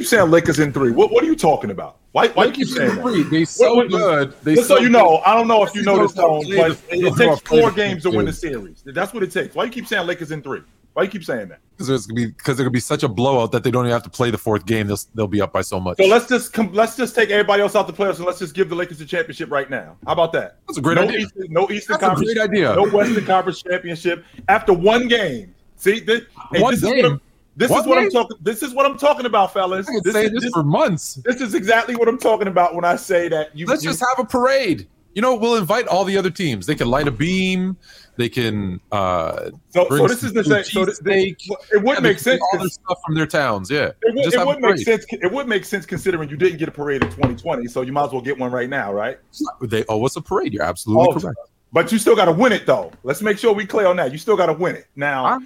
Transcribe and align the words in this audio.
keep 0.00 0.06
saying 0.08 0.30
Lakers 0.30 0.58
in 0.58 0.72
three? 0.72 0.90
What 0.92 1.10
What 1.12 1.22
are 1.24 1.26
you 1.26 1.36
talking 1.36 1.70
about? 1.70 1.96
Why 2.12 2.28
Why 2.28 2.46
you 2.46 2.52
keep 2.52 2.68
saying 2.68 2.92
three? 3.02 3.22
that? 3.22 3.30
They 3.30 3.44
so 3.44 3.74
What- 3.76 3.90
good. 3.90 4.34
They 4.42 4.54
Just 4.54 4.68
so 4.68 4.76
so 4.76 4.82
you 4.82 4.88
know, 4.88 5.20
I 5.26 5.34
don't 5.34 5.48
know 5.48 5.62
if 5.64 5.74
you 5.74 5.82
know 5.82 5.98
this, 6.02 6.12
Tone, 6.14 6.44
but 6.56 6.78
the- 6.88 7.06
it, 7.06 7.16
takes 7.16 7.40
four 7.42 7.70
games 7.70 8.02
to 8.04 8.10
win 8.10 8.26
the 8.26 8.32
series. 8.32 8.82
That's 8.84 9.12
what 9.12 9.22
it 9.22 9.30
takes. 9.32 9.54
Why 9.54 9.64
you 9.64 9.70
keep 9.70 9.86
saying 9.86 10.06
Lakers 10.06 10.30
in 10.30 10.42
three? 10.42 10.60
Why 10.94 11.04
you 11.04 11.10
keep 11.10 11.22
saying 11.24 11.48
that? 11.48 11.60
because 11.72 11.86
there's 11.86 12.06
gonna 12.06 12.16
be 12.20 12.26
because 12.26 12.56
there 12.56 12.68
be 12.70 12.80
such 12.80 13.04
a 13.04 13.08
blowout 13.08 13.52
that 13.52 13.62
they 13.62 13.70
don't 13.70 13.84
even 13.84 13.92
have 13.92 14.02
to 14.02 14.10
play 14.10 14.32
the 14.32 14.38
fourth 14.38 14.66
game. 14.66 14.88
They'll 14.88 14.98
they'll 15.14 15.28
be 15.28 15.40
up 15.40 15.52
by 15.52 15.60
so 15.60 15.78
much. 15.78 15.96
So 15.98 16.06
let's 16.06 16.26
just 16.28 16.52
com- 16.52 16.72
let's 16.72 16.96
just 16.96 17.14
take 17.14 17.30
everybody 17.30 17.62
else 17.62 17.76
out 17.76 17.86
the 17.86 17.92
playoffs 17.92 18.16
and 18.16 18.24
let's 18.26 18.40
just 18.40 18.52
give 18.54 18.68
the 18.68 18.74
Lakers 18.74 18.98
the 18.98 19.04
championship 19.04 19.48
right 19.50 19.70
now. 19.70 19.96
How 20.06 20.12
about 20.14 20.32
that? 20.32 20.56
That's 20.66 20.78
a 20.78 20.80
great 20.80 20.96
no 20.96 21.02
idea. 21.02 21.18
Eastern, 21.20 21.52
no 21.52 21.70
Eastern 21.70 21.92
That's 21.94 22.02
a 22.02 22.06
Conference. 22.06 22.34
great 22.34 22.42
idea. 22.50 22.74
No 22.74 22.88
Western 22.88 23.24
Conference 23.26 23.62
championship 23.62 24.24
after 24.48 24.72
one 24.72 25.06
game. 25.06 25.54
See, 25.76 26.00
this, 26.00 26.22
hey, 26.52 26.60
One 26.60 26.72
this 26.74 26.82
is 26.82 26.88
game? 26.88 26.96
what 27.04 27.12
I'm, 27.12 27.20
this 27.58 27.70
One 27.70 27.80
is 27.80 27.86
what 27.86 27.98
I'm 27.98 28.10
talking. 28.10 28.36
This 28.40 28.62
is 28.62 28.72
what 28.72 28.86
I'm 28.86 28.96
talking 28.96 29.26
about, 29.26 29.52
fellas. 29.52 29.88
I've 29.88 30.02
been 30.04 30.12
This 30.12 30.30
this, 30.32 30.42
this, 30.44 30.52
for 30.52 30.62
months. 30.62 31.14
this 31.24 31.40
is 31.40 31.54
exactly 31.54 31.96
what 31.96 32.08
I'm 32.08 32.18
talking 32.18 32.46
about 32.48 32.74
when 32.74 32.84
I 32.84 32.96
say 32.96 33.28
that 33.28 33.56
you. 33.56 33.66
Let's 33.66 33.82
you- 33.84 33.90
just 33.90 34.00
have 34.08 34.24
a 34.24 34.28
parade. 34.28 34.88
You 35.14 35.22
know, 35.22 35.34
we'll 35.34 35.56
invite 35.56 35.88
all 35.88 36.04
the 36.04 36.16
other 36.16 36.30
teams. 36.30 36.66
They 36.66 36.76
can 36.76 36.86
light 36.88 37.08
a 37.08 37.10
beam. 37.10 37.76
They 38.16 38.28
can. 38.28 38.78
uh 38.92 39.50
So, 39.70 39.88
so 39.88 40.06
this 40.06 40.22
is 40.22 40.32
the 40.32 40.44
thing. 40.44 40.62
So 40.62 40.84
this, 40.84 41.00
this, 41.00 41.34
it 41.72 41.82
would 41.82 41.94
Yeah, 41.96 42.00
make 42.00 42.18
they 42.18 42.22
sense. 42.22 42.42
all 42.52 42.58
their 42.60 42.68
stuff 42.68 42.98
from 43.04 43.14
their 43.16 43.26
towns. 43.26 43.68
Yeah, 43.68 43.90
It 44.02 44.14
would, 44.14 44.32
it 44.34 44.46
would 44.46 44.60
make 44.60 44.78
sense. 44.78 45.04
It 45.10 45.32
would 45.32 45.48
make 45.48 45.64
sense 45.64 45.86
considering 45.86 46.28
you 46.28 46.36
didn't 46.36 46.58
get 46.58 46.68
a 46.68 46.72
parade 46.72 47.02
in 47.02 47.10
2020, 47.10 47.66
so 47.66 47.82
you 47.82 47.90
might 47.92 48.04
as 48.04 48.12
well 48.12 48.20
get 48.20 48.38
one 48.38 48.52
right 48.52 48.68
now, 48.70 48.92
right? 48.92 49.18
They 49.62 49.84
owe 49.88 50.04
us 50.06 50.14
a 50.14 50.20
parade. 50.20 50.52
You're 50.52 50.62
absolutely 50.62 51.06
Oh, 51.08 51.18
correct. 51.18 51.38
But 51.72 51.90
you 51.90 51.98
still 51.98 52.14
got 52.14 52.26
to 52.26 52.32
win 52.32 52.52
it, 52.52 52.64
though. 52.66 52.92
Let's 53.02 53.20
make 53.20 53.38
sure 53.38 53.52
we 53.52 53.66
clear 53.66 53.86
on 53.88 53.96
that. 53.96 54.12
You 54.12 54.18
still 54.18 54.36
got 54.36 54.46
to 54.46 54.52
win 54.54 54.76
it. 54.76 54.86
Now, 54.94 55.26
Huh? 55.26 55.40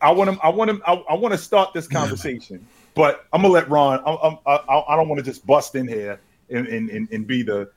I 0.00 0.10
want 0.10 0.30
to. 0.30 0.38
I 0.44 0.48
want 0.48 0.70
to. 0.70 0.80
I, 0.88 0.94
I 1.10 1.14
want 1.14 1.32
to 1.32 1.38
start 1.38 1.72
this 1.72 1.86
conversation, 1.88 2.66
but 2.94 3.26
I'm 3.32 3.42
gonna 3.42 3.54
let 3.54 3.68
Ron. 3.68 4.00
I, 4.06 4.10
I, 4.10 4.56
I, 4.56 4.84
I 4.92 4.96
don't 4.96 5.08
want 5.08 5.18
to 5.18 5.24
just 5.24 5.46
bust 5.46 5.74
in 5.74 5.88
here 5.88 6.20
and, 6.50 6.66
and, 6.66 6.90
and, 6.90 7.08
and 7.10 7.26
be 7.26 7.42
the 7.42 7.70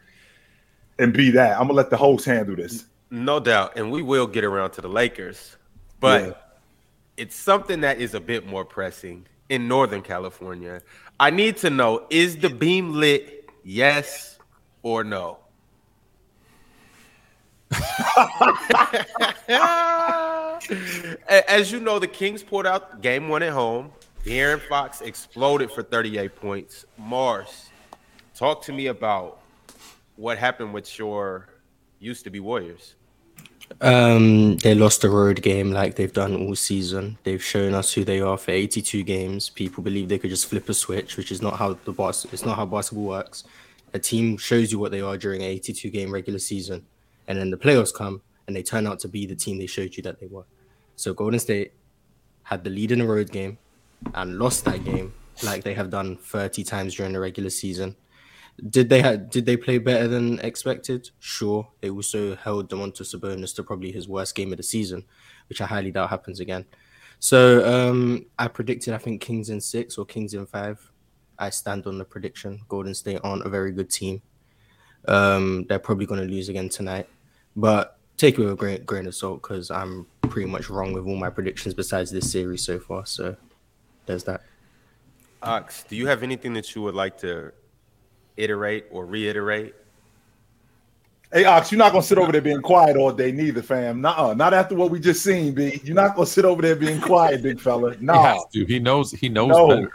and 0.99 1.13
be 1.13 1.29
that. 1.31 1.53
I'm 1.53 1.63
gonna 1.63 1.73
let 1.73 1.89
the 1.89 1.97
host 1.97 2.25
handle 2.25 2.55
this. 2.55 2.85
No 3.09 3.39
doubt, 3.39 3.77
and 3.77 3.91
we 3.91 4.01
will 4.01 4.27
get 4.27 4.43
around 4.43 4.71
to 4.71 4.81
the 4.81 4.89
Lakers, 4.89 5.55
but 5.99 6.25
Yeah. 6.25 6.33
it's 7.17 7.35
something 7.35 7.81
that 7.81 7.99
is 7.99 8.13
a 8.13 8.19
bit 8.19 8.45
more 8.45 8.65
pressing 8.65 9.25
in 9.49 9.67
Northern 9.67 10.01
California. 10.01 10.81
I 11.19 11.29
need 11.29 11.57
to 11.57 11.69
know: 11.69 12.05
is 12.09 12.37
the 12.37 12.49
beam 12.49 12.93
lit? 12.93 13.49
Yes 13.63 14.39
or 14.83 15.03
no? 15.03 15.37
As 21.47 21.71
you 21.71 21.79
know, 21.79 21.99
the 21.99 22.07
Kings 22.11 22.43
pulled 22.43 22.65
out 22.65 23.01
game 23.01 23.29
one 23.29 23.43
at 23.43 23.53
home. 23.53 23.91
De'Aaron 24.25 24.61
Fox 24.67 25.01
exploded 25.01 25.71
for 25.71 25.81
38 25.83 26.35
points. 26.35 26.85
Marz, 26.99 27.67
talk 28.35 28.61
to 28.63 28.73
me 28.73 28.87
about 28.87 29.39
what 30.17 30.37
happened 30.37 30.73
with 30.73 30.99
your 30.99 31.47
used 31.99 32.23
to 32.25 32.29
be 32.29 32.39
Warriors. 32.39 32.95
Um, 33.81 34.57
they 34.57 34.73
lost 34.73 35.01
the 35.01 35.09
road 35.09 35.41
game 35.41 35.71
like 35.71 35.95
they've 35.95 36.11
done 36.11 36.35
all 36.35 36.55
season. 36.55 37.17
They've 37.23 37.41
shown 37.43 37.73
us 37.73 37.93
who 37.93 38.03
they 38.03 38.19
are 38.19 38.37
for 38.37 38.51
82 38.51 39.03
games. 39.03 39.49
People 39.49 39.83
believe 39.83 40.09
they 40.09 40.17
could 40.17 40.31
just 40.31 40.47
flip 40.47 40.67
a 40.69 40.73
switch, 40.73 41.17
which 41.17 41.31
is 41.31 41.41
not 41.41 41.55
how 41.57 41.77
the 41.85 41.91
bas- 41.93 42.25
It's 42.31 42.45
not 42.45 42.55
how 42.57 42.65
basketball 42.65 43.05
works. 43.05 43.43
A 43.93 43.99
team 43.99 44.37
shows 44.37 44.71
you 44.71 44.79
what 44.79 44.91
they 44.91 45.01
are 45.01 45.17
during 45.17 45.41
an 45.41 45.47
82 45.49 45.89
game 45.91 46.11
regular 46.11 46.39
season, 46.39 46.85
and 47.29 47.39
then 47.39 47.49
the 47.49 47.57
playoffs 47.57 47.93
come 47.93 48.21
and 48.47 48.55
they 48.55 48.63
turn 48.63 48.85
out 48.87 48.99
to 48.99 49.07
be 49.07 49.25
the 49.25 49.35
team 49.35 49.57
they 49.57 49.67
showed 49.67 49.95
you 49.95 50.03
that 50.03 50.19
they 50.19 50.27
were. 50.27 50.43
So 50.97 51.13
Golden 51.13 51.39
State 51.39 51.71
had 52.43 52.63
the 52.63 52.69
lead 52.69 52.91
in 52.91 52.99
the 52.99 53.05
road 53.05 53.31
game 53.31 53.57
and 54.15 54.39
lost 54.39 54.65
that 54.65 54.83
game 54.83 55.13
like 55.43 55.63
they 55.63 55.75
have 55.75 55.89
done 55.91 56.17
30 56.17 56.63
times 56.63 56.95
during 56.95 57.13
the 57.13 57.19
regular 57.19 57.51
season. 57.51 57.95
Did 58.69 58.89
they 58.89 59.01
did 59.29 59.45
they 59.45 59.55
play 59.55 59.77
better 59.77 60.07
than 60.07 60.39
expected? 60.39 61.11
Sure. 61.19 61.65
They 61.79 61.89
also 61.89 62.35
held 62.35 62.69
Domantas 62.69 63.15
Sabonis 63.15 63.55
to 63.55 63.63
probably 63.63 63.91
his 63.91 64.09
worst 64.09 64.35
game 64.35 64.51
of 64.51 64.57
the 64.57 64.63
season, 64.63 65.05
which 65.47 65.61
I 65.61 65.65
highly 65.65 65.91
doubt 65.91 66.09
happens 66.09 66.39
again. 66.39 66.65
So 67.19 67.39
um 67.65 68.25
I 68.37 68.47
predicted 68.47 68.93
I 68.93 68.97
think 68.97 69.21
Kings 69.21 69.49
in 69.49 69.61
six 69.61 69.97
or 69.97 70.05
Kings 70.05 70.33
in 70.33 70.45
five. 70.45 70.91
I 71.37 71.51
stand 71.51 71.85
on 71.85 71.97
the 71.99 72.03
prediction. 72.03 72.61
Golden 72.67 72.93
State 72.93 73.21
aren't 73.23 73.45
a 73.45 73.49
very 73.49 73.71
good 73.71 73.89
team. 73.89 74.21
Um 75.07 75.65
they're 75.69 75.79
probably 75.79 76.07
gonna 76.07 76.23
lose 76.23 76.49
again 76.49 76.67
tonight. 76.67 77.07
But 77.55 77.97
take 78.17 78.37
it 78.37 78.41
with 78.41 78.51
a 78.53 78.55
grain, 78.55 78.83
grain 78.83 79.07
of 79.07 79.15
salt 79.15 79.41
because 79.41 79.71
I'm 79.71 80.05
pretty 80.23 80.49
much 80.49 80.69
wrong 80.69 80.93
with 80.93 81.05
all 81.05 81.15
my 81.15 81.29
predictions 81.29 81.73
besides 81.73 82.11
this 82.11 82.31
series 82.31 82.63
so 82.63 82.79
far. 82.79 83.05
So 83.05 83.35
there's 84.05 84.23
that. 84.25 84.41
Ox, 85.41 85.83
do 85.83 85.95
you 85.95 86.07
have 86.07 86.21
anything 86.23 86.53
that 86.53 86.75
you 86.75 86.81
would 86.81 86.95
like 86.95 87.17
to 87.19 87.51
iterate 88.37 88.85
or 88.91 89.05
reiterate? 89.05 89.73
Hey, 91.31 91.45
Ox, 91.45 91.71
you're 91.71 91.77
not 91.79 91.91
gonna 91.91 92.01
sit 92.03 92.17
over 92.17 92.31
there 92.31 92.41
being 92.41 92.61
quiet 92.61 92.97
all 92.97 93.11
day, 93.11 93.31
neither, 93.31 93.61
fam. 93.61 94.01
Nuh-uh. 94.01 94.33
Not 94.33 94.53
after 94.53 94.73
what 94.75 94.89
we 94.89 94.99
just 94.99 95.23
seen, 95.23 95.53
B. 95.53 95.79
You're 95.83 95.95
not 95.95 96.15
gonna 96.15 96.25
sit 96.25 96.43
over 96.43 96.61
there 96.61 96.75
being 96.75 96.99
quiet, 96.99 97.43
big 97.43 97.59
fella. 97.61 97.93
He 97.99 98.05
No. 98.05 98.21
has 98.21 98.41
to. 98.53 98.65
He 98.65 98.79
knows. 98.79 99.11
He 99.11 99.29
knows 99.29 99.49
No. 99.49 99.67
better. 99.67 99.91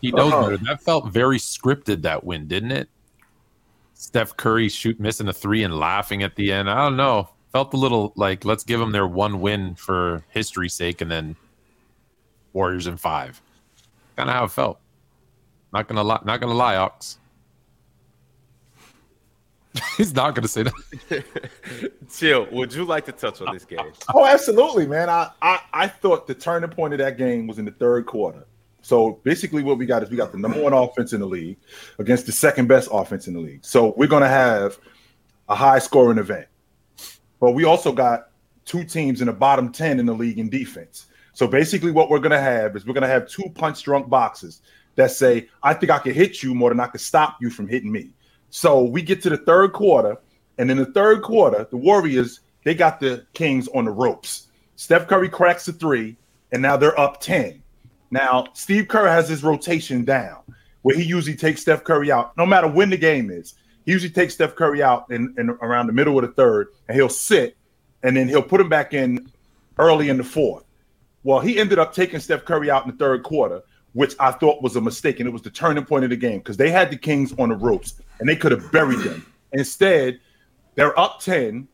He 0.00 0.12
knows 0.12 0.32
Uh-uh. 0.32 0.42
better. 0.42 0.56
That 0.58 0.80
felt 0.82 1.08
very 1.08 1.38
scripted. 1.38 2.02
That 2.02 2.22
win, 2.22 2.46
didn't 2.46 2.70
it? 2.70 2.88
Steph 3.98 4.36
Curry 4.36 4.68
shoot 4.68 5.00
missing 5.00 5.26
a 5.26 5.32
three 5.32 5.62
and 5.62 5.74
laughing 5.74 6.22
at 6.22 6.36
the 6.36 6.52
end. 6.52 6.68
I 6.68 6.74
don't 6.84 6.98
know. 6.98 7.30
Felt 7.50 7.72
a 7.72 7.78
little 7.78 8.12
like 8.14 8.44
let's 8.44 8.62
give 8.62 8.78
them 8.78 8.92
their 8.92 9.06
one 9.06 9.40
win 9.40 9.74
for 9.74 10.22
history's 10.28 10.74
sake, 10.74 11.00
and 11.00 11.10
then 11.10 11.34
Warriors 12.52 12.86
in 12.86 12.98
five. 12.98 13.40
Kind 14.14 14.28
of 14.28 14.36
how 14.36 14.44
it 14.44 14.50
felt. 14.50 14.78
Not 15.72 15.88
gonna 15.88 16.04
lie. 16.04 16.20
Not 16.26 16.42
gonna 16.42 16.52
lie, 16.52 16.76
Ox. 16.76 17.18
He's 19.96 20.14
not 20.14 20.34
gonna 20.34 20.46
say 20.46 20.64
that. 20.64 21.24
Chill, 22.10 22.46
would 22.52 22.74
you 22.74 22.84
like 22.84 23.06
to 23.06 23.12
touch 23.12 23.40
on 23.40 23.54
this 23.54 23.64
game? 23.64 23.92
Oh, 24.12 24.26
absolutely, 24.26 24.86
man. 24.86 25.08
I, 25.08 25.30
I 25.40 25.60
I 25.72 25.88
thought 25.88 26.26
the 26.26 26.34
turning 26.34 26.68
point 26.68 26.92
of 26.92 26.98
that 26.98 27.16
game 27.16 27.46
was 27.46 27.58
in 27.58 27.64
the 27.64 27.72
third 27.72 28.04
quarter. 28.04 28.46
So 28.86 29.18
basically, 29.24 29.64
what 29.64 29.78
we 29.78 29.84
got 29.84 30.04
is 30.04 30.10
we 30.10 30.16
got 30.16 30.30
the 30.30 30.38
number 30.38 30.62
one 30.62 30.72
offense 30.72 31.12
in 31.12 31.18
the 31.18 31.26
league 31.26 31.56
against 31.98 32.24
the 32.24 32.30
second 32.30 32.68
best 32.68 32.88
offense 32.92 33.26
in 33.26 33.34
the 33.34 33.40
league. 33.40 33.64
So 33.64 33.92
we're 33.96 34.06
gonna 34.06 34.28
have 34.28 34.78
a 35.48 35.56
high 35.56 35.80
scoring 35.80 36.18
event, 36.18 36.46
but 37.40 37.50
we 37.50 37.64
also 37.64 37.90
got 37.90 38.28
two 38.64 38.84
teams 38.84 39.20
in 39.20 39.26
the 39.26 39.32
bottom 39.32 39.72
ten 39.72 39.98
in 39.98 40.06
the 40.06 40.14
league 40.14 40.38
in 40.38 40.48
defense. 40.48 41.06
So 41.32 41.48
basically, 41.48 41.90
what 41.90 42.10
we're 42.10 42.20
gonna 42.20 42.40
have 42.40 42.76
is 42.76 42.86
we're 42.86 42.94
gonna 42.94 43.08
have 43.08 43.28
two 43.28 43.50
punch 43.56 43.82
drunk 43.82 44.08
boxes 44.08 44.60
that 44.94 45.10
say, 45.10 45.48
"I 45.64 45.74
think 45.74 45.90
I 45.90 45.98
can 45.98 46.14
hit 46.14 46.44
you 46.44 46.54
more 46.54 46.70
than 46.70 46.78
I 46.78 46.86
can 46.86 47.00
stop 47.00 47.38
you 47.40 47.50
from 47.50 47.66
hitting 47.66 47.90
me." 47.90 48.10
So 48.50 48.84
we 48.84 49.02
get 49.02 49.20
to 49.22 49.30
the 49.30 49.38
third 49.38 49.72
quarter, 49.72 50.16
and 50.58 50.70
in 50.70 50.76
the 50.76 50.86
third 50.86 51.22
quarter, 51.22 51.66
the 51.68 51.76
Warriors 51.76 52.38
they 52.62 52.76
got 52.76 53.00
the 53.00 53.26
Kings 53.34 53.66
on 53.74 53.86
the 53.86 53.90
ropes. 53.90 54.46
Steph 54.76 55.08
Curry 55.08 55.28
cracks 55.28 55.66
the 55.66 55.72
three, 55.72 56.16
and 56.52 56.62
now 56.62 56.76
they're 56.76 56.98
up 57.00 57.20
10. 57.20 57.64
Now, 58.10 58.46
Steve 58.52 58.88
Kerr 58.88 59.08
has 59.08 59.28
his 59.28 59.42
rotation 59.42 60.04
down 60.04 60.38
where 60.86 60.96
he 60.96 61.02
usually 61.02 61.36
takes 61.36 61.62
Steph 61.62 61.82
Curry 61.82 62.12
out, 62.12 62.36
no 62.36 62.46
matter 62.46 62.68
when 62.68 62.90
the 62.90 62.96
game 62.96 63.28
is. 63.28 63.54
He 63.84 63.90
usually 63.90 64.12
takes 64.12 64.34
Steph 64.34 64.54
Curry 64.54 64.84
out 64.84 65.10
in, 65.10 65.34
in 65.36 65.50
around 65.50 65.88
the 65.88 65.92
middle 65.92 66.16
of 66.16 66.24
the 66.24 66.32
third, 66.32 66.68
and 66.86 66.96
he'll 66.96 67.08
sit, 67.08 67.56
and 68.04 68.16
then 68.16 68.28
he'll 68.28 68.40
put 68.40 68.60
him 68.60 68.68
back 68.68 68.94
in 68.94 69.28
early 69.78 70.10
in 70.10 70.16
the 70.16 70.22
fourth. 70.22 70.62
Well, 71.24 71.40
he 71.40 71.58
ended 71.58 71.80
up 71.80 71.92
taking 71.92 72.20
Steph 72.20 72.44
Curry 72.44 72.70
out 72.70 72.84
in 72.84 72.92
the 72.92 72.96
third 72.96 73.24
quarter, 73.24 73.62
which 73.94 74.14
I 74.20 74.30
thought 74.30 74.62
was 74.62 74.76
a 74.76 74.80
mistake, 74.80 75.18
and 75.18 75.28
it 75.28 75.32
was 75.32 75.42
the 75.42 75.50
turning 75.50 75.84
point 75.84 76.04
of 76.04 76.10
the 76.10 76.16
game 76.16 76.38
because 76.38 76.56
they 76.56 76.70
had 76.70 76.88
the 76.88 76.96
Kings 76.96 77.34
on 77.36 77.48
the 77.48 77.56
ropes 77.56 78.00
and 78.20 78.28
they 78.28 78.36
could 78.36 78.52
have 78.52 78.70
buried 78.70 79.00
them. 79.00 79.26
Instead, 79.54 80.20
they're 80.76 80.96
up 80.96 81.18
10. 81.18 81.66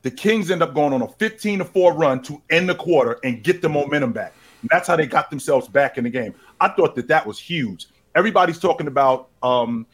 The 0.00 0.10
Kings 0.10 0.50
end 0.50 0.62
up 0.62 0.72
going 0.72 0.94
on 0.94 1.02
a 1.02 1.08
15 1.08 1.58
to 1.58 1.64
4 1.66 1.92
run 1.92 2.22
to 2.22 2.40
end 2.48 2.70
the 2.70 2.74
quarter 2.74 3.18
and 3.24 3.42
get 3.44 3.60
the 3.60 3.68
momentum 3.68 4.12
back. 4.12 4.32
And 4.62 4.70
that's 4.70 4.88
how 4.88 4.96
they 4.96 5.06
got 5.06 5.28
themselves 5.30 5.68
back 5.68 5.98
in 5.98 6.04
the 6.04 6.10
game. 6.10 6.34
I 6.60 6.68
thought 6.68 6.94
that 6.96 7.08
that 7.08 7.26
was 7.26 7.38
huge. 7.38 7.88
Everybody's 8.14 8.58
talking 8.58 8.86
about 8.86 9.28
um, 9.42 9.86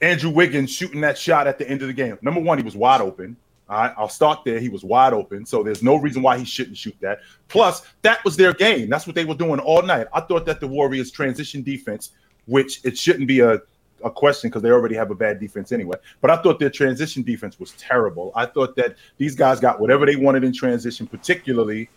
Andrew 0.00 0.30
Wiggins 0.30 0.70
shooting 0.70 1.00
that 1.02 1.16
shot 1.16 1.46
at 1.46 1.58
the 1.58 1.68
end 1.68 1.82
of 1.82 1.88
the 1.88 1.94
game. 1.94 2.18
Number 2.22 2.40
one, 2.40 2.58
he 2.58 2.64
was 2.64 2.76
wide 2.76 3.00
open. 3.00 3.36
All 3.68 3.78
right, 3.78 3.94
I'll 3.96 4.08
start 4.08 4.40
there. 4.44 4.58
He 4.58 4.68
was 4.68 4.84
wide 4.84 5.12
open, 5.14 5.46
so 5.46 5.62
there's 5.62 5.82
no 5.82 5.96
reason 5.96 6.20
why 6.20 6.36
he 6.36 6.44
shouldn't 6.44 6.76
shoot 6.76 6.96
that. 7.00 7.20
Plus, 7.48 7.82
that 8.02 8.22
was 8.24 8.36
their 8.36 8.52
game. 8.52 8.90
That's 8.90 9.06
what 9.06 9.14
they 9.14 9.24
were 9.24 9.34
doing 9.34 9.60
all 9.60 9.82
night. 9.82 10.08
I 10.12 10.20
thought 10.20 10.44
that 10.46 10.60
the 10.60 10.66
Warriors' 10.66 11.10
transition 11.10 11.62
defense, 11.62 12.10
which 12.46 12.84
it 12.84 12.98
shouldn't 12.98 13.28
be 13.28 13.40
a, 13.40 13.60
a 14.04 14.10
question 14.10 14.50
because 14.50 14.62
they 14.62 14.70
already 14.70 14.96
have 14.96 15.10
a 15.10 15.14
bad 15.14 15.40
defense 15.40 15.72
anyway, 15.72 15.96
but 16.20 16.30
I 16.30 16.36
thought 16.42 16.58
their 16.58 16.70
transition 16.70 17.22
defense 17.22 17.58
was 17.58 17.72
terrible. 17.72 18.32
I 18.34 18.46
thought 18.46 18.76
that 18.76 18.96
these 19.16 19.34
guys 19.34 19.60
got 19.60 19.80
whatever 19.80 20.04
they 20.04 20.16
wanted 20.16 20.44
in 20.44 20.52
transition, 20.52 21.06
particularly, 21.06 21.88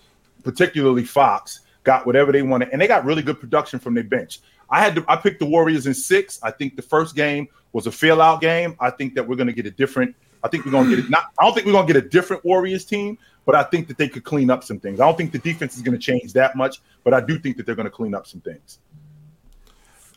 particularly 0.45 1.03
Fox 1.03 1.61
got 1.83 2.05
whatever 2.05 2.31
they 2.31 2.43
wanted, 2.43 2.69
and 2.69 2.81
they 2.81 2.87
got 2.87 3.03
really 3.03 3.21
good 3.21 3.39
production 3.39 3.79
from 3.79 3.95
their 3.95 4.03
bench. 4.03 4.39
I 4.69 4.79
had 4.79 4.95
to, 4.95 5.05
I 5.07 5.17
picked 5.17 5.39
the 5.39 5.45
Warriors 5.45 5.87
in 5.87 5.93
six. 5.93 6.39
I 6.41 6.51
think 6.51 6.75
the 6.75 6.81
first 6.81 7.15
game 7.15 7.47
was 7.73 7.87
a 7.87 7.91
fail 7.91 8.21
out 8.21 8.41
game. 8.41 8.75
I 8.79 8.89
think 8.91 9.15
that 9.15 9.27
we're 9.27 9.35
going 9.35 9.47
to 9.47 9.53
get 9.53 9.65
a 9.65 9.71
different. 9.71 10.15
I 10.43 10.47
think 10.47 10.65
we're 10.65 10.71
going 10.71 10.89
to 10.89 10.95
get 10.95 11.05
it. 11.05 11.11
Not. 11.11 11.25
I 11.39 11.43
don't 11.43 11.53
think 11.53 11.65
we're 11.65 11.73
going 11.73 11.87
to 11.87 11.93
get 11.93 12.03
a 12.03 12.07
different 12.07 12.45
Warriors 12.45 12.85
team, 12.85 13.17
but 13.45 13.55
I 13.55 13.63
think 13.63 13.87
that 13.87 13.97
they 13.97 14.07
could 14.07 14.23
clean 14.23 14.49
up 14.49 14.63
some 14.63 14.79
things. 14.79 14.99
I 14.99 15.05
don't 15.05 15.17
think 15.17 15.31
the 15.31 15.39
defense 15.39 15.75
is 15.75 15.81
going 15.81 15.97
to 15.97 16.03
change 16.03 16.33
that 16.33 16.55
much, 16.55 16.81
but 17.03 17.13
I 17.13 17.21
do 17.21 17.37
think 17.39 17.57
that 17.57 17.65
they're 17.65 17.75
going 17.75 17.87
to 17.87 17.91
clean 17.91 18.13
up 18.13 18.27
some 18.27 18.41
things. 18.41 18.79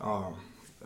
Um, 0.00 0.34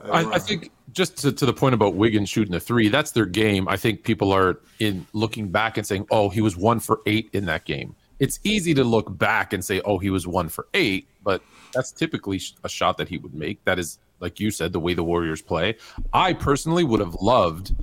I, 0.04 0.24
I 0.24 0.38
think 0.38 0.70
just 0.92 1.18
to, 1.18 1.32
to 1.32 1.46
the 1.46 1.52
point 1.52 1.74
about 1.74 1.94
Wiggins 1.94 2.28
shooting 2.28 2.52
the 2.52 2.60
three, 2.60 2.88
that's 2.88 3.12
their 3.12 3.26
game. 3.26 3.68
I 3.68 3.76
think 3.76 4.04
people 4.04 4.32
are 4.32 4.60
in 4.78 5.06
looking 5.12 5.48
back 5.48 5.76
and 5.76 5.86
saying, 5.86 6.06
"Oh, 6.10 6.28
he 6.28 6.40
was 6.40 6.56
one 6.56 6.80
for 6.80 7.00
eight 7.06 7.30
in 7.32 7.46
that 7.46 7.64
game." 7.64 7.94
It's 8.22 8.38
easy 8.44 8.72
to 8.74 8.84
look 8.84 9.18
back 9.18 9.52
and 9.52 9.64
say, 9.64 9.80
"Oh, 9.84 9.98
he 9.98 10.08
was 10.10 10.28
one 10.28 10.48
for 10.48 10.68
eight, 10.74 11.08
but 11.24 11.42
that's 11.72 11.90
typically 11.90 12.40
a 12.62 12.68
shot 12.68 12.96
that 12.98 13.08
he 13.08 13.18
would 13.18 13.34
make. 13.34 13.64
That 13.64 13.80
is, 13.80 13.98
like 14.20 14.38
you 14.38 14.52
said, 14.52 14.72
the 14.72 14.78
way 14.78 14.94
the 14.94 15.02
Warriors 15.02 15.42
play. 15.42 15.76
I 16.12 16.32
personally 16.32 16.84
would 16.84 17.00
have 17.00 17.16
loved, 17.16 17.74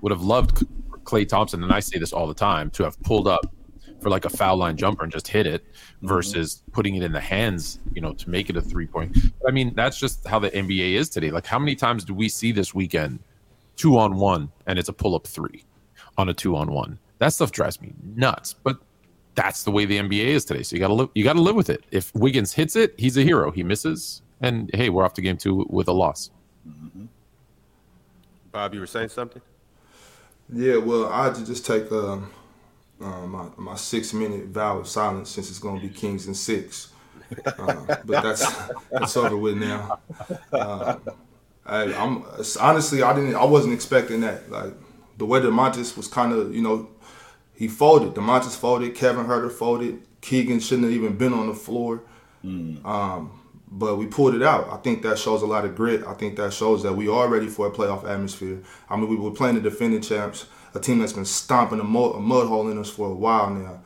would 0.00 0.10
have 0.10 0.22
loved 0.22 0.66
Klay 1.04 1.28
Thompson, 1.28 1.62
and 1.62 1.72
I 1.72 1.78
say 1.78 2.00
this 2.00 2.12
all 2.12 2.26
the 2.26 2.34
time, 2.34 2.70
to 2.70 2.82
have 2.82 3.00
pulled 3.02 3.28
up 3.28 3.46
for 4.00 4.10
like 4.10 4.24
a 4.24 4.30
foul 4.30 4.56
line 4.56 4.76
jumper 4.76 5.04
and 5.04 5.12
just 5.12 5.28
hit 5.28 5.46
it 5.46 5.64
mm-hmm. 5.64 6.08
versus 6.08 6.62
putting 6.72 6.96
it 6.96 7.04
in 7.04 7.12
the 7.12 7.20
hands, 7.20 7.78
you 7.94 8.00
know, 8.00 8.12
to 8.14 8.28
make 8.28 8.50
it 8.50 8.56
a 8.56 8.60
three 8.60 8.88
point. 8.88 9.16
I 9.46 9.52
mean, 9.52 9.74
that's 9.76 9.98
just 9.98 10.26
how 10.26 10.40
the 10.40 10.50
NBA 10.50 10.94
is 10.94 11.08
today. 11.08 11.30
Like, 11.30 11.46
how 11.46 11.60
many 11.60 11.76
times 11.76 12.04
do 12.04 12.14
we 12.14 12.28
see 12.28 12.50
this 12.50 12.74
weekend 12.74 13.20
two 13.76 13.96
on 13.96 14.16
one 14.16 14.50
and 14.66 14.76
it's 14.76 14.88
a 14.88 14.92
pull 14.92 15.14
up 15.14 15.26
three 15.26 15.64
on 16.18 16.28
a 16.28 16.34
two 16.34 16.56
on 16.56 16.72
one? 16.72 16.98
That 17.18 17.32
stuff 17.32 17.52
drives 17.52 17.80
me 17.80 17.94
nuts. 18.02 18.54
But 18.54 18.78
that's 19.34 19.64
the 19.64 19.70
way 19.70 19.84
the 19.84 19.98
NBA 19.98 20.24
is 20.26 20.44
today. 20.44 20.62
So 20.62 20.76
you 20.76 20.80
gotta 20.80 20.94
live 20.94 21.08
you 21.14 21.24
gotta 21.24 21.40
live 21.40 21.56
with 21.56 21.70
it. 21.70 21.84
If 21.90 22.14
Wiggins 22.14 22.52
hits 22.52 22.76
it, 22.76 22.94
he's 22.96 23.16
a 23.16 23.22
hero. 23.22 23.50
He 23.50 23.62
misses, 23.62 24.22
and 24.40 24.70
hey, 24.74 24.88
we're 24.90 25.04
off 25.04 25.14
to 25.14 25.22
game 25.22 25.36
two 25.36 25.66
with 25.68 25.88
a 25.88 25.92
loss. 25.92 26.30
Bob, 28.52 28.74
you 28.74 28.80
were 28.80 28.86
saying 28.86 29.08
something? 29.08 29.42
Yeah, 30.52 30.76
well, 30.76 31.06
I 31.08 31.24
had 31.24 31.34
to 31.36 31.46
just 31.46 31.66
take 31.66 31.90
um, 31.90 32.30
uh, 33.00 33.26
my 33.26 33.48
my 33.56 33.74
six 33.74 34.12
minute 34.12 34.46
vow 34.46 34.78
of 34.78 34.88
silence 34.88 35.30
since 35.30 35.50
it's 35.50 35.58
going 35.58 35.80
to 35.80 35.86
be 35.86 35.92
Kings 35.92 36.26
and 36.26 36.36
six. 36.36 36.90
Uh, 37.46 37.96
but 38.04 38.22
that's 38.22 38.68
that's 38.90 39.16
over 39.16 39.36
with 39.36 39.56
now. 39.56 39.98
Uh, 40.52 40.96
I, 41.66 41.94
I'm 41.94 42.24
honestly, 42.60 43.02
I 43.02 43.14
didn't, 43.14 43.34
I 43.34 43.44
wasn't 43.44 43.74
expecting 43.74 44.20
that. 44.20 44.50
Like 44.50 44.74
the 45.16 45.26
way 45.26 45.40
Domantas 45.40 45.96
was 45.96 46.08
kind 46.08 46.32
of, 46.32 46.54
you 46.54 46.62
know, 46.62 46.88
he 47.64 47.68
folded. 47.68 48.12
Domantas 48.12 48.54
folded. 48.54 48.94
Kevin 48.94 49.24
Huerter 49.24 49.50
folded. 49.50 50.02
Keegan 50.20 50.60
shouldn't 50.60 50.84
have 50.84 50.92
even 50.92 51.16
been 51.16 51.32
on 51.32 51.46
the 51.46 51.54
floor. 51.54 52.02
Um, 52.84 53.40
but 53.68 53.96
we 53.96 54.04
pulled 54.04 54.34
it 54.34 54.42
out. 54.42 54.68
I 54.70 54.76
think 54.76 55.00
that 55.00 55.18
shows 55.18 55.40
a 55.40 55.46
lot 55.46 55.64
of 55.64 55.74
grit. 55.74 56.06
I 56.06 56.12
think 56.12 56.36
that 56.36 56.52
shows 56.52 56.82
that 56.82 56.92
we 56.92 57.08
are 57.08 57.26
ready 57.26 57.46
for 57.46 57.66
a 57.66 57.70
playoff 57.70 58.06
atmosphere. 58.06 58.62
I 58.90 58.96
mean, 58.96 59.08
we 59.08 59.16
were 59.16 59.30
playing 59.30 59.54
the 59.54 59.62
defending 59.62 60.02
champs, 60.02 60.44
a 60.74 60.78
team 60.78 60.98
that's 60.98 61.14
been 61.14 61.24
stomping 61.24 61.80
a 61.80 61.84
mud, 61.84 62.16
a 62.16 62.20
mud 62.20 62.48
hole 62.48 62.68
in 62.68 62.76
us 62.76 62.90
for 62.90 63.08
a 63.08 63.14
while 63.14 63.48
now. 63.48 63.80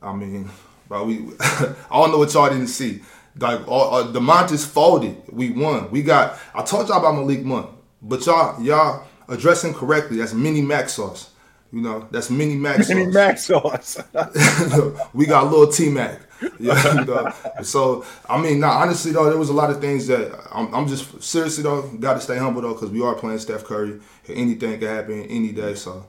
I 0.00 0.14
mean, 0.14 0.48
but 0.88 1.04
we, 1.04 1.16
I 1.40 1.74
don't 1.90 2.12
know 2.12 2.18
what 2.18 2.32
y'all 2.32 2.48
didn't 2.48 2.68
see. 2.68 3.02
Like, 3.36 3.66
all, 3.66 3.92
uh, 3.92 4.06
Domantas 4.12 4.64
folded. 4.64 5.20
We 5.32 5.50
won. 5.50 5.90
We 5.90 6.04
got. 6.04 6.38
I 6.54 6.62
told 6.62 6.86
y'all 6.86 7.00
about 7.00 7.16
Malik 7.16 7.44
Monk, 7.44 7.70
but 8.00 8.24
y'all, 8.24 8.62
y'all 8.62 9.04
addressing 9.28 9.74
correctly. 9.74 10.18
That's 10.18 10.32
mini 10.32 10.62
mac 10.62 10.88
sauce. 10.88 11.30
You 11.72 11.82
know, 11.82 12.08
that's 12.10 12.30
mini 12.30 12.56
mac 12.56 12.76
sauce. 12.78 12.90
Any 12.90 13.06
max 13.06 13.46
sauce. 13.46 13.98
we 15.14 15.26
got 15.26 15.50
little 15.50 15.66
T 15.66 15.88
Mac. 15.88 16.20
Yeah, 16.60 16.94
you 17.00 17.04
know? 17.04 17.32
So 17.62 18.04
I 18.28 18.40
mean, 18.40 18.60
nah, 18.60 18.78
honestly 18.78 19.12
though, 19.12 19.28
there 19.28 19.38
was 19.38 19.48
a 19.48 19.54
lot 19.54 19.70
of 19.70 19.80
things 19.80 20.06
that 20.06 20.32
I'm, 20.52 20.72
I'm 20.74 20.86
just 20.86 21.22
seriously 21.22 21.64
though, 21.64 21.82
got 21.82 22.14
to 22.14 22.20
stay 22.20 22.38
humble 22.38 22.62
though, 22.62 22.74
because 22.74 22.90
we 22.90 23.02
are 23.02 23.14
playing 23.14 23.38
Steph 23.38 23.64
Curry. 23.64 24.00
Anything 24.28 24.78
can 24.78 24.88
happen 24.88 25.24
any 25.24 25.52
day. 25.52 25.74
So, 25.74 26.06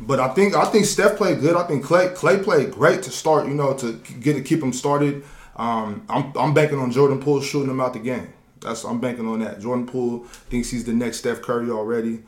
but 0.00 0.18
I 0.18 0.28
think 0.34 0.54
I 0.54 0.64
think 0.66 0.86
Steph 0.86 1.16
played 1.16 1.40
good. 1.40 1.56
I 1.56 1.66
think 1.66 1.84
Klay 1.84 2.14
Klay 2.14 2.42
played 2.42 2.72
great 2.72 3.02
to 3.04 3.10
start. 3.10 3.46
You 3.46 3.54
know, 3.54 3.74
to 3.74 3.92
get 4.20 4.34
to 4.34 4.42
keep 4.42 4.62
him 4.62 4.72
started. 4.72 5.24
Um, 5.56 6.04
I'm 6.08 6.32
I'm 6.36 6.54
banking 6.54 6.78
on 6.78 6.90
Jordan 6.90 7.20
Poole 7.20 7.40
shooting 7.40 7.70
him 7.70 7.80
out 7.80 7.92
the 7.92 8.00
game. 8.00 8.32
That's 8.60 8.84
I'm 8.84 9.00
banking 9.00 9.26
on 9.28 9.40
that. 9.40 9.60
Jordan 9.60 9.86
Poole 9.86 10.24
thinks 10.50 10.70
he's 10.70 10.84
the 10.84 10.92
next 10.92 11.18
Steph 11.18 11.42
Curry 11.42 11.70
already. 11.70 12.22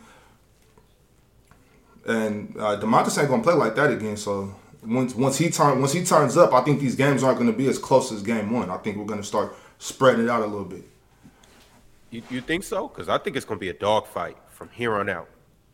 And 2.11 2.57
uh, 2.57 2.81
Domantas 2.81 3.19
ain't 3.19 3.29
gonna 3.29 3.43
play 3.43 3.55
like 3.55 3.75
that 3.77 3.91
again. 3.91 4.17
So 4.17 4.55
once 4.83 5.15
once 5.15 5.39
he 5.39 5.51
turn 5.51 5.81
once 5.81 5.93
he 5.93 6.05
turns 6.05 6.37
up, 6.37 6.53
I 6.53 6.63
think 6.63 6.81
these 6.81 6.97
games 6.97 7.23
aren't 7.23 7.39
gonna 7.39 7.53
be 7.53 7.69
as 7.69 7.79
close 7.79 8.13
as 8.13 8.23
game 8.23 8.51
one. 8.51 8.71
I 8.71 8.79
think 8.79 8.97
we're 8.97 9.05
gonna 9.05 9.23
start 9.23 9.55
spreading 9.79 10.25
it 10.25 10.31
out 10.31 10.43
a 10.43 10.47
little 10.47 10.65
bit. 10.65 10.85
You, 12.11 12.23
you 12.29 12.41
think 12.41 12.65
so? 12.65 12.89
Because 12.89 13.09
I 13.09 13.19
think 13.19 13.37
it's 13.37 13.47
going 13.47 13.59
to 13.59 13.61
be 13.61 13.69
a 13.69 13.75
dogfight 13.75 14.37
from 14.49 14.69
here 14.71 14.95
on 14.95 15.09
out. 15.09 15.29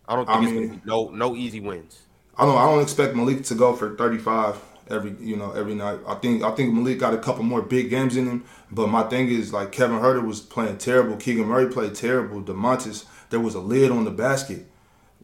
I 0.06 0.14
don't 0.14 0.26
think 0.26 0.38
I 0.38 0.42
it's 0.44 0.52
going 0.52 0.70
to 0.70 0.76
be 0.76 0.82
no 0.84 1.08
no 1.08 1.34
easy 1.34 1.60
wins. 1.60 2.02
I 2.38 2.44
don't 2.44 2.56
I 2.56 2.66
don't 2.66 2.82
expect 2.82 3.16
Malik 3.16 3.42
to 3.44 3.54
go 3.54 3.74
for 3.74 3.96
35 3.96 4.56
every 4.88 5.16
you 5.18 5.36
know 5.36 5.52
every 5.52 5.74
night. 5.74 5.98
I 6.06 6.14
think 6.16 6.42
I 6.42 6.52
think 6.52 6.74
Malik 6.74 6.98
got 6.98 7.14
a 7.14 7.18
couple 7.18 7.42
more 7.42 7.62
big 7.62 7.90
games 7.90 8.16
in 8.16 8.26
him. 8.26 8.44
But 8.70 8.88
my 8.88 9.02
thing 9.04 9.28
is 9.28 9.52
like 9.52 9.72
Kevin 9.72 9.98
Huerter 9.98 10.24
was 10.24 10.40
playing 10.40 10.78
terrible. 10.78 11.16
Keegan 11.16 11.46
Murray 11.46 11.68
played 11.68 11.94
terrible. 11.94 12.42
Domantas 12.42 13.06
there 13.30 13.40
was 13.40 13.54
a 13.54 13.60
lid 13.60 13.90
on 13.90 14.04
the 14.04 14.10
basket. 14.10 14.66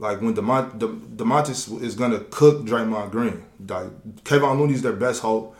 Like 0.02 0.20
when 0.20 0.34
Demont, 0.34 0.78
De, 0.80 0.88
Domantas 0.88 1.80
is 1.80 1.94
gonna 1.94 2.18
cook 2.30 2.64
Draymond 2.66 3.12
Green. 3.12 3.44
Like 3.68 4.24
Kevin 4.24 4.58
Looney's 4.58 4.82
their 4.82 4.92
best 4.92 5.22
hope. 5.22 5.56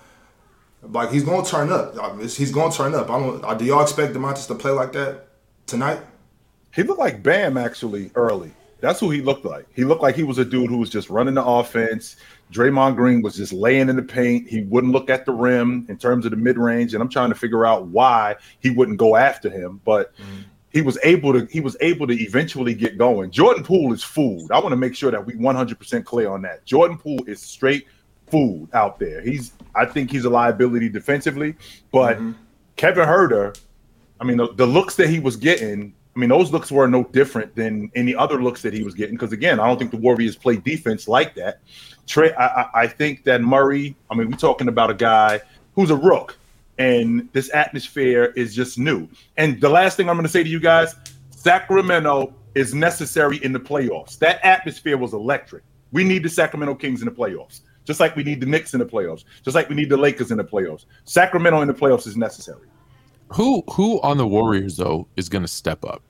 Like 0.82 1.12
he's 1.12 1.22
gonna 1.22 1.46
turn 1.46 1.70
up. 1.70 1.94
He's 2.20 2.50
gonna 2.50 2.72
turn 2.74 2.92
up. 2.92 3.08
I 3.08 3.20
don't. 3.20 3.44
uh, 3.44 3.54
Do 3.54 3.64
y'all 3.64 3.82
expect 3.82 4.14
Domantas 4.14 4.48
to 4.48 4.56
play 4.56 4.72
like 4.72 4.92
that 4.94 5.28
tonight? 5.66 6.00
He 6.74 6.82
looked 6.82 6.98
like 6.98 7.22
Bam 7.22 7.56
actually 7.56 8.10
early. 8.16 8.50
That's 8.80 8.98
who 8.98 9.10
he 9.10 9.20
looked 9.22 9.44
like. 9.44 9.66
He 9.76 9.84
looked 9.84 10.02
like 10.02 10.16
he 10.16 10.24
was 10.24 10.38
a 10.38 10.44
dude 10.44 10.68
who 10.68 10.78
was 10.78 10.90
just 10.90 11.08
running 11.08 11.34
the 11.34 11.44
offense. 11.44 12.16
Draymond 12.50 12.96
Green 12.96 13.22
was 13.22 13.36
just 13.36 13.52
laying 13.52 13.88
in 13.88 13.94
the 13.94 14.02
paint. 14.02 14.48
He 14.48 14.62
wouldn't 14.62 14.92
look 14.92 15.08
at 15.08 15.24
the 15.24 15.30
rim 15.32 15.86
in 15.88 15.96
terms 15.98 16.24
of 16.24 16.32
the 16.32 16.36
mid 16.36 16.58
range, 16.58 16.94
and 16.94 17.00
I'm 17.00 17.08
trying 17.08 17.28
to 17.28 17.36
figure 17.36 17.64
out 17.64 17.86
why 17.86 18.34
he 18.58 18.70
wouldn't 18.70 18.98
go 18.98 19.14
after 19.14 19.48
him. 19.48 19.80
But 19.84 20.12
he 20.72 20.80
was 20.80 20.98
able 21.02 21.32
to. 21.32 21.46
He 21.50 21.60
was 21.60 21.76
able 21.80 22.06
to 22.06 22.14
eventually 22.14 22.74
get 22.74 22.96
going. 22.96 23.30
Jordan 23.30 23.62
Poole 23.62 23.92
is 23.92 24.02
food. 24.02 24.50
I 24.50 24.58
want 24.58 24.72
to 24.72 24.76
make 24.76 24.94
sure 24.94 25.10
that 25.10 25.24
we 25.24 25.34
100% 25.34 26.04
clear 26.04 26.30
on 26.30 26.42
that. 26.42 26.64
Jordan 26.64 26.96
Poole 26.96 27.24
is 27.26 27.40
straight 27.40 27.86
food 28.30 28.68
out 28.72 28.98
there. 28.98 29.20
He's. 29.20 29.52
I 29.74 29.84
think 29.84 30.10
he's 30.10 30.24
a 30.24 30.30
liability 30.30 30.88
defensively, 30.88 31.54
but 31.92 32.16
mm-hmm. 32.16 32.32
Kevin 32.76 33.06
Huerter. 33.06 33.58
I 34.20 34.24
mean, 34.24 34.36
the, 34.36 34.52
the 34.54 34.66
looks 34.66 34.94
that 34.96 35.08
he 35.08 35.18
was 35.18 35.34
getting, 35.34 35.92
I 36.14 36.18
mean, 36.18 36.28
those 36.28 36.52
looks 36.52 36.70
were 36.70 36.86
no 36.86 37.02
different 37.04 37.56
than 37.56 37.90
any 37.96 38.14
other 38.14 38.40
looks 38.40 38.62
that 38.62 38.72
he 38.72 38.84
was 38.84 38.94
getting. 38.94 39.16
Because 39.16 39.32
again, 39.32 39.58
I 39.58 39.66
don't 39.66 39.78
think 39.78 39.90
the 39.90 39.96
Warriors 39.96 40.36
play 40.36 40.56
defense 40.56 41.08
like 41.08 41.34
that. 41.34 41.60
Trey, 42.06 42.32
I, 42.34 42.46
I, 42.46 42.70
I 42.82 42.86
think 42.86 43.24
that 43.24 43.42
Murray. 43.42 43.96
I 44.10 44.14
mean, 44.14 44.30
we're 44.30 44.36
talking 44.36 44.68
about 44.68 44.90
a 44.90 44.94
guy 44.94 45.40
who's 45.74 45.90
a 45.90 45.96
rook, 45.96 46.38
and 46.78 47.28
this 47.32 47.52
atmosphere 47.54 48.32
is 48.36 48.54
just 48.54 48.78
new. 48.78 49.08
And 49.36 49.60
the 49.60 49.68
last 49.68 49.96
thing 49.96 50.08
I'm 50.08 50.16
going 50.16 50.24
to 50.24 50.32
say 50.32 50.42
to 50.42 50.48
you 50.48 50.60
guys, 50.60 50.94
Sacramento 51.30 52.34
is 52.54 52.74
necessary 52.74 53.38
in 53.38 53.52
the 53.52 53.60
playoffs. 53.60 54.18
That 54.18 54.44
atmosphere 54.44 54.96
was 54.96 55.12
electric. 55.12 55.64
We 55.92 56.04
need 56.04 56.22
the 56.22 56.28
Sacramento 56.28 56.74
Kings 56.76 57.02
in 57.02 57.06
the 57.06 57.12
playoffs, 57.12 57.60
just 57.84 58.00
like 58.00 58.16
we 58.16 58.22
need 58.22 58.40
the 58.40 58.46
Knicks 58.46 58.74
in 58.74 58.80
the 58.80 58.86
playoffs, 58.86 59.24
just 59.44 59.54
like 59.54 59.68
we 59.68 59.74
need 59.74 59.90
the 59.90 59.96
Lakers 59.96 60.30
in 60.30 60.38
the 60.38 60.44
playoffs. 60.44 60.86
Sacramento 61.04 61.60
in 61.60 61.68
the 61.68 61.74
playoffs 61.74 62.06
is 62.06 62.16
necessary. 62.16 62.68
Who 63.34 63.62
who 63.70 64.00
on 64.02 64.18
the 64.18 64.26
Warriors 64.26 64.76
though 64.76 65.08
is 65.16 65.28
going 65.28 65.42
to 65.42 65.48
step 65.48 65.84
up? 65.84 66.02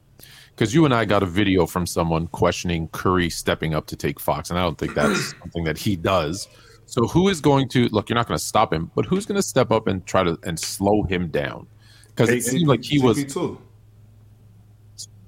Because 0.51 0.75
you 0.75 0.85
and 0.85 0.93
I 0.93 1.05
got 1.05 1.23
a 1.23 1.27
video 1.27 1.67
from 1.67 1.87
someone 1.87 2.27
questioning 2.29 2.89
Curry 2.89 3.31
stepping 3.31 3.75
up 3.75 3.87
to 3.87 3.97
take 3.97 4.21
Fox, 4.21 4.51
and 4.51 4.59
I 4.59 4.63
don't 4.63 4.77
think 4.77 4.95
that's 4.95 5.35
something 5.41 5.65
that 5.65 5.79
he 5.79 5.97
does. 5.97 6.49
So 6.93 7.07
who 7.07 7.31
is 7.31 7.41
going 7.41 7.69
to 7.71 7.89
look? 7.89 8.11
You're 8.11 8.17
not 8.17 8.29
going 8.29 8.39
to 8.39 8.45
stop 8.45 8.71
him, 8.71 8.91
but 8.95 9.07
who's 9.07 9.25
going 9.25 9.37
to 9.37 9.43
step 9.43 9.71
up 9.71 9.87
and 9.87 10.05
try 10.05 10.23
to 10.23 10.39
and 10.43 10.61
slow 10.61 11.05
him 11.05 11.29
down? 11.29 11.67
Because 12.09 12.29
it 12.29 12.43
seemed 12.43 12.69
like 12.69 12.85
he 12.85 12.99
was. 12.99 13.17
GP 13.17 13.33
two. 13.33 13.59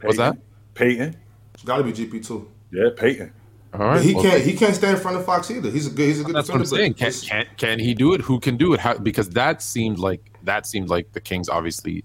What's 0.02 0.18
that? 0.18 0.37
Peyton. 0.75 1.16
It's 1.54 1.62
got 1.62 1.78
to 1.78 1.85
be 1.85 1.92
GP 1.92 2.26
two. 2.26 2.50
Yeah, 2.71 2.90
Peyton. 2.94 3.33
All 3.73 3.80
right, 3.80 4.02
he 4.02 4.12
well, 4.12 4.25
can't. 4.25 4.42
He 4.42 4.52
can't 4.52 4.75
stay 4.75 4.90
in 4.90 4.99
front 4.99 5.16
of 5.16 5.25
Fox 5.25 5.50
either. 5.50 5.71
He's 5.71 5.87
a 5.87 5.90
good. 5.90 6.06
He's 6.06 6.21
a 6.21 6.25
good. 6.25 6.35
That's 6.35 6.50
what 6.50 6.59
I'm 6.59 6.66
saying. 6.66 6.94
Can, 6.94 7.11
can 7.12 7.47
can 7.56 7.78
he 7.78 7.94
do 7.94 8.12
it? 8.12 8.21
Who 8.21 8.40
can 8.40 8.59
do 8.59 8.75
it? 8.75 8.80
How, 8.80 8.99
because 8.99 9.30
that 9.30 9.62
seemed 9.62 9.99
like 9.99 10.21
that 10.42 10.66
seemed 10.66 10.90
like 10.90 11.12
the 11.12 11.21
Kings' 11.21 11.49
obviously 11.49 12.04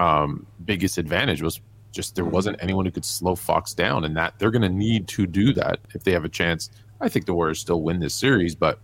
um, 0.00 0.44
biggest 0.64 0.98
advantage 0.98 1.40
was 1.40 1.60
just 1.92 2.16
there 2.16 2.24
wasn't 2.24 2.56
anyone 2.60 2.84
who 2.84 2.90
could 2.90 3.04
slow 3.04 3.36
Fox 3.36 3.74
down, 3.74 4.04
and 4.04 4.16
that 4.16 4.34
they're 4.40 4.50
going 4.50 4.62
to 4.62 4.68
need 4.68 5.06
to 5.06 5.24
do 5.24 5.52
that 5.52 5.78
if 5.94 6.02
they 6.02 6.10
have 6.10 6.24
a 6.24 6.28
chance. 6.28 6.68
I 7.00 7.08
think 7.08 7.26
the 7.26 7.34
Warriors 7.34 7.60
still 7.60 7.80
win 7.82 8.00
this 8.00 8.14
series, 8.14 8.56
but 8.56 8.80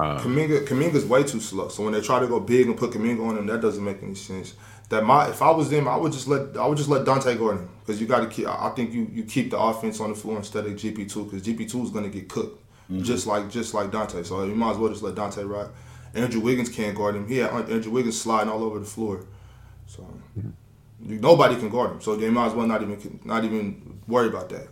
Um, 0.00 0.18
Kuminga, 0.18 0.66
Kuminga's 0.66 1.04
way 1.04 1.22
too 1.22 1.40
slow. 1.40 1.68
So 1.68 1.82
when 1.84 1.92
they 1.92 2.00
try 2.00 2.20
to 2.20 2.26
go 2.26 2.40
big 2.40 2.66
and 2.66 2.76
put 2.76 2.92
Kuminga 2.92 3.26
on 3.26 3.36
him, 3.36 3.46
that 3.46 3.60
doesn't 3.60 3.84
make 3.84 4.02
any 4.02 4.14
sense. 4.14 4.54
That 4.88 5.04
my 5.04 5.28
if 5.28 5.42
I 5.42 5.50
was 5.50 5.68
them, 5.70 5.86
I 5.86 5.96
would 5.96 6.12
just 6.12 6.26
let 6.26 6.56
I 6.56 6.66
would 6.66 6.78
just 6.78 6.88
let 6.88 7.04
Dante 7.04 7.36
Gordon 7.36 7.68
because 7.80 8.00
you 8.00 8.06
got 8.06 8.20
to 8.20 8.26
keep. 8.28 8.46
I 8.46 8.68
I 8.68 8.70
think 8.70 8.92
you 8.92 9.08
you 9.12 9.24
keep 9.24 9.50
the 9.50 9.58
offense 9.58 10.00
on 10.00 10.10
the 10.10 10.16
floor 10.16 10.36
instead 10.38 10.66
of 10.66 10.72
GP 10.72 11.10
two 11.10 11.24
because 11.24 11.42
GP 11.42 11.70
two 11.70 11.82
is 11.82 11.90
going 11.90 12.04
to 12.04 12.10
get 12.10 12.28
cooked 12.28 12.60
mm-hmm. 12.90 13.02
just 13.02 13.26
like 13.26 13.50
just 13.50 13.74
like 13.74 13.90
Dante. 13.90 14.22
So 14.22 14.44
you 14.44 14.54
might 14.54 14.72
as 14.72 14.78
well 14.78 14.90
just 14.90 15.02
let 15.02 15.14
Dante 15.14 15.44
ride. 15.44 15.68
Andrew 16.14 16.40
Wiggins 16.40 16.68
can't 16.68 16.96
guard 16.96 17.14
him. 17.14 17.28
He 17.28 17.36
had 17.36 17.50
uh, 17.52 17.58
Andrew 17.58 17.92
Wiggins 17.92 18.20
sliding 18.20 18.50
all 18.50 18.64
over 18.64 18.78
the 18.78 18.86
floor. 18.86 19.24
So 19.86 20.06
you- 20.36 20.52
nobody 21.00 21.56
can 21.56 21.68
guard 21.68 21.92
him. 21.92 22.00
So 22.00 22.16
they 22.16 22.30
might 22.30 22.46
as 22.46 22.54
well 22.54 22.66
not 22.66 22.82
even 22.82 23.20
not 23.24 23.44
even 23.44 24.00
worry 24.06 24.28
about 24.28 24.48
that. 24.50 24.68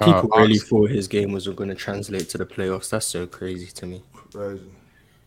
People 0.00 0.30
Uh, 0.32 0.40
really 0.40 0.58
thought 0.58 0.90
his 0.90 1.08
game 1.08 1.32
was 1.32 1.46
going 1.46 1.68
to 1.68 1.74
translate 1.74 2.28
to 2.30 2.38
the 2.38 2.46
playoffs. 2.46 2.90
That's 2.90 3.06
so 3.06 3.26
crazy 3.26 3.66
to 3.66 3.86
me. 3.86 4.02
Crazy. 4.32 4.70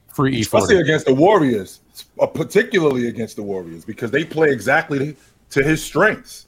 free 0.08 0.38
E 0.38 0.42
especially 0.42 0.78
against 0.78 1.06
the 1.06 1.14
Warriors, 1.14 1.82
uh, 2.20 2.26
particularly 2.26 3.08
against 3.08 3.36
the 3.36 3.44
Warriors, 3.44 3.86
because 3.86 4.12
they 4.12 4.24
play 4.24 4.50
exactly 4.52 5.16
to 5.50 5.64
his 5.64 5.84
strengths. 5.84 6.48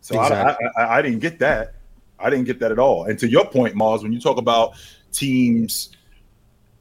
So 0.00 0.20
Exactly. 0.20 0.66
I, 0.76 0.82
I, 0.82 0.98
I 0.98 1.02
didn't 1.02 1.20
get 1.20 1.38
that. 1.38 1.74
I 2.18 2.30
didn't 2.30 2.44
get 2.46 2.58
that 2.60 2.72
at 2.72 2.78
all. 2.78 3.04
And 3.04 3.18
to 3.18 3.28
your 3.28 3.46
point, 3.46 3.74
Marz, 3.74 4.02
when 4.02 4.12
you 4.12 4.20
talk 4.20 4.38
about 4.38 4.74
teams 5.12 5.90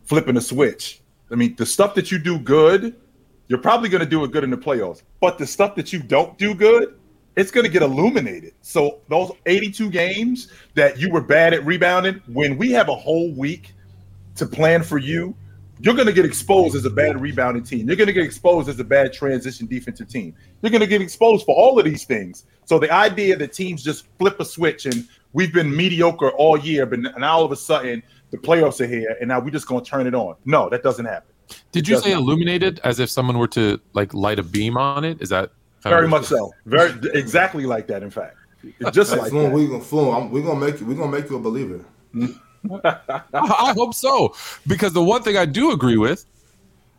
flipping 0.03 0.37
a 0.37 0.41
switch, 0.41 1.01
I 1.31 1.35
mean, 1.35 1.55
the 1.55 1.65
stuff 1.65 1.95
that 1.95 2.11
you 2.11 2.19
do 2.19 2.37
good, 2.37 2.95
you're 3.47 3.59
probably 3.59 3.89
going 3.89 4.03
to 4.03 4.09
do 4.09 4.23
it 4.23 4.31
good 4.31 4.43
in 4.43 4.49
the 4.49 4.57
playoffs. 4.57 5.01
But 5.19 5.37
the 5.37 5.47
stuff 5.47 5.75
that 5.75 5.91
you 5.91 6.01
don't 6.01 6.37
do 6.37 6.53
good, 6.53 6.99
it's 7.35 7.49
going 7.49 7.65
to 7.65 7.71
get 7.71 7.81
illuminated. 7.81 8.53
So 8.61 8.99
those 9.09 9.31
82 9.45 9.89
games 9.89 10.51
that 10.75 10.99
you 10.99 11.09
were 11.09 11.21
bad 11.21 11.53
at 11.53 11.65
rebounding, 11.65 12.21
when 12.27 12.57
we 12.57 12.71
have 12.71 12.89
a 12.89 12.95
whole 12.95 13.31
week 13.33 13.73
to 14.35 14.45
plan 14.45 14.83
for 14.83 14.97
you, 14.97 15.35
you're 15.79 15.93
going 15.95 16.07
to 16.07 16.13
get 16.13 16.25
exposed 16.25 16.75
as 16.75 16.85
a 16.85 16.89
bad 16.89 17.19
rebounding 17.19 17.63
team. 17.63 17.87
You're 17.87 17.97
going 17.97 18.07
to 18.07 18.13
get 18.13 18.23
exposed 18.23 18.69
as 18.69 18.79
a 18.79 18.83
bad 18.83 19.11
transition 19.11 19.67
defensive 19.67 20.07
team. 20.07 20.33
You're 20.61 20.69
going 20.71 20.81
to 20.81 20.87
get 20.87 21.01
exposed 21.01 21.45
for 21.45 21.55
all 21.55 21.77
of 21.77 21.85
these 21.85 22.05
things. 22.05 22.45
So 22.65 22.79
the 22.79 22.91
idea 22.91 23.35
that 23.35 23.53
teams 23.53 23.83
just 23.83 24.07
flip 24.17 24.39
a 24.39 24.45
switch 24.45 24.85
and 24.85 25.07
we've 25.33 25.51
been 25.53 25.75
mediocre 25.75 26.29
all 26.31 26.57
year, 26.57 26.85
but 26.85 26.99
now 26.99 27.37
all 27.37 27.43
of 27.43 27.51
a 27.51 27.55
sudden 27.55 28.01
the 28.31 28.37
playoffs 28.37 28.79
are 28.79 28.87
here 28.87 29.17
and 29.19 29.27
now 29.27 29.39
we're 29.39 29.49
just 29.49 29.67
going 29.67 29.83
to 29.83 29.89
turn 29.89 30.07
it 30.07 30.15
on. 30.15 30.35
No, 30.45 30.69
that 30.69 30.83
doesn't 30.83 31.05
happen. 31.05 31.33
Did 31.71 31.87
you 31.87 31.95
doesn't. 31.95 32.09
say 32.09 32.15
illuminated 32.15 32.79
as 32.83 32.99
if 32.99 33.09
someone 33.09 33.37
were 33.37 33.49
to 33.49 33.79
like 33.93 34.13
light 34.13 34.39
a 34.39 34.43
beam 34.43 34.77
on 34.77 35.03
it? 35.03 35.21
Is 35.21 35.29
that 35.29 35.51
Very 35.83 36.07
much 36.07 36.25
so. 36.25 36.53
Very 36.65 36.93
exactly 37.13 37.65
like 37.65 37.87
that. 37.87 38.01
In 38.01 38.09
fact, 38.09 38.37
just 38.93 39.11
like 39.11 39.29
Fluent, 39.29 39.51
that. 39.51 39.55
we 39.55 39.67
gonna 39.67 39.83
Fluent, 39.83 40.13
I'm- 40.15 40.31
we 40.31 40.41
gonna 40.41 40.59
make 40.59 40.79
you. 40.79 40.85
We're 40.85 40.95
gonna 40.95 41.11
make 41.11 41.29
you 41.29 41.35
a 41.35 41.39
believer. 41.39 41.79
Mm-hmm. 42.15 42.31
I 42.71 43.73
hope 43.75 43.93
so. 43.93 44.35
Because 44.67 44.93
the 44.93 45.03
one 45.03 45.23
thing 45.23 45.37
I 45.37 45.45
do 45.45 45.71
agree 45.71 45.97
with, 45.97 46.25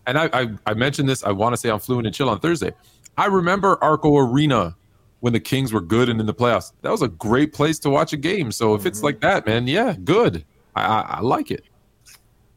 and 0.06 0.18
I, 0.18 0.28
I, 0.32 0.48
I 0.66 0.74
mentioned 0.74 1.08
this, 1.08 1.24
I 1.24 1.32
want 1.32 1.54
to 1.54 1.56
say 1.56 1.70
I'm 1.70 1.78
Fluent 1.78 2.06
and 2.06 2.14
Chill 2.14 2.28
on 2.28 2.40
Thursday. 2.40 2.72
I 3.16 3.26
remember 3.26 3.82
Arco 3.82 4.16
Arena 4.16 4.76
when 5.20 5.32
the 5.32 5.40
Kings 5.40 5.72
were 5.72 5.80
good 5.80 6.08
and 6.08 6.20
in 6.20 6.26
the 6.26 6.34
playoffs. 6.34 6.72
That 6.82 6.90
was 6.90 7.02
a 7.02 7.08
great 7.08 7.52
place 7.52 7.78
to 7.80 7.90
watch 7.90 8.12
a 8.12 8.16
game. 8.16 8.52
So 8.52 8.74
if 8.74 8.84
it's 8.84 8.98
mm-hmm. 8.98 9.06
like 9.06 9.20
that, 9.20 9.46
man, 9.46 9.66
yeah, 9.66 9.96
good. 10.04 10.44
I, 10.76 10.84
I, 10.84 11.00
I 11.00 11.20
like 11.20 11.50
it. 11.50 11.64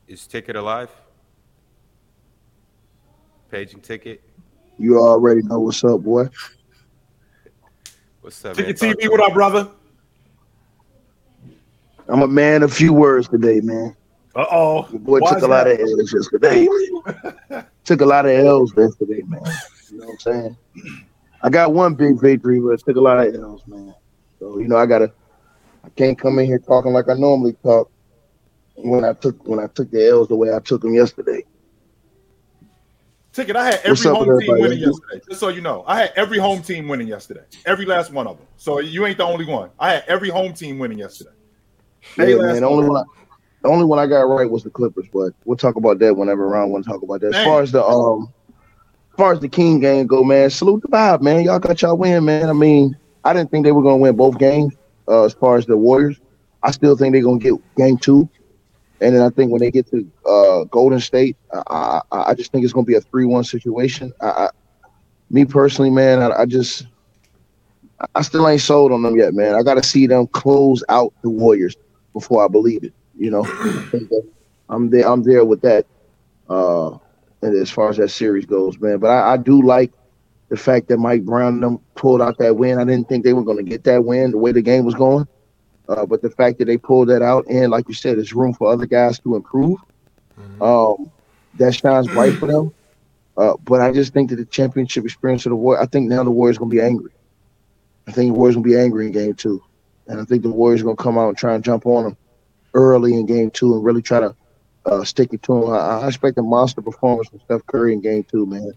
Is 0.07 0.27
Ticket 0.27 0.55
alive? 0.55 0.89
Paging 3.51 3.79
Ticket. 3.79 4.21
You 4.77 4.99
already 4.99 5.41
know 5.43 5.59
what's 5.59 5.83
up, 5.83 6.01
boy. 6.01 6.29
What's 8.21 8.43
up, 8.43 8.57
Ticket? 8.57 8.77
TV, 8.77 9.09
what 9.09 9.21
up, 9.21 9.33
brother? 9.33 9.69
I'm 12.09 12.21
a 12.21 12.27
man 12.27 12.63
of 12.63 12.73
few 12.73 12.93
words 12.93 13.27
today, 13.27 13.59
man. 13.61 13.95
Uh 14.35 14.45
oh. 14.51 14.87
Your 14.91 14.99
boy 14.99 15.19
took 15.19 15.41
a 15.41 15.47
lot 15.47 15.67
of 15.67 15.79
L's 15.79 16.13
yesterday. 16.13 16.67
took 17.83 18.01
a 18.01 18.05
lot 18.05 18.25
of 18.25 18.31
L's 18.31 18.73
yesterday, 18.77 19.23
man. 19.25 19.41
You 19.91 19.97
know 19.97 20.05
what 20.05 20.13
I'm 20.13 20.19
saying? 20.19 20.57
I 21.41 21.49
got 21.49 21.73
one 21.73 21.95
big 21.95 22.19
victory, 22.19 22.59
but 22.59 22.69
it 22.69 22.83
took 22.85 22.95
a 22.95 23.01
lot 23.01 23.25
of 23.25 23.33
L's, 23.33 23.65
man. 23.67 23.93
So 24.39 24.59
you 24.59 24.67
know, 24.67 24.77
I 24.77 24.85
gotta. 24.85 25.11
I 25.83 25.89
can't 25.89 26.19
come 26.19 26.37
in 26.39 26.45
here 26.45 26.59
talking 26.59 26.91
like 26.91 27.09
I 27.09 27.13
normally 27.13 27.53
talk 27.63 27.89
when 28.75 29.05
I 29.05 29.13
took 29.13 29.47
when 29.47 29.59
I 29.59 29.67
took 29.67 29.89
the 29.89 30.07
L's 30.07 30.27
the 30.27 30.35
way 30.35 30.53
I 30.53 30.59
took 30.59 30.81
them 30.81 30.93
yesterday. 30.93 31.43
Ticket, 33.33 33.55
I 33.55 33.65
had 33.65 33.81
every 33.83 34.09
home 34.09 34.39
team 34.39 34.59
winning 34.59 34.79
yesterday. 34.79 35.21
Just 35.29 35.39
so 35.39 35.49
you 35.49 35.61
know, 35.61 35.83
I 35.87 35.99
had 35.99 36.13
every 36.15 36.39
home 36.39 36.61
team 36.61 36.87
winning 36.87 37.07
yesterday. 37.07 37.43
Every 37.65 37.85
last 37.85 38.11
one 38.11 38.27
of 38.27 38.37
them. 38.37 38.47
So 38.57 38.79
you 38.79 39.05
ain't 39.05 39.17
the 39.17 39.25
only 39.25 39.45
one. 39.45 39.69
I 39.79 39.93
had 39.93 40.03
every 40.07 40.29
home 40.29 40.53
team 40.53 40.79
winning 40.79 40.99
yesterday. 40.99 41.31
Hey, 42.15 42.31
Yeah, 42.31 42.37
man. 42.37 42.61
The 42.61 42.67
only 42.67 42.87
one, 42.87 42.97
I, 42.97 43.03
the 43.61 43.69
only 43.69 43.85
one 43.85 43.99
I 43.99 44.07
got 44.07 44.21
right 44.21 44.49
was 44.49 44.63
the 44.63 44.69
Clippers, 44.69 45.07
but 45.11 45.33
we'll 45.45 45.57
talk 45.57 45.75
about 45.75 45.99
that 45.99 46.15
whenever 46.15 46.47
Ron 46.47 46.69
want 46.69 46.85
to 46.85 46.89
talk 46.89 47.01
about 47.01 47.21
that. 47.21 47.27
As 47.29 47.37
far 47.43 47.61
as 47.61 47.71
the 47.71 47.83
um, 47.83 48.33
as 49.13 49.17
far 49.17 49.33
as 49.33 49.39
the 49.39 49.49
King 49.49 49.79
game 49.79 50.07
go, 50.07 50.23
man, 50.23 50.49
salute 50.49 50.81
the 50.81 50.87
vibe, 50.87 51.21
man. 51.21 51.43
Y'all 51.43 51.59
got 51.59 51.81
y'all 51.81 51.97
win, 51.97 52.25
man. 52.25 52.49
I 52.49 52.53
mean, 52.53 52.95
I 53.23 53.33
didn't 53.33 53.51
think 53.51 53.65
they 53.65 53.71
were 53.71 53.81
gonna 53.81 53.97
win 53.97 54.15
both 54.15 54.37
games. 54.37 54.73
Uh, 55.07 55.25
as 55.25 55.33
far 55.33 55.57
as 55.57 55.65
the 55.65 55.77
Warriors, 55.77 56.19
I 56.63 56.71
still 56.71 56.95
think 56.95 57.13
they're 57.13 57.23
gonna 57.23 57.39
get 57.39 57.53
game 57.75 57.97
two, 57.97 58.29
and 59.01 59.15
then 59.15 59.21
I 59.21 59.29
think 59.29 59.51
when 59.51 59.59
they 59.59 59.71
get 59.71 59.89
to 59.91 60.09
uh 60.25 60.63
Golden 60.65 60.99
State, 60.99 61.37
I 61.53 62.01
I, 62.11 62.23
I 62.29 62.33
just 62.35 62.51
think 62.51 62.63
it's 62.63 62.73
gonna 62.73 62.85
be 62.85 62.95
a 62.95 63.01
three-one 63.01 63.43
situation. 63.43 64.13
I, 64.21 64.27
I 64.27 64.49
me 65.29 65.45
personally, 65.45 65.91
man, 65.91 66.21
I, 66.21 66.41
I 66.41 66.45
just. 66.45 66.87
I 68.13 68.21
still 68.21 68.47
ain't 68.47 68.61
sold 68.61 68.91
on 68.91 69.01
them 69.01 69.17
yet, 69.17 69.33
man. 69.33 69.55
I 69.55 69.63
got 69.63 69.73
to 69.73 69.81
see 69.81 70.05
them 70.05 70.27
close 70.27 70.83
out 70.87 71.15
the 71.23 71.31
Warriors 71.31 71.75
before 72.19 72.43
I 72.43 72.47
believe 72.47 72.83
it. 72.83 72.93
You 73.17 73.31
know, 73.31 73.43
I 73.43 73.87
think 73.91 74.09
that 74.09 74.27
I'm 74.69 74.89
there. 74.89 75.07
I'm 75.07 75.23
there 75.23 75.45
with 75.45 75.61
that. 75.61 75.85
Uh, 76.49 76.97
and 77.41 77.55
as 77.55 77.69
far 77.69 77.89
as 77.89 77.97
that 77.97 78.09
series 78.09 78.45
goes, 78.45 78.79
man. 78.79 78.97
But 78.97 79.09
I, 79.09 79.33
I 79.33 79.37
do 79.37 79.61
like 79.61 79.91
the 80.49 80.57
fact 80.57 80.87
that 80.87 80.97
Mike 80.97 81.23
Brown 81.23 81.55
and 81.55 81.63
them 81.63 81.79
pulled 81.95 82.21
out 82.21 82.37
that 82.39 82.55
win. 82.55 82.79
I 82.79 82.83
didn't 82.85 83.09
think 83.09 83.23
they 83.23 83.33
were 83.33 83.43
going 83.43 83.57
to 83.57 83.69
get 83.69 83.83
that 83.83 84.03
win 84.03 84.31
the 84.31 84.37
way 84.37 84.51
the 84.51 84.61
game 84.61 84.85
was 84.85 84.95
going. 84.95 85.27
Uh, 85.87 86.05
but 86.05 86.21
the 86.21 86.29
fact 86.29 86.57
that 86.59 86.65
they 86.65 86.77
pulled 86.77 87.09
that 87.09 87.21
out, 87.21 87.45
and 87.47 87.71
like 87.71 87.87
you 87.87 87.93
said, 87.93 88.17
there's 88.17 88.33
room 88.33 88.53
for 88.53 88.71
other 88.71 88.85
guys 88.85 89.19
to 89.19 89.35
improve. 89.35 89.79
Um, 90.61 91.11
that 91.55 91.73
shines 91.73 92.07
bright 92.07 92.33
for 92.33 92.47
them. 92.47 92.73
Uh, 93.37 93.55
but 93.63 93.81
I 93.81 93.91
just 93.91 94.13
think 94.13 94.29
that 94.31 94.37
the 94.37 94.45
championship 94.45 95.05
experience 95.05 95.45
of 95.45 95.51
the 95.51 95.55
Warriors, 95.55 95.83
I 95.83 95.87
think 95.87 96.09
now 96.09 96.23
the 96.23 96.31
Warriors 96.31 96.57
going 96.57 96.71
to 96.71 96.75
be 96.75 96.81
angry. 96.81 97.11
I 98.07 98.11
think 98.11 98.33
the 98.33 98.37
Warriors 98.37 98.55
going 98.55 98.63
to 98.63 98.69
be 98.69 98.77
angry 98.77 99.05
in 99.05 99.11
game 99.11 99.35
two. 99.35 99.63
And 100.07 100.19
I 100.21 100.23
think 100.25 100.43
the 100.43 100.49
Warriors 100.49 100.83
going 100.83 100.95
to 100.95 101.03
come 101.03 101.17
out 101.17 101.29
and 101.29 101.37
try 101.37 101.53
and 101.53 101.63
jump 101.63 101.85
on 101.85 102.03
them 102.03 102.17
early 102.73 103.13
in 103.13 103.25
game 103.25 103.51
two 103.51 103.73
and 103.73 103.83
really 103.83 104.01
try 104.01 104.19
to 104.19 104.35
uh, 104.85 105.03
stick 105.03 105.33
it 105.33 105.43
to 105.43 105.61
them. 105.61 105.69
I, 105.69 105.77
I 105.77 106.07
expect 106.07 106.37
a 106.37 106.41
monster 106.41 106.81
performance 106.81 107.29
from 107.29 107.39
Steph 107.41 107.65
Curry 107.65 107.93
in 107.93 108.01
game 108.01 108.23
two, 108.23 108.45
man. 108.45 108.71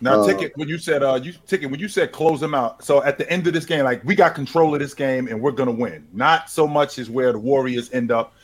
Now, 0.00 0.20
Uh, 0.20 0.26
ticket 0.26 0.52
when 0.56 0.68
you 0.68 0.76
said 0.76 1.02
uh 1.02 1.18
you 1.22 1.32
ticket 1.46 1.70
when 1.70 1.80
you 1.80 1.88
said 1.88 2.12
close 2.12 2.38
them 2.38 2.54
out. 2.54 2.84
So 2.84 3.02
at 3.02 3.16
the 3.16 3.28
end 3.30 3.46
of 3.46 3.54
this 3.54 3.64
game, 3.64 3.84
like 3.84 4.04
we 4.04 4.14
got 4.14 4.34
control 4.34 4.74
of 4.74 4.80
this 4.80 4.92
game 4.92 5.26
and 5.26 5.40
we're 5.40 5.52
gonna 5.52 5.70
win. 5.72 6.06
Not 6.12 6.50
so 6.50 6.66
much 6.66 6.98
as 6.98 7.08
where 7.08 7.32
the 7.32 7.38
Warriors 7.38 7.90
end 7.92 8.10
up 8.10 8.34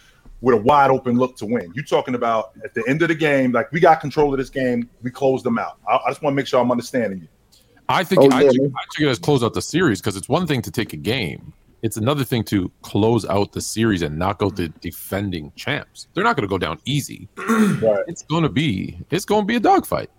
with 0.41 0.55
a 0.55 0.59
wide 0.59 0.91
open 0.91 1.19
look 1.19 1.37
to 1.37 1.47
win. 1.47 1.71
You 1.75 1.83
talking 1.83 2.15
about 2.15 2.53
at 2.65 2.73
the 2.75 2.83
end 2.89 3.03
of 3.03 3.09
the 3.09 3.15
game, 3.15 3.53
like 3.53 3.71
we 3.71 3.81
got 3.81 4.01
control 4.01 4.33
of 4.33 4.39
this 4.39 4.49
game, 4.49 4.89
we 5.03 5.11
closed 5.11 5.45
them 5.45 5.59
out. 5.59 5.77
I, 5.87 5.97
I 5.97 6.11
just 6.11 6.23
want 6.23 6.33
to 6.33 6.37
make 6.37 6.47
sure 6.47 6.59
I'm 6.59 6.71
understanding 6.71 7.21
you. 7.21 7.29
I 7.89 8.03
think 8.03 8.23
Oh, 8.23 8.31
I, 8.33 8.43
yeah, 8.45 8.51
took. 8.51 8.73
I 8.75 8.85
took 8.91 9.01
it 9.03 9.09
as 9.09 9.19
close 9.19 9.43
out 9.43 9.53
the 9.53 9.61
series 9.61 10.01
because 10.01 10.17
it's 10.17 10.29
one 10.31 10.47
thing 10.47 10.63
to 10.63 10.71
take 10.71 10.95
a 10.95 10.97
game. 10.97 11.53
It's 11.83 11.97
another 11.97 12.23
thing 12.25 12.45
to 12.45 12.71
close 12.83 13.25
out 13.27 13.53
the 13.53 13.61
series 13.61 14.03
and 14.03 14.17
knock 14.19 14.41
out 14.43 14.55
the 14.57 14.69
defending 14.81 15.53
champs. 15.57 16.07
They're 16.15 16.23
not 16.25 16.37
going 16.37 16.47
to 16.47 16.51
go 16.51 16.59
down 16.59 16.79
easy. 16.85 17.29
Right. 17.39 18.05
It's 18.07 18.23
going 18.23 18.45
to 18.45 18.49
be 18.49 18.99
it's 19.11 19.25
going 19.25 19.43
to 19.43 19.47
be 19.47 19.57
a 19.57 19.61
dogfight. 19.61 20.11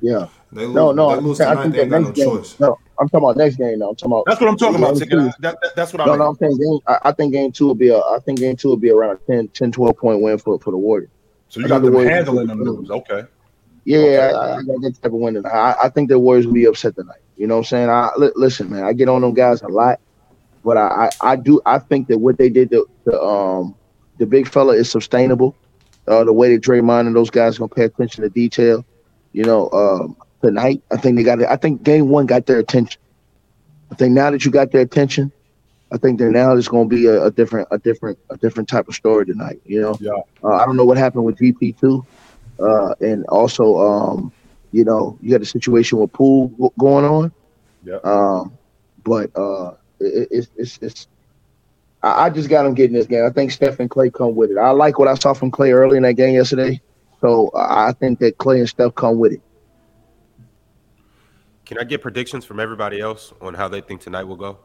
Yeah. 0.00 0.28
They 0.52 0.64
lose, 0.66 0.74
No, 0.74 0.92
no. 0.92 1.08
they 1.10 1.16
I'm, 1.16 1.26
lose 1.26 1.38
saying- 1.38 1.56
I 1.58 1.62
think 1.62 1.74
They 1.74 1.80
ain't 1.82 1.90
that 1.90 1.96
got 1.96 2.02
no 2.02 2.08
next 2.08 2.18
game. 2.18 2.28
choice. 2.36 2.60
No, 2.60 2.78
I'm 3.00 3.08
talking 3.08 3.24
about 3.24 3.36
next 3.36 3.56
game. 3.56 3.78
Now 3.78 3.88
I'm 3.90 3.96
talking 3.96 4.12
about. 4.12 4.24
That's 4.26 4.40
what 4.40 4.50
I'm 4.50 4.56
talking 4.56 4.76
about, 4.82 4.96
two. 4.98 5.06
That, 5.40 5.58
that- 5.62 5.76
that's 5.76 5.92
what 5.92 6.00
I 6.02 6.04
No, 6.06 6.12
mean. 6.12 6.18
no, 6.20 6.26
I'm 6.28 6.36
saying 6.36 6.56
game. 6.58 6.78
I, 6.86 6.98
I 7.04 7.12
think 7.12 7.32
game 7.32 7.52
two 7.52 7.66
will 7.66 7.74
be 7.74 7.88
a. 7.88 7.98
I 7.98 8.18
think 8.24 8.38
game 8.38 8.56
two 8.56 8.68
will 8.68 8.76
be 8.76 8.90
around 8.90 9.16
a 9.16 9.32
10, 9.32 9.48
10 9.48 9.72
12 9.72 9.96
point 9.96 10.20
win 10.22 10.38
for 10.38 10.58
for 10.60 10.70
the 10.70 10.76
Warriors. 10.78 11.10
So 11.48 11.60
you 11.60 11.66
I 11.66 11.68
got 11.68 11.76
got 11.76 11.78
the 11.80 11.84
them 11.86 11.94
Warriors. 11.94 12.12
handling 12.12 12.46
them 12.48 12.62
lose. 12.62 12.90
Okay. 12.90 13.24
Yeah, 13.84 13.98
Okay. 13.98 14.18
I, 14.18 14.52
I 14.56 14.62
got 14.62 14.80
that 14.82 14.94
type 15.02 15.04
of 15.06 15.12
win. 15.12 15.34
tonight. 15.34 15.50
I, 15.52 15.84
I 15.84 15.88
think 15.88 16.08
the 16.10 16.18
Warriors 16.18 16.46
will 16.46 16.54
be 16.54 16.66
upset 16.66 16.94
tonight. 16.94 17.20
You 17.36 17.46
know 17.46 17.54
what 17.54 17.60
I'm 17.60 17.64
saying? 17.64 17.88
I 17.88 18.10
li- 18.18 18.32
listen, 18.36 18.70
man. 18.70 18.84
I 18.84 18.92
get 18.92 19.08
on 19.08 19.22
them 19.22 19.32
guys 19.34 19.62
a 19.62 19.68
lot, 19.68 20.00
but 20.64 20.76
I, 20.76 21.10
I, 21.22 21.32
I 21.32 21.36
do. 21.36 21.60
I 21.66 21.78
think 21.78 22.08
that 22.08 22.18
what 22.18 22.38
they 22.38 22.48
did 22.48 22.70
to, 22.70 22.88
to 23.04 23.22
um 23.22 23.74
the 24.18 24.26
big 24.26 24.48
fella 24.48 24.74
is 24.74 24.90
sustainable. 24.90 25.56
Uh, 26.06 26.24
the 26.24 26.32
way 26.32 26.54
that 26.54 26.62
Draymond 26.62 27.06
and 27.06 27.14
those 27.14 27.30
guys 27.30 27.58
gonna 27.58 27.68
pay 27.68 27.84
attention 27.84 28.22
to 28.22 28.30
detail. 28.30 28.84
You 29.32 29.44
know, 29.44 29.70
um, 29.70 30.16
tonight 30.42 30.82
I 30.90 30.96
think 30.96 31.16
they 31.16 31.22
got. 31.22 31.40
it. 31.40 31.48
I 31.48 31.56
think 31.56 31.82
game 31.82 32.08
one 32.08 32.26
got 32.26 32.46
their 32.46 32.58
attention. 32.58 33.00
I 33.90 33.94
think 33.94 34.12
now 34.12 34.30
that 34.30 34.44
you 34.44 34.50
got 34.50 34.72
their 34.72 34.80
attention, 34.80 35.32
I 35.92 35.98
think 35.98 36.18
that 36.18 36.30
now 36.30 36.54
it's 36.56 36.68
gonna 36.68 36.88
be 36.88 37.06
a, 37.06 37.24
a 37.24 37.30
different, 37.30 37.68
a 37.70 37.78
different, 37.78 38.18
a 38.30 38.36
different 38.36 38.68
type 38.68 38.88
of 38.88 38.94
story 38.94 39.26
tonight. 39.26 39.60
You 39.64 39.80
know. 39.82 39.98
Yeah. 40.00 40.12
Uh, 40.42 40.54
I 40.54 40.64
don't 40.64 40.76
know 40.76 40.84
what 40.84 40.96
happened 40.96 41.24
with 41.24 41.38
GP 41.38 41.78
two, 41.78 42.04
uh, 42.58 42.94
and 43.00 43.24
also, 43.26 43.78
um, 43.78 44.32
you 44.72 44.84
know, 44.84 45.18
you 45.20 45.30
got 45.30 45.42
a 45.42 45.46
situation 45.46 45.98
with 45.98 46.12
Poole 46.12 46.72
going 46.78 47.04
on. 47.04 47.32
Yeah. 47.84 47.98
Um, 48.04 48.56
but 49.04 49.30
uh, 49.36 49.74
it, 50.00 50.28
it's 50.30 50.48
it's 50.56 50.78
it's. 50.82 51.08
I 52.02 52.26
I 52.26 52.30
just 52.30 52.48
got 52.48 52.66
him 52.66 52.74
getting 52.74 52.94
this 52.94 53.06
game. 53.06 53.24
I 53.24 53.30
think 53.30 53.50
Steph 53.50 53.80
and 53.80 53.90
Klay 53.90 54.12
come 54.12 54.34
with 54.34 54.50
it. 54.50 54.58
I 54.58 54.70
like 54.70 54.98
what 54.98 55.08
I 55.08 55.14
saw 55.14 55.32
from 55.32 55.50
Klay 55.50 55.72
early 55.72 55.96
in 55.96 56.02
that 56.04 56.14
game 56.14 56.34
yesterday, 56.34 56.80
so 57.20 57.50
I 57.50 57.88
I 57.88 57.92
think 57.92 58.18
that 58.20 58.38
Klay 58.38 58.58
and 58.58 58.68
Steph 58.68 58.94
come 58.94 59.18
with 59.18 59.32
it. 59.32 59.42
Can 61.64 61.78
I 61.78 61.84
get 61.84 62.00
predictions 62.00 62.46
from 62.46 62.60
everybody 62.60 62.98
else 62.98 63.34
on 63.42 63.52
how 63.52 63.68
they 63.68 63.82
think 63.82 64.00
tonight 64.00 64.24
will 64.24 64.36
go? 64.36 64.58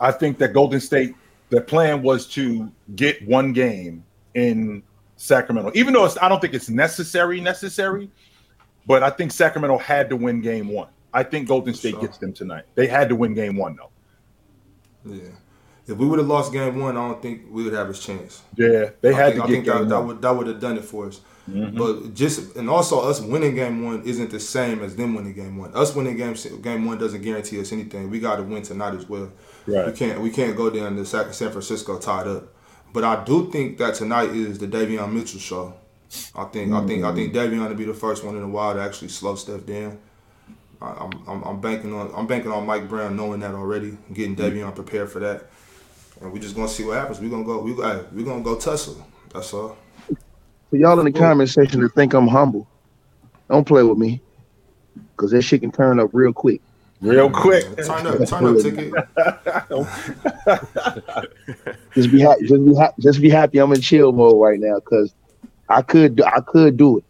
I 0.00 0.10
think 0.10 0.38
that 0.38 0.52
Golden 0.54 0.80
State, 0.80 1.14
the 1.50 1.60
plan 1.60 2.02
was 2.02 2.26
to 2.28 2.72
get 2.96 3.24
one 3.28 3.52
game 3.52 4.02
in 4.34 4.82
Sacramento, 5.16 5.70
even 5.74 5.92
though 5.92 6.06
it's, 6.06 6.16
I 6.20 6.28
don't 6.28 6.40
think 6.40 6.54
it's 6.54 6.70
necessary, 6.70 7.40
necessary, 7.40 8.10
but 8.86 9.02
I 9.02 9.10
think 9.10 9.30
Sacramento 9.30 9.78
had 9.78 10.08
to 10.08 10.16
win 10.16 10.40
game 10.40 10.68
one. 10.68 10.88
I 11.12 11.22
think 11.22 11.48
Golden 11.48 11.74
State 11.74 11.92
Sure. 11.92 12.00
gets 12.02 12.18
them 12.18 12.32
tonight. 12.32 12.64
They 12.74 12.86
had 12.86 13.08
to 13.08 13.16
win 13.16 13.34
game 13.34 13.56
one, 13.56 13.76
though. 13.76 13.90
Yeah. 15.04 15.30
If 15.86 15.96
we 15.96 16.06
would 16.06 16.18
have 16.20 16.28
lost 16.28 16.52
game 16.52 16.78
one, 16.78 16.96
I 16.96 17.08
don't 17.08 17.20
think 17.20 17.42
we 17.50 17.64
would 17.64 17.72
have 17.72 17.90
a 17.90 17.94
chance. 17.94 18.42
Yeah, 18.56 18.90
they 19.00 19.12
had 19.12 19.32
think, 19.32 19.36
to 19.36 19.42
I 19.42 19.46
get 19.46 19.52
think 19.52 19.66
that, 19.66 19.78
game 19.78 19.88
that 19.88 19.98
one. 19.98 20.06
would 20.06 20.22
that 20.22 20.30
would 20.36 20.46
have 20.46 20.60
done 20.60 20.76
it 20.76 20.84
for 20.84 21.08
us. 21.08 21.20
Mm-hmm. 21.50 21.76
But 21.76 22.14
just 22.14 22.54
and 22.54 22.70
also 22.70 23.00
us 23.00 23.20
winning 23.20 23.56
game 23.56 23.84
one 23.84 24.02
isn't 24.02 24.30
the 24.30 24.38
same 24.38 24.82
as 24.84 24.94
them 24.94 25.14
winning 25.16 25.32
game 25.32 25.56
one. 25.56 25.74
Us 25.74 25.94
winning 25.96 26.16
game 26.16 26.36
game 26.62 26.84
one 26.84 26.98
doesn't 26.98 27.22
guarantee 27.22 27.60
us 27.60 27.72
anything. 27.72 28.08
We 28.08 28.20
got 28.20 28.36
to 28.36 28.42
win 28.44 28.62
tonight 28.62 28.94
as 28.94 29.08
well. 29.08 29.32
Right. 29.66 29.86
We 29.86 29.92
can't 29.92 30.20
we 30.20 30.30
can't 30.30 30.56
go 30.56 30.70
down 30.70 30.94
to 30.96 31.04
San 31.04 31.32
San 31.32 31.50
Francisco 31.50 31.98
tied 31.98 32.28
up. 32.28 32.54
But 32.92 33.02
I 33.02 33.24
do 33.24 33.50
think 33.50 33.78
that 33.78 33.94
tonight 33.94 34.30
is 34.30 34.58
the 34.58 34.68
Davion 34.68 35.12
Mitchell 35.12 35.40
show. 35.40 35.74
I 36.36 36.44
think 36.44 36.72
I 36.72 36.86
think 36.86 37.04
I 37.04 37.12
think 37.14 37.32
Davion 37.34 37.68
to 37.68 37.74
be 37.74 37.84
the 37.84 37.94
first 37.94 38.22
one 38.22 38.36
in 38.36 38.42
a 38.42 38.48
while 38.48 38.74
to 38.74 38.80
actually 38.80 39.08
slow 39.08 39.34
Steph 39.34 39.66
down. 39.66 39.98
I, 40.82 40.92
I'm, 40.92 41.10
I'm 41.28 41.42
I'm 41.44 41.60
banking 41.60 41.92
on 41.92 42.10
I'm 42.14 42.26
banking 42.26 42.50
on 42.50 42.64
Mike 42.66 42.88
Brown 42.88 43.16
knowing 43.16 43.40
that 43.40 43.54
already, 43.54 43.98
getting 44.12 44.34
mm-hmm. 44.34 44.58
Davion 44.58 44.74
prepared 44.74 45.10
for 45.10 45.18
that, 45.20 45.44
and 46.20 46.32
we 46.32 46.40
just 46.40 46.56
gonna 46.56 46.68
see 46.68 46.84
what 46.84 46.96
happens. 46.96 47.20
We 47.20 47.28
gonna 47.28 47.44
go 47.44 47.60
we 47.60 47.74
hey, 47.74 48.02
we 48.14 48.24
gonna 48.24 48.42
go 48.42 48.56
tussle. 48.56 49.06
That's 49.32 49.52
all. 49.52 49.76
For 50.70 50.76
y'all 50.76 50.98
in 51.00 51.04
the 51.04 51.12
comment 51.12 51.50
section 51.50 51.80
that 51.80 51.94
think 51.94 52.14
I'm 52.14 52.28
humble, 52.28 52.66
don't 53.48 53.66
play 53.66 53.82
with 53.82 53.98
me, 53.98 54.22
cause 55.16 55.32
that 55.32 55.42
shit 55.42 55.60
can 55.60 55.72
turn 55.72 56.00
up 56.00 56.10
real 56.12 56.32
quick. 56.32 56.62
Real 57.02 57.30
quick. 57.30 57.64
Turn 57.78 58.06
up, 58.06 58.26
turn 58.28 58.46
up, 58.46 58.62
ticket. 58.62 58.92
Just 61.94 62.10
be 62.10 62.20
happy. 62.20 62.46
Just 62.46 62.64
be 62.64 62.74
happy. 62.74 63.02
Just 63.02 63.20
be 63.20 63.30
happy. 63.30 63.58
I'm 63.58 63.72
in 63.72 63.80
chill 63.80 64.12
mode 64.12 64.40
right 64.40 64.60
now, 64.60 64.80
cause 64.80 65.14
I 65.68 65.82
could. 65.82 66.16
do 66.16 66.24
I 66.24 66.40
could 66.40 66.76
do 66.76 66.98
it. 66.98 67.04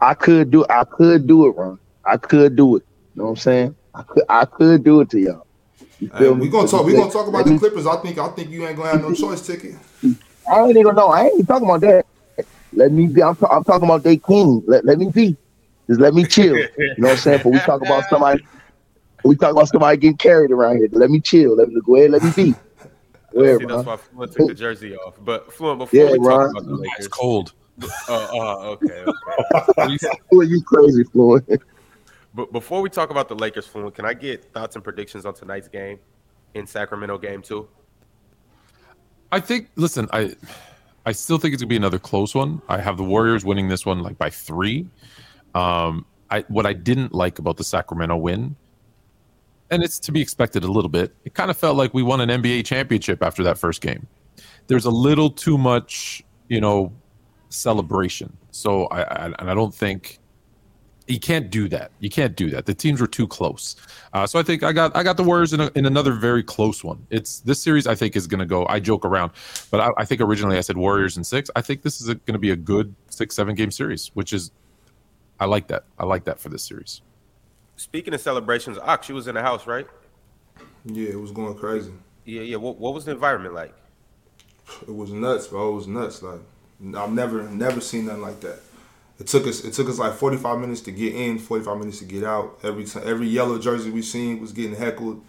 I 0.00 0.14
could 0.14 0.50
do. 0.50 0.64
I 0.68 0.84
could 0.84 1.26
do 1.26 1.46
it, 1.46 1.50
Ron. 1.56 1.78
I 2.04 2.16
could 2.16 2.56
do 2.56 2.76
it. 2.76 2.84
You 3.14 3.20
know 3.20 3.24
what 3.24 3.30
I'm 3.30 3.36
saying? 3.36 3.76
I 3.94 4.02
could. 4.02 4.24
I 4.28 4.44
could 4.46 4.84
do 4.84 5.00
it 5.00 5.10
to 5.10 5.20
y'all. 5.20 5.46
You 5.98 6.08
Hey, 6.08 6.18
feel 6.18 6.34
we 6.34 6.44
me? 6.44 6.48
gonna 6.48 6.68
talk. 6.68 6.86
We 6.86 6.94
gonna 6.94 7.10
talk 7.10 7.28
about 7.28 7.44
the 7.44 7.58
Clippers. 7.58 7.86
I 7.86 7.96
think. 7.96 8.18
I 8.18 8.28
think 8.28 8.50
you 8.50 8.66
ain't 8.66 8.76
gonna 8.76 8.90
have 8.90 9.02
no 9.02 9.12
choice, 9.12 9.46
ticket. 9.46 9.74
I 10.50 10.60
ain't 10.60 10.76
even 10.76 10.94
know. 10.94 11.08
I 11.08 11.24
ain't 11.24 11.34
even 11.34 11.46
talking 11.46 11.68
about 11.68 11.80
that. 11.82 12.06
Let 12.72 12.92
me 12.92 13.06
be. 13.06 13.22
I'm, 13.22 13.36
I'm 13.50 13.64
talking 13.64 13.84
about 13.84 14.02
they 14.02 14.16
king. 14.16 14.62
Let, 14.66 14.84
let 14.84 14.98
me 14.98 15.10
be. 15.10 15.36
Just 15.88 16.00
let 16.00 16.14
me 16.14 16.24
chill. 16.24 16.56
You 16.56 16.94
know 16.98 17.08
what 17.08 17.10
I'm 17.12 17.16
saying? 17.18 17.40
But 17.42 17.50
we 17.50 17.60
talk 17.60 17.82
about 17.82 18.08
somebody. 18.08 18.42
We 19.24 19.36
talk 19.36 19.52
about 19.52 19.68
somebody 19.68 19.98
getting 19.98 20.16
carried 20.16 20.50
around 20.50 20.78
here. 20.78 20.88
Let 20.92 21.10
me 21.10 21.20
chill. 21.20 21.54
Let 21.56 21.68
me 21.68 21.80
go 21.84 21.96
ahead. 21.96 22.10
Let 22.12 22.22
me 22.22 22.32
be. 22.34 22.54
Where, 23.32 23.58
See, 23.58 23.64
that's 23.66 23.84
why 23.84 23.96
Fluent 23.96 24.32
took 24.32 24.46
the 24.48 24.54
jersey 24.54 24.96
off. 24.96 25.14
But 25.20 25.52
Fluent, 25.52 25.78
before 25.78 26.06
Yeah, 26.06 26.12
we 26.12 26.18
talk 26.18 26.26
Ron. 26.26 26.50
about 26.50 26.64
the 26.64 26.72
It's 26.72 26.80
Lakers, 26.80 27.08
cold. 27.08 27.52
uh, 28.08 28.12
uh, 28.12 28.56
okay, 28.70 29.06
okay. 29.06 29.96
Who 30.30 30.40
are 30.40 30.44
you 30.44 30.62
crazy, 30.62 31.04
Floyd? 31.04 31.44
But 32.34 32.52
before 32.52 32.80
we 32.80 32.88
talk 32.88 33.10
about 33.10 33.28
the 33.28 33.34
Lakers, 33.34 33.68
can 33.68 34.04
I 34.04 34.14
get 34.14 34.52
thoughts 34.52 34.74
and 34.74 34.84
predictions 34.84 35.26
on 35.26 35.34
tonight's 35.34 35.68
game 35.68 35.98
in 36.54 36.66
Sacramento 36.66 37.18
game 37.18 37.42
two? 37.42 37.68
I 39.30 39.40
think. 39.40 39.68
Listen, 39.76 40.08
I, 40.12 40.34
I 41.04 41.12
still 41.12 41.38
think 41.38 41.54
it's 41.54 41.62
gonna 41.62 41.68
be 41.68 41.76
another 41.76 41.98
close 41.98 42.34
one. 42.34 42.62
I 42.68 42.78
have 42.78 42.96
the 42.96 43.04
Warriors 43.04 43.44
winning 43.44 43.68
this 43.68 43.84
one 43.84 44.02
like 44.02 44.18
by 44.18 44.30
three. 44.30 44.86
Um, 45.54 46.06
I 46.30 46.40
what 46.48 46.66
I 46.66 46.72
didn't 46.72 47.14
like 47.14 47.38
about 47.38 47.56
the 47.56 47.64
Sacramento 47.64 48.16
win, 48.16 48.56
and 49.70 49.82
it's 49.82 49.98
to 50.00 50.12
be 50.12 50.20
expected 50.20 50.64
a 50.64 50.70
little 50.70 50.90
bit. 50.90 51.14
It 51.24 51.34
kind 51.34 51.50
of 51.50 51.56
felt 51.56 51.76
like 51.76 51.92
we 51.92 52.02
won 52.02 52.20
an 52.20 52.28
NBA 52.28 52.64
championship 52.64 53.22
after 53.22 53.42
that 53.44 53.58
first 53.58 53.80
game. 53.80 54.06
There's 54.66 54.84
a 54.84 54.90
little 54.90 55.30
too 55.30 55.58
much, 55.58 56.22
you 56.48 56.60
know, 56.60 56.92
celebration. 57.50 58.36
So 58.50 58.86
I, 58.86 59.02
I 59.02 59.24
and 59.38 59.50
I 59.50 59.54
don't 59.54 59.74
think 59.74 60.18
you 61.06 61.18
can't 61.18 61.50
do 61.50 61.68
that. 61.68 61.90
You 62.00 62.10
can't 62.10 62.36
do 62.36 62.50
that. 62.50 62.66
The 62.66 62.74
teams 62.74 63.00
were 63.00 63.06
too 63.06 63.26
close. 63.26 63.76
Uh, 64.12 64.26
so 64.26 64.38
I 64.38 64.42
think 64.42 64.62
I 64.62 64.72
got 64.72 64.94
I 64.96 65.02
got 65.02 65.16
the 65.16 65.22
Warriors 65.22 65.52
in, 65.52 65.60
a, 65.60 65.70
in 65.74 65.86
another 65.86 66.12
very 66.12 66.42
close 66.42 66.84
one. 66.84 67.06
It's 67.10 67.40
this 67.40 67.62
series. 67.62 67.86
I 67.86 67.94
think 67.94 68.16
is 68.16 68.26
going 68.26 68.40
to 68.40 68.46
go. 68.46 68.66
I 68.66 68.80
joke 68.80 69.04
around, 69.04 69.32
but 69.70 69.80
I, 69.80 69.90
I 69.98 70.04
think 70.04 70.20
originally 70.20 70.58
I 70.58 70.60
said 70.60 70.76
Warriors 70.76 71.16
in 71.16 71.24
six. 71.24 71.50
I 71.56 71.62
think 71.62 71.82
this 71.82 72.00
is 72.00 72.06
going 72.08 72.32
to 72.32 72.38
be 72.38 72.50
a 72.50 72.56
good 72.56 72.94
six 73.08 73.34
seven 73.34 73.54
game 73.54 73.70
series, 73.70 74.10
which 74.14 74.32
is 74.32 74.50
I 75.40 75.46
like 75.46 75.66
that. 75.68 75.84
I 75.98 76.04
like 76.04 76.24
that 76.24 76.38
for 76.38 76.48
this 76.48 76.62
series. 76.62 77.02
Speaking 77.76 78.14
of 78.14 78.20
celebrations, 78.20 78.78
Ox, 78.78 79.08
you 79.08 79.14
was 79.14 79.26
in 79.26 79.34
the 79.34 79.42
house, 79.42 79.66
right? 79.66 79.86
Yeah, 80.84 81.10
it 81.10 81.20
was 81.20 81.32
going 81.32 81.54
crazy. 81.56 81.92
Yeah, 82.24 82.42
yeah. 82.42 82.56
What, 82.56 82.78
what 82.78 82.94
was 82.94 83.04
the 83.04 83.12
environment 83.12 83.54
like? 83.54 83.74
It 84.82 84.94
was 84.94 85.10
nuts, 85.10 85.48
bro. 85.48 85.72
It 85.72 85.74
was 85.74 85.86
nuts. 85.86 86.22
Like 86.22 86.40
I've 86.96 87.12
never 87.12 87.42
never 87.48 87.80
seen 87.80 88.06
nothing 88.06 88.22
like 88.22 88.40
that. 88.40 88.60
It 89.22 89.28
took 89.28 89.46
us 89.46 89.62
it 89.64 89.72
took 89.72 89.88
us 89.88 89.98
like 90.00 90.14
45 90.14 90.58
minutes 90.58 90.80
to 90.80 90.90
get 90.90 91.14
in, 91.14 91.38
45 91.38 91.78
minutes 91.78 91.98
to 92.00 92.04
get 92.04 92.24
out. 92.24 92.58
Every 92.64 92.84
time 92.84 93.04
every 93.06 93.28
yellow 93.28 93.56
jersey 93.56 93.88
we 93.90 94.02
seen 94.02 94.40
was 94.40 94.50
getting 94.50 94.74
heckled. 94.74 95.22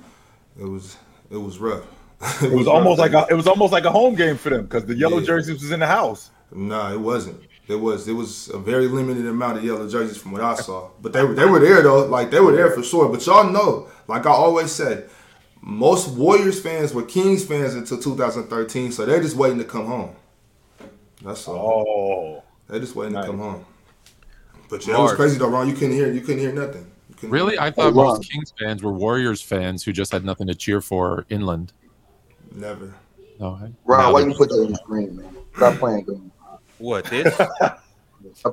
It 0.60 0.65
was 0.65 0.97
it 1.29 1.38
was 1.38 1.60
rough. 1.60 1.84
It 2.41 2.51
was 2.51 2.67
almost 2.67 2.97
like 2.99 3.13
a 3.13 3.27
it 3.29 3.36
was 3.36 3.45
almost 3.45 3.71
like 3.71 3.86
a 3.86 3.91
home 3.91 4.15
game 4.15 4.36
for 4.36 4.49
them 4.49 4.63
because 4.63 4.86
the 4.86 4.95
yellow 4.95 5.19
Yeah. 5.19 5.27
jerseys 5.27 5.62
was 5.62 5.71
in 5.71 5.79
the 5.79 5.86
house. 5.86 6.32
Nah, 6.51 6.91
it 6.91 6.99
wasn't. 6.99 7.39
It 7.67 7.75
was 7.75 8.08
it 8.08 8.13
was 8.13 8.49
a 8.49 8.58
very 8.58 8.88
limited 8.88 9.27
amount 9.27 9.60
of 9.60 9.63
yellow 9.63 9.88
jerseys 9.88 10.17
from 10.17 10.32
what 10.32 10.41
I 10.41 10.56
saw. 10.56 10.89
But 10.99 11.13
they 11.13 11.23
were 11.23 11.36
they 11.36 11.45
were 11.45 11.60
there 11.60 11.84
though. 11.84 12.06
Like 12.08 12.32
they 12.32 12.39
were 12.39 12.51
there 12.60 12.71
for 12.71 12.82
sure. 12.82 13.08
But 13.10 13.23
y'all 13.27 13.47
know, 13.58 13.89
like 14.08 14.25
I 14.25 14.32
always 14.32 14.71
said, 14.71 15.08
most 15.62 16.08
Warriors 16.17 16.60
fans 16.60 16.95
were 16.95 17.03
Kings 17.03 17.45
fans 17.45 17.75
until 17.75 17.99
2013, 17.99 18.91
so 18.91 19.06
they're 19.06 19.21
just 19.21 19.36
waiting 19.36 19.60
to 19.60 19.65
come 19.65 19.86
home. 19.86 20.15
That's 21.21 21.47
all. 21.47 21.86
Oh, 21.88 22.43
They're 22.67 22.79
just 22.79 22.95
waiting 22.95 23.13
Nice. 23.13 23.25
to 23.25 23.32
come 23.32 23.39
home. 23.39 23.65
But 24.69 24.86
yeah, 24.88 24.95
it 24.97 25.02
was 25.02 25.13
crazy 25.13 25.38
though, 25.38 25.49
Ron. 25.49 25.67
You 25.67 25.73
couldn't 25.73 25.91
hear 25.93 26.12
you 26.12 26.21
couldn't 26.21 26.39
hear 26.39 26.52
nothing. 26.54 26.86
You 27.10 27.15
couldn't 27.15 27.30
Really, 27.32 27.60
I 27.60 27.69
thought 27.71 27.88
Oh, 27.88 27.91
most 27.91 28.30
Kings 28.30 28.54
fans 28.60 28.82
were 28.84 28.91
Warriors 28.91 29.41
fans 29.41 29.84
who 29.84 29.91
just 29.91 30.12
had 30.12 30.26
nothing 30.26 30.47
to 30.47 30.56
cheer 30.56 30.82
for 30.82 31.26
inland. 31.30 31.73
never. 32.56 32.93
No, 33.39 33.49
I- 33.62 33.71
Ron, 33.86 33.99
now 33.99 34.13
why 34.13 34.19
you 34.21 34.34
put 34.36 34.49
that 34.49 34.62
in 34.62 34.71
the 34.71 34.78
screen, 34.78 35.15
man? 35.17 35.36
Stop 35.56 35.76
playing 35.80 36.06
games. 36.06 36.32
What 36.78 37.06
this? 37.06 37.38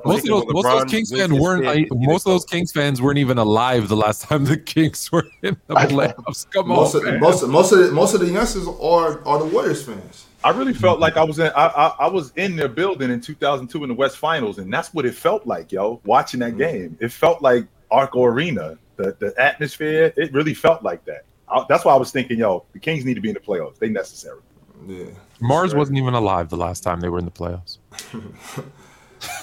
Most 0.05 0.23
of 0.23 0.29
those, 0.29 0.45
most 0.49 0.65
of 0.65 0.71
those 0.81 0.91
Kings 0.91 1.11
fans 1.17 1.31
weren't. 1.31 1.63
fifth, 1.63 1.87
I, 1.93 1.95
most 1.95 2.25
of 2.27 2.33
those 2.33 2.43
Kings 2.45 2.73
fans 2.73 3.01
weren't 3.01 3.17
even 3.19 3.37
alive 3.37 3.87
the 3.87 3.95
last 3.95 4.21
time 4.27 4.43
the 4.43 4.57
Kings 4.57 5.09
were 5.11 5.25
in 5.43 5.55
the 5.67 5.75
playoffs. 5.75 6.45
Come 6.51 6.67
Most 6.67 6.93
on, 6.95 7.01
of 7.07 7.11
man. 7.13 7.19
most 7.21 7.41
of, 7.41 7.49
most 7.49 7.71
of 7.71 7.79
the, 7.79 7.91
most 7.91 8.13
of 8.13 8.19
the 8.19 8.27
youngsters 8.27 8.67
are 8.67 9.25
are 9.25 9.39
the 9.39 9.45
Warriors 9.45 9.81
fans. 9.83 10.25
I 10.43 10.49
really 10.51 10.73
felt 10.73 10.99
like 10.99 11.17
I 11.17 11.23
was 11.23 11.39
in 11.39 11.51
I, 11.55 11.67
I 11.67 11.87
I 11.99 12.07
was 12.07 12.31
in 12.35 12.55
their 12.55 12.67
building 12.67 13.11
in 13.11 13.21
2002 13.21 13.83
in 13.83 13.89
the 13.89 13.95
West 13.95 14.17
Finals, 14.17 14.57
and 14.57 14.73
that's 14.73 14.93
what 14.93 15.05
it 15.05 15.13
felt 15.13 15.45
like, 15.45 15.71
yo. 15.71 16.01
Watching 16.05 16.39
that 16.39 16.51
mm-hmm. 16.51 16.59
game, 16.59 16.97
it 16.99 17.11
felt 17.11 17.41
like 17.41 17.67
Arco 17.89 18.23
Arena. 18.23 18.77
The 18.97 19.15
the 19.19 19.33
atmosphere, 19.37 20.13
it 20.17 20.33
really 20.33 20.53
felt 20.53 20.83
like 20.83 21.05
that. 21.05 21.25
I, 21.47 21.65
that's 21.69 21.85
why 21.85 21.93
I 21.93 21.97
was 21.97 22.11
thinking, 22.11 22.39
yo, 22.39 22.65
the 22.73 22.79
Kings 22.79 23.05
need 23.05 23.15
to 23.15 23.21
be 23.21 23.29
in 23.29 23.35
the 23.35 23.39
playoffs. 23.39 23.77
They 23.77 23.89
necessary. 23.89 24.39
Yeah. 24.87 25.05
Marz 25.41 25.75
wasn't 25.75 25.97
even 25.97 26.13
alive 26.13 26.49
the 26.49 26.57
last 26.57 26.81
time 26.81 27.01
they 27.01 27.09
were 27.09 27.19
in 27.19 27.25
the 27.25 27.31
playoffs. 27.31 27.77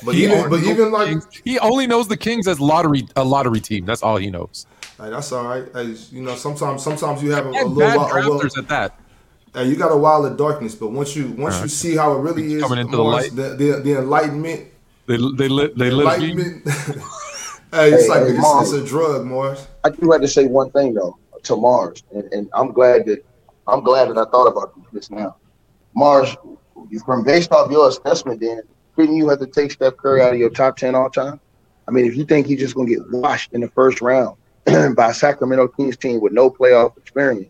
But 0.04 0.14
He 0.14 0.24
even 0.24 0.50
but 0.50 0.60
knows 0.60 0.66
even 0.66 0.90
like 0.92 1.08
Kings- 1.08 1.28
he 1.44 1.58
only 1.60 1.86
knows 1.86 2.08
the 2.08 2.16
Kings 2.16 2.48
as 2.48 2.60
lottery 2.60 3.06
a 3.16 3.24
lottery 3.24 3.60
team. 3.60 3.86
That's 3.86 4.02
all 4.02 4.16
he 4.16 4.30
knows. 4.30 4.66
hey, 5.00 5.10
that's 5.10 5.30
all 5.32 5.44
right. 5.44 5.64
Hey, 5.72 5.94
you 6.10 6.22
know, 6.22 6.34
sometimes 6.34 6.82
sometimes 6.82 7.22
you 7.22 7.30
have 7.30 7.46
a, 7.46 7.50
a 7.50 7.52
little 7.52 7.76
bad 7.76 7.96
while, 7.96 8.12
a 8.12 8.14
little, 8.14 8.40
drafters 8.40 8.58
at 8.58 8.68
that. 8.68 8.98
Hey, 9.54 9.64
you 9.68 9.76
got 9.76 9.92
a 9.92 9.96
while 9.96 10.24
of 10.26 10.36
darkness, 10.36 10.74
but 10.74 10.88
once 10.90 11.16
you 11.16 11.30
once 11.32 11.60
you 11.62 11.68
see 11.68 11.96
how 11.96 12.12
it 12.16 12.20
really 12.20 12.54
is, 12.54 12.62
Coming 12.62 12.80
into 12.80 12.96
the 12.96 13.02
Mars, 13.02 13.32
light. 13.32 13.36
the, 13.36 13.56
the 13.56 13.80
the 13.80 13.98
enlightenment, 13.98 14.68
They 15.06 15.16
they 15.16 15.48
lit 15.48 15.76
they 15.76 15.90
lit 15.90 16.06
enlightenment. 16.06 16.68
hey, 16.68 17.92
it's 17.92 18.02
Hey, 18.04 18.08
like 18.08 18.22
hey, 18.24 18.30
it's, 18.34 18.44
Marz. 18.44 18.62
it's 18.62 18.72
a 18.72 18.84
drug, 18.86 19.24
Marz. 19.26 19.66
I 19.84 19.90
do 19.90 20.10
have 20.12 20.20
to 20.20 20.28
say 20.28 20.46
one 20.46 20.70
thing 20.70 20.94
though 20.94 21.16
to 21.44 21.54
Marz, 21.54 22.02
and, 22.14 22.24
and 22.32 22.48
I'm 22.52 22.72
glad 22.72 23.06
that 23.06 23.24
I'm 23.66 23.82
glad 23.82 24.08
that 24.10 24.18
I 24.18 24.24
thought 24.30 24.46
about 24.46 24.72
this 24.92 25.10
now. 25.10 25.36
Marz, 25.96 26.36
from 27.04 27.24
based 27.24 27.50
off 27.52 27.70
your 27.70 27.88
assessment, 27.88 28.40
then 28.40 28.62
couldn't 28.96 29.16
you 29.16 29.28
have 29.28 29.38
to 29.40 29.46
take 29.46 29.70
Steph 29.72 29.96
Curry 29.96 30.20
out 30.22 30.32
of 30.32 30.38
your 30.38 30.50
top 30.50 30.76
ten 30.76 30.94
all 30.94 31.10
time? 31.10 31.40
I 31.86 31.90
mean, 31.90 32.04
if 32.06 32.16
you 32.16 32.24
think 32.24 32.46
he's 32.46 32.60
just 32.60 32.74
gonna 32.74 32.88
get 32.88 33.10
washed 33.10 33.52
in 33.54 33.62
the 33.62 33.68
first 33.68 34.00
round 34.02 34.36
by 34.94 35.12
Sacramento 35.12 35.68
Kings 35.68 35.96
team 35.96 36.20
with 36.20 36.32
no 36.32 36.50
playoff 36.50 36.96
experience, 36.98 37.48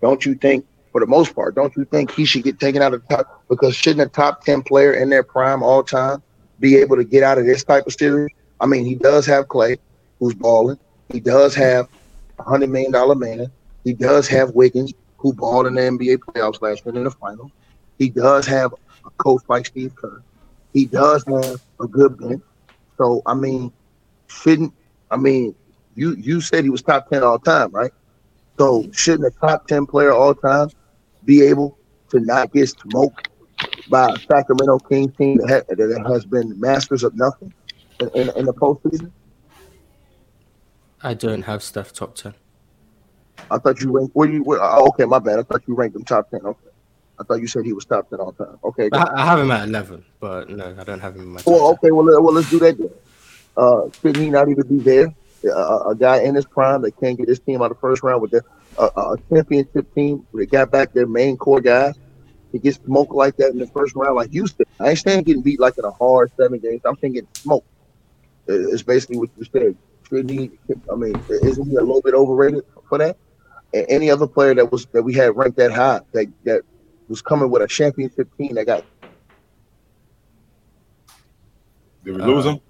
don't 0.00 0.24
you 0.24 0.34
think, 0.36 0.64
for 0.92 1.00
the 1.00 1.06
most 1.06 1.34
part, 1.34 1.54
don't 1.54 1.74
you 1.74 1.84
think 1.86 2.10
he 2.10 2.26
should 2.26 2.44
get 2.44 2.60
taken 2.60 2.82
out 2.82 2.92
of 2.92 3.02
the 3.08 3.16
top? 3.16 3.44
Because 3.48 3.74
shouldn't 3.74 4.06
a 4.06 4.10
top 4.10 4.44
ten 4.44 4.62
player 4.62 4.92
in 4.92 5.08
their 5.08 5.22
prime 5.22 5.62
all 5.62 5.82
time 5.82 6.22
be 6.60 6.76
able 6.76 6.96
to 6.96 7.04
get 7.04 7.22
out 7.22 7.38
of 7.38 7.46
this 7.46 7.64
type 7.64 7.86
of 7.86 7.94
series? 7.94 8.30
I 8.60 8.66
mean, 8.66 8.84
he 8.84 8.94
does 8.94 9.26
have 9.26 9.46
Klay, 9.46 9.78
who's 10.20 10.34
balling. 10.34 10.78
He 11.10 11.18
does 11.18 11.54
have 11.54 11.88
a 12.38 12.42
hundred 12.42 12.70
million 12.70 12.92
dollar 12.92 13.14
man. 13.14 13.50
He 13.84 13.94
does 13.94 14.28
have 14.28 14.50
Wiggins, 14.54 14.92
who 15.16 15.32
balled 15.32 15.66
in 15.66 15.74
the 15.74 15.80
NBA 15.80 16.18
playoffs 16.18 16.60
last 16.60 16.84
year 16.84 16.94
in 16.94 17.04
the 17.04 17.10
finals. 17.10 17.50
He 17.98 18.10
does 18.10 18.46
have 18.46 18.74
a 19.04 19.10
coach 19.16 19.42
like 19.48 19.66
Steve 19.66 19.96
Kerr. 19.96 20.22
He 20.74 20.84
does 20.84 21.24
have 21.24 21.60
a 21.80 21.86
good 21.86 22.18
bench. 22.18 22.42
So 22.98 23.22
I 23.24 23.34
mean, 23.34 23.72
shouldn't 24.28 24.74
I 25.10 25.16
mean 25.16 25.54
you 25.94 26.14
you 26.16 26.40
said 26.40 26.64
he 26.64 26.70
was 26.70 26.82
top 26.82 27.08
ten 27.08 27.22
all 27.22 27.38
time, 27.38 27.70
right? 27.70 27.92
So 28.58 28.84
shouldn't 28.92 29.26
a 29.26 29.38
top 29.38 29.66
ten 29.66 29.86
player 29.86 30.12
all 30.12 30.34
time 30.34 30.68
be 31.24 31.42
able 31.42 31.78
to 32.10 32.20
not 32.20 32.52
get 32.52 32.68
smoked 32.68 33.28
by 33.88 34.10
a 34.10 34.18
Sacramento 34.18 34.78
Kings 34.80 35.16
team 35.16 35.38
that, 35.38 35.48
ha- 35.68 35.74
that 35.74 36.04
has 36.06 36.24
been 36.24 36.58
masters 36.58 37.04
of 37.04 37.14
nothing 37.14 37.52
in, 38.00 38.08
in, 38.10 38.30
in 38.36 38.44
the 38.46 38.54
postseason? 38.54 39.10
I 41.02 41.14
don't 41.14 41.42
have 41.42 41.62
Steph 41.62 41.92
top 41.92 42.14
ten. 42.14 42.34
I 43.50 43.58
thought 43.58 43.80
you 43.80 43.90
ranked. 43.90 44.14
You? 44.14 44.44
Oh, 44.48 44.88
okay, 44.88 45.04
my 45.04 45.18
bad. 45.18 45.40
I 45.40 45.42
thought 45.42 45.62
you 45.66 45.74
ranked 45.74 45.94
them 45.94 46.04
top 46.04 46.30
ten. 46.30 46.40
Okay, 46.44 46.68
I 47.18 47.24
thought 47.24 47.40
you 47.40 47.46
said 47.48 47.64
he 47.64 47.72
was 47.72 47.84
top 47.84 48.08
ten 48.08 48.20
all 48.20 48.32
time. 48.32 48.58
Okay. 48.62 48.88
I, 48.92 49.12
I 49.14 49.24
have 49.24 49.40
him 49.40 49.50
at 49.50 49.68
eleven, 49.68 50.04
but 50.20 50.48
no, 50.48 50.76
I 50.78 50.84
don't 50.84 51.00
have 51.00 51.16
him 51.16 51.22
in 51.22 51.28
my. 51.28 51.40
Well, 51.46 51.74
10. 51.74 51.74
okay. 51.74 51.90
Well, 51.90 52.04
well, 52.22 52.32
let's 52.32 52.50
do 52.50 52.58
that 52.60 52.78
then. 52.78 52.90
Uh, 53.56 53.82
should 54.00 54.16
he 54.16 54.30
not 54.30 54.48
even 54.48 54.66
be 54.66 54.78
there? 54.78 55.12
Uh, 55.44 55.90
a 55.90 55.94
guy 55.96 56.22
in 56.22 56.36
his 56.36 56.46
prime 56.46 56.82
that 56.82 56.98
can't 57.00 57.18
get 57.18 57.28
his 57.28 57.40
team 57.40 57.60
out 57.60 57.70
of 57.70 57.76
the 57.76 57.80
first 57.80 58.02
round 58.04 58.22
with 58.22 58.30
the, 58.30 58.42
uh, 58.78 58.90
a 58.96 59.16
championship 59.34 59.92
team 59.94 60.26
that 60.34 60.50
got 60.50 60.70
back 60.70 60.92
their 60.92 61.06
main 61.06 61.36
core 61.36 61.60
guys. 61.60 61.94
He 62.52 62.58
gets 62.58 62.78
smoked 62.84 63.14
like 63.14 63.36
that 63.36 63.50
in 63.50 63.58
the 63.58 63.66
first 63.68 63.94
round, 63.94 64.16
like 64.16 64.30
Houston. 64.30 64.66
I 64.78 64.90
ain't 64.90 64.98
saying 64.98 65.24
getting 65.24 65.42
beat 65.42 65.58
like 65.60 65.78
in 65.78 65.84
a 65.84 65.90
hard 65.90 66.30
seven 66.38 66.58
games. 66.58 66.82
I'm 66.84 66.96
saying 66.98 67.14
getting 67.14 67.28
smoked. 67.42 67.66
Uh, 68.48 68.68
It's 68.68 68.82
basically 68.82 69.18
what 69.18 69.30
you 69.38 69.44
said. 69.52 69.76
Should 70.08 70.28
he? 70.28 70.50
I 70.92 70.94
mean, 70.96 71.14
isn't 71.30 71.66
he 71.68 71.76
a 71.76 71.80
little 71.80 72.02
bit 72.02 72.12
overrated 72.14 72.64
for 72.88 72.98
that? 72.98 73.16
And 73.72 73.86
any 73.88 74.10
other 74.10 74.26
player 74.26 74.54
that 74.54 74.70
was 74.70 74.84
that 74.92 75.02
we 75.02 75.14
had 75.14 75.34
ranked 75.34 75.56
that 75.56 75.72
high 75.72 76.00
that 76.12 76.26
that 76.44 76.62
was 77.08 77.22
coming 77.22 77.48
with 77.50 77.62
a 77.62 77.66
championship 77.66 78.28
team 78.36 78.54
that 78.56 78.66
got 78.66 78.84
Did 82.04 82.16
we 82.16 82.22
Uh, 82.22 82.26
lose 82.26 82.44
him? 82.44 82.60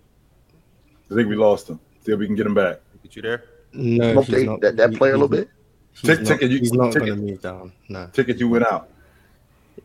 I 1.10 1.14
think 1.14 1.28
we 1.28 1.34
lost 1.36 1.68
him. 1.68 1.80
See 2.04 2.12
if 2.12 2.18
we 2.18 2.26
can 2.26 2.36
get 2.36 2.46
him 2.46 2.54
back. 2.54 2.80
Get 3.02 3.16
you 3.16 3.22
there? 3.22 3.44
no, 3.72 4.12
smoked 4.12 4.28
he's 4.28 4.46
that, 4.46 4.60
that, 4.60 4.76
that 4.76 4.90
he- 4.90 4.96
player 4.96 5.12
a 5.14 5.16
little 5.16 5.28
bit. 5.28 5.48
Tick- 5.94 6.20
not, 6.20 6.26
ticket, 6.26 6.50
you- 6.50 6.58
he's 6.58 6.72
not 6.72 6.94
going 6.94 7.06
to 7.06 7.16
move 7.16 7.40
down. 7.42 7.72
No. 7.88 8.08
Ticket, 8.12 8.38
you 8.38 8.48
went 8.48 8.66
out. 8.66 8.88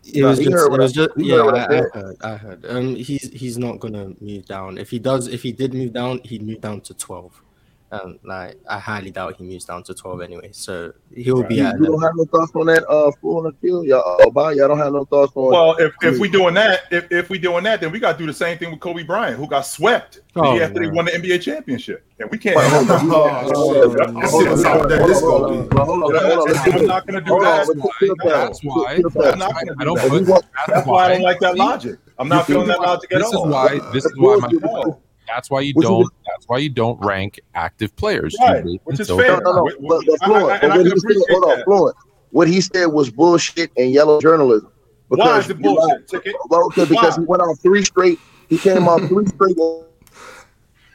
It 0.03 0.21
No, 0.21 0.29
was 0.29 0.39
just, 0.39 0.49
it 0.65 0.71
was 0.71 0.93
just, 0.93 1.09
yeah, 1.17 1.35
I 1.37 1.41
I, 1.41 1.63
I 1.63 1.81
heard, 1.93 2.15
I 2.21 2.35
heard. 2.37 2.65
Um, 2.67 2.95
he's 2.95 3.29
he's 3.31 3.57
not 3.57 3.79
gonna 3.79 4.13
move 4.21 4.45
down. 4.45 4.77
If 4.77 4.89
he 4.89 4.99
does, 4.99 5.27
if 5.27 5.41
he 5.43 5.51
did 5.51 5.73
move 5.73 5.91
down, 5.93 6.19
he'd 6.23 6.43
move 6.43 6.61
down 6.61 6.81
to 6.81 6.93
twelve. 6.93 7.41
Um, 7.89 8.19
like 8.23 8.57
I 8.69 8.79
highly 8.79 9.11
doubt 9.11 9.35
he 9.37 9.43
moves 9.45 9.63
down 9.63 9.83
to 9.83 9.93
twelve 9.93 10.21
anyway. 10.21 10.49
So 10.51 10.91
he'll 11.15 11.43
be 11.43 11.55
You, 11.55 11.65
at 11.65 11.79
you 11.79 11.85
don't 11.85 12.01
have 12.01 12.11
no 12.15 12.25
thoughts 12.25 12.51
on 12.53 12.65
that 12.65 12.85
uh 12.89 13.11
full 13.21 13.45
and 13.45 13.61
kill, 13.61 13.85
y'all. 13.85 14.19
Uh, 14.21 14.25
Obama, 14.25 14.55
y'all 14.57 14.67
don't 14.67 14.77
have 14.77 14.91
no 14.91 15.05
thoughts 15.05 15.31
on. 15.35 15.51
Well, 15.51 15.75
if, 15.77 15.93
if 16.01 16.19
we 16.19 16.27
doing 16.27 16.53
that, 16.55 16.81
if, 16.91 17.09
if 17.11 17.29
we 17.29 17.37
doing 17.37 17.63
that, 17.63 17.79
then 17.79 17.91
we 17.91 17.99
got 17.99 18.13
to 18.13 18.17
do 18.17 18.25
the 18.25 18.33
same 18.33 18.57
thing 18.57 18.71
with 18.71 18.81
Kobe 18.81 19.03
Bryant, 19.03 19.37
who 19.37 19.47
got 19.47 19.61
swept 19.61 20.19
Oh, 20.35 20.53
year 20.53 20.63
after 20.63 20.83
he 20.83 20.89
won 20.89 21.05
the 21.05 21.11
NBA 21.11 21.41
championship, 21.41 22.05
and 22.19 22.29
we 22.29 22.37
can't. 22.37 22.57
Wait, 22.57 22.67
hold 22.69 22.91
on. 22.91 23.09
Oh. 23.11 24.19
I 24.21 24.27
see 24.27 24.47
what's 24.47 24.63
up 24.65 24.81
with 24.81 24.89
that. 24.89 25.07
This 25.07 25.21
gonna 25.21 25.47
be. 25.47 25.55
Hold 25.55 25.73
on, 25.73 25.85
hold 25.87 26.03
on, 26.03 26.21
hold 26.21 26.39
on. 26.39 26.53
Let's 26.53 26.75
I'm 26.75 26.85
not 26.85 27.07
going 27.07 27.23
to 27.23 27.29
do 27.29 27.39
that. 27.39 27.67
let's 27.67 27.73
do 27.73 27.89
it. 28.01 28.17
That's 28.23 28.63
why. 28.63 28.99
Let's 29.01 29.15
do 29.15 29.21
it. 29.21 29.31
I'm 29.33 29.39
not 29.39 29.53
gonna 29.53 29.85
don't 29.85 29.95
that. 29.95 30.09
put. 30.09 30.21
We 30.21 30.29
want- 30.29 30.45
That's 30.55 30.71
That's 30.71 30.87
why 30.87 31.05
I 31.05 31.07
don't 31.09 31.21
like 31.21 31.39
that 31.39 31.57
logic. 31.57 31.99
I'm 32.19 32.29
not 32.29 32.45
feeling 32.45 32.67
that 32.67 32.79
logic 32.79 33.11
at 33.13 33.19
This 33.19 33.33
is 33.33 33.39
why. 33.39 33.79
This 33.93 34.05
is 34.05 34.13
why 34.17 34.35
my. 34.37 34.93
No. 35.27 35.33
That's 35.33 35.49
why 35.49 35.61
you 35.61 35.73
Which 35.75 35.87
don't. 35.87 36.11
That's 36.25 36.47
why 36.47 36.57
you 36.59 36.69
don't 36.69 37.03
rank 37.03 37.39
active 37.55 37.95
players. 37.95 38.35
You 38.39 38.45
Right, 38.45 38.63
which 38.85 38.99
is 38.99 39.07
fair. 39.07 39.37
No, 39.41 39.51
no, 39.51 39.51
no. 39.57 39.63
Wait, 39.63 39.75
But, 39.81 39.99
wait, 40.07 40.19
I- 40.21 40.27
I- 40.27 40.73
I 40.73 40.77
what 40.77 40.85
he 40.85 40.99
said, 40.99 41.17
hold 41.29 41.43
on. 41.45 41.63
Floyd. 41.63 41.93
What 42.31 42.47
he 42.47 42.61
said 42.61 42.85
was 42.87 43.09
bullshit 43.09 43.71
and 43.77 43.91
yellow 43.91 44.19
journalism. 44.19 44.69
Why 45.07 45.39
is 45.39 45.49
it 45.49 45.61
bullshit? 45.61 45.83
lied. 45.83 46.07
Ticket? 46.07 46.35
Okay, 46.51 46.85
because 46.85 47.15
he 47.15 47.23
went 47.23 47.41
on 47.41 47.55
three 47.57 47.83
straight. 47.83 48.19
He 48.49 48.57
came 48.57 48.87
on 48.87 49.07
three 49.07 49.25
straight. 49.27 49.57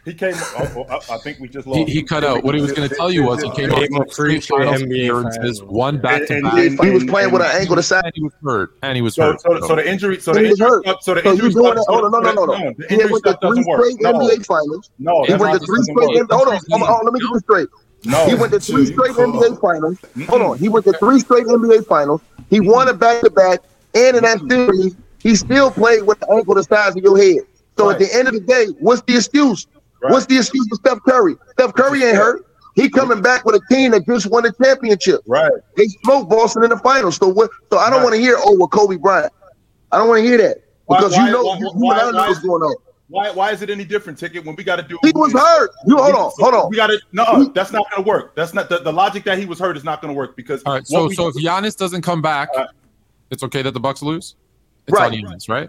He 0.05 0.13
came. 0.15 0.35
I 0.35 0.99
I 1.11 1.19
think 1.19 1.39
we 1.39 1.47
just 1.49 1.65
He, 1.67 1.71
lost. 1.73 1.93
he 1.93 2.03
cut 2.03 2.25
out. 2.25 2.43
What 2.43 2.57
he 2.57 2.61
was 2.61 2.73
going 2.73 2.89
to 2.89 2.95
tell 2.95 3.13
you 3.13 3.23
was 3.23 3.41
he 3.41 3.49
came 3.53 3.71
Came 3.71 3.95
off 3.95 4.09
off 4.09 4.15
three 4.17 4.41
three 4.41 4.59
finals 4.65 4.83
NBA 4.83 4.85
appearances, 5.07 5.59
finals. 5.61 5.63
one 5.63 5.99
back 5.99 6.27
to 6.27 6.35
And- 6.35 6.43
back, 6.43 6.55
and- 6.55 6.85
He 6.85 6.91
was 6.91 7.05
playing 7.05 7.31
with 7.31 7.43
an 7.43 7.51
ankle 7.55 7.77
to 7.77 7.83
side. 7.85 8.05
and 8.07 8.13
he 8.17 8.23
was 8.23 8.33
hurt. 8.43 8.71
And 8.83 8.97
he 8.97 9.03
was 9.03 9.15
So, 9.15 9.23
hurt. 9.31 9.41
so, 9.43 9.61
so 9.69 9.77
the 9.77 9.89
injury, 9.89 10.19
so 10.21 10.33
the 10.33 10.41
He 10.41 10.47
was 10.49 10.61
injury, 10.61 10.69
hurt. 10.71 10.83
stuff, 10.83 10.99
so 11.03 11.15
the 11.15 11.23
So 11.23 11.31
injury 11.31 11.49
you 11.51 11.55
doing 11.55 11.65
stuff, 11.67 11.87
that? 11.87 11.93
Hold 11.93 12.05
on, 12.07 12.11
no, 12.11 12.19
no, 12.21 12.33
no, 12.33 12.45
no. 12.47 12.73
The 12.79 12.87
He 12.89 12.97
went 12.97 13.25
to 13.25 13.39
three 13.41 13.49
doesn't 13.51 13.67
work. 13.67 13.81
straight 13.85 14.01
No, 14.03 14.13
NBA 14.15 14.45
finals. 14.45 14.91
no, 14.99 15.23
He 15.23 15.29
that's 15.33 15.41
went 15.41 15.53
not 15.53 15.61
to 15.61 15.67
three 15.67 15.83
straight. 15.83 15.97
work. 15.97 16.31
Hold 16.33 16.49
on, 16.49 16.59
hold 16.71 16.83
on, 16.83 17.05
let 17.05 17.13
me 17.15 17.21
get 17.21 17.29
this 17.33 17.43
straight. 17.43 17.69
No, 18.05 18.27
He 18.27 18.35
went 18.35 18.53
to 18.53 18.59
three 18.61 18.87
straight 18.87 19.13
NBA 19.17 19.61
finals. 19.61 19.99
Hold 20.29 20.43
on. 20.43 20.59
He 20.59 20.69
went 20.69 20.85
to 20.87 20.93
three 20.95 21.21
straight 21.21 21.47
NBA 21.47 21.83
finals. 21.87 22.21
He 22.51 22.59
won 22.59 22.89
a 22.89 22.93
back 22.95 23.21
to 23.23 23.31
back. 23.31 23.61
And 23.95 24.17
in 24.17 24.25
that 24.25 24.41
series, 24.51 24.97
he 25.21 25.37
still 25.37 25.71
played 25.71 26.03
with 26.03 26.19
the 26.19 26.29
ankle 26.33 26.55
the 26.57 26.65
size 26.65 26.97
of 26.97 27.03
your 27.05 27.17
head. 27.17 27.43
So 27.79 27.91
at 27.91 27.99
the 28.01 28.13
end 28.13 28.27
of 28.27 28.35
the 28.35 28.41
day, 28.41 28.67
what's 28.81 29.03
the 29.03 29.15
excuse? 29.17 29.67
Right. 30.03 30.13
What's 30.13 30.27
the 30.27 30.37
excuse 30.39 30.67
for 30.69 30.77
Steph 30.77 30.99
Curry? 31.07 31.37
Steph 31.53 31.75
Curry 31.75 32.03
ain't 32.05 32.17
hurt. 32.17 32.47
He 32.75 32.89
coming 32.89 33.21
back 33.21 33.45
with 33.45 33.55
a 33.55 33.61
team 33.75 33.91
that 33.93 34.07
just 34.07 34.27
won 34.31 34.47
a 34.47 34.53
championship. 34.53 35.21
right. 35.27 35.51
They 35.77 35.87
smoked 36.05 36.31
Boston 36.31 36.65
in 36.65 36.71
the 36.71 36.79
finals. 36.79 37.17
So 37.17 37.29
what? 37.29 37.51
So 37.71 37.79
I 37.79 37.91
don't 37.91 37.99
Right. 37.99 38.05
want 38.05 38.15
to 38.17 38.21
hear 38.21 38.37
oh 38.39 38.57
with 38.59 38.71
Kobe 38.71 38.97
Bryant. 38.97 39.33
I 39.93 39.99
don't 39.99 40.09
want 40.09 40.21
to 40.21 40.27
hear 40.27 40.39
that 40.39 40.59
because 40.89 41.13
why- 41.13 41.27
you 41.27 41.33
know 41.33 41.43
why- 41.45 41.59
you, 41.59 41.65
you 41.67 41.71
why- 41.75 41.99
and 41.99 42.09
I 42.09 42.11
know 42.11 42.19
why- 42.19 42.29
what's 42.29 42.41
going 42.41 42.63
on. 42.63 42.75
Why, 43.09 43.31
why 43.31 43.51
is 43.51 43.61
it 43.61 43.69
any 43.69 43.85
different, 43.85 44.19
Ticket, 44.19 44.43
when 44.47 44.57
we 44.57 44.65
got 44.65 44.77
to 44.77 44.83
do? 44.83 44.99
He 45.03 45.13
was 45.15 45.35
hurt. 45.35 45.71
You 45.87 45.99
hold 45.99 46.15
on, 46.15 46.31
hold 46.39 46.55
on. 46.55 46.71
We 46.71 46.77
got 46.77 46.87
to 46.87 46.99
no. 47.13 47.45
That's 47.55 47.71
not 47.71 47.85
going 47.91 48.03
to 48.03 48.09
work. 48.09 48.35
That's 48.35 48.55
not 48.55 48.71
the, 48.71 48.79
the 48.79 48.91
logic 48.93 49.25
that 49.25 49.39
he 49.39 49.45
was 49.45 49.59
hurt 49.59 49.77
is 49.77 49.85
not 49.85 50.01
going 50.01 50.15
to 50.15 50.17
work 50.17 50.35
because. 50.35 50.63
All 50.65 50.73
right. 50.73 50.87
So 50.87 51.09
we- 51.09 51.15
so 51.15 51.29
if 51.29 51.35
Giannis 51.35 51.77
doesn't 51.77 52.01
come 52.01 52.23
back, 52.23 52.49
Uh, 52.57 52.65
it's 53.31 53.43
okay 53.43 53.61
that 53.61 53.75
the 53.75 53.81
Bucks 53.81 54.03
lose. 54.03 54.35
It's 54.87 54.99
Right. 54.99 55.13
on 55.13 55.19
Giannis, 55.31 55.47
right? 55.49 55.69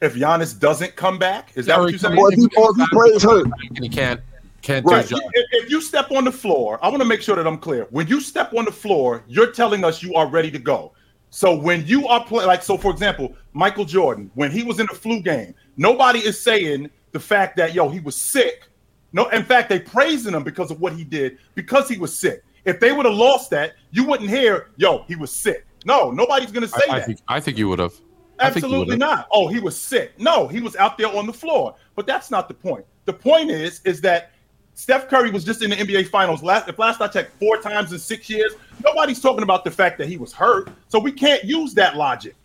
If 0.00 0.14
Giannis 0.14 0.58
doesn't 0.58 0.96
come 0.96 1.18
back, 1.18 1.50
is 1.54 1.66
that 1.66 1.74
Yeah, 1.74 1.80
what 1.80 1.86
you 1.86 1.92
he 1.92 1.98
saying? 1.98 2.18
Or 2.18 2.32
if 2.32 2.38
he, 2.38 2.48
or 2.56 2.74
he 2.76 2.86
plays 2.92 3.22
hurt, 3.22 3.46
And 3.46 3.78
he 3.84 3.88
can't 3.88 4.20
can't 4.62 4.84
Right. 4.84 4.96
do 5.08 5.14
his 5.14 5.22
job. 5.22 5.30
If, 5.34 5.64
if 5.64 5.70
you 5.70 5.80
step 5.80 6.10
on 6.10 6.24
the 6.24 6.32
floor, 6.32 6.78
I 6.82 6.88
want 6.88 7.00
to 7.00 7.08
make 7.08 7.22
sure 7.22 7.36
that 7.36 7.46
I'm 7.46 7.58
clear. 7.58 7.86
When 7.90 8.06
you 8.06 8.20
step 8.20 8.52
on 8.54 8.64
the 8.64 8.72
floor, 8.72 9.24
you're 9.28 9.52
telling 9.52 9.84
us 9.84 10.02
you 10.02 10.14
are 10.14 10.26
ready 10.26 10.50
to 10.50 10.58
go. 10.58 10.92
So 11.30 11.56
when 11.56 11.86
you 11.86 12.08
are 12.08 12.24
playing, 12.24 12.48
like, 12.48 12.62
so 12.62 12.76
for 12.78 12.90
example, 12.90 13.34
Michael 13.52 13.84
Jordan, 13.84 14.30
when 14.34 14.50
he 14.50 14.62
was 14.62 14.80
in 14.80 14.86
the 14.86 14.94
flu 14.94 15.20
game, 15.20 15.54
nobody 15.76 16.20
is 16.20 16.40
saying 16.40 16.90
the 17.12 17.20
fact 17.20 17.56
that, 17.58 17.74
yo, 17.74 17.88
he 17.88 18.00
was 18.00 18.16
sick. 18.16 18.64
No, 19.12 19.28
in 19.28 19.44
fact, 19.44 19.68
they 19.68 19.78
praising 19.78 20.34
him 20.34 20.42
because 20.42 20.70
of 20.70 20.80
what 20.80 20.92
he 20.92 21.04
did 21.04 21.38
because 21.54 21.88
he 21.88 21.96
was 21.98 22.18
sick. 22.18 22.42
If 22.64 22.80
they 22.80 22.92
would 22.92 23.06
have 23.06 23.14
lost 23.14 23.50
that, 23.50 23.74
you 23.90 24.04
wouldn't 24.04 24.28
hear, 24.28 24.70
yo, 24.76 25.04
he 25.08 25.16
was 25.16 25.32
sick. 25.32 25.66
No, 25.84 26.10
nobody's 26.10 26.50
going 26.50 26.62
to 26.66 26.68
say 26.68 26.80
I, 26.90 26.96
I 26.96 26.98
that. 26.98 27.06
think 27.06 27.18
I 27.28 27.40
think 27.40 27.56
you 27.58 27.68
would 27.68 27.78
have. 27.78 27.94
I 28.38 28.50
think 28.50 28.64
you 28.64 28.68
Absolutely 28.68 28.96
not. 28.96 29.28
Oh, 29.32 29.48
he 29.48 29.60
was 29.60 29.78
sick. 29.78 30.18
No, 30.18 30.48
he 30.48 30.60
was 30.60 30.76
out 30.76 30.98
there 30.98 31.14
on 31.14 31.26
the 31.26 31.32
floor. 31.32 31.74
But 31.96 32.06
that's 32.06 32.30
not 32.30 32.48
the 32.48 32.54
point. 32.54 32.84
The 33.04 33.12
point 33.12 33.50
is, 33.50 33.80
is 33.84 34.00
that 34.02 34.32
Steph 34.74 35.08
Curry 35.08 35.32
was 35.32 35.44
just 35.44 35.62
in 35.62 35.70
the 35.70 35.76
NBA 35.76 36.08
Finals 36.08 36.42
last. 36.42 36.68
If 36.68 36.78
last 36.78 37.00
I 37.00 37.08
checked, 37.08 37.36
four 37.40 37.56
times 37.56 37.92
in 37.92 37.98
six 37.98 38.30
years. 38.30 38.54
Nobody's 38.84 39.20
talking 39.20 39.42
about 39.42 39.64
the 39.64 39.72
fact 39.72 39.98
that 39.98 40.06
he 40.08 40.16
was 40.16 40.32
hurt. 40.32 40.70
So 40.86 41.00
we 41.00 41.10
can't 41.10 41.42
use 41.42 41.74
that 41.74 41.96
logic. 41.96 42.36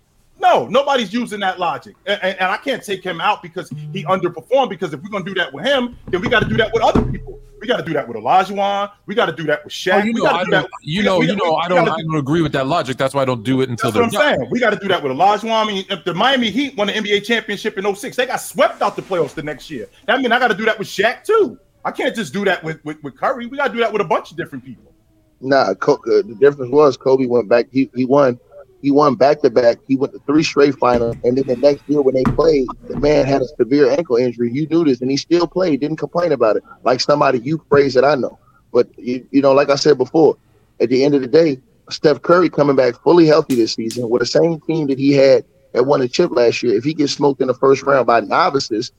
No, 0.44 0.68
nobody's 0.68 1.14
using 1.14 1.40
that 1.40 1.58
logic, 1.60 1.96
and, 2.06 2.20
and, 2.22 2.38
and 2.40 2.52
I 2.52 2.58
can't 2.58 2.84
take 2.84 3.02
him 3.04 3.22
out 3.22 3.42
because 3.42 3.70
he 3.94 4.04
underperformed. 4.04 4.70
Because 4.70 4.94
if 4.94 5.02
we're 5.02 5.10
gonna 5.10 5.24
do 5.26 5.34
that 5.36 5.54
with 5.54 5.64
him, 5.66 5.98
then 6.10 6.20
we 6.22 6.28
got 6.30 6.42
to 6.44 6.50
do 6.50 6.58
that 6.58 6.72
with 6.74 6.84
other 6.84 7.02
people. 7.12 7.40
We 7.62 7.68
got 7.68 7.78
to 7.78 7.84
do 7.86 7.94
that 7.94 8.06
with 8.10 8.18
Olajuwon. 8.18 8.92
We 9.06 9.16
got 9.16 9.28
to 9.28 9.32
do 9.32 9.44
that 9.44 9.64
with 9.64 9.72
Shaq. 9.72 10.02
Oh, 10.02 10.04
you 10.04 10.12
know, 10.14 10.24
gotta 10.24 10.36
I 10.40 10.44
do 10.44 10.52
don't, 10.52 10.62
that- 10.64 10.70
you 10.82 11.02
know, 11.02 11.20
got- 11.22 11.28
you 11.30 11.36
know, 11.38 11.52
we 11.52 11.58
I 11.62 11.68
don't, 11.70 11.88
I 11.88 12.02
don't 12.02 12.16
agree 12.18 12.42
with 12.42 12.52
that 12.52 12.68
logic. 12.68 12.98
That's 12.98 13.14
why 13.14 13.22
I 13.22 13.26
don't 13.26 13.42
do 13.42 13.62
it 13.62 13.70
until 13.70 13.90
that's 13.90 14.02
what 14.02 14.12
they're 14.12 14.22
I'm 14.22 14.32
done. 14.32 14.40
saying. 14.40 14.52
We 14.52 14.60
got 14.60 14.72
to 14.72 14.76
do 14.80 14.90
that 14.90 15.02
with 15.02 15.14
Olajuwon. 15.14 15.64
I 15.64 15.66
mean, 15.66 15.86
if 15.90 16.04
the 16.04 16.14
Miami 16.14 16.50
Heat 16.52 16.76
won 16.76 16.88
the 16.88 16.94
NBA 16.94 17.24
championship 17.24 17.78
in 17.78 17.96
06, 17.96 18.18
they 18.18 18.26
got 18.26 18.36
swept 18.42 18.82
out 18.82 18.98
the 18.98 19.02
playoffs 19.02 19.34
the 19.34 19.44
next 19.44 19.70
year. 19.72 19.88
That 20.08 20.20
mean 20.20 20.34
I 20.34 20.40
got 20.40 20.50
to 20.50 20.56
do 20.58 20.66
that 20.66 20.78
with 20.78 20.90
Shaq 20.90 21.24
too. 21.24 21.58
I 21.86 21.92
can't 21.92 22.14
just 22.14 22.34
do 22.34 22.44
that 22.44 22.62
with, 22.66 22.84
with, 22.84 23.02
with 23.02 23.16
Curry. 23.18 23.46
We 23.46 23.56
got 23.56 23.68
to 23.68 23.74
do 23.74 23.80
that 23.80 23.94
with 23.94 24.02
a 24.02 24.06
bunch 24.06 24.32
of 24.32 24.36
different 24.36 24.66
people. 24.66 24.94
Nah, 25.40 25.74
Co- 25.76 25.94
uh, 25.96 26.22
the 26.28 26.36
difference 26.38 26.70
was 26.72 26.98
Kobe 26.98 27.28
went 27.28 27.48
back. 27.48 27.68
He 27.72 27.90
he 27.96 28.04
won. 28.04 28.40
He 28.84 28.92
won 28.92 29.16
back 29.16 29.42
to 29.42 29.50
back. 29.50 29.78
He 29.88 29.96
went 29.96 30.12
to 30.12 30.20
three 30.28 30.44
straight 30.44 30.76
finals, 30.78 31.16
and 31.24 31.38
then 31.38 31.46
the 31.48 31.56
next 31.56 31.86
year 31.88 32.02
when 32.02 32.16
they 32.16 32.26
played, 32.26 32.68
the 32.90 32.98
man 32.98 33.26
had 33.26 33.42
a 33.42 33.48
severe 33.58 33.90
ankle 33.90 34.18
injury. 34.18 34.52
You 34.52 34.68
knew 34.68 34.84
this, 34.84 35.00
and 35.00 35.10
he 35.10 35.16
still 35.16 35.48
played. 35.48 35.80
Didn't 35.80 35.98
complain 35.98 36.34
about 36.34 36.58
it, 36.58 36.64
like 36.84 37.00
somebody 37.00 37.40
you 37.40 37.58
praise 37.58 37.94
that 37.94 38.04
I 38.04 38.16
know. 38.16 38.38
But 38.74 38.90
you, 38.98 39.26
you 39.32 39.42
know, 39.42 39.54
like 39.54 39.70
I 39.70 39.76
said 39.76 39.98
before, 39.98 40.36
at 40.82 40.90
the 40.90 41.06
end 41.06 41.16
of 41.16 41.22
the 41.22 41.28
day, 41.28 41.62
Steph 41.90 42.22
Curry 42.24 42.50
coming 42.50 42.76
back 42.76 42.96
fully 43.04 43.26
healthy 43.26 43.56
this 43.56 43.74
season 43.74 44.10
with 44.10 44.20
the 44.20 44.26
same 44.26 44.60
team 44.68 44.88
that 44.88 45.00
he 45.00 45.14
had 45.14 45.46
that 45.72 45.86
won 45.86 46.02
the 46.02 46.10
chip 46.10 46.32
last 46.32 46.62
year. 46.62 46.76
If 46.76 46.84
he 46.84 46.94
gets 46.94 47.14
smoked 47.14 47.40
in 47.40 47.48
the 47.48 47.54
first 47.54 47.84
round 47.84 48.06
by 48.06 48.20
novices, 48.20 48.92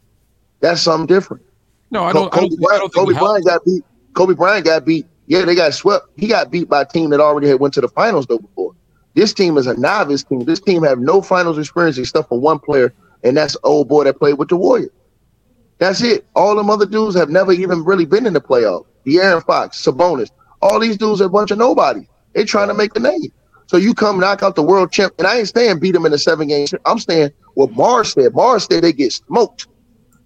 that's 0.61 0.81
something 0.81 1.07
different. 1.07 1.43
No, 1.91 2.05
I 2.05 2.13
don't. 2.15 2.35
I 2.35 2.39
don't, 2.39 2.49
Kobe 2.49 2.57
think- 2.57 2.73
I 2.73 2.79
don't 2.79 2.95
Kobe. 2.95 3.13
Bryant 3.19 3.45
got 3.45 3.65
beat. 3.67 3.85
Kobe 4.15 4.33
Bryant 4.35 4.65
got 4.65 4.87
beat. 4.87 5.07
Yeah, 5.27 5.45
they 5.45 5.55
got 5.55 5.75
swept. 5.75 6.07
He 6.17 6.27
got 6.27 6.51
beat 6.51 6.71
by 6.71 6.83
a 6.83 6.87
team 6.87 7.11
that 7.11 7.21
already 7.21 7.49
had 7.49 7.61
went 7.61 7.75
to 7.75 7.83
the 7.83 7.89
finals 7.89 8.27
though 8.27 8.39
before. 8.39 8.73
This 9.15 9.33
team 9.33 9.57
is 9.59 9.67
a 9.67 9.79
novice 9.79 10.25
team. 10.25 10.41
This 10.45 10.61
team 10.61 10.83
have 10.83 10.99
no 10.99 11.23
finals 11.23 11.59
experience 11.59 11.99
except 11.99 12.29
for 12.29 12.41
one 12.41 12.59
player, 12.59 12.93
and 13.23 13.37
that's 13.37 13.55
the 13.55 13.61
old 13.63 13.89
boy 13.89 14.05
that 14.05 14.19
played 14.19 14.39
with 14.39 14.49
the 14.49 14.57
Warriors. 14.57 14.91
That's 15.79 16.03
it. 16.03 16.25
All 16.35 16.55
them 16.57 16.71
other 16.71 16.87
dudes 16.87 17.17
have 17.17 17.31
never 17.31 17.53
even 17.53 17.85
really 17.85 18.07
been 18.07 18.27
in 18.27 18.33
the 18.33 18.41
playoff. 18.41 18.85
De'Aaron 19.07 19.45
Fox, 19.45 19.85
Sabonis, 19.85 20.31
all 20.63 20.79
these 20.81 20.97
dudes 20.97 21.21
are 21.21 21.27
a 21.27 21.31
bunch 21.31 21.51
of 21.51 21.59
nobody. 21.59 22.07
They 22.33 22.45
trying 22.45 22.69
to 22.69 22.75
make 22.75 22.97
a 22.97 23.01
name. 23.01 23.33
So 23.67 23.77
you 23.77 23.95
come 23.95 24.19
knock 24.21 24.43
out 24.43 24.57
the 24.57 24.63
world 24.63 24.93
champ, 24.93 25.15
and 25.19 25.27
I 25.27 25.39
ain't 25.39 25.49
saying 25.49 25.79
beat 25.81 25.93
them 25.93 26.07
in 26.07 26.13
a 26.13 26.19
seven 26.19 26.49
game. 26.49 26.67
I'm 26.85 26.99
saying 26.99 27.31
what 27.55 27.71
Marz 27.71 28.15
said. 28.15 28.33
Marz 28.33 28.71
said 28.71 28.83
they 28.85 28.93
get 28.93 29.13
smoked. 29.13 29.67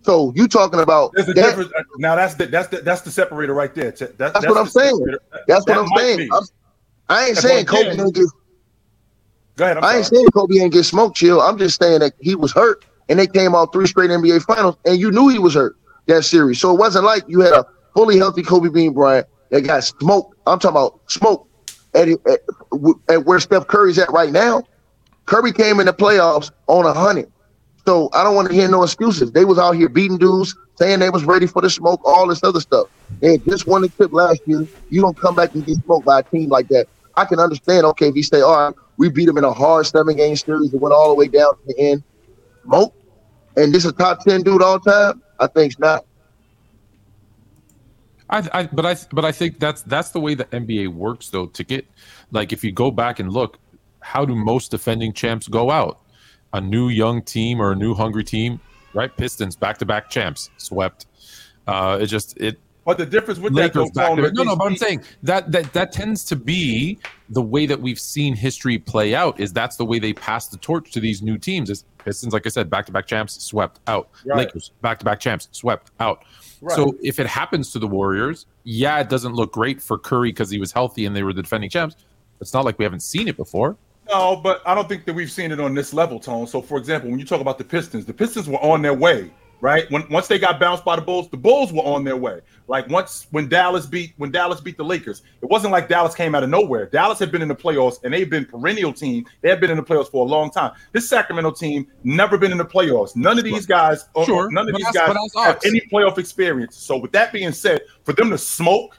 So 0.03 0.33
you 0.35 0.49
talking 0.49 0.81
about 0.81 1.13
There's 1.15 1.29
a 1.29 1.35
that- 1.35 1.43
difference. 1.57 1.73
Now 1.99 2.15
that's 2.17 2.35
the 2.35 2.47
that's 2.47 2.69
the 2.69 2.79
that's 2.81 3.03
the 3.03 3.11
separator 3.11 3.53
right 3.55 3.75
there. 3.75 3.91
That- 3.91 4.17
That's 4.19 4.47
what 4.47 4.57
I'm 4.57 4.65
the 4.65 4.71
saying. 4.71 4.97
separator. 4.97 5.19
That's 5.47 5.67
what 5.67 5.79
I'm 5.79 5.89
saying. 5.99 6.29
I'm, 6.33 6.43
I 7.09 7.25
ain't 7.27 7.35
That's 7.37 7.47
saying 7.47 7.67
Kobe 7.67 7.97
get. 8.13 8.25
Go 9.59 9.65
ahead. 9.65 9.77
I'm 9.79 9.85
I 9.85 9.97
ain't 9.97 10.07
sorry. 10.07 10.19
saying 10.19 10.31
Kobe 10.33 10.59
ain't 10.61 10.73
get 10.73 10.85
smoked, 10.85 11.17
chill. 11.17 11.41
I'm 11.41 11.59
just 11.59 11.81
saying 11.81 11.99
that 12.01 12.15
he 12.21 12.37
was 12.37 12.53
hurt, 12.53 12.85
and 13.09 13.19
they 13.19 13.27
came 13.27 13.57
out 13.57 13.73
three 13.73 13.89
straight 13.89 14.09
NBA 14.09 14.43
finals, 14.43 14.77
and 14.87 14.99
you 14.99 15.11
knew 15.11 15.29
he 15.29 15.41
was 15.41 15.55
hurt 15.55 15.77
that 16.07 16.25
series. 16.25 16.61
So 16.61 16.73
it 16.73 16.79
wasn't 16.79 17.05
like 17.05 17.25
you 17.27 17.41
had 17.41 17.53
a 17.53 17.67
fully 17.93 18.17
healthy 18.17 18.43
Kobe 18.43 18.69
Bean 18.69 18.93
Bryant 18.93 19.27
that 19.51 19.63
got 19.63 19.83
smoked. 19.83 20.37
I'm 20.47 20.61
talking 20.61 20.77
about 20.77 21.01
smoke 21.09 21.49
at, 21.95 22.09
at, 22.09 22.41
at 23.09 23.25
where 23.25 23.41
Steph 23.41 23.67
Curry's 23.67 23.99
at 23.99 24.11
right 24.13 24.31
now. 24.31 24.63
Curry 25.27 25.53
came 25.53 25.81
in 25.81 25.87
the 25.87 25.93
playoffs 25.93 26.51
on 26.69 26.87
a 26.87 26.95
hundred. 26.95 27.31
So 27.85 28.11
I 28.13 28.23
don't 28.23 28.37
want 28.37 28.49
to 28.49 28.55
hear 28.55 28.69
no 28.69 28.83
excuses. 28.85 29.33
They 29.33 29.45
was 29.45 29.59
out 29.59 29.73
here 29.73 29.89
beating 29.89 30.19
dudes, 30.19 30.55
saying 30.77 31.01
they 31.01 31.11
was 31.11 31.25
ready 31.25 31.47
for 31.47 31.63
the 31.63 31.71
smoke, 31.71 32.01
all 32.05 32.29
this 32.29 32.45
other 32.45 32.61
stuff. 32.61 32.87
They 33.21 33.39
just 33.39 33.67
won 33.67 33.83
the 33.83 33.89
trip 33.89 34.13
last 34.13 34.41
year. 34.47 34.69
You 34.91 35.01
don't 35.01 35.19
come 35.19 35.35
back 35.35 35.55
and 35.55 35.67
get 35.67 35.77
smoked 35.85 36.07
by 36.07 36.21
a 36.21 36.23
team 36.23 36.49
like 36.49 36.69
that. 36.69 36.87
I 37.17 37.25
can 37.25 37.41
understand, 37.41 37.85
okay, 37.87 38.09
if 38.09 38.15
you 38.15 38.23
say, 38.23 38.41
all 38.41 38.69
right, 38.69 38.75
we 38.99 39.09
beat 39.09 39.27
them 39.27 39.39
in 39.39 39.45
a 39.45 39.53
hard 39.53 39.87
seven 39.87 40.17
game 40.17 40.37
series 40.37 40.73
that 40.73 40.79
went 40.79 40.93
all 40.93 41.09
the 41.09 41.15
way 41.15 41.29
down 41.29 41.55
to 41.55 41.61
the 41.67 41.79
end. 41.79 42.03
Smoke. 42.65 42.95
And 43.57 43.73
this 43.73 43.85
is 43.85 43.93
a 43.93 43.95
top 43.95 44.25
10 44.25 44.43
dude 44.43 44.63
all 44.63 44.79
time? 44.79 45.23
I 45.41 45.47
think 45.47 45.73
it's 45.73 45.81
not. 45.81 46.05
I, 48.29 48.49
I, 48.53 48.67
but 48.67 48.85
I, 48.85 48.97
but 49.11 49.25
I 49.25 49.33
think 49.33 49.59
that's 49.59 49.83
that's 49.83 50.11
the 50.11 50.21
way 50.21 50.35
the 50.35 50.45
NBA 50.47 50.89
works, 50.89 51.31
though. 51.31 51.47
To 51.47 51.65
get 51.65 51.87
like, 52.31 52.53
if 52.53 52.63
you 52.63 52.73
go 52.73 52.91
back 52.91 53.21
and 53.21 53.33
look, 53.33 53.59
how 54.01 54.27
do 54.27 54.35
most 54.35 54.71
defending 54.71 55.15
champs 55.15 55.49
go 55.49 55.71
out? 55.71 56.01
A 56.53 56.61
new 56.61 56.89
young 56.89 57.23
team 57.23 57.61
or 57.61 57.73
a 57.73 57.75
new 57.75 57.95
hungry 57.95 58.25
team, 58.25 58.61
right? 58.93 59.15
Pistons 59.17 59.57
back 59.57 59.79
to 59.79 59.87
back 59.87 60.11
champs, 60.11 60.51
swept. 60.59 61.07
Uh, 61.67 61.99
it 62.03 62.07
just 62.07 62.37
it. 62.37 62.59
But 62.89 62.97
the 62.97 63.05
difference 63.05 63.39
with 63.39 63.53
Lakers 63.53 63.91
that, 63.91 63.95
back 63.95 64.17
though, 64.17 64.23
to 64.23 64.29
Tone. 64.29 64.35
No, 64.35 64.43
no, 64.45 64.57
but 64.57 64.65
I'm 64.65 64.77
saying 64.77 65.05
that 65.23 65.53
that 65.53 65.75
that 65.75 65.93
tends 65.93 66.25
to 66.25 66.35
be 66.35 66.99
the 67.29 67.43
way 67.43 67.67
that 67.67 67.79
we've 67.79 68.01
seen 68.01 68.35
history 68.35 68.79
play 68.79 69.15
out. 69.15 69.39
Is 69.39 69.53
that's 69.53 69.77
the 69.77 69.85
way 69.85 69.99
they 69.99 70.15
pass 70.15 70.49
the 70.49 70.57
torch 70.57 70.91
to 70.93 71.01
these 71.01 71.21
new 71.21 71.37
teams? 71.37 71.69
Is 71.69 71.85
Pistons, 71.99 72.33
like 72.33 72.47
I 72.47 72.49
said, 72.49 72.71
back 72.71 72.87
to 72.87 72.93
back 72.93 73.07
champs, 73.07 73.45
swept 73.45 73.81
out. 73.89 74.09
Right. 74.25 74.39
Lakers, 74.39 74.71
back 74.81 74.99
to 75.01 75.05
back 75.05 75.21
champs, 75.21 75.51
swept 75.53 75.91
out. 76.01 76.25
Right. 76.63 76.75
So 76.75 76.97
if 77.03 77.21
it 77.21 77.27
happens 77.27 77.73
to 77.73 77.79
the 77.79 77.87
Warriors, 77.87 78.47
yeah, 78.65 78.99
it 79.01 79.11
doesn't 79.11 79.35
look 79.35 79.53
great 79.53 79.83
for 79.83 79.99
Curry 79.99 80.31
because 80.31 80.49
he 80.49 80.59
was 80.59 80.73
healthy 80.73 81.05
and 81.05 81.15
they 81.15 81.23
were 81.23 81.35
the 81.35 81.43
defending 81.43 81.69
champs. 81.69 81.95
It's 82.41 82.55
not 82.55 82.65
like 82.65 82.79
we 82.79 82.87
haven't 82.87 83.03
seen 83.03 83.29
it 83.29 83.37
before. 83.37 83.77
No, 84.09 84.37
but 84.37 84.63
I 84.65 84.75
don't 84.75 84.89
think 84.89 85.05
that 85.05 85.13
we've 85.13 85.31
seen 85.31 85.53
it 85.53 85.61
on 85.61 85.75
this 85.75 85.93
level, 85.93 86.19
Tone. 86.19 86.47
So, 86.47 86.63
for 86.63 86.79
example, 86.79 87.11
when 87.11 87.19
you 87.19 87.27
talk 87.27 87.43
about 87.43 87.59
the 87.59 87.65
Pistons, 87.65 88.07
the 88.07 88.15
Pistons 88.15 88.49
were 88.49 88.65
on 88.65 88.81
their 88.81 88.95
way, 88.95 89.31
right? 89.61 89.91
When 89.91 90.09
once 90.09 90.29
they 90.29 90.39
got 90.39 90.61
bounced 90.61 90.85
by 90.85 90.97
the 90.97 91.03
Bulls, 91.03 91.29
the 91.29 91.37
Bulls 91.37 91.73
were 91.73 91.83
on 91.83 92.05
their 92.05 92.17
way. 92.17 92.41
Like 92.67 92.89
once 92.89 93.27
when 93.31 93.49
Dallas 93.49 93.87
beat 93.87 94.13
when 94.17 94.31
Dallas 94.31 94.61
beat 94.61 94.77
the 94.77 94.85
Lakers, 94.85 95.23
it 95.43 95.47
wasn't 95.47 95.73
like 95.73 95.89
Dallas 95.89 96.15
came 96.15 96.35
out 96.35 96.43
of 96.43 96.51
nowhere. 96.51 96.87
Dallas 96.87 97.19
had 97.19 97.33
been 97.33 97.43
in 97.43 97.49
the 97.49 97.57
playoffs 97.57 98.03
and 98.05 98.13
they've 98.13 98.29
been 98.29 98.45
perennial 98.45 98.93
team. 98.93 99.27
They 99.41 99.49
had 99.49 99.61
been 99.61 99.71
in 99.71 99.77
the 99.77 99.83
playoffs 99.83 100.11
for 100.11 100.27
a 100.27 100.29
long 100.29 100.51
time. 100.51 100.73
This 100.93 101.09
Sacramento 101.09 101.53
team 101.53 101.87
never 102.05 102.37
been 102.39 102.53
in 102.53 102.59
the 102.59 102.65
playoffs. 102.65 103.17
None 103.17 103.39
of 103.39 103.45
these 103.45 103.67
guys, 103.67 104.07
uh, 104.15 104.25
Sure, 104.25 104.51
none 104.51 104.69
of 104.69 104.77
these 104.77 104.91
guys 104.93 105.17
have 105.37 105.61
any 105.65 105.81
playoff 105.93 106.19
experience. 106.19 106.77
So, 106.77 106.99
with 106.99 107.13
that 107.13 107.33
being 107.33 107.53
said, 107.53 107.83
for 108.05 108.13
them 108.13 108.31
to 108.31 108.39
smoke 108.39 108.99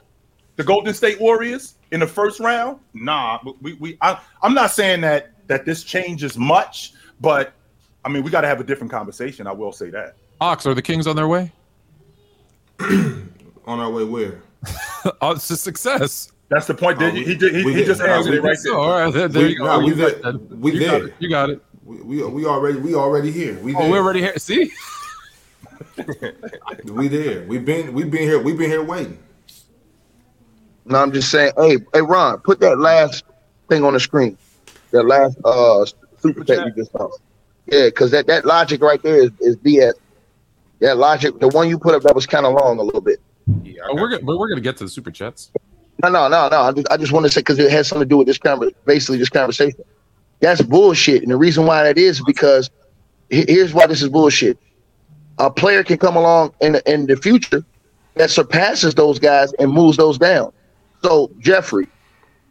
the 0.56 0.64
Golden 0.64 0.92
State 0.92 1.18
Warriors 1.20 1.76
in 1.90 2.00
the 2.00 2.06
first 2.06 2.40
round? 2.40 2.78
Nah, 2.92 3.38
we 3.60 3.74
we 3.74 3.98
I, 4.00 4.20
I'm 4.42 4.54
not 4.54 4.70
saying 4.72 5.00
that 5.02 5.30
that 5.46 5.64
this 5.64 5.84
changes 5.84 6.36
much, 6.36 6.92
but 7.20 7.54
I 8.04 8.08
mean 8.08 8.22
we 8.22 8.30
got 8.30 8.42
to 8.42 8.48
have 8.48 8.60
a 8.60 8.64
different 8.64 8.90
conversation. 8.90 9.46
I 9.46 9.52
will 9.52 9.72
say 9.72 9.90
that. 9.90 10.16
Ox, 10.40 10.66
are 10.66 10.74
the 10.74 10.82
Kings 10.82 11.06
on 11.06 11.16
their 11.16 11.28
way? 11.28 11.52
On 12.80 13.28
our 13.78 13.90
way 13.90 14.04
where? 14.04 14.40
oh, 15.20 15.32
it's 15.32 15.48
a 15.50 15.56
success. 15.56 16.32
That's 16.48 16.66
the 16.66 16.74
point. 16.74 16.98
That 16.98 17.10
Oh, 17.12 17.14
we- 17.14 17.24
he, 17.24 17.34
did, 17.36 17.54
he, 17.54 17.62
he 17.74 17.84
just 17.84 18.00
Nah, 18.00 18.06
answered 18.06 18.30
we 18.32 18.38
it 18.38 18.42
right 18.42 18.56
there. 18.64 18.74
all 18.74 18.90
right, 18.90 19.12
there, 19.12 19.28
there 19.28 19.42
We- 19.44 19.50
you 19.50 19.58
go. 19.58 19.64
nah, 19.66 19.78
we 19.78 19.86
You 19.88 19.94
got 19.94 20.22
there. 20.22 20.30
it. 20.34 20.40
We 20.50 20.72
you 20.72 20.80
got 20.80 20.90
there. 20.98 21.06
it. 21.08 21.14
You 21.18 21.28
got 21.28 21.50
it. 21.50 21.62
We, 21.84 21.96
we 22.02 22.24
we 22.24 22.46
already 22.46 22.78
we 22.78 22.94
already 22.94 23.30
here. 23.30 23.54
We 23.60 23.72
there. 23.72 23.82
Oh, 23.82 23.90
we're 23.90 23.98
already 23.98 24.20
here. 24.20 24.36
See, 24.38 24.70
We 26.84 27.08
there. 27.08 27.44
We've 27.46 27.64
been 27.64 27.92
we've 27.92 28.10
been 28.10 28.22
here. 28.22 28.38
We've 28.40 28.56
been 28.58 28.70
here 28.70 28.82
waiting. 28.82 29.18
No, 30.86 30.98
I'm 30.98 31.12
just 31.12 31.30
saying, 31.30 31.52
hey, 31.56 31.78
hey, 31.92 32.00
Ron, 32.02 32.38
put 32.40 32.60
that 32.60 32.78
last 32.78 33.24
thing 33.68 33.84
on 33.84 33.92
the 33.92 34.00
screen. 34.00 34.36
That 34.92 35.04
last 35.04 35.36
uh 35.44 35.84
super 36.18 36.44
chat 36.44 36.66
you 36.66 36.72
just 36.74 36.92
saw. 36.92 37.08
Yeah, 37.66 37.86
because 37.86 38.10
that, 38.10 38.26
that 38.26 38.44
logic 38.46 38.80
right 38.82 39.00
there 39.02 39.16
is, 39.22 39.30
is 39.40 39.56
BS. 39.56 39.92
That 40.80 40.96
logic, 40.96 41.38
the 41.40 41.48
one 41.48 41.68
you 41.68 41.78
put 41.78 41.94
up 41.94 42.02
that 42.02 42.14
was 42.14 42.26
kind 42.26 42.46
of 42.46 42.54
long 42.54 42.78
a 42.78 42.82
little 42.82 43.00
bit. 43.00 43.20
Yeah, 43.62 43.82
oh, 43.88 43.94
we're 43.94 44.08
gonna 44.10 44.24
we're, 44.24 44.38
we're 44.38 44.48
gonna 44.48 44.60
get 44.60 44.76
to 44.78 44.84
the 44.84 44.90
super 44.90 45.10
chats. 45.10 45.50
No, 46.02 46.08
no, 46.08 46.28
no, 46.28 46.48
no. 46.48 46.60
I 46.62 46.72
just, 46.72 46.86
I 46.90 46.96
just 46.96 47.12
want 47.12 47.26
to 47.26 47.30
say 47.30 47.40
because 47.40 47.58
it 47.58 47.70
has 47.70 47.88
something 47.88 48.06
to 48.06 48.08
do 48.08 48.16
with 48.16 48.26
this 48.26 48.38
conversation, 48.38 48.78
basically 48.86 49.18
this 49.18 49.28
conversation. 49.28 49.80
That's 50.40 50.62
bullshit, 50.62 51.22
and 51.22 51.30
the 51.30 51.36
reason 51.36 51.66
why 51.66 51.84
that 51.84 51.98
is 51.98 52.22
because 52.24 52.70
here's 53.28 53.74
why 53.74 53.86
this 53.86 54.00
is 54.00 54.08
bullshit. 54.08 54.58
A 55.38 55.50
player 55.50 55.82
can 55.82 55.98
come 55.98 56.16
along 56.16 56.54
in 56.60 56.72
the, 56.72 56.92
in 56.92 57.06
the 57.06 57.16
future 57.16 57.64
that 58.14 58.30
surpasses 58.30 58.94
those 58.94 59.18
guys 59.18 59.52
and 59.54 59.70
moves 59.70 59.96
those 59.96 60.18
down. 60.18 60.52
So 61.02 61.30
Jeffrey, 61.38 61.88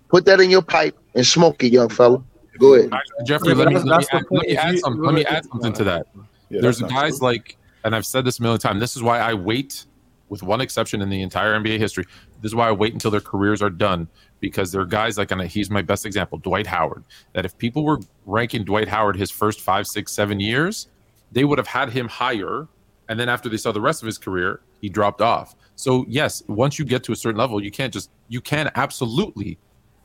put 0.10 0.26
that 0.26 0.40
in 0.40 0.50
your 0.50 0.62
pipe 0.62 0.98
and 1.16 1.26
smoke 1.26 1.64
it, 1.64 1.72
young 1.72 1.90
fella. 1.90 2.24
Go 2.60 2.76
ahead. 2.76 2.92
Jeffrey, 3.26 3.54
let 3.54 3.70
me 3.70 3.76
let 3.76 4.00
me 4.00 4.06
add, 4.12 4.26
let 4.30 4.48
me 4.48 4.58
add 4.58 4.80
some 4.80 5.02
let 5.02 5.14
me 5.14 5.26
add 5.26 5.46
something 5.46 5.74
to 5.74 5.84
that. 5.86 6.08
Yeah, 6.50 6.62
There's 6.62 6.82
guys 6.82 7.20
true. 7.20 7.28
like, 7.28 7.58
and 7.84 7.96
I've 7.96 8.06
said 8.06 8.26
this 8.26 8.40
a 8.40 8.42
million 8.42 8.60
times. 8.60 8.80
This 8.80 8.96
is 8.96 9.04
why 9.04 9.20
I 9.20 9.34
wait, 9.34 9.86
with 10.30 10.44
one 10.44 10.62
exception 10.62 11.02
in 11.02 11.10
the 11.10 11.22
entire 11.22 11.54
NBA 11.60 11.80
history. 11.80 12.06
This 12.42 12.52
is 12.52 12.56
why 12.56 12.68
I 12.68 12.72
wait 12.72 12.94
until 12.94 13.12
their 13.12 13.22
careers 13.22 13.62
are 13.62 13.70
done 13.70 14.08
because 14.40 14.72
there 14.72 14.82
are 14.82 14.86
guys 14.86 15.18
like, 15.18 15.32
and 15.32 15.42
he's 15.42 15.70
my 15.70 15.82
best 15.82 16.06
example, 16.06 16.38
Dwight 16.38 16.68
Howard. 16.68 17.04
That 17.34 17.46
if 17.46 17.58
people 17.58 17.84
were 17.84 18.00
ranking 18.26 18.64
Dwight 18.64 18.88
Howard 18.88 19.16
his 19.16 19.32
first 19.32 19.62
five, 19.62 19.88
six, 19.88 20.12
seven 20.12 20.40
years, 20.40 20.88
they 21.32 21.44
would 21.44 21.58
have 21.58 21.68
had 21.68 21.90
him 21.90 22.08
higher, 22.08 22.68
and 23.08 23.20
then 23.20 23.30
after 23.30 23.50
they 23.50 23.58
saw 23.58 23.72
the 23.72 23.82
rest 23.82 24.02
of 24.02 24.06
his 24.06 24.18
career, 24.18 24.62
he 24.82 24.90
dropped 24.90 25.22
off. 25.22 25.56
So 25.76 26.06
yes, 26.08 26.44
once 26.48 26.80
you 26.80 26.86
get 26.86 27.04
to 27.06 27.12
a 27.12 27.16
certain 27.16 27.38
level, 27.38 27.64
you 27.64 27.72
can't 27.72 27.94
just 27.94 28.10
you 28.28 28.42
can 28.42 28.72
absolutely 28.76 29.58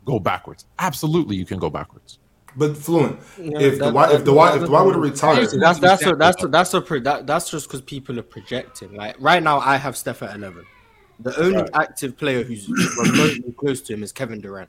go 0.05 0.19
backwards. 0.19 0.67
Absolutely, 0.79 1.37
you 1.37 1.45
can 1.45 1.59
go 1.59 1.71
backwards. 1.71 2.19
But 2.57 2.77
fluent. 2.77 3.19
Yeah, 3.39 3.59
if 3.59 3.79
the 3.79 3.87
that- 3.87 3.95
White 3.95 4.13
if 4.15 4.25
the 4.25 4.33
White 4.33 4.55
if 4.57 4.63
the 4.63 4.71
White 4.71 4.83
would 4.85 4.95
have 4.95 5.03
retired, 5.03 5.35
Seriously. 5.51 5.59
That's 5.61 5.79
that's 5.81 6.07
a, 6.07 6.15
that's 6.15 6.43
a, 6.45 6.49
that's 6.49 6.75
a 6.75 6.81
that, 7.01 7.27
that's 7.27 7.51
just 7.51 7.67
because 7.67 7.81
people 7.83 8.19
are 8.19 8.23
projecting. 8.23 8.95
Like 8.95 9.17
right 9.19 9.43
now, 9.43 9.59
I 9.59 9.77
have 9.77 9.97
Steph 9.97 10.23
at 10.23 10.35
eleven. 10.37 10.65
The 11.21 11.37
only 11.41 11.59
Right. 11.63 11.71
active 11.75 12.17
player 12.17 12.43
who's 12.43 12.69
remotely 12.69 13.53
close 13.57 13.81
to 13.83 13.95
him 13.95 14.03
is 14.03 14.13
Kevin 14.13 14.41
Durant. 14.41 14.69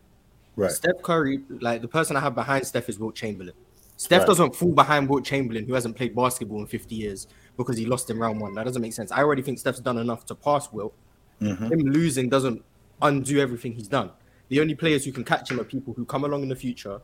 Right. 0.56 0.71
Steph 0.71 1.02
Curry, 1.04 1.41
like 1.62 1.82
the 1.82 1.88
person 1.88 2.15
I 2.15 2.21
have 2.21 2.34
behind 2.36 2.65
Steph 2.65 2.88
is 2.89 2.98
Wilt 3.00 3.15
Chamberlain. 3.15 3.54
Steph 3.98 4.19
Right. 4.21 4.28
doesn't 4.28 4.56
fall 4.56 4.71
behind 4.74 5.08
Wilt 5.10 5.26
Chamberlain, 5.26 5.65
who 5.65 5.74
hasn't 5.74 5.95
played 5.95 6.15
basketball 6.15 6.60
in 6.62 6.67
50 6.67 6.95
years 6.95 7.28
because 7.58 7.78
he 7.78 7.86
lost 7.86 8.10
in 8.10 8.17
round 8.19 8.39
one. 8.39 8.54
That 8.54 8.65
doesn't 8.65 8.82
make 8.82 8.93
sense. 8.93 9.12
I 9.12 9.19
already 9.19 9.41
think 9.41 9.60
Steph's 9.60 9.80
done 9.80 9.98
enough 9.98 10.26
to 10.28 10.36
pass 10.36 10.71
Wilt. 10.71 10.93
Mhm. 11.41 11.71
Him 11.71 11.80
losing 11.80 12.30
doesn't 12.30 12.63
undo 13.02 13.39
everything 13.39 13.74
he's 13.74 13.88
done. 13.88 14.12
The 14.50 14.60
only 14.62 14.76
players 14.76 15.04
who 15.06 15.12
can 15.12 15.24
catch 15.24 15.50
him 15.52 15.60
are 15.60 15.63
people 15.63 15.93
who 15.93 16.06
come 16.06 16.24
along 16.24 16.43
in 16.43 16.50
the 16.50 16.56
future, 16.56 17.02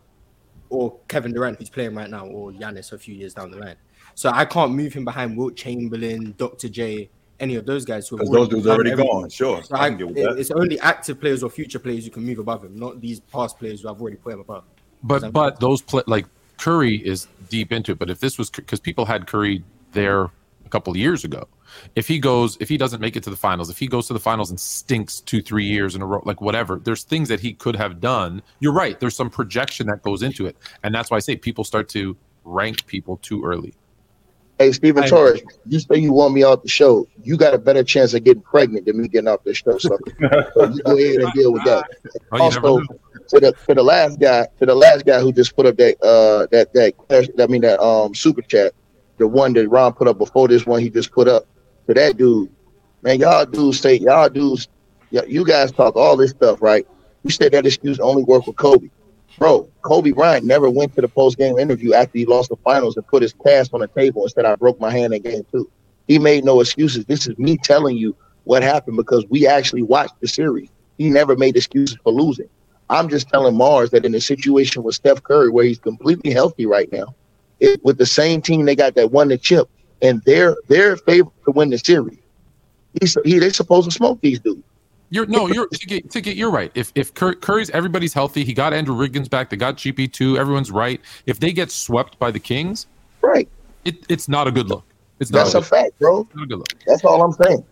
or 0.72 0.98
Kevin 1.08 1.34
Durant, 1.34 1.60
who's 1.60 1.70
playing 1.70 1.94
right 1.94 2.10
now, 2.10 2.26
or 2.26 2.52
Giannis 2.52 2.92
a 2.94 2.98
few 2.98 3.14
years 3.14 3.34
down 3.34 3.52
the 3.52 3.58
line. 3.58 3.76
So 4.16 4.32
I 4.34 4.46
can't 4.46 4.72
move 4.74 4.94
him 4.94 5.06
behind 5.06 5.38
Wilt 5.38 5.56
Chamberlain, 5.56 6.34
Dr. 6.38 6.70
J, 6.70 7.10
any 7.40 7.56
of 7.56 7.66
those 7.66 7.86
guys 7.86 8.08
who 8.08 8.18
have 8.18 8.26
Because 8.26 8.36
those 8.36 8.50
dudes 8.50 8.66
done 8.66 8.76
already 8.76 8.92
everything. 8.92 9.12
gone. 9.12 9.30
Sure, 9.30 9.62
So 9.64 9.76
I 9.76 9.86
I, 9.86 9.90
can 9.90 9.98
get 9.98 10.08
with 10.08 10.18
it- 10.18 10.40
it's 10.40 10.52
only 10.52 10.80
active 10.80 11.20
players 11.20 11.44
or 11.44 11.50
future 11.50 11.80
players 11.80 12.06
who 12.06 12.12
can 12.12 12.24
move 12.24 12.40
above 12.40 12.64
him, 12.64 12.78
not 12.78 13.02
these 13.02 13.20
past 13.20 13.58
players 13.60 13.82
who 13.82 13.90
I've 13.90 14.02
already 14.02 14.18
put 14.18 14.34
him 14.34 14.40
above. 14.42 14.64
But 15.04 15.32
but 15.34 15.60
those 15.60 15.82
play 15.82 16.04
like 16.08 16.26
Curry 16.58 16.98
is 16.98 17.28
deep 17.50 17.72
into 17.72 17.92
it. 17.94 18.00
But 18.00 18.10
if 18.10 18.20
this 18.20 18.38
was 18.38 18.50
because 18.50 18.80
people 18.80 19.06
had 19.06 19.28
Curry 19.28 19.64
there 19.94 20.26
a 20.26 20.70
couple 20.70 20.92
of 20.92 20.98
years 20.98 21.24
ago, 21.24 21.48
if 21.96 22.08
he 22.08 22.20
goes, 22.20 22.58
if 22.60 22.70
he 22.70 22.78
doesn't 22.78 23.02
make 23.02 23.16
it 23.16 23.24
to 23.24 23.30
the 23.30 23.36
finals, 23.36 23.70
if 23.70 23.78
he 23.78 23.88
goes 23.88 24.08
to 24.08 24.14
the 24.14 24.20
finals 24.20 24.50
and 24.50 24.60
stinks 24.60 25.20
two 25.20 25.42
three 25.42 25.66
years 25.66 25.96
in 25.96 26.02
a 26.02 26.06
row, 26.06 26.22
like 26.26 26.42
whatever, 26.42 26.78
there's 26.78 27.04
things 27.04 27.30
that 27.30 27.40
he 27.40 27.54
could 27.54 27.76
have 27.76 28.00
done. 28.00 28.42
You're 28.60 28.74
right. 28.74 29.00
There's 29.00 29.16
some 29.16 29.30
projection 29.30 29.88
that 29.88 30.02
goes 30.04 30.22
into 30.22 30.46
it, 30.46 30.58
and 30.84 30.94
that's 30.94 31.12
why 31.12 31.18
I 31.18 31.22
say 31.22 31.36
people 31.36 31.64
start 31.64 31.90
to 31.90 32.18
rank 32.44 32.86
people 32.86 33.18
too 33.18 33.44
early. 33.44 33.74
Hey, 34.62 34.72
Stephen 34.72 35.04
I- 35.04 35.10
Torres, 35.10 35.42
you 35.66 35.80
say 35.80 35.98
you 35.98 36.14
want 36.14 36.36
me 36.36 36.44
off 36.44 36.62
the 36.62 36.70
show. 36.70 37.08
You 37.24 37.36
got 37.36 37.56
a 37.56 37.58
better 37.58 37.84
chance 37.84 38.14
of 38.14 38.24
getting 38.24 38.44
pregnant 38.44 38.86
than 38.86 39.02
me 39.02 39.08
getting 39.08 39.28
off 39.28 39.44
the 39.44 39.56
show. 39.56 39.80
So, 39.80 39.98
so 40.54 40.70
you 40.70 40.84
go 40.84 40.96
ahead 40.96 41.16
and 41.16 41.34
deal 41.34 41.52
with 41.52 41.64
that. 41.64 41.84
Oh, 42.32 42.44
also, 42.44 42.78
know. 42.78 42.86
to 43.30 43.40
the 43.40 43.56
to 43.68 43.74
the 43.74 43.82
last 43.82 44.20
guy, 44.20 44.48
to 44.60 44.66
the 44.68 44.76
last 44.76 45.04
guy 45.04 45.20
who 45.20 45.34
just 45.34 45.56
put 45.56 45.66
up 45.66 45.78
that 45.78 46.00
uh 46.04 46.46
that 46.52 46.72
that 46.74 46.94
I 47.40 47.48
mean 47.48 47.62
that 47.62 47.80
um 47.80 48.14
super 48.14 48.44
chat, 48.44 48.74
the 49.18 49.28
one 49.28 49.54
that 49.54 49.68
Ron 49.68 49.94
put 49.94 50.08
up 50.08 50.20
before 50.20 50.48
this 50.48 50.68
one 50.68 50.80
he 50.80 50.92
just 50.92 51.12
put 51.12 51.28
up. 51.28 51.48
To 51.92 51.96
that 51.96 52.18
dude, 52.18 52.50
man, 53.04 53.20
y'all 53.20 53.46
dudes 53.46 53.82
say 53.82 53.96
y'all 53.96 54.30
dudes, 54.30 54.70
y- 55.12 55.26
you 55.28 55.46
guys 55.46 55.74
talk 55.74 55.98
all 55.98 56.16
this 56.16 56.32
stuff, 56.32 56.62
right? 56.62 56.88
You 57.26 57.32
said 57.32 57.52
that 57.52 57.66
excuse 57.68 58.00
only 58.00 58.24
worked 58.24 58.48
with 58.48 58.56
Kobe, 58.56 58.88
bro. 59.38 59.70
Kobe 59.84 60.12
Bryant 60.14 60.46
never 60.46 60.70
went 60.72 60.96
to 60.96 61.02
the 61.02 61.10
post 61.10 61.38
game 61.38 61.60
interview 61.60 61.94
after 61.94 62.18
he 62.18 62.26
lost 62.26 62.50
the 62.50 62.58
finals 62.64 62.96
and 62.96 63.06
put 63.08 63.24
his 63.24 63.36
cast 63.46 63.74
on 63.74 63.82
the 63.82 63.90
table 63.90 64.24
and 64.24 64.32
said 64.32 64.46
I 64.46 64.56
broke 64.56 64.80
my 64.80 64.92
hand 64.92 65.14
in 65.14 65.22
game 65.22 65.44
two. 65.54 65.70
He 66.08 66.18
made 66.18 66.46
no 66.46 66.62
excuses. 66.62 67.06
This 67.08 67.28
is 67.28 67.38
me 67.38 67.58
telling 67.58 67.98
you 67.98 68.16
what 68.46 68.64
happened 68.64 68.98
because 68.98 69.26
we 69.30 69.48
actually 69.48 69.84
watched 69.84 70.16
the 70.22 70.30
series. 70.30 70.70
He 70.98 71.10
never 71.10 71.36
made 71.36 71.58
excuses 71.58 71.98
for 72.04 72.14
losing. 72.14 72.50
I'm 72.90 73.10
just 73.10 73.30
telling 73.30 73.56
Marz 73.56 73.92
that 73.92 74.06
in 74.06 74.16
a 74.16 74.22
situation 74.22 74.84
with 74.84 74.96
Steph 74.96 75.24
Curry, 75.24 75.52
where 75.52 75.66
he's 75.66 75.80
completely 75.80 76.32
healthy 76.32 76.68
right 76.68 76.90
now, 76.94 77.16
it, 77.60 77.82
with 77.84 78.00
the 78.00 78.08
same 78.08 78.42
team 78.42 78.66
they 78.66 78.78
got 78.78 78.96
that 78.96 79.12
won 79.12 79.30
the 79.30 79.38
chip, 79.38 79.68
and 80.02 80.22
they're 80.26 80.56
they're 80.68 80.98
favored 80.98 81.32
to 81.46 81.52
win 81.52 81.70
the 81.70 81.78
series. 81.78 82.18
He's 83.00 83.18
he 83.24 83.40
they 83.40 83.50
supposed 83.50 83.90
to 83.90 83.92
smoke 83.96 84.20
these 84.22 84.40
dudes. 84.40 84.64
You're 85.10 85.26
no, 85.26 85.48
you're 85.48 85.68
Ticket, 85.68 86.10
Ticket, 86.10 86.36
you're 86.38 86.52
right. 86.52 86.72
If 86.74 86.92
if 86.96 87.14
Cur- 87.14 87.36
Curry's 87.36 87.70
everybody's 87.72 88.14
healthy, 88.14 88.46
he 88.46 88.54
got 88.54 88.74
Andrew 88.74 88.96
Wiggins 88.96 89.28
back, 89.28 89.50
they 89.50 89.58
got 89.58 89.76
GP 89.78 90.14
two, 90.14 90.38
everyone's 90.38 90.72
right. 90.72 91.02
If 91.26 91.40
they 91.40 91.52
get 91.52 91.70
swept 91.70 92.18
by 92.18 92.32
the 92.32 92.40
Kings, 92.40 92.88
Right. 93.22 93.48
it, 93.84 94.06
it's 94.10 94.30
not 94.30 94.48
a 94.48 94.52
good 94.52 94.70
look. 94.70 94.84
It's 95.20 95.30
not, 95.30 95.44
That's 95.44 95.54
a, 95.56 95.60
a 95.60 95.62
fact, 95.62 96.00
bro. 96.00 96.28
not 96.34 96.44
a 96.46 96.48
good 96.48 96.60
look. 96.60 96.74
That's 96.88 97.04
all 97.04 97.22
I'm 97.22 97.34
saying. 97.34 97.64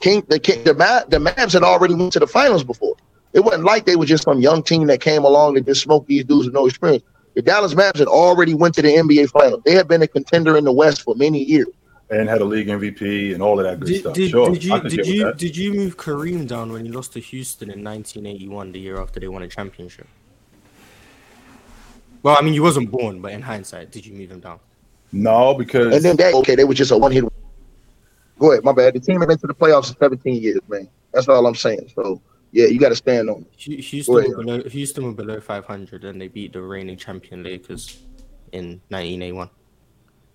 King, 0.00 0.24
the 0.28 0.38
King, 0.38 0.62
the 0.62 0.74
Ma- 0.74 1.02
the 1.08 1.18
Mavs 1.18 1.52
had 1.52 1.64
already 1.64 1.94
went 1.94 2.12
to 2.12 2.20
the 2.20 2.26
finals 2.28 2.62
before. 2.62 2.94
It 3.32 3.40
wasn't 3.40 3.64
like 3.64 3.84
they 3.84 3.96
were 3.96 4.06
just 4.06 4.22
some 4.24 4.40
young 4.40 4.62
team 4.62 4.86
that 4.86 5.00
came 5.00 5.24
along 5.24 5.56
and 5.56 5.66
just 5.66 5.82
smoked 5.82 6.06
these 6.06 6.24
dudes 6.24 6.46
with 6.46 6.54
no 6.54 6.66
experience. 6.66 7.02
The 7.38 7.42
Dallas 7.42 7.72
Mavs 7.72 8.00
had 8.00 8.08
already 8.08 8.52
went 8.52 8.74
to 8.74 8.82
the 8.82 8.88
NBA 8.88 9.30
finals. 9.30 9.62
They 9.64 9.70
had 9.70 9.86
been 9.86 10.02
a 10.02 10.08
contender 10.08 10.56
in 10.56 10.64
the 10.64 10.72
West 10.72 11.02
for 11.02 11.14
many 11.14 11.40
years. 11.44 11.68
and 12.10 12.28
had 12.28 12.40
a 12.40 12.44
league 12.44 12.66
MVP 12.66 13.32
and 13.32 13.40
all 13.40 13.60
of 13.60 13.64
that 13.64 13.78
good 13.78 13.92
Did, 13.92 14.00
stuff. 14.00 14.14
did, 14.14 14.30
sure, 14.32 14.50
did 14.50 14.64
you 14.64 14.80
did 14.80 15.06
you 15.06 15.32
did 15.34 15.56
you 15.56 15.72
move 15.72 15.96
Kareem 15.96 16.48
down 16.48 16.72
when 16.72 16.84
he 16.84 16.90
lost 16.90 17.12
to 17.12 17.20
Houston 17.20 17.70
in 17.70 17.84
1981, 17.84 18.72
the 18.72 18.80
year 18.80 19.00
after 19.00 19.20
they 19.20 19.28
won 19.28 19.44
a 19.44 19.46
championship? 19.46 20.08
Well, 22.24 22.36
I 22.36 22.42
mean, 22.42 22.54
he 22.54 22.58
wasn't 22.58 22.90
born, 22.90 23.20
but 23.20 23.30
in 23.30 23.42
hindsight, 23.42 23.92
did 23.92 24.04
you 24.04 24.14
move 24.14 24.32
him 24.32 24.40
down? 24.40 24.58
No, 25.12 25.54
because 25.54 25.94
And 25.94 26.04
then 26.04 26.16
that 26.16 26.34
okay, 26.34 26.56
they 26.56 26.64
were 26.64 26.74
just 26.74 26.90
a 26.90 26.98
one 26.98 27.12
hit. 27.12 27.22
Go 28.40 28.50
ahead, 28.50 28.64
my 28.64 28.72
bad. 28.72 28.94
The 28.94 28.98
team 28.98 29.20
had 29.20 29.28
been 29.28 29.38
to 29.38 29.46
the 29.46 29.54
playoffs 29.54 29.92
for 29.92 29.98
17 30.00 30.42
years, 30.42 30.58
man. 30.66 30.88
That's 31.12 31.28
all 31.28 31.46
I'm 31.46 31.54
saying. 31.54 31.88
So 31.94 32.20
yeah, 32.52 32.66
you 32.66 32.78
got 32.78 32.88
to 32.90 32.96
stand 32.96 33.28
on 33.30 33.44
it. 33.60 33.80
Houston 33.80 34.14
Wait. 34.14 34.28
were 34.30 34.36
below 34.44 34.62
Houston 34.62 35.04
were 35.04 35.12
below 35.12 35.40
500, 35.40 36.04
and 36.04 36.20
they 36.20 36.28
beat 36.28 36.52
the 36.52 36.62
reigning 36.62 36.96
champion 36.96 37.42
Lakers 37.42 38.02
in 38.52 38.80
1981. 38.88 39.50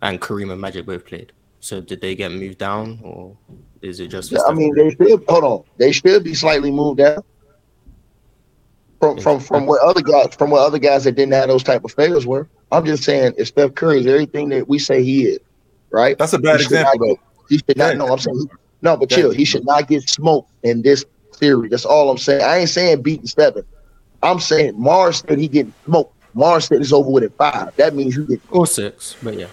And 0.01 0.19
Kareem 0.21 0.51
and 0.51 0.59
Magic 0.61 0.85
both 0.85 1.05
played. 1.05 1.31
So 1.59 1.79
did 1.79 2.01
they 2.01 2.13
get 2.13 2.31
moved 2.31 2.57
down, 2.57 2.99
or 3.03 3.37
is 3.81 3.99
it 4.01 4.07
just? 4.07 4.31
for 4.31 4.45
I 4.47 4.53
mean, 4.53 4.75
they 4.75 4.89
should 4.91 5.23
hold 5.29 5.43
on. 5.43 5.63
They 5.77 5.91
should 5.93 6.23
be 6.23 6.33
slightly 6.33 6.71
moved 6.71 6.97
down 6.97 7.23
from 8.99 9.17
from 9.19 9.39
from 9.39 9.65
what 9.65 9.81
other 9.81 10.01
guys 10.01 10.35
from 10.35 10.49
what 10.49 10.59
other 10.65 10.79
guys 10.79 11.05
that 11.05 11.13
didn't 11.13 11.33
have 11.33 11.47
those 11.47 11.63
type 11.63 11.83
of 11.85 11.91
failures 11.93 12.25
were. 12.25 12.49
I'm 12.71 12.85
just 12.85 13.03
saying, 13.03 13.33
if 13.37 13.47
Steph 13.47 13.75
Curry 13.75 13.99
is 13.99 14.07
everything 14.07 14.49
that 14.49 14.67
we 14.67 14.77
say 14.79 15.03
he 15.03 15.25
is, 15.25 15.39
right? 15.89 16.17
that's 16.17 16.33
a 16.33 16.39
bad 16.39 16.59
He 16.59 16.63
should 16.65 16.73
not 16.73 16.95
example. 16.95 17.17
He 17.49 17.57
should 17.59 17.77
not. 17.77 17.91
Yeah. 17.91 17.97
No, 17.97 18.07
I'm 18.07 18.19
saying 18.19 18.37
he- 18.39 18.57
no, 18.81 18.97
but 18.97 19.09
Yeah. 19.11 19.17
chill. 19.17 19.31
He 19.31 19.45
should 19.45 19.65
not 19.65 19.87
get 19.87 20.09
smoked 20.09 20.51
in 20.63 20.81
this 20.81 21.05
series. 21.35 21.71
That's 21.71 21.85
all 21.85 22.09
I'm 22.09 22.17
saying. 22.17 22.41
I 22.41 22.57
ain't 22.59 22.69
saying 22.69 23.01
beating 23.01 23.27
seven. 23.27 23.63
I'm 24.21 24.39
saying 24.39 24.73
Marz 24.75 25.27
said 25.27 25.37
he 25.37 25.47
getting 25.47 25.73
smoked. 25.85 26.15
Marz 26.35 26.67
said 26.67 26.81
it's 26.81 26.93
over 26.93 27.09
with 27.09 27.23
at 27.23 27.35
five. 27.35 27.75
That 27.75 27.93
means 27.95 28.15
you 28.15 28.25
get 28.25 28.41
or 28.49 28.65
six, 28.65 29.15
but 29.21 29.37
yeah. 29.37 29.47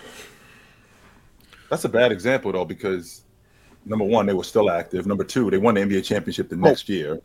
That's 1.69 1.85
a 1.85 1.89
bad 1.89 2.11
example 2.13 2.53
though, 2.53 2.65
because 2.65 3.25
number 3.85 4.05
one, 4.05 4.27
they 4.27 4.33
were 4.33 4.45
still 4.45 4.71
active. 4.71 5.07
Number 5.07 5.25
two, 5.25 5.51
they 5.51 5.59
won 5.59 5.75
the 5.75 5.81
NBA 5.83 6.05
championship 6.05 6.49
the 6.49 6.57
next 6.57 6.89
year. 6.89 7.21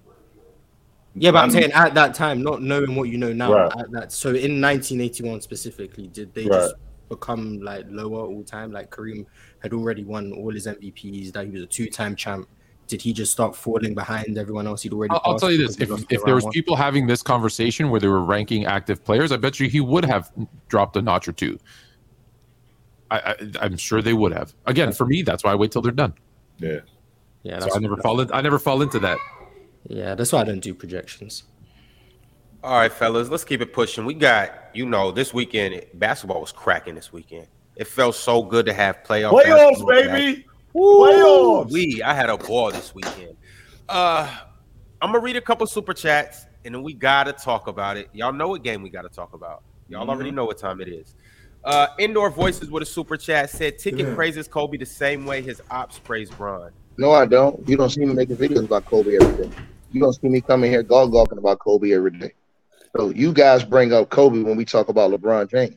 Yeah, 1.17 1.31
but 1.31 1.37
I'm 1.39 1.43
Um, 1.45 1.51
saying 1.51 1.71
at 1.71 1.93
that 1.93 2.13
time, 2.13 2.43
not 2.43 2.61
knowing 2.61 2.95
what 2.95 3.09
you 3.09 3.17
know 3.17 3.31
now. 3.31 3.53
Right. 3.53 3.71
At 3.79 3.91
that, 3.91 4.11
so 4.11 4.29
in 4.29 4.59
1981 4.61 5.41
specifically, 5.41 6.07
did 6.07 6.33
they 6.33 6.45
Right. 6.45 6.59
just 6.59 6.75
become 7.07 7.61
like 7.61 7.85
lower 7.89 8.25
all 8.27 8.43
time? 8.43 8.71
Like 8.73 8.89
Kareem 8.91 9.25
had 9.59 9.71
already 9.73 10.03
won 10.03 10.33
all 10.33 10.51
his 10.51 10.67
MVPs. 10.67 11.31
That 11.31 11.45
he 11.45 11.51
was 11.51 11.61
a 11.61 11.67
two-time 11.67 12.15
champ. 12.17 12.47
Did 12.87 13.01
he 13.01 13.13
just 13.13 13.31
start 13.31 13.55
falling 13.55 13.95
behind 13.95 14.37
everyone 14.37 14.67
else 14.67 14.83
he'd 14.83 14.93
already? 14.93 15.11
I'll, 15.11 15.21
I'll 15.25 15.39
tell 15.39 15.51
you 15.51 15.57
this: 15.57 15.79
if 15.79 15.89
if 16.11 16.23
there 16.23 16.35
was 16.35 16.43
one? 16.43 16.53
people 16.53 16.75
having 16.75 17.07
this 17.07 17.23
conversation 17.23 17.89
where 17.89 17.99
they 17.99 18.07
were 18.07 18.23
ranking 18.23 18.65
active 18.65 19.03
players, 19.03 19.31
I 19.31 19.37
bet 19.37 19.59
you 19.59 19.67
he 19.67 19.81
would 19.81 20.05
have 20.05 20.31
dropped 20.67 20.95
a 20.95 21.01
notch 21.01 21.27
or 21.27 21.31
two. 21.31 21.57
I, 23.09 23.17
I 23.17 23.35
I'm 23.61 23.77
sure 23.77 24.01
they 24.01 24.13
would 24.13 24.33
have. 24.33 24.53
Again, 24.65 24.91
for 24.91 25.05
me, 25.05 25.21
that's 25.21 25.43
why 25.43 25.51
I 25.51 25.55
wait 25.55 25.71
till 25.71 25.81
they're 25.81 25.91
done. 25.91 26.13
Yeah. 26.59 26.79
yeah, 27.43 27.59
So 27.59 27.75
I 27.75 27.79
never 27.79 27.97
fall 27.97 28.21
in, 28.21 28.31
I 28.31 28.41
never 28.41 28.59
fall 28.59 28.81
into 28.81 28.99
that. 28.99 29.17
yeah, 29.87 30.15
that's 30.15 30.31
why 30.31 30.41
I 30.41 30.43
don't 30.43 30.59
do 30.59 30.73
projections. 30.73 31.43
All 32.63 32.79
right, 32.79 32.91
fellas, 32.91 33.29
let's 33.29 33.43
keep 33.43 33.61
it 33.61 33.73
pushing. 33.73 34.05
We 34.05 34.15
got, 34.15 34.51
you 34.73 34.87
know, 34.87 35.11
this 35.11 35.33
weekend 35.33 35.85
basketball 35.93 36.41
was 36.41 36.51
cracking 36.51 36.95
this 36.95 37.13
weekend. 37.13 37.47
It 37.75 37.87
felt 37.87 38.15
so 38.15 38.41
good 38.41 38.65
to 38.65 38.73
have 38.73 39.03
playoff 39.03 39.31
Playoffs, 39.31 39.85
basketball 39.85 40.05
back. 40.05 40.45
Baby. 40.75 41.19
Playoffs. 41.19 41.71
We, 41.71 42.01
I 42.03 42.13
had 42.13 42.29
a 42.29 42.37
ball 42.37 42.71
this 42.71 42.93
weekend. 42.93 43.35
Uh, 43.87 44.29
I'm 45.01 45.11
gonna 45.11 45.19
read 45.19 45.35
a 45.35 45.41
couple 45.41 45.67
super 45.67 45.93
chats, 45.93 46.45
and 46.63 46.73
then 46.75 46.83
we 46.83 46.93
gotta 46.93 47.33
talk 47.33 47.67
about 47.67 47.97
it. 47.97 48.09
Y'all 48.13 48.33
know 48.33 48.49
what 48.49 48.63
game 48.63 48.81
we 48.81 48.89
gotta 48.89 49.09
talk 49.09 49.33
about. 49.33 49.63
Y'all 49.87 50.09
already 50.09 50.31
know 50.31 50.45
what 50.45 50.57
time 50.57 50.81
it 50.81 50.87
is. 50.87 51.15
Uh, 51.63 51.87
Indoor 51.99 52.29
Voices 52.29 52.69
with 52.69 52.83
a 52.83 52.85
super 52.85 53.17
chat 53.17 53.49
said, 53.49 53.77
"Ticket 53.77 54.07
Yeah. 54.07 54.15
praises 54.15 54.47
Kobe 54.47 54.77
the 54.77 54.85
same 54.85 55.25
way 55.25 55.41
his 55.41 55.61
ops 55.69 55.99
praise 55.99 56.29
Bron." 56.29 56.71
No, 56.97 57.11
I 57.11 57.25
don't. 57.25 57.67
You 57.67 57.77
don't 57.77 57.89
see 57.89 58.05
me 58.05 58.13
making 58.13 58.37
videos 58.37 58.65
about 58.65 58.85
Kobe 58.85 59.17
every 59.19 59.45
day. 59.45 59.55
You 59.91 60.01
don't 60.01 60.13
see 60.13 60.27
me 60.27 60.41
coming 60.41 60.71
here 60.71 60.83
gawk 60.83 61.11
gawking 61.11 61.37
about 61.37 61.59
Kobe 61.59 61.91
every 61.91 62.11
day. 62.11 62.33
So 62.97 63.09
you 63.09 63.33
guys 63.33 63.63
bring 63.63 63.93
up 63.93 64.09
Kobe 64.09 64.41
when 64.41 64.55
we 64.55 64.65
talk 64.65 64.89
about 64.89 65.11
LeBron 65.11 65.49
James. 65.49 65.75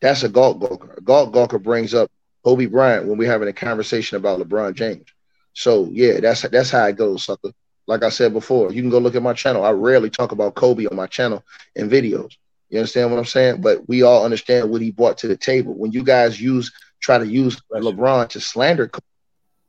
That's 0.00 0.22
a 0.22 0.28
gawk 0.28 0.58
gawker. 0.58 0.96
A 0.96 1.00
gawk 1.00 1.32
gawker 1.32 1.62
brings 1.62 1.94
up 1.94 2.10
Kobe 2.44 2.66
Bryant 2.66 3.06
when 3.06 3.18
we're 3.18 3.30
having 3.30 3.48
a 3.48 3.52
conversation 3.52 4.16
about 4.16 4.40
LeBron 4.40 4.74
James. 4.74 5.06
So 5.54 5.88
yeah, 5.92 6.20
that's 6.20 6.42
that's 6.42 6.70
how 6.70 6.84
it 6.86 6.96
goes, 6.96 7.24
sucker. 7.24 7.50
Like 7.86 8.04
I 8.04 8.08
said 8.08 8.32
before, 8.32 8.72
you 8.72 8.80
can 8.80 8.90
go 8.90 8.98
look 8.98 9.14
at 9.14 9.22
my 9.22 9.32
channel. 9.32 9.64
I 9.64 9.70
rarely 9.70 10.08
talk 10.08 10.32
about 10.32 10.54
Kobe 10.54 10.86
on 10.86 10.96
my 10.96 11.06
channel 11.06 11.44
in 11.74 11.90
videos. 11.90 12.36
You 12.70 12.78
understand 12.78 13.10
what 13.10 13.18
I'm 13.18 13.24
saying? 13.24 13.60
But 13.60 13.86
we 13.88 14.02
all 14.02 14.24
understand 14.24 14.70
what 14.70 14.80
he 14.80 14.90
brought 14.90 15.18
to 15.18 15.28
the 15.28 15.36
table. 15.36 15.74
When 15.74 15.92
you 15.92 16.02
guys 16.02 16.40
use 16.40 16.72
try 17.00 17.18
to 17.18 17.26
use 17.26 17.60
LeBron 17.72 18.28
to 18.30 18.40
slander 18.40 18.88
Kobe 18.88 19.04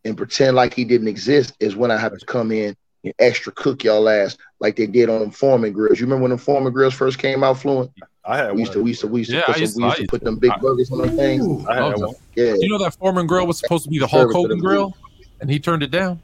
and 0.05 0.15
pretend 0.15 0.55
like 0.55 0.73
he 0.73 0.85
didn't 0.85 1.07
exist 1.07 1.55
is 1.59 1.75
when 1.75 1.91
I 1.91 1.97
have 1.97 2.17
to 2.17 2.25
come 2.25 2.51
in 2.51 2.75
and 3.03 3.13
extra 3.19 3.51
cook 3.51 3.83
y'all 3.83 4.07
ass 4.07 4.37
like 4.59 4.75
they 4.75 4.87
did 4.87 5.09
on 5.09 5.31
Foreman 5.31 5.73
grills. 5.73 5.99
You 5.99 6.05
remember 6.05 6.23
when 6.23 6.29
them 6.29 6.39
Foreman 6.39 6.71
grills 6.71 6.93
first 6.93 7.19
came 7.19 7.43
out 7.43 7.57
fluent? 7.57 7.91
I 8.25 8.37
had 8.37 8.53
We 8.53 8.61
used 8.61 8.71
to 8.73 8.81
we 8.83 8.91
used 8.91 9.01
to 9.01 9.07
we 9.07 9.19
used 9.21 9.31
to, 9.31 9.37
Yeah, 9.37 9.43
put, 9.45 9.49
I 9.49 9.53
some, 9.55 9.61
used- 9.61 9.77
we 9.77 9.83
used 9.85 9.97
I 9.97 10.01
to 10.01 10.07
put 10.07 10.23
them 10.23 10.37
big 10.37 10.51
I- 10.51 10.57
burgers 10.59 10.91
on 10.91 10.99
them 10.99 11.15
things. 11.15 11.65
I 11.67 11.75
had 11.75 11.97
one. 11.99 12.13
Yeah, 12.35 12.53
You 12.57 12.69
know 12.69 12.77
that 12.79 12.95
Foreman 12.95 13.27
grill 13.27 13.45
was 13.47 13.59
supposed 13.59 13.83
to 13.85 13.89
be 13.89 13.99
the 13.99 14.07
Hulk 14.07 14.29
Serve 14.29 14.33
Hogan 14.33 14.59
grill, 14.59 14.95
and 15.41 15.49
he 15.49 15.59
turned 15.59 15.83
it 15.83 15.91
down. 15.91 16.21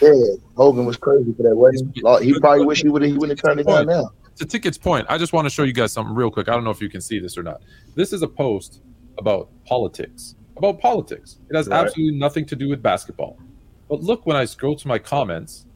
yeah. 0.00 0.12
Hogan 0.56 0.84
was 0.84 0.96
crazy 0.96 1.32
for 1.32 1.42
that, 1.42 1.54
wasn't 1.56 1.94
he? 1.94 2.38
Probably 2.40 2.64
wish 2.64 2.82
he 2.82 2.88
would 2.88 3.02
have 3.02 3.10
he 3.10 3.16
wouldn't 3.18 3.38
have 3.38 3.44
turned 3.48 3.60
it 3.60 3.66
down 3.66 3.86
now. 3.86 4.10
to 4.36 4.44
Ticket's 4.44 4.78
point, 4.78 5.06
I 5.08 5.18
just 5.18 5.32
want 5.32 5.46
to 5.46 5.50
show 5.50 5.62
you 5.64 5.72
guys 5.72 5.92
something 5.92 6.14
real 6.14 6.30
quick. 6.30 6.48
I 6.48 6.52
don't 6.52 6.64
know 6.64 6.70
if 6.70 6.80
you 6.80 6.88
can 6.88 7.00
see 7.00 7.18
this 7.18 7.36
or 7.36 7.42
not. 7.42 7.60
This 7.96 8.12
is 8.12 8.22
a 8.22 8.28
post 8.28 8.80
about 9.18 9.48
politics. 9.66 10.34
About 10.56 10.80
politics. 10.80 11.38
It 11.50 11.56
has 11.56 11.66
Right. 11.68 11.84
absolutely 11.86 12.18
nothing 12.18 12.44
to 12.46 12.54
do 12.56 12.68
with 12.68 12.80
basketball. 12.82 13.36
But 13.88 14.02
look 14.02 14.24
when 14.26 14.36
I 14.36 14.44
scroll 14.44 14.76
to 14.76 14.86
my 14.88 14.98
comments, 14.98 15.66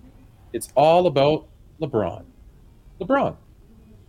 it's 0.52 0.68
all 0.76 1.06
about 1.08 1.46
LeBron. 1.80 2.24
LeBron. 3.00 3.36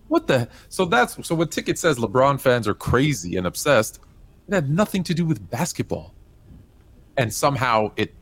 What 0.09 0.25
the 0.25 0.49
so 0.69 0.85
that's 0.85 1.25
so 1.25 1.35
when 1.35 1.47
Ticket 1.47 1.79
says 1.79 1.97
LeBron 1.97 2.41
fans 2.41 2.67
are 2.67 2.73
crazy 2.73 3.37
and 3.37 3.47
obsessed, 3.47 3.99
it 4.47 4.53
had 4.53 4.69
nothing 4.69 5.03
to 5.03 5.13
do 5.13 5.23
with 5.23 5.49
basketball. 5.49 6.13
And 7.15 7.33
somehow 7.33 7.91
it 7.95 8.13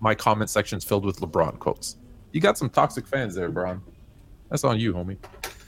my 0.00 0.14
comment 0.14 0.48
section's 0.48 0.82
filled 0.82 1.04
with 1.04 1.20
LeBron 1.20 1.58
quotes. 1.58 1.96
You 2.32 2.40
got 2.40 2.56
some 2.56 2.70
toxic 2.70 3.06
fans 3.06 3.34
there, 3.34 3.50
Bron. 3.50 3.82
That's 4.48 4.64
on 4.64 4.80
you, 4.80 4.94
homie. 4.94 5.18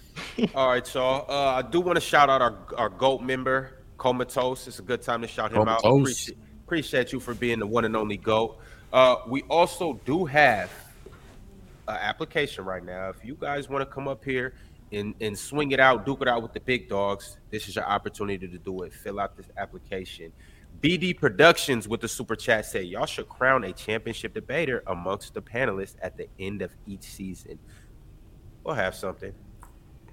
All 0.55 0.69
right, 0.69 0.95
y'all. 0.95 1.31
Uh, 1.31 1.57
I 1.57 1.63
do 1.63 1.81
want 1.81 1.97
to 1.97 2.01
shout 2.01 2.31
out 2.31 2.41
our 2.41 2.57
our 2.79 2.89
GOAT 2.89 3.21
member, 3.21 3.79
Comatose. 3.99 4.67
It's 4.67 4.79
a 4.79 4.83
good 4.83 5.03
time 5.03 5.21
to 5.21 5.29
shout 5.29 5.53
him 5.53 5.69
out. 5.69 5.83
Comatose. 5.83 6.01
Appreciate, 6.01 6.39
appreciate 6.65 7.13
you 7.13 7.21
for 7.21 7.35
being 7.35 7.59
the 7.59 7.67
one 7.67 7.85
and 7.85 7.95
only 7.95 8.17
GOAT. 8.17 8.59
Uh, 8.91 9.17
we 9.29 9.43
also 9.43 10.01
do 10.07 10.25
have 10.25 10.71
an 11.89 11.97
application 12.01 12.65
right 12.65 12.85
now. 12.85 13.11
If 13.11 13.23
you 13.23 13.35
guys 13.35 13.69
want 13.69 13.87
to 13.87 13.95
come 13.95 14.09
up 14.09 14.25
here 14.25 14.55
and, 14.93 15.15
and 15.21 15.37
swing 15.37 15.73
it 15.73 15.81
out, 15.81 16.07
duke 16.07 16.23
it 16.23 16.29
out 16.29 16.43
with 16.43 16.53
the 16.53 16.61
big 16.61 16.89
dogs, 16.89 17.39
this 17.51 17.69
is 17.69 17.77
your 17.77 17.85
opportunity 17.85 18.47
to 18.47 18.59
do 18.59 18.83
it. 18.83 18.93
Fill 18.93 19.19
out 19.19 19.37
this 19.37 19.47
application. 19.57 20.33
BD 20.81 21.19
Productions 21.19 21.87
with 21.87 22.01
the 22.01 22.09
super 22.09 22.35
chat 22.35 22.67
say 22.67 22.83
y'all 22.83 23.07
should 23.07 23.29
crown 23.29 23.65
a 23.65 23.73
championship 23.73 24.35
debater 24.35 24.83
amongst 24.87 25.35
the 25.35 25.43
panelists 25.43 25.97
at 26.03 26.17
the 26.17 26.29
end 26.39 26.63
of 26.63 26.71
each 26.87 27.05
season. 27.05 27.59
We'll 28.65 28.75
have 28.75 28.95
something. 28.95 29.33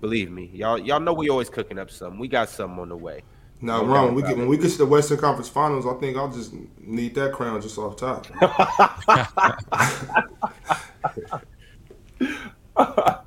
Believe 0.01 0.31
me, 0.31 0.49
y'all 0.53 0.77
y'all 0.77 0.99
know 0.99 1.13
we 1.13 1.29
always 1.29 1.49
cooking 1.49 1.79
up 1.79 1.91
something. 1.91 2.19
We 2.19 2.27
got 2.27 2.49
something 2.49 2.79
on 2.79 2.89
the 2.89 2.97
way. 2.97 3.23
Now, 3.61 3.81
No 3.81 3.87
wrong. 3.87 4.15
we 4.15 4.21
get, 4.21 4.37
when 4.37 4.47
we 4.47 4.57
get 4.57 4.71
to 4.71 4.77
the 4.77 4.85
Western 4.85 5.17
Conference 5.17 5.49
Finals, 5.49 5.85
I 5.85 5.93
think 5.99 6.15
I'll 6.15 6.31
just 6.31 6.53
need 6.79 7.13
that 7.15 7.33
crown 7.33 7.61
just 7.61 7.77
off 7.77 7.97
top. 7.97 8.25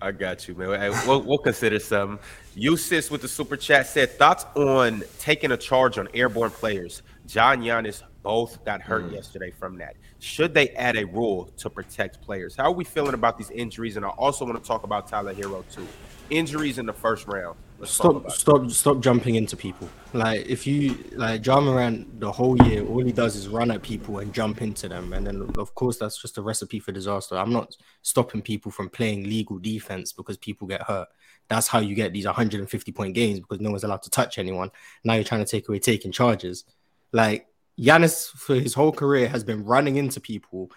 I 0.00 0.12
got 0.12 0.46
you, 0.46 0.54
man. 0.54 0.78
Hey, 0.78 0.90
We'll, 1.06 1.22
we'll 1.22 1.38
consider 1.38 1.78
some. 1.78 2.18
Usis 2.56 3.10
with 3.10 3.22
the 3.22 3.28
super 3.28 3.56
chat 3.56 3.86
said 3.86 4.10
thoughts 4.12 4.44
on 4.54 5.02
taking 5.18 5.52
a 5.52 5.56
charge 5.56 5.98
on 5.98 6.08
airborne 6.14 6.50
players. 6.50 7.02
Ja 7.28 7.54
Giannis 7.54 8.02
both 8.22 8.64
got 8.64 8.82
hurt 8.82 9.04
mm. 9.04 9.12
yesterday 9.12 9.50
from 9.50 9.78
that. 9.78 9.96
Should 10.18 10.52
they 10.52 10.70
add 10.70 10.96
a 10.96 11.04
rule 11.04 11.50
to 11.58 11.70
protect 11.70 12.20
players? 12.20 12.56
How 12.56 12.64
are 12.64 12.72
we 12.72 12.84
feeling 12.84 13.14
about 13.14 13.38
these 13.38 13.50
injuries? 13.50 13.96
And 13.96 14.04
I 14.04 14.08
also 14.08 14.44
want 14.44 14.62
to 14.62 14.66
talk 14.66 14.84
about 14.84 15.06
Tyler 15.06 15.34
Herro 15.34 15.64
too. 15.72 15.86
Injuries 16.30 16.78
in 16.78 16.86
the 16.86 16.92
first 16.92 17.26
round. 17.26 17.56
Stop, 17.84 18.30
stop, 18.30 18.70
stop 18.70 19.00
jumping 19.00 19.34
into 19.34 19.56
people. 19.56 19.88
Like 20.14 20.46
if 20.46 20.66
you 20.66 20.96
like 21.12 21.44
Ja 21.44 21.60
Morant, 21.60 22.18
the 22.18 22.32
whole 22.32 22.56
year, 22.66 22.86
all 22.86 23.04
he 23.04 23.12
does 23.12 23.36
is 23.36 23.48
run 23.48 23.70
at 23.70 23.82
people 23.82 24.20
and 24.20 24.32
jump 24.32 24.62
into 24.62 24.88
them, 24.88 25.12
and 25.12 25.26
then 25.26 25.50
of 25.58 25.74
course 25.74 25.98
that's 25.98 26.20
just 26.20 26.38
a 26.38 26.42
recipe 26.42 26.80
for 26.80 26.92
disaster. 26.92 27.36
I'm 27.36 27.52
not 27.52 27.76
stopping 28.00 28.40
people 28.40 28.72
from 28.72 28.88
playing 28.88 29.24
legal 29.24 29.58
defense 29.58 30.12
because 30.12 30.38
people 30.38 30.66
get 30.66 30.82
hurt. 30.82 31.08
That's 31.48 31.68
how 31.68 31.80
you 31.80 31.94
get 31.94 32.14
these 32.14 32.24
150 32.24 32.92
point 32.92 33.14
games 33.14 33.40
because 33.40 33.60
no 33.60 33.70
one's 33.70 33.84
allowed 33.84 34.02
to 34.02 34.10
touch 34.10 34.38
anyone. 34.38 34.70
Now 35.04 35.14
you're 35.14 35.24
trying 35.24 35.44
to 35.44 35.50
take 35.50 35.68
away 35.68 35.78
taking 35.78 36.12
charges. 36.12 36.64
Like 37.12 37.46
Giannis 37.78 38.30
for 38.30 38.54
his 38.54 38.72
whole 38.72 38.92
career 38.92 39.28
has 39.28 39.44
been 39.44 39.64
running 39.64 39.96
into 39.96 40.18
people, 40.18 40.70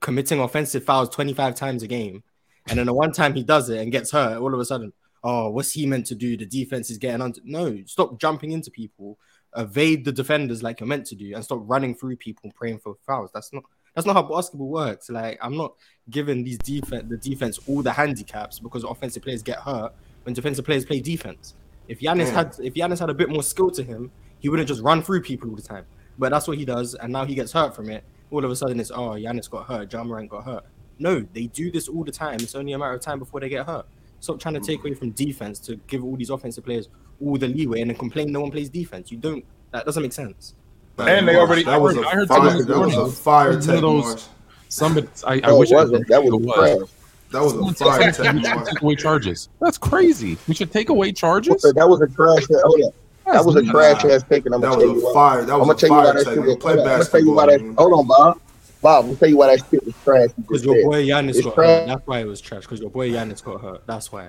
committing 0.00 0.40
offensive 0.40 0.84
fouls 0.84 1.08
25 1.08 1.54
times 1.54 1.82
a 1.82 1.86
game, 1.86 2.22
and 2.68 2.78
then 2.78 2.86
the 2.86 2.94
one 2.94 3.12
time 3.12 3.32
he 3.32 3.42
does 3.42 3.70
it 3.70 3.80
and 3.80 3.90
gets 3.90 4.10
hurt, 4.10 4.36
all 4.36 4.52
of 4.52 4.60
a 4.60 4.64
sudden 4.64 4.92
oh, 5.24 5.48
what's 5.48 5.72
he 5.72 5.86
meant 5.86 6.06
to 6.06 6.14
do? 6.14 6.36
The 6.36 6.46
defense 6.46 6.90
is 6.90 6.98
getting 6.98 7.22
under. 7.22 7.40
No, 7.44 7.82
stop 7.86 8.20
jumping 8.20 8.52
into 8.52 8.70
people, 8.70 9.18
evade 9.56 10.04
the 10.04 10.12
defenders 10.12 10.62
like 10.62 10.78
you're 10.78 10.86
meant 10.86 11.06
to 11.06 11.16
do, 11.16 11.34
and 11.34 11.42
stop 11.42 11.60
running 11.62 11.94
through 11.94 12.16
people 12.16 12.42
and 12.44 12.54
praying 12.54 12.78
for 12.78 12.94
fouls. 13.06 13.30
That's 13.32 13.52
not 13.52 13.64
that's 13.94 14.06
not 14.06 14.14
how 14.14 14.22
basketball 14.22 14.68
works. 14.68 15.08
Like 15.08 15.38
I'm 15.40 15.56
not 15.56 15.74
giving 16.10 16.44
these 16.44 16.58
defense 16.58 17.06
the 17.08 17.16
defense 17.16 17.58
all 17.66 17.82
the 17.82 17.92
handicaps 17.92 18.60
because 18.60 18.84
offensive 18.84 19.22
players 19.22 19.42
get 19.42 19.58
hurt 19.58 19.94
when 20.24 20.34
defensive 20.34 20.64
players 20.64 20.84
play 20.84 21.00
defense. 21.00 21.54
If 21.88 22.00
Giannis 22.00 22.30
had 22.30 22.54
if 22.62 22.74
Giannis 22.74 23.00
had 23.00 23.10
a 23.10 23.14
bit 23.14 23.30
more 23.30 23.42
skill 23.42 23.70
to 23.70 23.82
him, 23.82 24.12
he 24.38 24.48
wouldn't 24.48 24.68
just 24.68 24.82
run 24.82 25.02
through 25.02 25.22
people 25.22 25.48
all 25.48 25.56
the 25.56 25.62
time. 25.62 25.86
But 26.18 26.30
that's 26.30 26.46
what 26.46 26.58
he 26.58 26.64
does, 26.64 26.94
and 26.94 27.12
now 27.12 27.24
he 27.24 27.34
gets 27.34 27.52
hurt 27.52 27.74
from 27.74 27.90
it. 27.90 28.04
All 28.30 28.44
of 28.44 28.50
a 28.50 28.56
sudden, 28.56 28.78
it's 28.78 28.90
oh, 28.90 29.10
Giannis 29.10 29.50
got 29.50 29.66
hurt, 29.66 29.92
Ja 29.92 30.04
Morant 30.04 30.28
got 30.28 30.44
hurt. 30.44 30.64
No, 30.98 31.26
they 31.32 31.46
do 31.46 31.72
this 31.72 31.88
all 31.88 32.04
the 32.04 32.12
time. 32.12 32.36
It's 32.36 32.54
only 32.54 32.72
a 32.72 32.78
matter 32.78 32.94
of 32.94 33.00
time 33.00 33.18
before 33.18 33.40
they 33.40 33.48
get 33.48 33.66
hurt. 33.66 33.86
Stop 34.24 34.40
trying 34.40 34.54
to 34.54 34.60
mm. 34.60 34.66
take 34.66 34.80
away 34.80 34.94
from 34.94 35.10
defense 35.10 35.58
to 35.60 35.76
give 35.86 36.02
all 36.02 36.16
these 36.16 36.30
offensive 36.30 36.64
players 36.64 36.88
all 37.24 37.36
the 37.36 37.46
leeway 37.46 37.82
and 37.82 37.90
then 37.90 37.96
complain 37.98 38.32
no 38.32 38.40
one 38.40 38.50
plays 38.50 38.70
defense. 38.70 39.12
You 39.12 39.18
don't. 39.18 39.44
That 39.70 39.84
doesn't 39.84 40.02
make 40.02 40.12
sense. 40.12 40.54
And 40.98 41.28
they 41.28 41.36
already- 41.36 41.64
that 41.64 41.80
was 41.80 41.96
a 41.96 42.00
I 42.00 42.10
heard 42.12 42.28
fire, 42.28 42.50
someone 42.50 42.66
that 42.66 42.78
was 42.78 42.96
a 42.96 43.16
fire 43.16 43.48
One 43.50 43.58
of 43.58 43.66
take, 43.66 43.80
those- 43.80 44.04
Marz. 44.04 44.28
Somebody, 44.68 45.08
I, 45.24 45.34
I 45.34 45.38
No, 45.40 45.58
wish 45.58 45.70
it 45.70 45.74
I 45.74 45.82
wasn't. 45.82 46.08
That 46.08 46.24
was 46.24 46.32
it 46.32 46.40
was. 46.40 46.90
That 47.32 47.42
was 47.42 47.52
Someone 47.52 47.72
a 47.72 47.74
fire 47.76 48.12
said 48.12 48.24
take, 48.24 48.34
we 48.34 48.42
should 48.42 48.66
take 48.66 48.82
away 48.82 48.96
charges. 48.96 49.48
That's 49.60 49.78
crazy. 49.78 50.38
We 50.48 50.54
should 50.54 50.72
take 50.72 50.88
away 50.88 51.12
charges. 51.12 51.62
That 51.62 51.88
was 51.88 52.00
a 52.00 52.06
trash. 52.08 52.44
Hold 52.50 52.80
on. 52.80 52.90
That 53.32 53.44
was 53.44 53.56
a 53.56 53.60
That's 53.60 53.70
trash 53.70 54.04
Nah, 54.04 54.10
ass 54.10 54.24
pick, 54.28 54.46
and 54.46 54.54
I'm 54.54 54.60
That 54.62 54.70
gonna 54.70 54.82
tell 54.84 54.94
was 54.94 55.02
you 55.02 55.08
a 55.10 55.14
fire. 55.14 55.44
That 55.44 55.52
I'm 55.52 55.58
was 55.60 55.68
gonna 55.68 55.76
a 55.76 55.76
tell 55.76 55.88
you 55.90 55.94
why 55.94 56.04
fire 56.04 56.12
that 56.14 56.24
take. 56.24 56.34
shit 56.34 56.42
We 56.42 56.48
was. 56.48 56.56
play 56.56 56.72
I'm 56.72 56.78
gonna 56.78 56.88
tell 57.04 57.20
you 57.20 57.34
basketball. 57.34 57.46
that. 57.46 57.74
Hold 57.78 57.92
on, 58.00 58.06
Bob. 58.06 58.40
Bob, 58.84 59.04
I'm 59.04 59.10
gonna 59.12 59.18
tell 59.18 59.28
you 59.30 59.38
why 59.38 59.56
that 59.56 59.64
shit 59.70 59.82
was 59.82 59.94
trash. 60.04 60.28
Because 60.36 60.60
just 60.60 60.64
your 60.66 60.74
said. 60.74 60.84
boy 60.84 61.06
Giannis 61.06 61.28
It's 61.30 61.40
got 61.40 61.54
trash. 61.54 61.66
hurt. 61.66 61.86
That's 61.86 62.06
why 62.06 62.18
it 62.18 62.26
was 62.26 62.40
trash. 62.42 62.62
Because 62.64 62.80
your 62.80 62.90
boy 62.90 63.10
Giannis 63.10 63.42
got 63.42 63.62
hurt. 63.62 63.86
That's 63.86 64.12
why. 64.12 64.28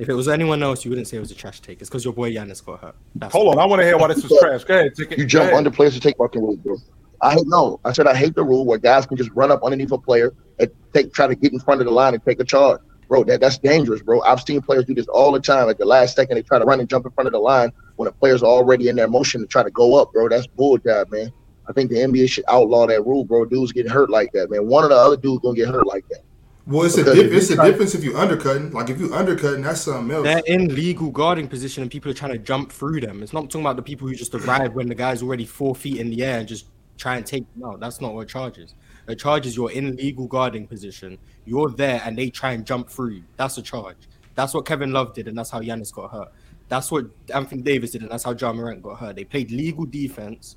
If 0.00 0.08
it 0.08 0.14
was 0.14 0.26
anyone 0.26 0.64
else, 0.64 0.84
you 0.84 0.90
wouldn't 0.90 1.06
say 1.06 1.16
it 1.18 1.20
was 1.20 1.30
a 1.30 1.36
trash 1.36 1.60
take. 1.60 1.80
It's 1.80 1.88
because 1.88 2.04
your 2.04 2.12
boy 2.12 2.32
Giannis 2.32 2.64
got 2.64 2.80
hurt. 2.80 2.96
That's 3.14 3.32
Hold 3.32 3.54
on, 3.54 3.60
I 3.60 3.66
want 3.66 3.82
to 3.82 3.86
hear 3.86 3.96
why 3.96 4.08
this 4.08 4.20
was 4.28 4.36
trash. 4.40 4.64
Go 4.64 4.74
ahead, 4.74 4.96
take 4.96 5.12
it. 5.12 5.18
You 5.18 5.26
jump 5.26 5.44
ahead. 5.44 5.58
under 5.58 5.70
players 5.70 5.94
to 5.94 6.00
take 6.00 6.16
fucking 6.16 6.42
rules, 6.42 6.56
bro. 6.56 6.76
I 7.22 7.34
hate 7.34 7.46
no. 7.46 7.78
I 7.84 7.92
said 7.92 8.08
I 8.08 8.16
hate 8.16 8.34
the 8.34 8.42
rule 8.42 8.64
where 8.66 8.78
guys 8.78 9.06
can 9.06 9.16
just 9.16 9.30
run 9.30 9.52
up 9.52 9.62
underneath 9.62 9.92
a 9.92 9.98
player 9.98 10.34
and 10.58 10.68
take 10.92 11.14
try 11.14 11.28
to 11.28 11.36
get 11.36 11.52
in 11.52 11.60
front 11.60 11.80
of 11.80 11.86
the 11.86 11.92
line 11.92 12.14
and 12.14 12.24
take 12.24 12.40
a 12.40 12.44
charge. 12.44 12.80
Bro, 13.06 13.24
that, 13.24 13.40
that's 13.40 13.58
dangerous, 13.58 14.02
bro. 14.02 14.22
I've 14.22 14.40
seen 14.40 14.60
players 14.60 14.86
do 14.86 14.94
this 14.94 15.06
all 15.06 15.30
the 15.30 15.40
time. 15.40 15.68
At 15.68 15.78
the 15.78 15.84
last 15.84 16.16
second, 16.16 16.34
they 16.34 16.42
try 16.42 16.58
to 16.58 16.64
run 16.64 16.80
and 16.80 16.88
jump 16.88 17.06
in 17.06 17.12
front 17.12 17.28
of 17.28 17.32
the 17.32 17.38
line 17.38 17.70
when 17.94 18.06
the 18.06 18.12
players 18.12 18.42
are 18.42 18.46
already 18.46 18.88
in 18.88 18.96
their 18.96 19.08
motion 19.08 19.40
to 19.40 19.46
try 19.46 19.62
to 19.62 19.70
go 19.70 19.94
up, 19.94 20.12
bro. 20.12 20.28
That's 20.28 20.48
bull 20.48 20.78
job, 20.78 21.12
man. 21.12 21.32
I 21.70 21.72
think 21.72 21.88
the 21.88 21.96
NBA 21.98 22.28
should 22.28 22.44
outlaw 22.48 22.84
that 22.88 23.06
rule, 23.06 23.24
bro. 23.24 23.44
Dudes 23.44 23.70
getting 23.70 23.92
hurt 23.92 24.10
like 24.10 24.32
that, 24.32 24.50
man. 24.50 24.66
One 24.66 24.82
of 24.82 24.90
the 24.90 24.96
other 24.96 25.16
dudes 25.16 25.40
gonna 25.42 25.54
get 25.54 25.68
hurt 25.68 25.86
like 25.86 26.06
that. 26.08 26.22
Well, 26.66 26.82
it's 26.84 26.96
a 26.96 26.98
Because 26.98 27.14
dip, 27.14 27.26
if 27.26 27.32
you 27.32 27.38
it's 27.38 27.50
a 27.50 27.54
try- 27.54 27.70
difference 27.70 27.94
if 27.94 28.02
you 28.04 28.16
undercutting. 28.18 28.72
Like 28.72 28.90
if 28.90 28.98
you 29.00 29.14
undercutting, 29.14 29.62
that's 29.62 29.82
something 29.82 30.14
else. 30.14 30.24
They're 30.24 30.42
in 30.46 30.74
legal 30.74 31.10
guarding 31.10 31.46
position 31.46 31.82
and 31.82 31.90
people 31.90 32.10
are 32.10 32.14
trying 32.14 32.32
to 32.32 32.38
jump 32.38 32.72
through 32.72 33.00
them. 33.02 33.22
It's 33.22 33.32
not 33.32 33.44
talking 33.50 33.60
about 33.62 33.76
the 33.76 33.82
people 33.82 34.08
who 34.08 34.14
just 34.16 34.34
arrive 34.34 34.74
when 34.74 34.88
the 34.88 34.94
guy's 34.96 35.22
already 35.22 35.46
four 35.46 35.74
feet 35.76 35.98
in 36.00 36.10
the 36.10 36.24
air 36.24 36.38
and 36.40 36.48
just 36.48 36.66
try 36.98 37.16
and 37.16 37.24
take 37.24 37.44
no, 37.56 37.76
that's 37.76 38.00
not 38.00 38.14
what 38.14 38.22
a 38.22 38.26
charge 38.26 38.58
is. 38.58 38.74
A 39.06 39.14
charge 39.14 39.46
is 39.46 39.56
you're 39.56 39.70
in 39.70 39.94
legal 39.96 40.26
guarding 40.26 40.66
position, 40.66 41.18
you're 41.44 41.70
there 41.70 42.02
and 42.04 42.18
they 42.18 42.30
try 42.30 42.52
and 42.52 42.66
jump 42.66 42.90
through 42.90 43.10
you. 43.10 43.22
That's 43.36 43.56
a 43.58 43.62
charge. 43.62 43.96
That's 44.34 44.52
what 44.54 44.66
Kevin 44.66 44.92
Love 44.92 45.14
did, 45.14 45.28
and 45.28 45.38
that's 45.38 45.50
how 45.50 45.60
Giannis 45.60 45.92
got 45.92 46.10
hurt. 46.10 46.32
That's 46.68 46.92
what 46.92 47.06
Anthony 47.34 47.62
Davis 47.62 47.92
did, 47.92 48.02
and 48.02 48.10
that's 48.10 48.22
how 48.24 48.32
Ja 48.34 48.52
Morant 48.52 48.80
got 48.82 48.98
hurt. 49.00 49.16
They 49.16 49.24
played 49.24 49.50
legal 49.50 49.86
defense, 49.86 50.56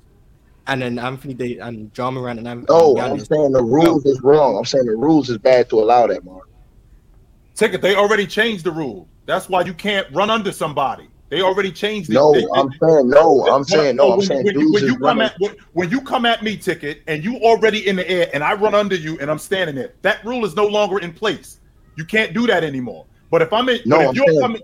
and 0.66 0.82
then 0.82 0.98
Anthony 0.98 1.34
Davis 1.34 1.62
and 1.62 1.90
Ja 1.96 2.10
Morant 2.10 2.38
and 2.38 2.48
Anthony 2.48 2.66
No, 2.68 2.96
I'm 2.98 3.18
saying 3.20 3.52
the 3.52 3.62
rules 3.62 4.04
is 4.06 4.20
wrong. 4.22 4.56
I'm 4.56 4.64
saying 4.64 4.86
the 4.86 4.96
rules 4.96 5.28
is 5.30 5.38
bad 5.38 5.68
to 5.70 5.80
allow 5.80 6.06
that, 6.06 6.24
Mark. 6.24 6.48
Ticket. 7.54 7.82
They 7.82 7.94
already 7.94 8.26
changed 8.26 8.64
the 8.64 8.72
rule. 8.72 9.06
That's 9.26 9.48
why 9.48 9.62
you 9.62 9.74
can't 9.74 10.06
run 10.12 10.30
under 10.30 10.52
somebody. 10.52 11.08
They 11.30 11.40
already 11.42 11.72
changed 11.72 12.10
it. 12.10 12.14
No, 12.14 12.32
They- 12.32 12.46
I'm 12.54 12.70
saying 12.82 13.08
no. 13.08 13.46
I'm 13.46 13.52
When- 13.54 13.64
saying 13.64 13.96
no. 13.96 14.12
I'm 14.12 14.18
when- 14.18 14.26
saying 14.26 14.44
when, 14.44 14.54
you- 14.54 14.60
dudes 14.60 14.72
when 14.74 14.84
is 14.84 14.90
you 14.90 14.94
come 14.96 15.02
running. 15.18 15.22
at 15.22 15.34
when, 15.38 15.56
when 15.72 15.90
you 15.90 16.00
come 16.00 16.26
at 16.26 16.42
me, 16.42 16.56
ticket, 16.56 17.00
and 17.06 17.24
you 17.24 17.36
already 17.38 17.86
in 17.88 17.96
the 17.96 18.08
air, 18.08 18.28
and 18.34 18.44
I 18.44 18.54
run 18.54 18.74
under 18.74 18.94
you, 18.94 19.18
and 19.20 19.30
I'm 19.30 19.38
standing 19.38 19.74
there. 19.76 19.92
That 20.02 20.24
rule 20.24 20.44
is 20.44 20.54
no 20.54 20.66
longer 20.66 20.98
in 20.98 21.12
place. 21.12 21.60
You 21.96 22.04
can't 22.04 22.34
do 22.34 22.46
that 22.46 22.62
anymore. 22.64 23.06
But 23.30 23.42
if 23.42 23.52
I'm 23.52 23.68
in, 23.68 23.80
No, 23.86 24.00
if 24.00 24.08
I'm 24.10 24.14
you're 24.14 24.26
saying- 24.26 24.40
coming, 24.40 24.62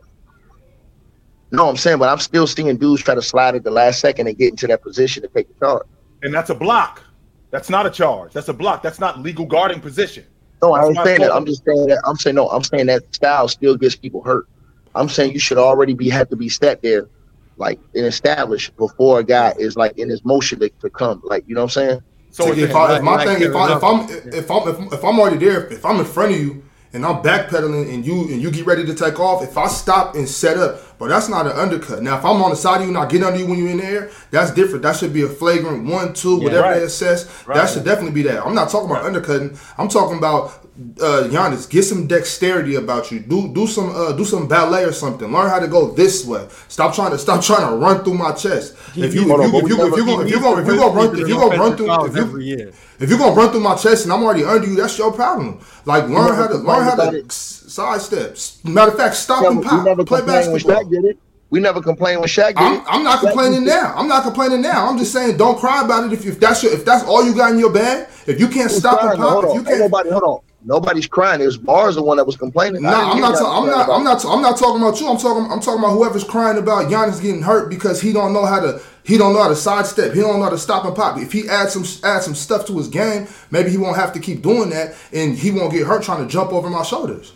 No, 1.52 1.68
I'm 1.68 1.76
saying, 1.76 1.98
but 1.98 2.08
I'm 2.08 2.18
still 2.18 2.46
seeing 2.46 2.76
dudes 2.76 3.02
try 3.02 3.14
to 3.14 3.22
slide 3.22 3.54
at 3.56 3.64
the 3.64 3.70
last 3.70 4.00
second 4.00 4.28
and 4.28 4.38
get 4.38 4.50
into 4.50 4.66
that 4.68 4.82
position 4.82 5.22
to 5.22 5.28
take 5.28 5.48
the 5.48 5.54
charge. 5.64 5.86
and 6.22 6.32
that's 6.32 6.50
a 6.50 6.54
block. 6.54 7.02
That's 7.50 7.68
not 7.68 7.86
a 7.86 7.90
charge. 7.90 8.32
That's 8.32 8.48
a 8.48 8.52
block. 8.52 8.82
That's 8.82 9.00
not 9.00 9.20
legal 9.20 9.44
guarding 9.44 9.80
position. 9.80 10.24
No, 10.62 10.74
I 10.74 10.80
That's 10.80 10.98
ain't 10.98 11.06
saying 11.06 11.20
that. 11.22 11.34
I'm 11.34 11.46
just 11.46 11.64
saying 11.64 11.86
that. 11.86 12.00
I'm 12.04 12.16
saying 12.16 12.36
no. 12.36 12.48
I'm 12.48 12.62
saying 12.62 12.86
that 12.86 13.12
style 13.14 13.48
still 13.48 13.76
gets 13.76 13.96
people 13.96 14.22
hurt. 14.22 14.46
I'm 14.94 15.08
saying 15.08 15.32
you 15.32 15.38
should 15.38 15.58
already 15.58 15.94
be 15.94 16.08
have 16.10 16.28
to 16.28 16.36
be 16.36 16.48
set 16.48 16.82
there, 16.82 17.08
like 17.56 17.80
and 17.94 18.04
established 18.06 18.76
before 18.76 19.20
a 19.20 19.24
guy 19.24 19.54
is 19.58 19.76
like 19.76 19.98
in 19.98 20.08
his 20.08 20.24
motion 20.24 20.60
to, 20.60 20.68
to 20.68 20.90
come. 20.90 21.22
Like 21.24 21.44
you 21.48 21.54
know 21.54 21.62
what 21.62 21.76
I'm 21.76 21.88
saying? 21.88 22.00
So 22.30 22.44
Like, 22.44 22.58
if, 22.58 22.70
if, 22.70 22.76
I, 22.76 22.96
if 22.96 23.02
my 23.02 23.14
like 23.16 23.28
thing, 23.28 23.42
if, 23.42 23.56
I, 23.56 23.76
if 23.76 23.82
I'm 23.82 24.00
if 24.10 24.50
I'm 24.50 24.68
if, 24.68 24.92
if 24.92 25.04
I'm 25.04 25.18
already 25.18 25.38
there, 25.38 25.66
if 25.66 25.84
I'm 25.84 25.98
in 25.98 26.04
front 26.04 26.34
of 26.34 26.40
you 26.40 26.62
and 26.92 27.06
I'm 27.06 27.22
backpedaling 27.22 27.92
and 27.92 28.04
you 28.04 28.22
and 28.22 28.42
you 28.42 28.50
get 28.50 28.66
ready 28.66 28.84
to 28.84 28.94
take 28.94 29.20
off, 29.20 29.42
if 29.42 29.56
I 29.56 29.68
stop 29.68 30.16
and 30.16 30.28
set 30.28 30.56
up, 30.56 30.98
but 30.98 31.08
that's 31.08 31.28
not 31.28 31.46
an 31.46 31.52
undercut. 31.52 32.02
Now, 32.02 32.18
if 32.18 32.24
I'm 32.24 32.42
on 32.42 32.50
the 32.50 32.56
side 32.56 32.80
of 32.80 32.82
you 32.82 32.88
and 32.88 32.98
I 32.98 33.06
get 33.06 33.22
under 33.22 33.38
you 33.38 33.46
when 33.46 33.58
you're 33.58 33.70
in 33.70 33.78
the 33.78 33.84
air, 33.84 34.10
that's 34.30 34.52
different. 34.52 34.82
That 34.82 34.96
should 34.96 35.12
be 35.12 35.22
a 35.22 35.28
flagrant 35.28 35.86
one, 35.86 36.12
two, 36.14 36.40
whatever 36.40 36.62
right. 36.62 36.78
they 36.80 36.84
assess. 36.84 37.46
Right. 37.46 37.56
That 37.56 37.70
should 37.70 37.84
definitely 37.84 38.12
be 38.12 38.28
that. 38.28 38.44
I'm 38.44 38.54
not 38.54 38.70
talking 38.70 38.90
about 38.90 39.04
undercutting. 39.04 39.56
I'm 39.78 39.88
talking 39.88 40.18
about 40.18 40.66
uh 41.00 41.28
Giannis. 41.30 41.68
Get 41.68 41.84
some 41.84 42.06
dexterity 42.06 42.74
about 42.74 43.12
you. 43.12 43.20
Do 43.20 43.52
do 43.52 43.66
some 43.66 43.90
uh 43.90 44.12
do 44.12 44.24
some 44.24 44.48
ballet 44.48 44.84
or 44.84 44.92
something. 44.92 45.30
Learn 45.30 45.48
how 45.48 45.60
to 45.60 45.68
go 45.68 45.92
this 45.92 46.26
way. 46.26 46.46
Stop 46.68 46.94
trying 46.94 47.12
to 47.12 47.18
stop 47.18 47.42
trying 47.42 47.68
to 47.68 47.76
run 47.76 48.02
through 48.02 48.14
my 48.14 48.32
chest. 48.32 48.76
If 48.96 49.14
you 49.14 49.22
if 49.22 49.52
you 49.52 49.58
if 49.58 49.68
you 49.68 49.86
if 49.86 49.96
you 49.96 50.04
go 50.06 50.18
if 50.22 50.30
you 50.30 50.40
go 50.40 50.58
if 50.58 50.66
you 50.66 50.76
go 50.76 50.92
run 50.92 51.20
if 51.20 51.28
you 51.28 51.34
go 51.36 51.50
run 51.50 51.76
through 51.76 52.06
if 52.06 52.16
you 52.16 52.22
every 52.22 52.44
year. 52.44 52.72
If 53.00 53.08
you're 53.10 53.18
gonna 53.18 53.34
run 53.34 53.50
through 53.50 53.60
my 53.60 53.74
chest 53.76 54.04
and 54.04 54.12
I'm 54.12 54.22
already 54.22 54.44
under 54.44 54.66
you, 54.66 54.76
that's 54.76 54.96
your 54.98 55.12
problem. 55.12 55.60
Like 55.86 56.04
learn 56.08 56.34
how 56.34 56.46
to 56.48 56.54
learn 56.56 56.84
how 56.84 56.94
to 57.10 57.16
it. 57.16 57.32
sidestep. 57.32 58.36
Matter 58.64 58.90
of 58.92 58.96
fact, 58.96 59.16
stop 59.16 59.42
Never- 59.42 59.54
and 59.54 59.64
pop. 59.64 59.78
we 59.78 59.84
never 59.84 60.04
Play 60.04 60.20
when 60.20 60.26
basketball. 60.26 60.84
Shaq 60.84 60.90
did 60.90 61.04
it. 61.04 61.18
We 61.50 61.58
never 61.58 61.82
complained 61.82 62.20
when 62.20 62.28
Shaq 62.28 62.48
did 62.48 62.58
I'm, 62.58 62.74
it. 62.74 62.82
I'm 62.86 63.02
not 63.02 63.18
Shaq 63.18 63.22
complaining 63.32 63.64
now. 63.64 63.92
I'm 63.96 64.06
not 64.06 64.22
complaining 64.22 64.60
now. 64.62 64.86
I'm 64.88 64.96
just 64.98 65.12
saying, 65.12 65.36
don't 65.36 65.58
cry 65.58 65.82
about 65.84 66.04
it. 66.04 66.12
If, 66.12 66.24
if 66.24 66.38
that's 66.38 66.62
your, 66.62 66.72
if 66.72 66.84
that's 66.84 67.02
all 67.04 67.24
you 67.26 67.34
got 67.34 67.50
in 67.52 67.58
your 67.58 67.72
bag, 67.72 68.06
if 68.26 68.38
you 68.38 68.46
can't 68.46 68.70
stop 68.70 69.00
crying? 69.00 69.14
and 69.14 69.20
pop, 69.20 69.32
Hold 69.32 69.44
if 69.46 69.50
you 69.54 69.58
Ain't 69.60 69.66
can't. 69.66 69.80
nobody. 69.80 70.10
Hold 70.10 70.22
on. 70.22 70.40
Nobody's 70.62 71.06
crying. 71.06 71.40
It 71.40 71.46
was 71.46 71.56
Bars 71.56 71.94
the 71.94 72.02
one 72.02 72.18
that 72.18 72.26
was 72.26 72.36
complaining. 72.36 72.82
No, 72.82 72.90
nah, 72.90 73.12
I'm 73.12 73.20
not. 73.20 73.38
ta- 73.38 73.60
I'm 73.60 73.66
not. 73.66 73.88
I'm 73.88 74.04
not. 74.04 74.24
I'm 74.26 74.42
not 74.42 74.58
talking 74.58 74.82
about 74.82 75.00
you. 75.00 75.08
I'm 75.08 75.16
talking. 75.16 75.50
I'm 75.50 75.58
talking 75.60 75.78
about 75.82 75.92
whoever's 75.94 76.22
crying 76.22 76.58
about 76.58 76.90
Giannis 76.90 77.20
getting 77.20 77.40
hurt 77.40 77.70
because 77.70 77.98
he 78.00 78.12
don't 78.12 78.34
know 78.34 78.44
how 78.44 78.60
to. 78.60 78.80
He 79.04 79.18
don't 79.18 79.32
know 79.32 79.42
how 79.42 79.48
to 79.48 79.56
sidestep. 79.56 80.12
He 80.14 80.20
don't 80.20 80.38
know 80.38 80.44
how 80.44 80.50
to 80.50 80.58
stop 80.58 80.84
and 80.84 80.94
pop. 80.94 81.18
If 81.18 81.32
he 81.32 81.48
adds 81.48 81.72
some 81.72 81.84
add 82.08 82.22
some 82.22 82.34
stuff 82.34 82.66
to 82.66 82.76
his 82.76 82.88
game, 82.88 83.26
maybe 83.50 83.70
he 83.70 83.76
won't 83.78 83.96
have 83.96 84.12
to 84.12 84.20
keep 84.20 84.42
doing 84.42 84.70
that, 84.70 84.94
and 85.12 85.36
he 85.36 85.50
won't 85.50 85.72
get 85.72 85.86
hurt 85.86 86.02
trying 86.02 86.26
to 86.26 86.30
jump 86.30 86.52
over 86.52 86.68
my 86.70 86.82
shoulders. 86.82 87.32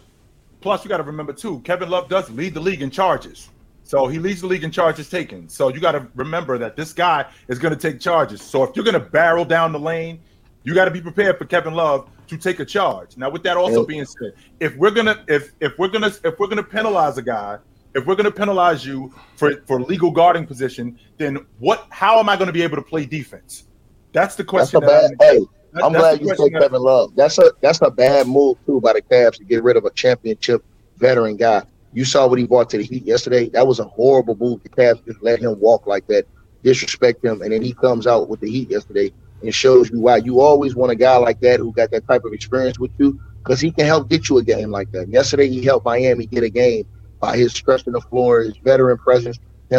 plus 0.61 0.85
you 0.85 0.89
got 0.89 0.97
to 0.99 1.03
remember 1.03 1.33
too, 1.33 1.61
Kevin 1.61 1.91
Love 1.91 2.09
does 2.09 2.31
lead 2.31 2.55
the 2.55 2.61
league 2.61 2.83
in 2.83 2.91
charges. 2.91 3.51
So 3.87 4.07
he 4.07 4.19
leads 4.19 4.41
the 4.41 4.47
league 4.47 4.65
in 4.65 4.71
charges 4.71 5.11
taken. 5.11 5.47
So 5.49 5.69
you 5.69 5.79
got 5.79 5.93
to 5.93 6.09
remember 6.15 6.57
that 6.57 6.75
this 6.75 6.95
guy 6.95 7.27
is 7.49 7.59
going 7.59 7.75
to 7.75 7.79
take 7.81 8.01
charges. 8.01 8.41
So 8.41 8.63
if 8.63 8.75
you're 8.75 8.85
going 8.85 8.95
to 8.95 9.11
barrel 9.11 9.45
down 9.45 9.73
the 9.73 9.79
lane, 9.79 10.21
you 10.63 10.73
got 10.73 10.87
to 10.87 10.91
be 10.91 11.03
prepared 11.03 11.37
for 11.37 11.45
Kevin 11.45 11.75
Love 11.75 12.09
to 12.29 12.39
take 12.39 12.61
a 12.61 12.65
charge. 12.65 13.19
Now, 13.19 13.29
with 13.29 13.43
that 13.43 13.59
also 13.59 13.85
being 13.85 14.07
said, 14.07 14.33
if 14.59 14.75
we're 14.77 14.91
gonna 14.91 15.23
if 15.29 15.53
if 15.61 15.79
we're 15.79 15.89
gonna 15.89 16.11
if 16.25 16.39
we're 16.39 16.47
gonna 16.47 16.63
penalize 16.63 17.19
a 17.19 17.23
guy, 17.23 17.59
if 17.95 18.07
we're 18.07 18.15
gonna 18.17 18.31
penalize 18.31 18.85
you 18.85 19.13
for 19.37 19.53
for 19.67 19.81
legal 19.81 20.11
guarding 20.11 20.47
position, 20.47 20.99
then 21.19 21.39
what? 21.59 21.87
How 21.91 22.19
am 22.19 22.29
I 22.29 22.37
going 22.37 22.47
to 22.49 22.53
be 22.53 22.63
able 22.63 22.77
to 22.77 22.83
play 22.83 23.07
defense? 23.07 23.65
That's 24.13 24.35
the 24.37 24.45
question. 24.45 24.81
That's 24.81 24.93
a 24.93 24.93
bad. 24.93 25.05
I'm- 25.05 25.37
Hey, 25.37 25.39
that- 25.73 25.85
I'm 25.85 25.93
glad 25.93 26.21
you 26.21 26.35
said 26.37 26.53
Kevin 26.61 26.83
Love. 26.83 27.13
That's 27.17 27.39
a 27.39 27.53
that's 27.61 27.81
a 27.83 27.91
bad 27.91 28.27
move 28.29 28.57
too 28.67 28.81
by 28.81 28.93
the 28.95 29.03
Cavs 29.03 29.37
to 29.39 29.45
get 29.45 29.63
rid 29.63 29.77
of 29.77 29.85
a 29.85 29.91
championship 29.91 30.65
veteran 30.99 31.37
guy. 31.37 31.63
You 31.93 32.05
saw 32.05 32.27
what 32.27 32.39
he 32.39 32.47
brought 32.47 32.71
to 32.71 32.79
the 32.79 32.85
Heat 32.85 33.05
yesterday. 33.05 33.49
That 33.51 33.67
was 33.67 33.79
a 33.79 33.85
horrible 33.85 34.37
move. 34.37 34.63
The 34.63 34.69
Cavs 34.71 35.05
just 35.05 35.23
let 35.23 35.41
him 35.41 35.59
walk 35.61 35.87
like 35.87 36.07
that 36.09 36.27
disrespect 36.63 37.25
him, 37.25 37.43
and 37.43 37.53
then 37.53 37.63
he 37.63 37.73
comes 37.75 38.07
out 38.07 38.29
with 38.29 38.41
the 38.41 38.51
heat 38.51 38.71
yesterday 38.71 39.13
and 39.43 39.55
shows 39.55 39.91
you 39.91 40.01
why 40.01 40.17
you 40.17 40.41
always 40.41 40.75
want 40.75 40.91
a 40.91 40.95
guy 40.97 41.17
like 41.17 41.39
that 41.41 41.61
who 41.61 41.71
got 41.73 41.91
that 41.91 42.07
type 42.09 42.25
of 42.25 42.33
experience 42.33 42.79
with 42.79 42.91
you 42.99 43.21
because 43.43 43.61
he 43.61 43.71
can 43.71 43.85
help 43.85 44.09
get 44.09 44.29
you 44.31 44.39
a 44.39 44.43
game 44.43 44.71
like 44.71 44.91
that. 44.93 45.07
Yesterday, 45.09 45.49
he 45.49 45.63
helped 45.63 45.85
Miami 45.85 46.25
get 46.27 46.43
a 46.43 46.49
game 46.49 46.87
by 47.25 47.39
his 47.39 47.55
stretching 47.55 47.95
the 47.95 48.01
floor, 48.03 48.43
his 48.43 48.57
veteran 48.59 48.99
presence, 48.99 49.39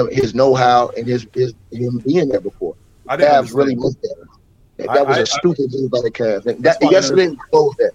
his 0.10 0.34
know-how, 0.34 0.90
and 0.98 1.06
his, 1.06 1.28
his 1.36 1.54
him 1.72 2.00
being 2.00 2.28
there 2.28 2.42
before. 2.42 2.76
I 3.08 3.18
Cavs 3.18 3.54
really 3.54 3.76
missed 3.76 4.02
that. 4.02 4.28
That, 4.78 4.88
that 4.88 5.08
was 5.08 5.18
I, 5.18 5.22
a 5.22 5.26
stupid 5.28 5.72
move 5.72 5.92
by 5.92 6.02
the 6.02 6.10
Cavs. 6.10 6.44
That, 6.44 6.78
yesterday 6.92 7.34
exposed 7.34 7.78
that. 7.78 7.92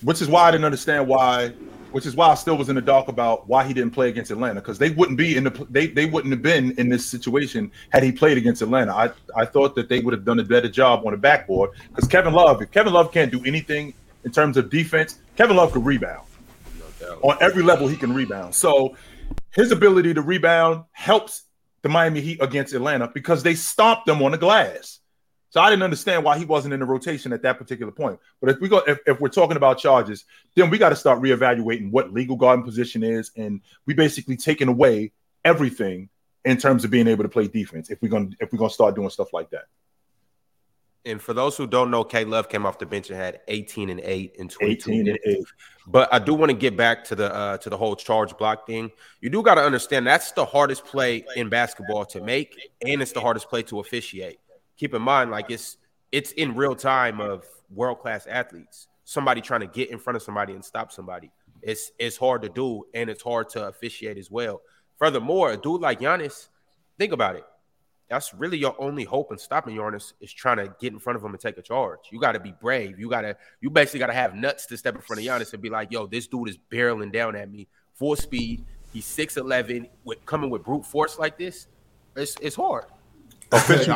Which 0.00 0.22
is 0.22 0.28
why 0.28 0.48
I 0.48 0.50
didn't 0.50 0.64
understand 0.64 1.06
why 1.06 1.52
which 1.92 2.06
is 2.06 2.16
why 2.16 2.28
I 2.28 2.34
still 2.36 2.56
was 2.56 2.70
in 2.70 2.76
the 2.76 2.80
dark 2.80 3.08
about 3.08 3.46
why 3.46 3.64
he 3.64 3.74
didn't 3.74 3.92
play 3.92 4.08
against 4.08 4.30
Atlanta 4.30 4.62
because 4.62 4.78
they 4.78 4.88
wouldn't 4.88 5.18
be 5.18 5.36
in 5.36 5.44
the 5.44 5.66
they 5.68 5.88
they 5.88 6.06
wouldn't 6.06 6.32
have 6.32 6.40
been 6.40 6.72
in 6.78 6.88
this 6.88 7.04
situation 7.04 7.70
had 7.90 8.02
he 8.02 8.10
played 8.10 8.38
against 8.38 8.62
Atlanta. 8.62 8.94
I 8.94 9.10
I 9.36 9.44
thought 9.44 9.74
that 9.74 9.90
they 9.90 10.00
would 10.00 10.14
have 10.14 10.24
done 10.24 10.40
a 10.40 10.44
better 10.44 10.70
job 10.70 11.04
on 11.04 11.12
the 11.12 11.18
backboard 11.18 11.70
because 11.88 12.08
Kevin 12.08 12.32
Love, 12.32 12.62
if 12.62 12.70
Kevin 12.70 12.94
Love 12.94 13.12
can't 13.12 13.30
do 13.30 13.44
anything 13.44 13.92
in 14.24 14.32
terms 14.32 14.56
of 14.56 14.70
defense, 14.70 15.18
Kevin 15.36 15.56
Love 15.56 15.72
could 15.72 15.84
rebound. 15.84 16.26
On 17.22 17.36
every 17.40 17.62
level, 17.62 17.88
he 17.88 17.96
can 17.96 18.12
rebound. 18.12 18.54
So 18.54 18.96
his 19.50 19.72
ability 19.72 20.14
to 20.14 20.22
rebound 20.22 20.84
helps 20.92 21.44
the 21.82 21.88
Miami 21.88 22.20
Heat 22.20 22.38
against 22.40 22.72
Atlanta 22.74 23.10
because 23.12 23.42
they 23.42 23.54
stomped 23.54 24.06
them 24.06 24.22
on 24.22 24.32
the 24.32 24.38
glass. 24.38 25.00
So 25.50 25.60
I 25.60 25.68
didn't 25.68 25.82
understand 25.82 26.24
why 26.24 26.38
he 26.38 26.46
wasn't 26.46 26.72
in 26.72 26.80
the 26.80 26.86
rotation 26.86 27.30
at 27.34 27.42
that 27.42 27.58
particular 27.58 27.92
point. 27.92 28.18
But 28.40 28.50
if 28.50 28.60
we 28.60 28.70
go, 28.70 28.78
if, 28.86 28.98
if 29.06 29.20
we're 29.20 29.28
talking 29.28 29.58
about 29.58 29.78
charges, 29.78 30.24
then 30.56 30.70
we 30.70 30.78
got 30.78 30.88
to 30.90 30.96
start 30.96 31.20
reevaluating 31.20 31.90
what 31.90 32.10
legal 32.10 32.36
guarding 32.36 32.64
position 32.64 33.02
is, 33.02 33.30
and 33.36 33.60
we 33.84 33.92
basically 33.92 34.38
taking 34.38 34.68
away 34.68 35.12
everything 35.44 36.08
in 36.46 36.56
terms 36.56 36.84
of 36.84 36.90
being 36.90 37.06
able 37.06 37.24
to 37.24 37.28
play 37.28 37.48
defense. 37.48 37.90
If 37.90 38.00
we're 38.00 38.08
gonna 38.08 38.30
if 38.40 38.50
we're 38.50 38.58
gonna 38.58 38.70
start 38.70 38.94
doing 38.94 39.10
stuff 39.10 39.34
like 39.34 39.50
that. 39.50 39.64
And 41.04 41.20
for 41.20 41.34
those 41.34 41.56
who 41.56 41.66
don't 41.66 41.90
know, 41.90 42.04
K 42.04 42.24
Love 42.24 42.48
came 42.48 42.64
off 42.64 42.78
the 42.78 42.86
bench 42.86 43.10
and 43.10 43.18
had 43.18 43.40
18 43.48 43.90
and 43.90 44.00
8 44.00 44.36
in 44.38 44.48
22 44.48 44.90
18 44.90 45.08
and 45.08 45.18
8. 45.26 45.44
But 45.88 46.14
I 46.14 46.20
do 46.20 46.32
want 46.32 46.50
to 46.50 46.56
get 46.56 46.76
back 46.76 47.02
to 47.04 47.16
the 47.16 47.34
uh, 47.34 47.58
to 47.58 47.70
the 47.70 47.76
whole 47.76 47.96
charge 47.96 48.36
block 48.36 48.66
thing. 48.66 48.92
You 49.20 49.28
do 49.28 49.42
got 49.42 49.56
to 49.56 49.62
understand 49.62 50.06
that's 50.06 50.30
the 50.30 50.44
hardest 50.44 50.84
play 50.84 51.24
in 51.34 51.48
basketball 51.48 52.04
to 52.06 52.20
make, 52.20 52.56
and 52.86 53.02
it's 53.02 53.12
the 53.12 53.20
hardest 53.20 53.48
play 53.48 53.64
to 53.64 53.80
officiate 53.80 54.38
keep 54.82 54.94
in 54.94 55.02
mind, 55.02 55.30
like 55.30 55.50
it's 55.50 55.76
it's 56.10 56.32
in 56.32 56.56
real 56.56 56.74
time 56.74 57.20
of 57.20 57.44
world 57.70 58.00
class 58.00 58.26
athletes. 58.26 58.88
Somebody 59.04 59.40
trying 59.40 59.60
to 59.60 59.66
get 59.66 59.90
in 59.90 59.98
front 59.98 60.16
of 60.16 60.22
somebody 60.22 60.54
and 60.54 60.64
stop 60.64 60.90
somebody. 60.90 61.30
It's 61.62 61.92
it's 61.98 62.16
hard 62.16 62.42
to 62.42 62.48
do 62.48 62.84
and 62.92 63.08
it's 63.08 63.22
hard 63.22 63.48
to 63.50 63.68
officiate 63.68 64.18
as 64.18 64.30
well. 64.30 64.60
Furthermore, 64.96 65.52
a 65.52 65.56
dude 65.56 65.80
like 65.80 66.00
Giannis, 66.00 66.48
think 66.98 67.12
about 67.12 67.36
it. 67.36 67.44
That's 68.12 68.34
really 68.34 68.58
your 68.58 68.76
only 68.78 69.04
hope 69.04 69.32
in 69.32 69.38
stopping 69.38 69.74
Giannis 69.74 70.12
is 70.20 70.30
trying 70.30 70.58
to 70.58 70.74
get 70.78 70.92
in 70.92 70.98
front 70.98 71.16
of 71.16 71.24
him 71.24 71.30
and 71.30 71.40
take 71.40 71.56
a 71.56 71.62
charge. 71.62 71.98
You 72.10 72.20
got 72.20 72.32
to 72.32 72.40
be 72.40 72.52
brave. 72.60 73.00
You 73.00 73.08
got 73.08 73.22
to 73.22 73.34
you 73.62 73.70
basically 73.70 74.00
got 74.00 74.08
to 74.08 74.12
have 74.12 74.34
nuts 74.34 74.66
to 74.66 74.76
step 74.76 74.94
in 74.94 75.00
front 75.00 75.20
of 75.20 75.26
Giannis 75.26 75.50
and 75.54 75.62
be 75.62 75.70
like, 75.70 75.90
"Yo, 75.90 76.06
this 76.06 76.26
dude 76.26 76.50
is 76.50 76.58
barreling 76.70 77.10
down 77.10 77.34
at 77.36 77.50
me 77.50 77.68
full 77.94 78.14
speed. 78.14 78.66
He's 78.92 79.06
six 79.06 79.38
eleven 79.38 79.88
with 80.04 80.22
coming 80.26 80.50
with 80.50 80.62
brute 80.62 80.84
force 80.84 81.18
like 81.18 81.38
this. 81.38 81.68
It's 82.14 82.36
it's 82.42 82.54
hard." 82.54 82.84
Official, 83.50 83.94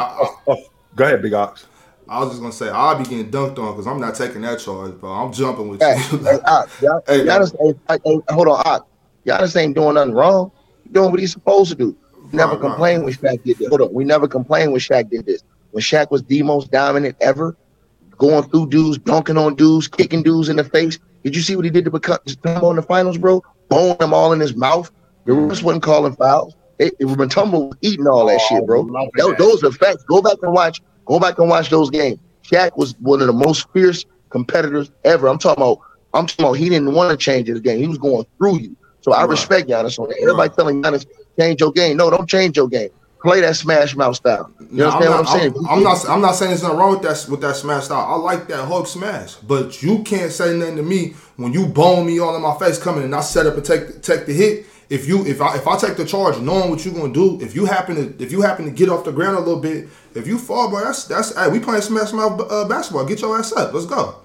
Go 0.96 1.04
ahead, 1.04 1.20
Big 1.20 1.34
Ox. 1.34 1.66
I 2.08 2.20
was 2.20 2.30
just 2.30 2.40
gonna 2.40 2.54
say 2.54 2.70
I'll 2.70 2.96
be 2.96 3.04
getting 3.04 3.30
dunked 3.30 3.58
on 3.58 3.72
because 3.72 3.86
I'm 3.86 4.00
not 4.00 4.14
taking 4.14 4.40
that 4.40 4.60
charge, 4.60 4.98
bro. 4.98 5.10
I'm 5.10 5.30
jumping 5.30 5.68
with 5.68 5.82
hey, 5.82 6.00
you. 6.10 6.18
hey, 6.24 6.38
Ox, 6.46 6.78
hey, 6.78 6.86
y'all 6.86 7.02
hey, 7.06 7.74
hey, 7.90 8.20
hold 8.30 8.48
on, 8.48 8.62
Ox. 8.64 8.86
Giannis 9.26 9.54
ain't 9.56 9.74
doing 9.74 9.92
nothing 9.92 10.14
wrong. 10.14 10.52
He's 10.84 10.92
doing 10.92 11.10
what 11.10 11.20
he's 11.20 11.32
supposed 11.32 11.68
to 11.68 11.76
do. 11.76 11.94
Never 12.32 12.52
right, 12.52 12.60
complained 12.60 13.04
right. 13.04 13.20
when 13.22 13.38
Shaq 13.38 13.44
did 13.44 13.58
this. 13.58 13.68
Hold 13.68 13.80
on, 13.82 13.92
we 13.92 14.04
never 14.04 14.28
complained 14.28 14.72
when 14.72 14.80
Shaq 14.80 15.10
did 15.10 15.26
this. 15.26 15.42
When 15.70 15.82
Shaq 15.82 16.10
was 16.10 16.22
the 16.24 16.42
most 16.42 16.70
dominant 16.70 17.16
ever, 17.20 17.56
going 18.18 18.48
through 18.48 18.68
dudes, 18.68 18.98
dunking 18.98 19.36
on 19.36 19.54
dudes, 19.54 19.88
kicking 19.88 20.22
dudes 20.22 20.48
in 20.48 20.56
the 20.56 20.64
face. 20.64 20.98
Did 21.22 21.34
you 21.34 21.42
see 21.42 21.56
what 21.56 21.64
he 21.64 21.70
did 21.70 21.84
to 21.84 21.90
Dikembe 21.90 22.70
in 22.70 22.76
the 22.76 22.82
finals, 22.82 23.18
bro? 23.18 23.42
Bone 23.68 23.96
them 23.98 24.14
all 24.14 24.32
in 24.32 24.40
his 24.40 24.54
mouth. 24.54 24.90
The 25.24 25.32
refs 25.32 25.62
wasn't 25.62 25.82
calling 25.82 26.14
fouls. 26.14 26.54
It, 26.78 26.94
it 27.00 27.06
Mutombo 27.06 27.72
eating 27.80 28.06
all 28.06 28.26
that 28.26 28.40
oh, 28.40 28.46
shit, 28.48 28.66
bro. 28.66 28.88
Those, 29.16 29.36
those 29.36 29.64
are 29.64 29.72
facts. 29.72 30.04
Go 30.04 30.22
back 30.22 30.36
and 30.42 30.52
watch. 30.52 30.82
Go 31.06 31.18
back 31.18 31.38
and 31.38 31.48
watch 31.48 31.70
those 31.70 31.90
games. 31.90 32.18
Shaq 32.44 32.76
was 32.76 32.94
one 33.00 33.20
of 33.20 33.26
the 33.26 33.32
most 33.32 33.68
fierce 33.72 34.04
competitors 34.30 34.90
ever. 35.04 35.28
I'm 35.28 35.38
talking 35.38 35.62
about. 35.62 35.80
I'm 36.14 36.26
talking 36.26 36.44
about. 36.44 36.52
He 36.54 36.68
didn't 36.68 36.94
want 36.94 37.10
to 37.10 37.16
change 37.16 37.48
his 37.48 37.60
game. 37.60 37.78
He 37.78 37.88
was 37.88 37.98
going 37.98 38.24
through 38.38 38.60
you. 38.60 38.76
So 39.00 39.12
I 39.12 39.20
right. 39.20 39.30
respect 39.30 39.68
Giannis 39.68 39.98
on 39.98 40.08
that. 40.08 40.18
Everybody 40.20 40.48
right. 40.48 40.56
telling 40.56 40.82
Giannis 40.82 41.06
change 41.38 41.60
your 41.60 41.72
game. 41.72 41.96
No, 41.96 42.10
don't 42.10 42.28
change 42.28 42.56
your 42.56 42.68
game. 42.68 42.90
Play 43.22 43.40
that 43.40 43.56
smash 43.56 43.96
mouth 43.96 44.16
style. 44.16 44.50
You 44.60 44.78
no, 44.78 44.90
understand 44.90 45.04
I'm 45.04 45.10
not, 45.10 45.10
what 45.10 45.28
I'm 45.28 45.40
saying? 45.40 45.54
I'm, 45.58 45.66
I'm, 45.66 45.82
not. 45.82 46.08
I'm 46.08 46.20
not 46.20 46.32
saying 46.32 46.50
there's 46.50 46.62
nothing 46.62 46.78
wrong 46.78 46.90
with 46.92 47.02
that 47.02 47.30
with 47.30 47.40
that 47.40 47.56
smash 47.56 47.84
style. 47.84 48.06
I 48.06 48.16
like 48.16 48.46
that 48.48 48.66
hug 48.66 48.86
smash, 48.86 49.34
but 49.36 49.82
you 49.82 50.02
can't 50.02 50.30
say 50.30 50.56
nothing 50.56 50.76
to 50.76 50.82
me 50.82 51.14
when 51.36 51.52
you 51.52 51.66
bone 51.66 52.06
me 52.06 52.18
all 52.20 52.36
in 52.36 52.42
my 52.42 52.56
face 52.58 52.78
coming 52.78 53.04
and 53.04 53.14
I 53.14 53.20
set 53.20 53.46
up 53.46 53.54
and 53.54 53.64
take 53.64 54.02
take 54.02 54.26
the 54.26 54.32
hit 54.32 54.66
if 54.88 55.08
you 55.08 55.26
if 55.26 55.40
I 55.40 55.56
if 55.56 55.66
I 55.66 55.76
take 55.76 55.96
the 55.96 56.04
charge, 56.04 56.38
knowing 56.38 56.70
what 56.70 56.84
you're 56.84 56.94
gonna 56.94 57.12
do, 57.12 57.40
if 57.40 57.54
you 57.54 57.64
happen 57.64 57.96
to 57.96 58.22
if 58.22 58.30
you 58.30 58.42
happen 58.42 58.64
to 58.66 58.70
get 58.70 58.88
off 58.88 59.04
the 59.04 59.12
ground 59.12 59.36
a 59.36 59.40
little 59.40 59.60
bit, 59.60 59.88
if 60.14 60.26
you 60.26 60.38
fall, 60.38 60.70
boy, 60.70 60.80
that's 60.80 61.04
that's 61.04 61.34
hey, 61.34 61.48
we 61.50 61.58
playing 61.58 61.82
smash 61.82 62.12
mouth 62.12 62.40
uh, 62.50 62.68
basketball. 62.68 63.04
Get 63.04 63.20
your 63.20 63.38
ass 63.38 63.52
up. 63.52 63.72
Let's 63.72 63.86
go. 63.86 64.16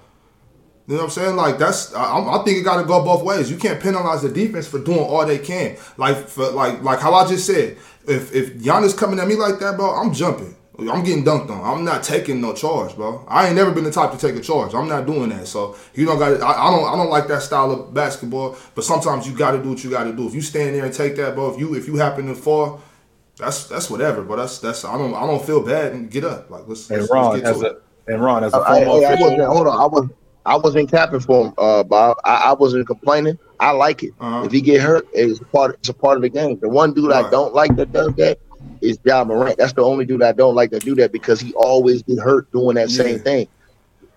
You 0.91 0.97
know 0.97 1.03
what 1.03 1.17
I'm 1.17 1.23
saying? 1.23 1.35
Like 1.37 1.57
that's 1.57 1.93
I, 1.93 2.19
I 2.19 2.43
think 2.43 2.57
it 2.57 2.63
got 2.63 2.81
to 2.81 2.85
go 2.85 3.01
both 3.01 3.23
ways. 3.23 3.49
You 3.49 3.55
can't 3.55 3.81
penalize 3.81 4.23
the 4.23 4.29
defense 4.29 4.67
for 4.67 4.77
doing 4.77 4.99
all 4.99 5.25
they 5.25 5.39
can. 5.39 5.77
Like 5.95 6.27
for 6.27 6.51
like 6.51 6.83
like 6.83 6.99
how 6.99 7.13
I 7.13 7.25
just 7.25 7.45
said, 7.45 7.77
if 8.05 8.35
if 8.35 8.55
Giannis 8.55 8.97
coming 8.97 9.17
at 9.17 9.25
me 9.25 9.35
like 9.35 9.57
that, 9.59 9.77
bro, 9.77 9.95
I'm 9.95 10.13
jumping. 10.13 10.53
I'm 10.77 11.01
getting 11.05 11.23
dunked 11.23 11.49
on. 11.49 11.63
I'm 11.63 11.85
not 11.85 12.03
taking 12.03 12.41
no 12.41 12.53
charge, 12.53 12.97
bro. 12.97 13.25
I 13.29 13.47
ain't 13.47 13.55
never 13.55 13.71
been 13.71 13.85
the 13.85 13.91
type 13.91 14.11
to 14.11 14.17
take 14.17 14.35
a 14.35 14.41
charge. 14.41 14.73
I'm 14.73 14.89
not 14.89 15.05
doing 15.05 15.29
that. 15.29 15.47
So 15.47 15.77
you 15.93 16.05
don't 16.05 16.19
got. 16.19 16.41
I, 16.41 16.67
I 16.67 16.71
don't. 16.71 16.83
I 16.85 16.97
don't 16.97 17.09
like 17.09 17.29
that 17.29 17.41
style 17.41 17.71
of 17.71 17.93
basketball. 17.93 18.57
But 18.75 18.83
sometimes 18.83 19.25
you 19.25 19.33
got 19.33 19.51
to 19.51 19.63
do 19.63 19.69
what 19.69 19.85
you 19.85 19.91
got 19.91 20.03
to 20.03 20.11
do. 20.11 20.27
If 20.27 20.33
you 20.33 20.41
stand 20.41 20.75
there 20.75 20.83
and 20.83 20.93
take 20.93 21.15
that, 21.15 21.35
bro. 21.35 21.53
If 21.53 21.57
you 21.57 21.73
if 21.73 21.87
you 21.87 21.95
happen 21.95 22.27
to 22.27 22.35
fall, 22.35 22.81
that's 23.37 23.65
that's 23.69 23.89
whatever. 23.89 24.23
But 24.23 24.35
that's 24.35 24.59
that's. 24.59 24.83
I 24.83 24.97
don't 24.97 25.13
I 25.13 25.25
don't 25.25 25.45
feel 25.45 25.65
bad 25.65 25.93
and 25.93 26.11
get 26.11 26.25
up. 26.25 26.49
Like 26.49 26.67
let's. 26.67 26.89
And 26.89 26.99
let's, 26.99 27.13
Ron 27.13 27.33
let's 27.35 27.47
as 27.47 27.61
a 27.61 27.65
it. 27.67 27.83
and 28.07 28.21
Ron 28.21 28.43
as 28.43 28.53
a 28.53 28.57
former 28.57 28.71
I, 28.71 28.79
I, 28.81 29.13
I 29.13 29.45
hold 29.45 29.67
on. 29.67 29.79
I 29.79 29.85
was 29.85 30.09
I 30.45 30.57
wasn't 30.57 30.89
capping 30.89 31.19
for 31.19 31.47
him, 31.47 31.53
uh, 31.57 31.83
Bob. 31.83 32.17
I, 32.25 32.35
I 32.35 32.53
wasn't 32.53 32.87
complaining. 32.87 33.37
I 33.59 33.71
like 33.71 34.03
it. 34.03 34.13
Uh-huh. 34.19 34.43
If 34.45 34.51
he 34.51 34.61
get 34.61 34.81
hurt, 34.81 35.07
it's 35.13 35.39
part. 35.51 35.75
It's 35.75 35.89
a 35.89 35.93
part 35.93 36.17
of 36.17 36.23
the 36.23 36.29
game. 36.29 36.59
The 36.59 36.69
one 36.69 36.93
dude 36.93 37.11
right. 37.11 37.25
I 37.25 37.29
don't 37.29 37.53
like 37.53 37.75
that 37.75 37.91
does 37.91 38.13
that 38.15 38.39
is 38.81 38.97
Ja 39.05 39.23
Morant. 39.23 39.57
That's 39.57 39.73
the 39.73 39.83
only 39.83 40.05
dude 40.05 40.23
I 40.23 40.31
don't 40.31 40.55
like 40.55 40.71
to 40.71 40.79
do 40.79 40.95
that 40.95 41.11
because 41.11 41.39
he 41.39 41.53
always 41.53 42.01
get 42.03 42.19
hurt 42.19 42.51
doing 42.51 42.75
that 42.75 42.89
yeah. 42.89 43.03
same 43.03 43.19
thing, 43.19 43.47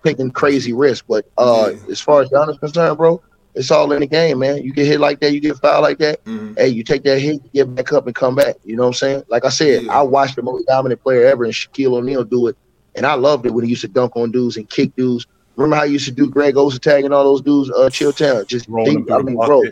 taking 0.03 0.31
crazy 0.31 0.73
risks. 0.73 1.05
But 1.07 1.29
uh, 1.37 1.71
yeah. 1.73 1.91
as 1.91 2.01
far 2.01 2.21
as 2.21 2.29
Giannis 2.29 2.59
concerned, 2.59 2.97
bro, 2.97 3.21
it's 3.53 3.71
all 3.71 3.91
in 3.91 4.01
the 4.01 4.07
game, 4.07 4.39
man. 4.39 4.63
You 4.63 4.73
get 4.73 4.87
hit 4.87 4.99
like 4.99 5.19
that, 5.19 5.31
you 5.31 5.39
get 5.39 5.57
fouled 5.57 5.83
like 5.83 5.99
that. 5.99 6.23
Mm-hmm. 6.25 6.55
Hey, 6.57 6.69
you 6.69 6.83
take 6.83 7.03
that 7.03 7.19
hit, 7.19 7.53
get 7.53 7.73
back 7.73 7.93
up 7.93 8.05
and 8.05 8.15
come 8.15 8.35
back. 8.35 8.55
You 8.63 8.75
know 8.75 8.83
what 8.83 8.89
I'm 8.89 8.93
saying? 8.93 9.23
Like 9.27 9.45
I 9.45 9.49
said, 9.49 9.83
yeah. 9.83 9.93
I 9.97 10.01
watched 10.01 10.35
the 10.35 10.41
most 10.41 10.65
dominant 10.65 11.01
player 11.01 11.25
ever, 11.25 11.45
and 11.45 11.53
Shaquille 11.53 11.93
O'Neal 11.93 12.23
do 12.23 12.47
it, 12.47 12.57
and 12.95 13.05
I 13.05 13.13
loved 13.13 13.45
it 13.45 13.53
when 13.53 13.63
he 13.63 13.69
used 13.69 13.81
to 13.81 13.87
dunk 13.87 14.17
on 14.17 14.31
dudes 14.31 14.57
and 14.57 14.69
kick 14.69 14.95
dudes. 14.95 15.27
Remember 15.55 15.75
how 15.75 15.85
he 15.85 15.93
used 15.93 16.05
to 16.05 16.11
do 16.11 16.29
Greg 16.29 16.55
Ostertag 16.55 17.05
and 17.05 17.13
all 17.13 17.23
those 17.23 17.41
dudes, 17.41 17.71
uh, 17.71 17.89
Chill 17.89 18.11
Town? 18.11 18.45
Just 18.47 18.65
think, 18.65 19.09
I 19.09 19.19
mean, 19.19 19.35
bro, 19.35 19.63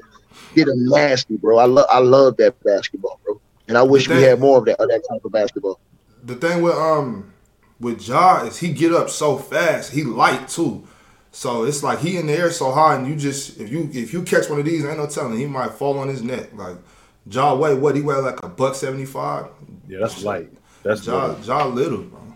get 0.56 0.68
a 0.68 0.74
nasty, 0.76 1.38
bro. 1.38 1.58
I 1.58 1.66
love, 1.66 1.86
I 1.90 2.00
love 2.00 2.38
that 2.38 2.56
basketball, 2.64 3.20
bro. 3.26 3.42
And 3.68 3.78
I 3.78 3.84
wish 3.84 4.08
thing, 4.08 4.18
we 4.18 4.24
had 4.24 4.40
more 4.40 4.60
of 4.60 4.66
that 4.66 4.80
of 4.80 4.90
that 4.90 5.04
type 5.10 5.24
of 5.24 5.32
basketball. 5.32 5.80
The 6.24 6.36
thing 6.36 6.62
with 6.62 6.76
um 6.76 7.34
with 7.80 8.08
Ja 8.08 8.44
is 8.44 8.60
he 8.60 8.72
get 8.72 8.94
up 8.94 9.10
so 9.10 9.38
fast. 9.38 9.94
He 9.94 10.04
light 10.04 10.48
too. 10.48 10.88
So 11.32 11.64
it's 11.64 11.82
like 11.82 12.00
he 12.00 12.18
in 12.18 12.28
the 12.28 12.34
air 12.34 12.52
so 12.52 12.72
high, 12.72 12.96
and 12.96 13.08
you 13.08 13.16
just 13.16 13.60
if 13.60 13.72
you 13.72 13.90
if 13.94 14.14
you 14.14 14.24
catch 14.24 14.50
one 14.50 14.60
of 14.60 14.66
these, 14.66 14.86
ain't 14.86 14.98
no 14.98 15.08
telling 15.08 15.38
he 15.38 15.46
might 15.46 15.72
fall 15.72 15.98
on 16.00 16.08
his 16.08 16.22
neck. 16.22 16.50
Like 16.54 16.78
Ja 17.26 17.56
weigh 17.56 17.76
what 17.76 17.96
he 17.96 18.02
weigh 18.02 18.18
like 18.18 18.44
a 18.44 18.50
buck 18.50 18.76
seventy 18.76 19.06
five. 19.06 19.48
Yeah, 19.88 20.00
that's 20.00 20.24
light. 20.24 20.50
That's 20.84 21.06
Ja 21.06 21.28
little. 21.28 21.44
Ja 21.44 21.66
little, 21.66 22.02
bro. 22.04 22.33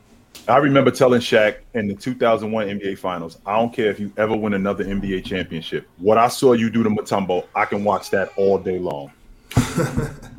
I 0.47 0.57
remember 0.57 0.91
telling 0.91 1.21
Shaq 1.21 1.57
in 1.73 1.87
the 1.87 1.93
2001 1.93 2.67
NBA 2.67 2.97
Finals, 2.97 3.37
I 3.45 3.57
don't 3.57 3.73
care 3.73 3.89
if 3.89 3.99
you 3.99 4.11
ever 4.17 4.35
win 4.35 4.53
another 4.53 4.83
NBA 4.83 5.25
championship. 5.25 5.87
What 5.97 6.17
I 6.17 6.27
saw 6.27 6.53
you 6.53 6.69
do 6.69 6.83
to 6.83 6.89
Mutombo, 6.89 7.45
I 7.55 7.65
can 7.65 7.83
watch 7.83 8.09
that 8.11 8.31
all 8.37 8.57
day 8.57 8.79
long. 8.79 9.11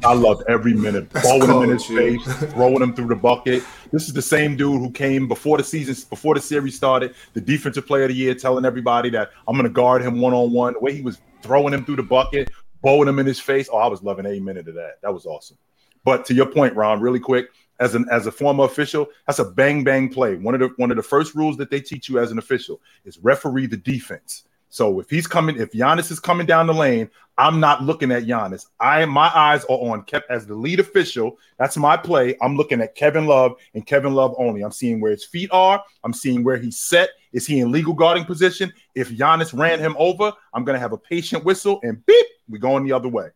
I 0.04 0.14
loved 0.14 0.44
every 0.48 0.74
minute, 0.74 1.10
throwing 1.10 1.50
him 1.50 1.62
in 1.62 1.70
his 1.70 1.84
face, 1.84 2.22
throwing 2.52 2.82
him 2.82 2.94
through 2.94 3.08
the 3.08 3.16
bucket. 3.16 3.62
This 3.92 4.08
is 4.08 4.14
the 4.14 4.22
same 4.22 4.56
dude 4.56 4.80
who 4.80 4.90
came 4.90 5.28
before 5.28 5.58
the 5.58 5.64
season, 5.64 5.94
before 6.10 6.34
the 6.34 6.40
series 6.40 6.76
started, 6.76 7.14
the 7.34 7.40
defensive 7.40 7.86
player 7.86 8.04
of 8.04 8.10
the 8.10 8.14
year, 8.14 8.34
telling 8.34 8.64
everybody 8.64 9.10
that 9.10 9.30
I'm 9.46 9.54
going 9.54 9.64
to 9.64 9.70
guard 9.70 10.02
him 10.02 10.20
one 10.20 10.34
on 10.34 10.52
one. 10.52 10.74
The 10.74 10.80
way 10.80 10.94
he 10.94 11.02
was 11.02 11.20
throwing 11.42 11.74
him 11.74 11.84
through 11.84 11.96
the 11.96 12.02
bucket, 12.02 12.50
bowling 12.82 13.08
him 13.08 13.18
in 13.18 13.26
his 13.26 13.40
face. 13.40 13.68
Oh, 13.72 13.78
I 13.78 13.88
was 13.88 14.02
loving 14.02 14.26
every 14.26 14.40
minute 14.40 14.68
of 14.68 14.74
that. 14.74 15.00
That 15.02 15.12
was 15.12 15.26
awesome. 15.26 15.58
But 16.04 16.24
to 16.26 16.34
your 16.34 16.46
point, 16.46 16.74
Ron, 16.74 17.00
really 17.00 17.20
quick, 17.20 17.48
as 17.80 17.94
an 17.94 18.06
as 18.10 18.26
a 18.26 18.32
former 18.32 18.64
official, 18.64 19.08
that's 19.26 19.38
a 19.38 19.44
bang 19.44 19.84
bang 19.84 20.08
play. 20.08 20.36
One 20.36 20.54
of 20.54 20.60
the 20.60 20.68
one 20.76 20.90
of 20.90 20.96
the 20.96 21.02
first 21.02 21.34
rules 21.34 21.56
that 21.58 21.70
they 21.70 21.80
teach 21.80 22.08
you 22.08 22.18
as 22.18 22.32
an 22.32 22.38
official 22.38 22.80
is 23.04 23.18
referee 23.18 23.66
the 23.66 23.76
defense. 23.76 24.44
So 24.70 25.00
if 25.00 25.08
he's 25.08 25.26
coming, 25.26 25.56
if 25.58 25.72
Giannis 25.72 26.10
is 26.10 26.20
coming 26.20 26.46
down 26.46 26.66
the 26.66 26.74
lane, 26.74 27.08
I'm 27.38 27.58
not 27.58 27.82
looking 27.84 28.12
at 28.12 28.24
Giannis. 28.24 28.66
I 28.78 29.02
my 29.06 29.30
eyes 29.34 29.64
are 29.64 29.78
on 29.78 30.02
Kev 30.02 30.22
as 30.28 30.44
the 30.46 30.54
lead 30.54 30.78
official. 30.78 31.38
That's 31.58 31.78
my 31.78 31.96
play. 31.96 32.36
I'm 32.42 32.54
looking 32.54 32.82
at 32.82 32.94
Kevin 32.94 33.26
Love 33.26 33.54
and 33.72 33.86
Kevin 33.86 34.12
Love 34.12 34.34
only. 34.36 34.60
I'm 34.62 34.72
seeing 34.72 35.00
where 35.00 35.12
his 35.12 35.24
feet 35.24 35.48
are. 35.52 35.82
I'm 36.04 36.12
seeing 36.12 36.44
where 36.44 36.58
he's 36.58 36.78
set. 36.78 37.10
Is 37.32 37.46
he 37.46 37.60
in 37.60 37.72
legal 37.72 37.94
guarding 37.94 38.26
position? 38.26 38.70
If 38.94 39.08
Giannis 39.08 39.58
ran 39.58 39.78
him 39.78 39.96
over, 39.98 40.32
I'm 40.52 40.64
gonna 40.64 40.78
have 40.78 40.92
a 40.92 40.98
patient 40.98 41.44
whistle 41.46 41.80
and 41.82 42.04
beep, 42.04 42.26
we're 42.48 42.58
going 42.58 42.84
the 42.84 42.92
other 42.92 43.08
way. 43.08 43.28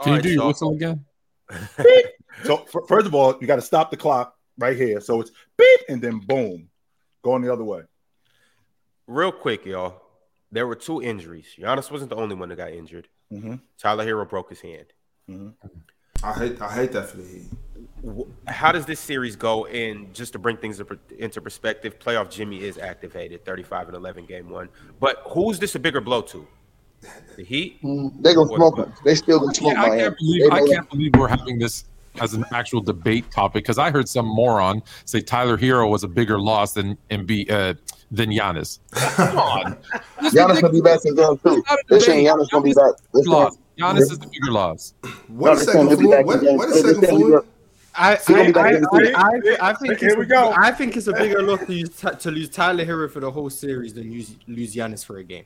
Can 0.00 0.08
you 0.08 0.10
Alright, 0.12 0.22
do 0.22 0.28
your 0.30 0.40
so- 0.42 0.48
whistle 0.48 0.74
again? 0.74 1.04
So 2.44 2.62
f- 2.62 2.88
first 2.88 3.06
of 3.06 3.14
all, 3.14 3.36
you 3.40 3.46
got 3.46 3.56
to 3.56 3.62
stop 3.62 3.90
the 3.90 3.96
clock 3.96 4.36
right 4.58 4.76
here. 4.76 5.00
So 5.00 5.20
it's 5.20 5.30
beep 5.56 5.80
and 5.88 6.00
then 6.00 6.18
boom, 6.20 6.68
going 7.22 7.42
the 7.42 7.52
other 7.52 7.64
way. 7.64 7.82
Real 9.06 9.32
quick, 9.32 9.64
y'all. 9.64 10.02
There 10.52 10.66
were 10.66 10.74
two 10.74 11.02
injuries. 11.02 11.46
Giannis 11.58 11.90
wasn't 11.90 12.10
the 12.10 12.16
only 12.16 12.34
one 12.34 12.48
that 12.48 12.56
got 12.56 12.72
injured. 12.72 13.08
Mhm. 13.32 13.60
Tyler 13.78 14.04
Herro 14.06 14.28
broke 14.28 14.48
his 14.50 14.60
hand. 14.60 14.86
I 16.22 16.32
hate 16.32 16.60
I 16.60 16.72
hate 16.72 16.92
that 16.92 17.08
for 17.10 17.18
the 17.18 17.24
Heat. 17.24 17.46
How 18.46 18.72
does 18.72 18.86
this 18.86 18.98
series 18.98 19.36
go? 19.36 19.66
And 19.66 20.14
just 20.14 20.32
to 20.32 20.38
bring 20.38 20.56
things 20.56 20.80
into 21.18 21.40
perspective, 21.40 21.98
playoff 21.98 22.30
Jimmy 22.30 22.62
is 22.64 22.78
activated, 22.78 23.44
35 23.44 23.88
and 23.88 23.96
11, 23.96 24.24
game 24.24 24.48
one. 24.48 24.68
But 25.00 25.22
who's 25.28 25.58
this 25.58 25.74
a 25.74 25.78
bigger 25.78 26.00
blow 26.00 26.22
to? 26.22 26.46
The 27.36 27.44
Heat? 27.44 27.80
Mm, 27.82 28.22
They 28.22 28.34
gonna 28.34 28.48
smoke 28.54 28.76
them. 28.76 28.92
They 29.04 29.14
still 29.14 29.38
gonna 29.40 29.54
smoke 29.54 29.74
Yeah, 29.74 29.82
I 29.82 29.88
Miami. 29.90 30.02
can't 30.02 30.16
believe 30.18 30.52
I 30.52 30.66
can't 30.66 30.90
believe 30.90 31.12
we're 31.16 31.28
having 31.28 31.58
this 31.58 31.84
as 32.20 32.34
an 32.34 32.44
actual 32.52 32.80
debate 32.80 33.30
topic 33.30 33.64
because 33.64 33.78
I 33.78 33.90
heard 33.90 34.08
some 34.08 34.26
moron 34.26 34.82
say 35.04 35.20
Tyler 35.20 35.56
Herro 35.56 35.90
was 35.90 36.04
a 36.04 36.08
bigger 36.08 36.40
loss 36.40 36.72
than 36.72 36.96
Embi 37.10 37.50
uh, 37.50 37.74
than 38.10 38.30
Giannis. 38.30 38.78
Come 38.92 39.38
on, 39.38 39.76
Giannis 40.22 40.54
is 40.54 40.60
gonna 40.60 40.72
be 40.72 40.80
back 40.80 41.00
in 41.04 41.14
game 41.14 41.36
too. 41.36 41.62
This 41.88 42.08
ain't 42.08 42.24
They're. 42.26 42.34
Giannis 42.34 42.50
gonna 42.50 42.64
be 42.64 42.74
back. 42.74 42.92
They're 43.12 43.24
loss. 43.24 43.58
Giannis 43.78 44.10
is 44.10 44.18
the 44.18 44.26
bigger 44.26 44.52
loss. 44.52 44.94
What 45.28 45.52
a 45.52 45.56
they're 45.56 45.64
second 45.64 45.96
fool. 45.96 46.10
What, 46.24 46.42
what 46.42 46.68
a 46.68 46.72
second 46.72 47.00
saying 47.00 47.16
he'll 47.16 47.18
be 47.18 47.32
fool. 47.32 47.46
I, 47.94 48.12
I, 48.12 48.16
So 48.16 48.34
he'll 48.34 48.46
be 48.46 48.52
back 48.52 48.74
I, 48.74 48.78
I. 48.78 49.12
I, 49.14 49.70
I 49.70 49.74
think 49.74 49.98
Here 49.98 50.10
it's 50.10 50.18
we 50.18 50.24
a, 50.24 50.26
go. 50.26 50.54
I 50.56 50.70
think 50.72 50.96
it's 50.96 51.06
a 51.06 51.12
bigger 51.12 51.42
loss 51.42 51.88
to 51.88 52.10
to 52.16 52.30
lose 52.30 52.48
Tyler 52.48 52.84
Herro 52.84 53.10
for 53.10 53.20
the 53.20 53.30
whole 53.30 53.50
series 53.50 53.94
than 53.94 54.10
lose 54.10 54.36
lose 54.46 54.74
Giannis 54.74 55.04
for 55.04 55.18
a 55.18 55.24
game. 55.24 55.44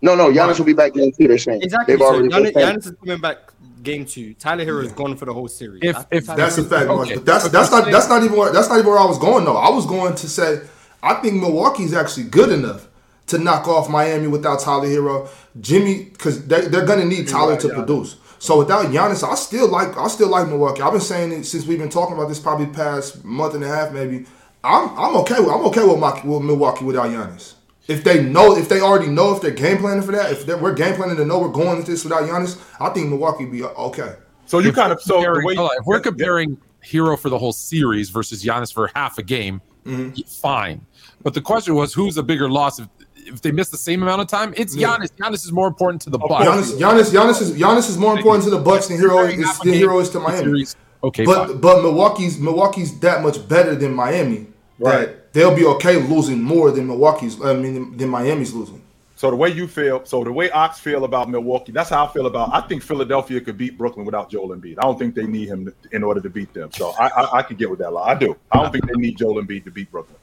No, 0.00 0.14
no, 0.14 0.30
Giannis 0.30 0.58
will 0.58 0.66
be 0.66 0.72
back 0.74 0.94
game 0.94 1.12
two. 1.12 1.26
They're 1.28 1.38
saying 1.38 1.62
Exactly. 1.62 1.94
They've 1.94 2.00
So 2.00 2.06
already. 2.06 2.28
Giannis, 2.28 2.52
Giannis 2.52 2.86
is 2.86 2.94
coming 3.04 3.20
back 3.20 3.38
game 3.82 4.04
two. 4.04 4.34
Tyler 4.34 4.64
Herro 4.64 4.84
is 4.84 4.92
gone 4.92 5.16
for 5.16 5.24
the 5.24 5.32
whole 5.34 5.48
series. 5.48 5.80
If- 5.82 6.06
if- 6.10 6.26
Tyler 6.26 6.38
That's 6.38 6.58
a 6.58 6.64
fact, 6.64 6.88
Okay. 6.88 7.14
But 7.14 7.26
that's 7.26 7.48
that's 7.48 7.70
not 7.70 7.90
that's 7.90 8.08
not 8.08 8.22
even 8.22 8.36
where 8.36 8.52
that's 8.52 8.68
not 8.68 8.78
even 8.78 8.90
where 8.90 8.98
I 8.98 9.06
was 9.06 9.18
going 9.18 9.44
though. 9.44 9.56
I 9.56 9.70
was 9.70 9.86
going 9.86 10.14
to 10.14 10.28
say 10.28 10.60
I 11.02 11.14
think 11.14 11.34
Milwaukee's 11.34 11.94
actually 11.94 12.24
good 12.24 12.50
enough 12.50 12.88
to 13.28 13.38
knock 13.38 13.68
off 13.68 13.88
Miami 13.90 14.26
without 14.26 14.60
Tyler 14.60 14.86
Herro, 14.86 15.28
Jimmy, 15.60 16.04
because 16.04 16.46
they, 16.46 16.62
they're 16.62 16.86
gonna 16.86 17.04
need 17.04 17.28
Tyler 17.28 17.56
to 17.58 17.68
produce. 17.68 18.16
So 18.38 18.58
without 18.58 18.86
Giannis, 18.86 19.28
I 19.28 19.34
still 19.34 19.68
like 19.68 19.96
I 19.96 20.08
still 20.08 20.28
like 20.28 20.48
Milwaukee. 20.48 20.82
I've 20.82 20.92
been 20.92 21.00
saying 21.00 21.32
it 21.32 21.44
since 21.44 21.66
we've 21.66 21.78
been 21.78 21.90
talking 21.90 22.14
about 22.16 22.28
this 22.28 22.38
probably 22.38 22.66
past 22.66 23.24
month 23.24 23.54
and 23.54 23.64
a 23.64 23.68
half 23.68 23.92
maybe. 23.92 24.26
I'm 24.64 24.88
I'm 24.98 25.16
okay 25.18 25.40
with 25.40 25.50
I'm 25.50 25.64
okay 25.66 25.84
with, 25.86 25.98
my, 25.98 26.20
with 26.24 26.42
Milwaukee 26.42 26.84
without 26.84 27.10
Giannis. 27.10 27.54
If 27.88 28.04
they 28.04 28.22
know, 28.22 28.54
if 28.56 28.68
they 28.68 28.80
already 28.80 29.08
know, 29.08 29.34
if 29.34 29.40
they're 29.40 29.50
game 29.50 29.78
planning 29.78 30.02
for 30.02 30.12
that, 30.12 30.30
if 30.30 30.46
we're 30.46 30.74
game 30.74 30.94
planning 30.94 31.16
to 31.16 31.24
know 31.24 31.38
we're 31.38 31.48
going 31.48 31.78
with 31.78 31.86
this 31.86 32.04
without 32.04 32.22
Giannis, 32.24 32.60
I 32.78 32.90
think 32.90 33.08
Milwaukee 33.08 33.46
be 33.46 33.64
okay. 33.64 34.14
So 34.44 34.58
you 34.58 34.68
If 34.70 34.74
kind 34.74 34.92
of 34.92 35.00
so 35.00 35.20
the 35.22 35.42
way 35.44 35.56
on, 35.56 35.70
if 35.78 35.86
we're 35.86 35.96
Yeah, 35.96 36.02
comparing 36.02 36.58
Herro 36.84 37.18
for 37.18 37.30
the 37.30 37.38
whole 37.38 37.52
series 37.52 38.10
versus 38.10 38.44
Giannis 38.44 38.72
for 38.72 38.90
half 38.94 39.18
a 39.18 39.22
game, 39.22 39.60
Mm-hmm. 39.86 40.20
fine. 40.42 40.84
But 41.22 41.32
the 41.32 41.40
question 41.40 41.74
was, 41.74 41.94
who's 41.94 42.18
a 42.18 42.22
bigger 42.22 42.50
loss 42.50 42.78
if, 42.78 42.88
if 43.16 43.40
they 43.40 43.50
miss 43.52 43.70
the 43.70 43.78
same 43.78 44.02
amount 44.02 44.20
of 44.20 44.26
time? 44.26 44.52
It's 44.54 44.76
Yeah. 44.76 44.88
Giannis. 44.98 45.08
Giannis 45.18 45.44
is 45.46 45.52
more 45.52 45.66
important 45.66 46.02
to 46.02 46.10
the 46.10 46.18
Bucks. 46.18 46.44
course. 46.44 46.72
Giannis, 46.74 46.78
Giannis, 46.78 47.10
Giannis 47.10 47.40
is 47.40 47.50
Giannis 47.52 47.88
is 47.88 47.96
more 47.96 48.14
important 48.14 48.44
to 48.44 48.50
the 48.50 48.58
Bucks 48.58 48.88
than 48.88 48.98
Herro 48.98 49.26
is 49.30 49.58
than 49.60 49.72
Herro 49.72 50.00
is 50.02 50.08
to 50.10 50.18
the 50.18 50.20
Miami. 50.24 50.44
series, 50.44 50.76
Okay, 51.02 51.24
But 51.24 51.46
fine. 51.48 51.60
but 51.60 51.82
Milwaukee's 51.82 52.38
Milwaukee's 52.38 52.98
that 53.00 53.22
much 53.22 53.48
better 53.48 53.74
than 53.74 53.94
Miami. 53.94 54.48
Right. 54.78 55.08
That 55.08 55.32
they'll 55.32 55.54
be 55.54 55.64
okay 55.66 55.96
losing 56.00 56.42
more 56.42 56.70
than 56.70 56.86
Milwaukee's. 56.86 57.40
I 57.42 57.54
mean 57.54 57.96
than 57.96 58.08
Miami's 58.08 58.52
losing. 58.54 58.82
So 59.16 59.30
the 59.30 59.36
way 59.36 59.48
you 59.48 59.66
feel, 59.66 60.04
so 60.04 60.22
the 60.22 60.30
way 60.32 60.48
Ox 60.52 60.78
feel 60.78 61.02
about 61.02 61.28
Milwaukee, 61.28 61.72
that's 61.72 61.90
how 61.90 62.06
I 62.06 62.12
feel 62.12 62.26
about. 62.26 62.54
I 62.54 62.60
think 62.60 62.84
Philadelphia 62.84 63.40
could 63.40 63.58
beat 63.58 63.76
Brooklyn 63.76 64.06
without 64.06 64.30
Joel 64.30 64.50
Embiid. 64.50 64.78
I 64.78 64.82
don't 64.82 64.96
think 64.96 65.16
they 65.16 65.26
need 65.26 65.48
him 65.48 65.74
in 65.90 66.04
order 66.04 66.20
to 66.20 66.30
beat 66.30 66.54
them. 66.54 66.70
So 66.70 66.90
I, 66.90 67.08
I, 67.08 67.38
I 67.38 67.42
could 67.42 67.58
get 67.58 67.68
with 67.68 67.80
that. 67.80 67.92
Lie. 67.92 68.12
I 68.12 68.14
do. 68.14 68.36
I 68.52 68.62
don't 68.62 68.70
think 68.70 68.86
they 68.86 68.92
need 68.94 69.18
Joel 69.18 69.42
Embiid 69.42 69.64
to 69.64 69.72
beat 69.72 69.90
Brooklyn. 69.90 70.16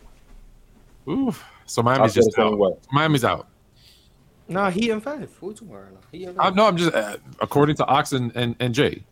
Ooh, 1.10 1.36
so 1.66 1.84
Miami's 1.84 2.14
just 2.14 2.40
out. 2.40 2.58
way. 2.58 2.72
Miami's 2.94 3.26
out. 3.26 3.48
No, 4.48 4.70
he 4.70 4.90
and 4.92 5.04
five. 5.04 5.30
What 5.42 5.58
tomorrow? 5.58 5.88
you 5.90 5.98
talking 5.98 6.00
about 6.00 6.06
right 6.06 6.06
now? 6.14 6.18
He 6.18 6.24
and 6.26 6.38
five. 6.38 6.56
no, 6.56 6.66
I'm 6.68 6.78
just 6.78 6.94
uh, 6.94 7.18
according 7.42 7.76
to 7.78 7.86
Ox 7.88 8.14
and, 8.14 8.32
and, 8.36 8.56
and 8.62 8.74
Jay, 8.74 9.04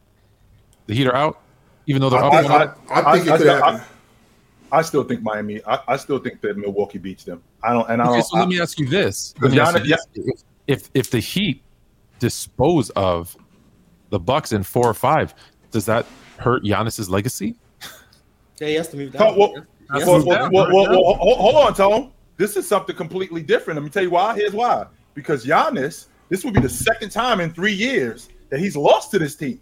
the 0.88 0.94
Heat 0.94 1.08
are 1.08 1.16
out, 1.16 1.42
even 1.88 2.02
though 2.02 2.10
they're 2.10 2.24
I, 2.24 2.28
up. 2.28 2.34
I, 2.34 2.42
one. 2.44 2.52
I, 2.90 3.12
I 3.12 3.18
think 3.18 3.30
I- 3.30 3.36
it 3.36 3.38
could 3.40 3.48
I- 3.48 3.72
happen. 3.72 3.88
I 4.74 4.82
still 4.82 5.04
think 5.04 5.22
Miami. 5.22 5.62
I, 5.66 5.80
I 5.88 5.98
still 5.98 6.20
think 6.20 6.42
that 6.42 6.58
Milwaukee 6.58 6.98
beats 6.98 7.24
them. 7.24 7.42
I 7.64 7.72
don't. 7.74 7.90
And 7.90 8.02
I 8.02 8.06
Okay, 8.06 8.14
don't. 8.16 8.24
so 8.24 8.38
let 8.38 8.44
I- 8.46 8.50
me 8.50 8.60
ask 8.60 8.80
you 8.80 8.88
this: 8.88 9.34
Let 9.42 9.52
me 9.52 9.58
Giannis- 9.58 9.92
ask 9.92 10.08
you 10.16 10.24
this. 10.24 10.44
If, 10.68 10.78
if 10.84 10.90
if 10.94 11.12
the 11.12 11.20
Heat 11.20 11.62
dispose 12.20 12.90
of 12.92 13.38
the 14.10 14.20
Bucks 14.20 14.52
in 14.52 14.64
four 14.64 14.88
or 14.88 14.94
five, 14.94 15.34
does 15.72 15.86
that 15.86 16.06
hurt 16.38 16.64
Giannis's 16.64 17.10
legacy? 17.10 17.56
Yeah, 18.60 18.68
he 18.68 18.74
has 18.76 18.88
to 18.90 18.98
move 18.98 19.12
So, 19.14 19.20
down. 19.20 19.38
well, 19.38 19.54
well, 19.54 19.66
well, 19.90 20.06
well, 20.26 20.38
down. 20.38 20.52
well, 20.52 20.68
well, 20.74 20.90
well, 20.90 21.14
hold- 21.16 21.38
hold 21.38 21.56
on, 21.56 21.74
Tone. 21.74 22.12
This 22.38 22.58
is 22.58 22.68
something 22.68 22.96
completely 22.96 23.42
different. 23.44 23.78
Let 23.80 23.84
me 23.84 23.90
tell 23.90 24.04
you 24.04 24.10
why. 24.10 24.36
Here's 24.36 24.54
why. 24.54 24.86
Because 25.14 25.46
Giannis, 25.46 26.08
this 26.30 26.44
will 26.44 26.52
be 26.52 26.62
the 26.62 26.70
second 26.70 27.10
time 27.12 27.40
in 27.42 27.54
three 27.54 27.74
years 27.74 28.30
that 28.50 28.60
he's 28.60 28.76
lost 28.76 29.12
to 29.12 29.20
this 29.20 29.36
team. 29.36 29.60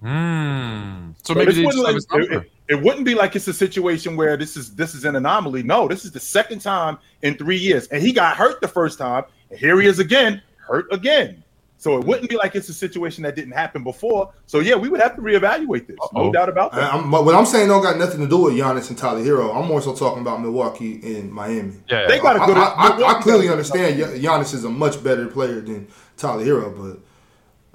Hmm. 0.00 1.10
So, 1.22 1.32
So 1.32 1.34
maybe 1.34 1.46
this 1.46 1.56
they 1.56 1.62
just 1.64 1.76
wouldn't 1.76 1.76
have 1.76 1.84
like- 1.86 1.94
his 2.42 2.50
it, 2.68 2.72
number. 2.74 2.80
it- 2.80 2.84
it 2.84 2.84
wouldn't 2.84 3.04
be 3.06 3.14
like 3.14 3.34
it's 3.36 3.48
a 3.48 3.52
situation 3.54 4.16
where 4.16 4.36
this 4.36 4.56
is 4.56 4.74
this 4.74 4.94
is 4.94 5.04
an 5.04 5.16
anomaly. 5.16 5.62
No, 5.62 5.88
this 5.88 6.04
is 6.04 6.12
the 6.12 6.20
second 6.20 6.60
time 6.60 6.98
in 7.22 7.34
three 7.36 7.58
years, 7.58 7.86
and 7.88 8.02
he 8.02 8.12
got 8.12 8.36
hurt 8.36 8.60
the 8.60 8.68
first 8.68 8.98
time, 8.98 9.24
and 9.50 9.58
here 9.58 9.80
he 9.80 9.86
is 9.86 9.98
again, 9.98 10.42
hurt 10.58 10.86
again. 10.92 11.42
So 11.80 11.96
it 11.96 12.04
wouldn't 12.04 12.28
be 12.28 12.36
like 12.36 12.56
it's 12.56 12.68
a 12.68 12.74
situation 12.74 13.22
that 13.22 13.36
didn't 13.36 13.52
happen 13.52 13.84
before. 13.84 14.32
So 14.46 14.58
yeah, 14.58 14.74
we 14.74 14.88
would 14.88 15.00
have 15.00 15.14
to 15.14 15.22
reevaluate 15.22 15.86
this, 15.86 15.96
no 16.12 16.22
Uh-oh. 16.22 16.32
doubt 16.32 16.48
about 16.48 16.72
that. 16.72 16.92
I'm, 16.92 17.08
but 17.08 17.24
what 17.24 17.36
I'm 17.36 17.46
saying 17.46 17.68
don't 17.68 17.82
got 17.82 17.96
nothing 17.98 18.18
to 18.20 18.26
do 18.28 18.38
with 18.38 18.54
Giannis 18.54 18.88
and 18.88 18.98
Tyler 18.98 19.20
Herro. 19.22 19.54
I'm 19.54 19.68
more 19.68 19.80
so 19.80 19.94
talking 19.94 20.20
about 20.20 20.42
Milwaukee 20.42 21.00
and 21.18 21.30
Miami. 21.32 21.74
yeah, 21.88 22.08
They 22.08 22.18
got 22.18 22.36
a 22.36 22.42
I, 22.42 22.46
good. 22.46 22.56
I, 22.56 22.62
I, 22.64 22.86
I 22.88 22.96
Milwaukee 22.96 23.22
clearly 23.22 23.48
understand 23.48 23.96
Gian- 23.96 24.20
Giannis 24.20 24.54
is 24.54 24.64
a 24.64 24.68
much 24.70 25.02
better 25.04 25.28
player 25.28 25.60
than 25.60 25.86
Tyler 26.16 26.44
Herro, 26.44 26.70
but 26.76 26.98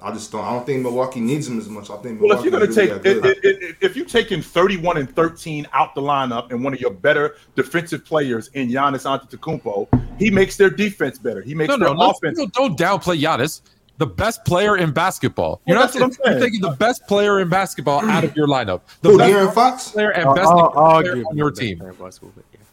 I 0.00 0.12
just 0.12 0.30
don't. 0.32 0.44
I 0.44 0.50
don't 0.52 0.66
think 0.66 0.82
Milwaukee 0.82 1.20
needs 1.20 1.48
him 1.48 1.58
as 1.58 1.68
much. 1.68 1.88
I 1.88 1.96
think 1.96 2.20
Well, 2.20 2.36
if 2.36 2.44
you're 2.44 2.50
going 2.50 2.68
to 2.70 2.80
really 2.80 2.88
take, 2.94 3.02
that 3.02 3.26
if, 3.26 3.38
if, 3.44 3.76
if 3.80 3.96
you're 3.96 4.04
taking 4.04 4.42
31 4.42 4.98
and 4.98 5.14
13 5.16 5.66
out 5.72 5.94
the 5.94 6.02
lineup 6.02 6.50
and 6.50 6.62
one 6.62 6.74
of 6.74 6.80
your 6.80 6.90
better 6.90 7.36
defensive 7.56 8.04
players 8.04 8.48
in 8.48 8.68
Giannis 8.68 9.06
Antetokounmpo, 9.06 9.88
he 10.18 10.30
makes 10.30 10.56
their 10.56 10.68
defense 10.68 11.18
better. 11.18 11.40
He 11.40 11.54
makes 11.54 11.68
no, 11.68 11.78
their 11.78 11.94
no, 11.94 12.06
let's- 12.06 12.18
offense. 12.18 12.38
no, 12.38 12.46
don't 12.48 12.78
downplay 12.78 13.18
Giannis. 13.20 13.62
The 13.96 14.06
best 14.06 14.44
player 14.44 14.76
in 14.76 14.90
basketball. 14.90 15.62
You're 15.66 15.76
Well, 15.76 15.86
not 15.86 15.92
that's 15.92 15.94
what 15.94 16.02
I'm 16.04 16.10
taking, 16.10 16.24
you're 16.24 16.40
saying. 16.40 16.52
taking 16.52 16.60
the 16.70 16.76
best 16.76 17.06
player 17.06 17.38
in 17.40 17.48
basketball 17.48 18.04
out 18.04 18.24
of 18.24 18.36
your 18.36 18.48
lineup. 18.48 18.80
The 19.02 19.10
Who, 19.10 19.18
best 19.18 19.32
De'Aaron 19.32 19.54
Fox? 19.54 19.90
player 19.92 20.10
and 20.10 20.34
best 20.34 20.48
I'll- 20.50 20.72
I'll 20.76 21.00
player 21.02 21.22
on 21.24 21.36
your 21.36 21.52
team. 21.52 21.80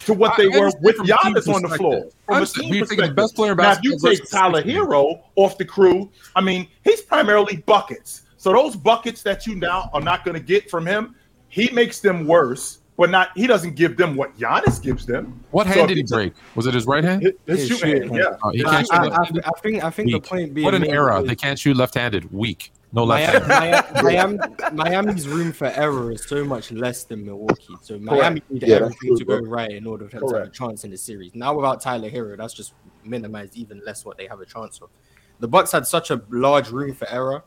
to 0.00 0.14
what 0.14 0.32
I 0.32 0.36
they 0.42 0.48
were 0.48 0.72
with 0.80 0.96
from 0.96 1.06
Giannis 1.06 1.52
on 1.52 1.62
the 1.62 1.76
floor. 1.76 2.08
From 2.26 2.42
a 2.42 2.46
team 2.46 2.70
We're 2.70 2.80
the 2.80 2.86
perspective. 2.86 3.16
best 3.16 3.36
player 3.36 3.54
Now, 3.54 3.72
if 3.72 3.82
you 3.82 3.98
take 3.98 4.28
Tyler. 4.30 4.62
Herro 4.62 5.22
off 5.36 5.58
the 5.58 5.64
crew, 5.64 6.10
I 6.34 6.40
mean, 6.40 6.68
he's 6.84 7.02
primarily 7.02 7.58
buckets. 7.58 8.22
So 8.36 8.52
those 8.52 8.76
buckets 8.76 9.22
that 9.22 9.46
you 9.46 9.54
now 9.54 9.90
are 9.92 10.00
not 10.00 10.24
going 10.24 10.34
to 10.34 10.42
get 10.42 10.70
from 10.70 10.86
him, 10.86 11.14
he 11.48 11.70
makes 11.70 12.00
them 12.00 12.26
worse. 12.26 12.78
But 13.00 13.08
not 13.08 13.30
he 13.34 13.46
doesn't 13.46 13.76
give 13.76 13.96
them 13.96 14.14
what 14.14 14.38
Giannis 14.38 14.80
gives 14.82 15.06
them. 15.06 15.42
What 15.52 15.66
So 15.66 15.72
hand 15.72 15.80
if 15.84 15.88
did 15.88 15.94
he 15.96 16.00
you 16.02 16.06
take- 16.06 16.14
break? 16.16 16.32
Was 16.54 16.66
it 16.66 16.74
his 16.74 16.84
right 16.86 17.02
hand? 17.02 17.22
His, 17.22 17.32
his 17.46 17.58
His 17.60 17.68
shooting 17.78 17.92
shooting 17.94 18.08
hand, 18.14 18.22
yeah. 18.30 18.36
Oh, 18.44 18.50
he 18.50 18.62
I, 18.62 18.70
can't 18.70 18.86
shoot 18.86 18.94
I, 18.94 19.06
I. 19.46 19.48
I 19.48 19.60
think 19.62 19.84
I 19.84 19.90
think 19.90 20.12
the 20.12 20.20
point 20.20 20.52
being 20.52 20.66
What 20.66 20.74
an 20.74 20.82
made 20.82 20.90
era! 20.90 21.22
is 21.22 21.26
They 21.28 21.34
can't 21.34 21.58
shoot 21.58 21.78
left-handed. 21.78 22.30
Weak. 22.30 22.72
No 22.92 23.04
left 23.04 23.48
Miami. 23.48 23.80
Miami, 24.02 24.38
Miami, 24.42 24.74
Miami's 24.74 25.26
room 25.28 25.50
for 25.52 25.68
error 25.68 26.12
is 26.12 26.24
so 26.28 26.44
much 26.44 26.72
less 26.72 27.04
than 27.04 27.24
Milwaukee. 27.24 27.74
So 27.80 27.98
Miami 27.98 28.42
need 28.50 28.64
Yeah, 28.64 28.76
everything 28.76 28.96
true, 29.08 29.16
to 29.16 29.24
go 29.24 29.40
bro. 29.40 29.48
right 29.48 29.70
in 29.70 29.86
order 29.86 30.06
for 30.10 30.20
them 30.20 30.28
to 30.28 30.34
have 30.40 30.46
a 30.48 30.50
chance 30.50 30.84
in 30.84 30.90
the 30.90 30.98
series. 30.98 31.34
Now 31.34 31.54
without 31.54 31.80
Tyler 31.80 32.10
Herro, 32.10 32.36
that's 32.36 32.52
just 32.52 32.74
minimized 33.02 33.56
even 33.56 33.80
less 33.86 34.04
what 34.04 34.18
they 34.18 34.26
have 34.26 34.40
a 34.40 34.44
chance 34.46 34.78
of. 34.82 34.90
The 35.38 35.48
Bucks 35.48 35.72
had 35.72 35.86
such 35.86 36.10
a 36.10 36.20
large 36.28 36.68
room 36.68 36.92
for 36.94 37.08
error 37.08 37.44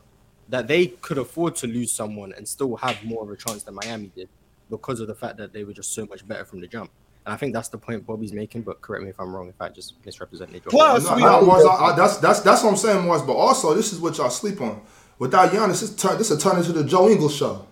that 0.48 0.66
they 0.66 0.88
could 0.88 1.18
afford 1.18 1.54
to 1.56 1.68
lose 1.68 1.92
someone 1.92 2.32
and 2.36 2.48
still 2.48 2.74
have 2.76 3.04
more 3.04 3.22
of 3.22 3.30
a 3.30 3.36
chance 3.36 3.62
than 3.62 3.76
Miami 3.76 4.10
did 4.16 4.28
because 4.70 5.00
of 5.00 5.06
the 5.08 5.14
fact 5.14 5.36
that 5.38 5.52
they 5.52 5.64
were 5.64 5.72
just 5.72 5.92
so 5.92 6.06
much 6.06 6.26
better 6.26 6.44
from 6.44 6.60
the 6.60 6.66
jump. 6.66 6.90
And 7.26 7.32
I 7.32 7.36
think 7.36 7.54
that's 7.54 7.68
the 7.68 7.78
point 7.78 8.06
Bobby's 8.06 8.32
making. 8.32 8.62
But 8.62 8.80
correct 8.80 9.04
me 9.04 9.10
if 9.10 9.18
I'm 9.20 9.34
wrong 9.34 9.48
if 9.48 9.60
I 9.60 9.68
just 9.70 9.94
misrepresented. 10.04 10.54
your 10.56 10.70
Plus, 10.70 11.04
No, 11.04 11.14
we 11.16 11.22
no, 11.22 11.40
know- 11.40 11.68
I, 11.68 11.92
I, 11.92 11.96
that's 11.96 12.18
that's 12.18 12.40
that's 12.40 12.62
what 12.62 12.70
I'm 12.70 12.76
saying, 12.76 13.04
Morris. 13.04 13.22
But 13.22 13.34
also, 13.34 13.74
this 13.74 13.92
is 13.92 14.00
what 14.00 14.16
y'all 14.18 14.30
sleep 14.30 14.60
on. 14.60 14.80
Without 15.18 15.50
Giannis, 15.50 15.80
this 15.80 15.94
turn 15.94 16.18
this 16.18 16.30
is 16.30 16.38
a 16.38 16.40
turn 16.40 16.58
into 16.58 16.72
the 16.72 16.84
Joe 16.84 17.08
Ingles 17.08 17.34
show. 17.36 17.66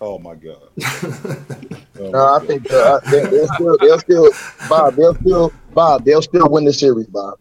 Oh 0.00 0.18
my 0.18 0.34
god. 0.34 0.68
Oh, 2.00 2.10
No, 2.10 2.18
I 2.26 2.38
my 2.38 2.46
think 2.46 2.72
uh, 2.72 2.98
they, 3.10 3.20
they'll 3.26 3.46
still, 3.48 3.76
they'll 3.78 3.98
still, 3.98 4.28
Bob, 4.68 4.94
they'll 4.96 5.14
still, 5.14 5.52
Bob, 5.74 6.04
they'll 6.04 6.22
still 6.22 6.48
win 6.48 6.64
the 6.64 6.72
series, 6.72 7.06
Bob. 7.06 7.38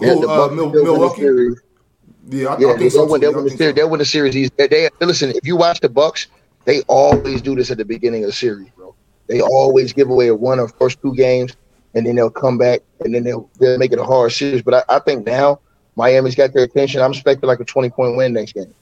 Yeah, 0.00 0.14
Who, 0.14 0.20
the 0.22 0.28
uh, 0.28 0.36
Bucks 0.48 0.54
Mil- 0.54 0.68
still 0.70 0.72
win 0.72 0.84
the 0.84 0.92
Milwaukee? 0.92 1.20
series. 1.20 1.60
Yeah, 2.28 2.48
I, 2.48 2.58
Yeah, 2.58 2.68
I 2.68 2.72
they, 2.74 2.78
think 2.78 2.92
so 2.92 3.00
will 3.04 3.10
win, 3.12 3.20
too. 3.20 3.26
they'll 3.26 3.34
win 3.34 3.44
the 3.44 3.50
series. 3.50 3.70
so. 3.70 3.72
They'll 3.72 3.90
win 3.90 3.98
the 3.98 4.04
series. 4.04 4.34
He's- 4.34 4.50
They, 4.56 4.68
they 4.68 4.88
listen. 5.00 5.30
If 5.30 5.44
you 5.46 5.56
watch 5.56 5.80
the 5.80 5.88
Bucks, 5.88 6.28
they 6.68 6.82
always 6.82 7.40
do 7.40 7.56
this 7.56 7.70
at 7.70 7.78
the 7.78 7.84
beginning 7.86 8.24
of 8.24 8.28
the 8.28 8.34
series, 8.34 8.68
bro. 8.76 8.94
They 9.26 9.40
always 9.40 9.94
give 9.94 10.10
away 10.10 10.30
one 10.32 10.58
of 10.58 10.74
first 10.74 11.00
two 11.00 11.14
games, 11.14 11.56
and 11.94 12.04
then 12.04 12.14
they'll 12.14 12.28
come 12.28 12.58
back 12.58 12.80
and 13.00 13.14
then 13.14 13.24
they'll, 13.24 13.48
they'll 13.58 13.78
make 13.78 13.90
it 13.90 13.98
a 13.98 14.04
hard 14.04 14.32
series. 14.32 14.60
But 14.60 14.74
I, 14.74 14.96
I 14.96 14.98
think 14.98 15.24
now 15.24 15.60
Miami's 15.96 16.34
got 16.34 16.52
their 16.52 16.64
attention. 16.64 17.00
I'm 17.00 17.12
expecting 17.12 17.46
like 17.46 17.60
a 17.60 17.64
20 17.64 17.88
point 17.88 18.18
win 18.18 18.34
next 18.34 18.52
game. 18.52 18.74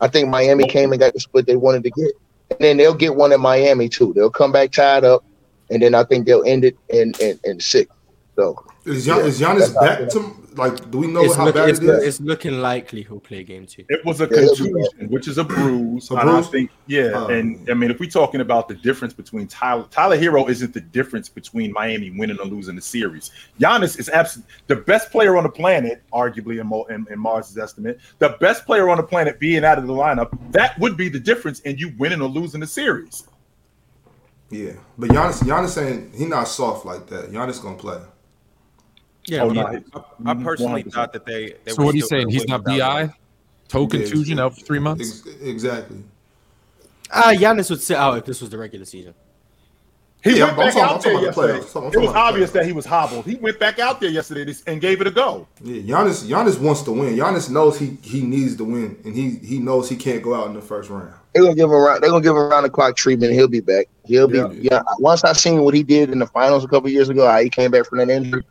I 0.00 0.08
think 0.08 0.30
Miami 0.30 0.66
came 0.66 0.90
and 0.92 0.98
got 0.98 1.12
the 1.12 1.20
split 1.20 1.44
they 1.44 1.56
wanted 1.56 1.82
to 1.82 1.90
get, 1.90 2.12
and 2.48 2.60
then 2.60 2.78
they'll 2.78 2.94
get 2.94 3.14
one 3.14 3.30
in 3.30 3.42
Miami 3.42 3.90
too. 3.90 4.14
They'll 4.14 4.30
come 4.30 4.50
back 4.50 4.72
tied 4.72 5.04
up, 5.04 5.22
and 5.68 5.82
then 5.82 5.94
I 5.94 6.04
think 6.04 6.24
they'll 6.24 6.44
end 6.46 6.64
it 6.64 6.78
in 6.88 7.12
in, 7.20 7.38
in 7.44 7.60
six. 7.60 7.90
So 8.36 8.64
Is, 8.86 9.06
Gian, 9.06 9.20
is 9.20 9.40
Giannis 9.40 9.58
That's 9.60 9.74
how 9.74 9.80
I 9.80 9.96
back 10.00 10.08
to 10.10 10.34
like? 10.56 10.90
Do 10.90 10.98
we 10.98 11.06
know 11.06 11.24
It's, 11.24 11.34
how 11.34 11.46
look, 11.46 11.54
bad 11.54 11.70
it's, 11.70 11.78
it 11.80 11.84
is? 11.88 12.04
it's 12.04 12.20
looking 12.20 12.60
likely 12.60 13.02
he'll 13.02 13.18
play 13.18 13.42
game 13.42 13.66
two. 13.66 13.84
It 13.88 14.04
was 14.04 14.20
a 14.20 14.24
Yeah, 14.30 14.46
contusion, 14.46 15.08
which 15.08 15.26
is 15.26 15.38
a 15.38 15.44
bruise. 15.44 16.10
A 16.10 16.14
and 16.16 16.28
I 16.30 16.42
think, 16.42 16.70
yeah, 16.86 17.12
Oh. 17.14 17.26
and 17.28 17.68
I 17.70 17.74
mean, 17.74 17.90
if 17.90 17.98
we're 17.98 18.10
talking 18.10 18.42
about 18.42 18.68
the 18.68 18.74
difference 18.74 19.14
between 19.14 19.46
Tyler, 19.46 19.86
Tyler 19.90 20.18
Herro 20.18 20.48
isn't 20.50 20.74
the 20.74 20.82
difference 20.82 21.30
between 21.30 21.72
Miami 21.72 22.10
winning 22.10 22.38
or 22.38 22.44
losing 22.46 22.76
the 22.76 22.82
series. 22.82 23.30
Giannis 23.58 23.98
is 23.98 24.10
absolutely 24.10 24.52
the 24.66 24.76
best 24.76 25.10
player 25.10 25.36
on 25.36 25.44
the 25.44 25.48
planet, 25.50 26.02
arguably 26.12 26.60
in, 26.60 26.66
Mo, 26.66 26.84
in, 26.84 27.06
in 27.10 27.18
Marz's 27.18 27.56
estimate. 27.56 27.98
The 28.18 28.36
best 28.38 28.66
player 28.66 28.90
on 28.90 28.98
the 28.98 29.02
planet 29.02 29.40
being 29.40 29.64
out 29.64 29.78
of 29.78 29.86
the 29.86 29.92
lineup, 29.94 30.36
that 30.52 30.78
would 30.78 30.96
be 30.96 31.08
the 31.08 31.20
difference 31.20 31.60
in 31.60 31.78
you 31.78 31.92
winning 31.98 32.20
or 32.20 32.28
losing 32.28 32.60
the 32.60 32.66
series. 32.66 33.24
yeah, 34.50 34.72
but 34.98 35.08
Giannis, 35.08 35.42
Giannis 35.42 35.82
ain't 35.82 36.14
he 36.14 36.26
not 36.26 36.48
soft 36.48 36.84
like 36.84 37.06
that. 37.08 37.32
Giannis 37.32 37.62
gonna 37.62 37.76
play. 37.76 37.98
Yeah, 39.26 39.42
Oh, 39.42 39.48
but- 39.48 39.54
no, 39.54 40.04
I, 40.26 40.30
I 40.30 40.34
personally 40.34 40.84
100%. 40.84 40.92
thought 40.92 41.12
that 41.12 41.24
they. 41.26 41.54
they 41.64 41.72
So 41.72 41.78
were 41.78 41.84
what 41.86 41.94
are 41.94 41.96
you 41.96 42.02
still 42.02 42.16
saying? 42.18 42.26
gonna 42.28 42.32
He's 42.38 42.48
not 42.48 42.64
bi, 42.64 43.02
him. 43.04 43.12
toe 43.68 43.82
Yeah, 43.82 43.88
contusion 43.88 44.38
out 44.38 44.54
for 44.54 44.60
three 44.64 44.78
months. 44.78 45.22
Ex- 45.26 45.36
exactly. 45.40 45.98
Ah, 47.12 47.32
Giannis 47.34 47.70
would 47.70 47.80
sit 47.80 47.96
out 47.96 48.18
if 48.18 48.24
this 48.24 48.40
was 48.40 48.50
the 48.50 48.58
regular 48.58 48.84
season. 48.84 49.14
He 50.22 50.38
Yeah, 50.38 50.44
went 50.46 50.52
I'm 50.52 50.56
back 50.58 50.74
talking- 50.74 50.82
out 50.82 51.02
there 51.02 51.12
talking 51.12 51.28
about 51.28 51.36
the 51.46 51.52
yesterday. 51.58 51.86
It 51.98 52.00
was 52.00 52.14
obvious 52.16 52.50
that 52.52 52.64
he 52.64 52.72
was 52.72 52.86
hobbled. 52.86 53.26
He 53.26 53.34
went 53.36 53.58
back 53.58 53.78
out 53.78 54.00
there 54.00 54.08
yesterday 54.08 54.54
and 54.66 54.80
gave 54.80 55.02
it 55.02 55.06
a 55.06 55.10
go. 55.10 55.46
Yeah, 55.62 55.82
Giannis, 55.82 56.24
Giannis 56.24 56.58
wants 56.58 56.80
to 56.82 56.92
win. 56.92 57.14
Giannis 57.14 57.50
knows 57.50 57.78
he 57.78 57.98
he 58.00 58.22
needs 58.22 58.56
to 58.56 58.64
win, 58.64 58.96
and 59.04 59.14
he 59.14 59.32
he 59.44 59.58
knows 59.58 59.88
he 59.90 59.96
can't 59.96 60.22
go 60.22 60.34
out 60.34 60.46
in 60.48 60.54
the 60.54 60.62
first 60.62 60.88
round. 60.90 61.12
they're 61.34 61.42
gonna 61.42 61.54
give 61.54 61.64
him 61.68 61.72
around. 61.72 62.00
They're 62.00 62.10
gonna 62.10 62.22
give 62.22 62.30
him 62.32 62.38
around 62.38 62.62
the 62.62 62.70
clock 62.70 62.96
treatment. 62.96 63.30
and 63.32 63.38
He'll 63.38 63.48
be 63.48 63.60
back. 63.60 63.86
He'll 64.06 64.28
be 64.28 64.38
Yeah. 64.38 64.48
yeah. 64.52 64.82
Once 64.98 65.24
I 65.24 65.32
seen 65.34 65.60
what 65.62 65.74
he 65.74 65.82
did 65.82 66.10
in 66.10 66.20
the 66.20 66.26
finals 66.26 66.64
a 66.64 66.68
couple 66.68 66.88
years 66.88 67.08
ago, 67.10 67.26
how 67.26 67.38
he 67.40 67.50
came 67.50 67.70
back 67.70 67.84
from 67.86 67.98
that 67.98 68.08
injury. 68.08 68.44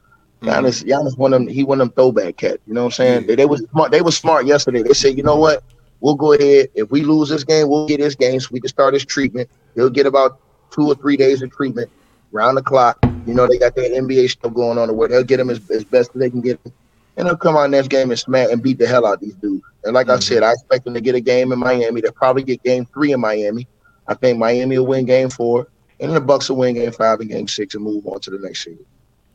Giannis, 0.43 0.83
mm-hmm. 0.83 0.89
Giannis 0.89 1.17
one 1.17 1.33
of 1.33 1.39
them. 1.39 1.47
He 1.47 1.63
one 1.63 1.81
of 1.81 1.87
them 1.87 1.95
throwback 1.95 2.37
cats. 2.37 2.59
You 2.67 2.73
know 2.73 2.81
what 2.81 2.87
I'm 2.87 2.91
saying? 2.91 3.21
Yeah. 3.21 3.27
They, 3.27 3.35
they 3.35 3.45
was 3.45 3.65
smart. 3.71 3.91
They 3.91 4.01
was 4.01 4.17
smart 4.17 4.45
yesterday. 4.45 4.83
They 4.83 4.93
said, 4.93 5.17
you 5.17 5.23
know 5.23 5.35
what? 5.35 5.63
We'll 6.01 6.15
go 6.15 6.33
ahead. 6.33 6.69
If 6.75 6.91
we 6.91 7.01
lose 7.01 7.29
this 7.29 7.43
game, 7.43 7.69
we'll 7.69 7.87
get 7.87 7.99
this 7.99 8.15
game 8.15 8.39
so 8.39 8.49
we 8.51 8.59
can 8.59 8.67
start 8.67 8.93
his 8.93 9.05
treatment. 9.05 9.49
He'll 9.75 9.89
get 9.89 10.05
about 10.05 10.39
two 10.69 10.87
or 10.87 10.95
three 10.95 11.15
days 11.15 11.41
of 11.41 11.51
treatment 11.51 11.89
round 12.31 12.57
the 12.57 12.61
clock. 12.61 12.97
You 13.25 13.33
know, 13.33 13.47
they 13.47 13.57
got 13.57 13.75
that 13.75 13.91
NBA 13.91 14.29
stuff 14.29 14.53
going 14.53 14.77
on 14.77 14.93
where 14.97 15.07
they'll 15.07 15.23
get 15.23 15.39
him 15.39 15.49
as, 15.49 15.69
as 15.71 15.85
best 15.85 16.11
as 16.13 16.19
they 16.19 16.29
can 16.29 16.41
get 16.41 16.59
him. 16.65 16.73
And 17.15 17.27
they'll 17.27 17.37
come 17.37 17.55
out 17.55 17.69
next 17.69 17.89
game 17.89 18.09
and 18.09 18.19
smack 18.19 18.51
and 18.51 18.61
beat 18.61 18.79
the 18.79 18.87
hell 18.87 19.05
out 19.05 19.15
of 19.15 19.19
these 19.21 19.35
dudes. 19.35 19.63
And 19.85 19.93
like 19.93 20.09
I 20.09 20.13
mm-hmm. 20.13 20.21
said, 20.21 20.43
I 20.43 20.51
expect 20.51 20.83
them 20.83 20.93
to 20.95 21.01
get 21.01 21.15
a 21.15 21.21
game 21.21 21.51
in 21.51 21.59
Miami. 21.59 22.01
They'll 22.01 22.11
probably 22.11 22.43
get 22.43 22.63
game 22.63 22.85
three 22.87 23.13
in 23.13 23.21
Miami. 23.21 23.67
I 24.07 24.13
think 24.15 24.39
Miami 24.39 24.77
will 24.77 24.87
win 24.87 25.05
game 25.05 25.29
four. 25.29 25.67
And 25.99 26.09
then 26.09 26.15
the 26.15 26.21
Bucks 26.21 26.49
will 26.49 26.57
win 26.57 26.73
game 26.75 26.91
five 26.91 27.21
and 27.21 27.29
game 27.29 27.47
six 27.47 27.75
and 27.75 27.83
move 27.83 28.05
on 28.07 28.19
to 28.21 28.31
the 28.31 28.39
next 28.39 28.63
series. 28.63 28.79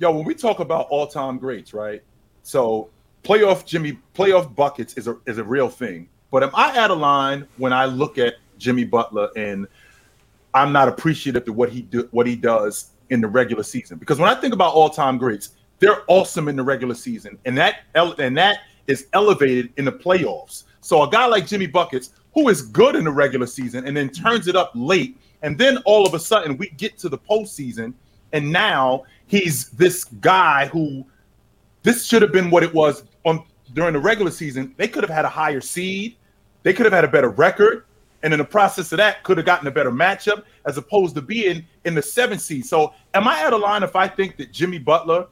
Yo, 0.00 0.12
when 0.12 0.24
we 0.24 0.32
talk 0.34 0.60
about 0.60 0.86
all-time 0.90 1.38
greats, 1.38 1.74
right? 1.74 2.02
So 2.44 2.88
playoff 3.24 3.64
Jimmy, 3.66 3.98
playoff 4.14 4.54
buckets 4.54 4.94
is 4.94 5.08
a 5.08 5.16
is 5.26 5.38
a 5.38 5.44
real 5.44 5.68
thing. 5.68 6.08
But 6.30 6.44
am 6.44 6.50
I 6.54 6.76
out 6.78 6.92
of 6.92 6.98
line 6.98 7.48
when 7.56 7.72
I 7.72 7.86
look 7.86 8.16
at 8.16 8.34
Jimmy 8.58 8.84
Butler 8.84 9.28
and 9.36 9.66
I'm 10.54 10.72
not 10.72 10.88
appreciative 10.88 11.48
of 11.48 11.56
what 11.56 11.70
he 11.70 11.82
do 11.82 12.08
what 12.12 12.28
he 12.28 12.36
does 12.36 12.90
in 13.10 13.20
the 13.20 13.26
regular 13.26 13.64
season? 13.64 13.98
Because 13.98 14.20
when 14.20 14.28
I 14.28 14.40
think 14.40 14.54
about 14.54 14.72
all-time 14.72 15.18
greats, 15.18 15.50
they're 15.80 16.02
awesome 16.06 16.46
in 16.48 16.54
the 16.54 16.62
regular 16.62 16.94
season, 16.94 17.36
and 17.44 17.58
that 17.58 17.80
and 17.94 18.38
that 18.38 18.60
is 18.86 19.08
elevated 19.14 19.72
in 19.78 19.84
the 19.84 19.92
playoffs. 19.92 20.62
So 20.80 21.02
a 21.02 21.10
guy 21.10 21.26
like 21.26 21.46
Jimmy 21.46 21.66
Buckets, 21.66 22.10
who 22.34 22.48
is 22.48 22.62
good 22.62 22.94
in 22.94 23.02
the 23.02 23.10
regular 23.10 23.46
season 23.46 23.84
and 23.86 23.96
then 23.96 24.10
turns 24.10 24.46
it 24.46 24.54
up 24.54 24.70
late, 24.76 25.18
and 25.42 25.58
then 25.58 25.78
all 25.78 26.06
of 26.06 26.14
a 26.14 26.20
sudden 26.20 26.56
we 26.56 26.70
get 26.70 26.96
to 26.98 27.08
the 27.08 27.18
postseason, 27.18 27.94
and 28.32 28.52
now 28.52 29.02
he's 29.28 29.70
this 29.70 30.04
guy 30.04 30.66
who 30.66 31.06
this 31.82 32.06
should 32.06 32.22
have 32.22 32.32
been 32.32 32.50
what 32.50 32.62
it 32.62 32.74
was 32.74 33.04
on 33.24 33.44
during 33.74 33.92
the 33.92 34.00
regular 34.00 34.30
season. 34.30 34.74
They 34.76 34.88
could 34.88 35.02
have 35.02 35.10
had 35.10 35.24
a 35.24 35.28
higher 35.28 35.60
seed, 35.60 36.16
they 36.62 36.72
could 36.72 36.86
have 36.86 36.92
had 36.92 37.04
a 37.04 37.08
better 37.08 37.28
record, 37.28 37.84
and 38.22 38.32
in 38.32 38.38
the 38.38 38.44
process 38.44 38.90
of 38.90 38.98
that, 38.98 39.22
could 39.22 39.36
have 39.36 39.46
gotten 39.46 39.68
a 39.68 39.70
better 39.70 39.92
matchup 39.92 40.44
as 40.66 40.76
opposed 40.76 41.14
to 41.14 41.22
being 41.22 41.64
in 41.84 41.94
the 41.94 42.02
seventh 42.02 42.40
seed. 42.40 42.66
So, 42.66 42.92
am 43.14 43.28
I 43.28 43.44
out 43.44 43.52
of 43.52 43.60
line 43.60 43.82
if 43.82 43.94
I 43.94 44.08
think 44.08 44.36
that 44.38 44.52
Jimmy 44.52 44.78
Butler, 44.78 45.26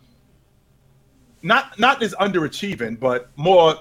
not 1.42 1.78
not 1.78 2.02
is 2.02 2.14
underachieving, 2.20 3.00
but 3.00 3.30
more 3.36 3.76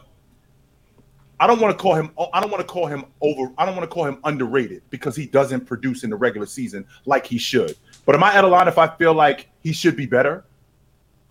I 1.39 1.47
don't 1.47 1.59
want 1.59 1.77
to 1.77 1.81
call 1.81 1.95
him. 1.95 2.11
I 2.33 2.39
don't 2.39 2.49
want 2.49 2.65
to 2.65 2.71
call 2.71 2.87
him 2.87 3.05
over. 3.21 3.51
I 3.57 3.65
don't 3.65 3.75
want 3.75 3.89
to 3.89 3.93
call 3.93 4.05
him 4.05 4.19
underrated 4.23 4.83
because 4.89 5.15
he 5.15 5.25
doesn't 5.25 5.65
produce 5.65 6.03
in 6.03 6.09
the 6.09 6.15
regular 6.15 6.47
season 6.47 6.85
like 7.05 7.25
he 7.25 7.37
should. 7.37 7.75
But 8.05 8.15
am 8.15 8.23
I 8.23 8.35
out 8.35 8.43
a 8.43 8.47
line 8.47 8.67
if 8.67 8.77
I 8.77 8.87
feel 8.87 9.13
like 9.13 9.49
he 9.61 9.73
should 9.73 9.95
be 9.95 10.05
better 10.05 10.45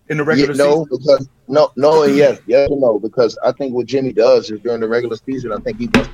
in 0.09 0.17
the 0.17 0.23
Yeah, 0.23 0.29
regular 0.29 0.53
no, 0.53 0.83
season? 0.83 0.87
because 0.91 1.29
no, 1.47 1.71
no, 1.75 2.03
and 2.03 2.15
yes, 2.15 2.39
yes 2.45 2.69
and 2.69 2.81
no. 2.81 2.99
Because 2.99 3.37
I 3.43 3.51
think 3.53 3.73
what 3.73 3.85
Jimmy 3.85 4.11
does 4.11 4.51
is 4.51 4.59
during 4.59 4.81
the 4.81 4.87
regular 4.87 5.15
season, 5.15 5.51
I 5.51 5.57
think 5.57 5.79
he 5.79 5.87
does. 5.87 6.07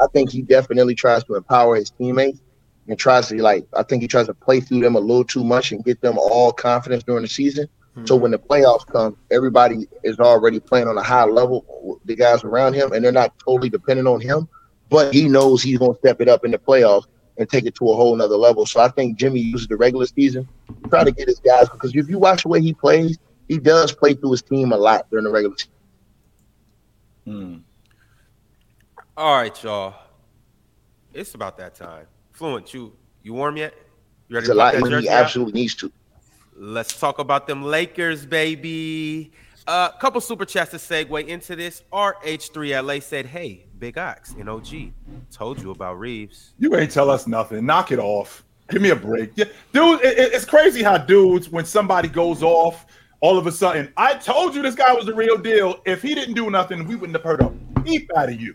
I 0.00 0.06
think 0.12 0.30
he 0.30 0.42
definitely 0.42 0.94
tries 0.94 1.24
to 1.24 1.34
empower 1.36 1.76
his 1.76 1.90
teammates 1.90 2.40
and 2.88 2.98
tries 2.98 3.28
to 3.28 3.42
like. 3.42 3.66
I 3.74 3.82
think 3.82 4.02
he 4.02 4.08
tries 4.08 4.26
to 4.26 4.34
play 4.34 4.60
through 4.60 4.80
them 4.80 4.96
a 4.96 5.00
little 5.00 5.24
too 5.24 5.44
much 5.44 5.72
and 5.72 5.84
get 5.84 6.00
them 6.00 6.18
all 6.18 6.52
confidence 6.52 7.02
during 7.02 7.22
the 7.22 7.28
season. 7.28 7.68
So 8.04 8.16
hmm. 8.16 8.22
when 8.22 8.30
the 8.30 8.38
playoffs 8.38 8.86
come, 8.86 9.16
everybody 9.30 9.86
is 10.04 10.20
already 10.20 10.60
playing 10.60 10.88
on 10.88 10.98
a 10.98 11.02
high 11.02 11.24
level. 11.24 12.00
The 12.04 12.16
guys 12.16 12.44
around 12.44 12.74
him, 12.74 12.92
and 12.92 13.04
they're 13.04 13.12
not 13.12 13.38
totally 13.38 13.70
dependent 13.70 14.08
on 14.08 14.20
him. 14.20 14.48
But 14.88 15.12
he 15.12 15.28
knows 15.28 15.62
he's 15.62 15.78
going 15.78 15.94
to 15.94 15.98
step 15.98 16.20
it 16.20 16.28
up 16.28 16.44
in 16.44 16.52
the 16.52 16.58
playoffs 16.58 17.06
and 17.38 17.48
take 17.48 17.66
it 17.66 17.74
to 17.76 17.90
a 17.90 17.94
whole 17.94 18.14
nother 18.16 18.36
level. 18.36 18.66
So 18.66 18.80
I 18.80 18.88
think 18.88 19.16
Jimmy 19.18 19.40
uses 19.40 19.68
the 19.68 19.76
regular 19.76 20.06
season 20.06 20.48
to 20.82 20.88
try 20.90 21.04
to 21.04 21.12
get 21.12 21.28
his 21.28 21.38
guys 21.40 21.68
because 21.68 21.94
if 21.94 22.08
you 22.08 22.18
watch 22.18 22.42
the 22.42 22.48
way 22.48 22.60
he 22.60 22.72
plays, 22.74 23.18
he 23.48 23.58
does 23.58 23.92
play 23.92 24.14
through 24.14 24.32
his 24.32 24.42
team 24.42 24.72
a 24.72 24.76
lot 24.76 25.08
during 25.10 25.24
the 25.24 25.30
regular 25.30 25.56
season. 25.56 25.72
Hmm. 27.24 27.56
All 29.16 29.36
right, 29.38 29.62
y'all. 29.62 29.94
It's 31.12 31.34
about 31.34 31.56
that 31.58 31.74
time. 31.74 32.06
Fluent, 32.32 32.72
you 32.74 32.92
you 33.22 33.32
warm 33.32 33.56
yet? 33.56 33.74
You 34.28 34.34
ready 34.36 34.44
It's 34.44 34.50
a 34.50 34.52
to 34.52 34.58
lot 34.58 34.74
that 34.74 34.82
he 34.82 34.88
jersey 34.90 35.08
out? 35.08 35.24
absolutely 35.24 35.54
needs 35.60 35.74
to. 35.76 35.90
Let's 36.54 36.98
talk 36.98 37.18
about 37.18 37.46
them 37.46 37.62
Lakers, 37.62 38.26
baby. 38.26 39.32
A 39.66 39.70
uh, 39.70 39.88
couple 39.98 40.20
super 40.20 40.44
chats 40.44 40.70
to 40.70 40.76
segue 40.76 41.26
into 41.26 41.56
this. 41.56 41.82
RH3LA 41.92 43.02
said, 43.02 43.26
Hey, 43.26 43.66
Big 43.78 43.98
Ox 43.98 44.32
and 44.38 44.48
OG, 44.48 44.92
told 45.32 45.60
you 45.60 45.72
about 45.72 45.98
Reaves. 45.98 46.52
You 46.58 46.76
ain't 46.76 46.90
tell 46.92 47.10
us 47.10 47.26
nothing. 47.26 47.66
Knock 47.66 47.90
it 47.90 47.98
off. 47.98 48.44
Give 48.70 48.80
me 48.82 48.90
a 48.90 48.96
break, 48.96 49.30
yeah, 49.36 49.44
dude. 49.72 50.00
It, 50.02 50.18
it- 50.18 50.32
it's 50.32 50.44
crazy 50.44 50.82
how 50.82 50.98
dudes, 50.98 51.48
when 51.50 51.64
somebody 51.64 52.08
goes 52.08 52.42
off, 52.42 52.86
all 53.20 53.38
of 53.38 53.46
a 53.46 53.52
sudden, 53.52 53.92
I 53.96 54.14
told 54.14 54.54
you 54.54 54.62
this 54.62 54.74
guy 54.74 54.92
was 54.92 55.06
the 55.06 55.14
real 55.14 55.36
deal. 55.38 55.80
If 55.84 56.02
he 56.02 56.14
didn't 56.14 56.34
do 56.34 56.50
nothing, 56.50 56.86
we 56.86 56.94
wouldn't 56.96 57.16
have 57.16 57.24
heard 57.24 57.40
a 57.42 57.52
peep 57.82 58.10
out 58.16 58.28
of 58.28 58.40
you. 58.40 58.54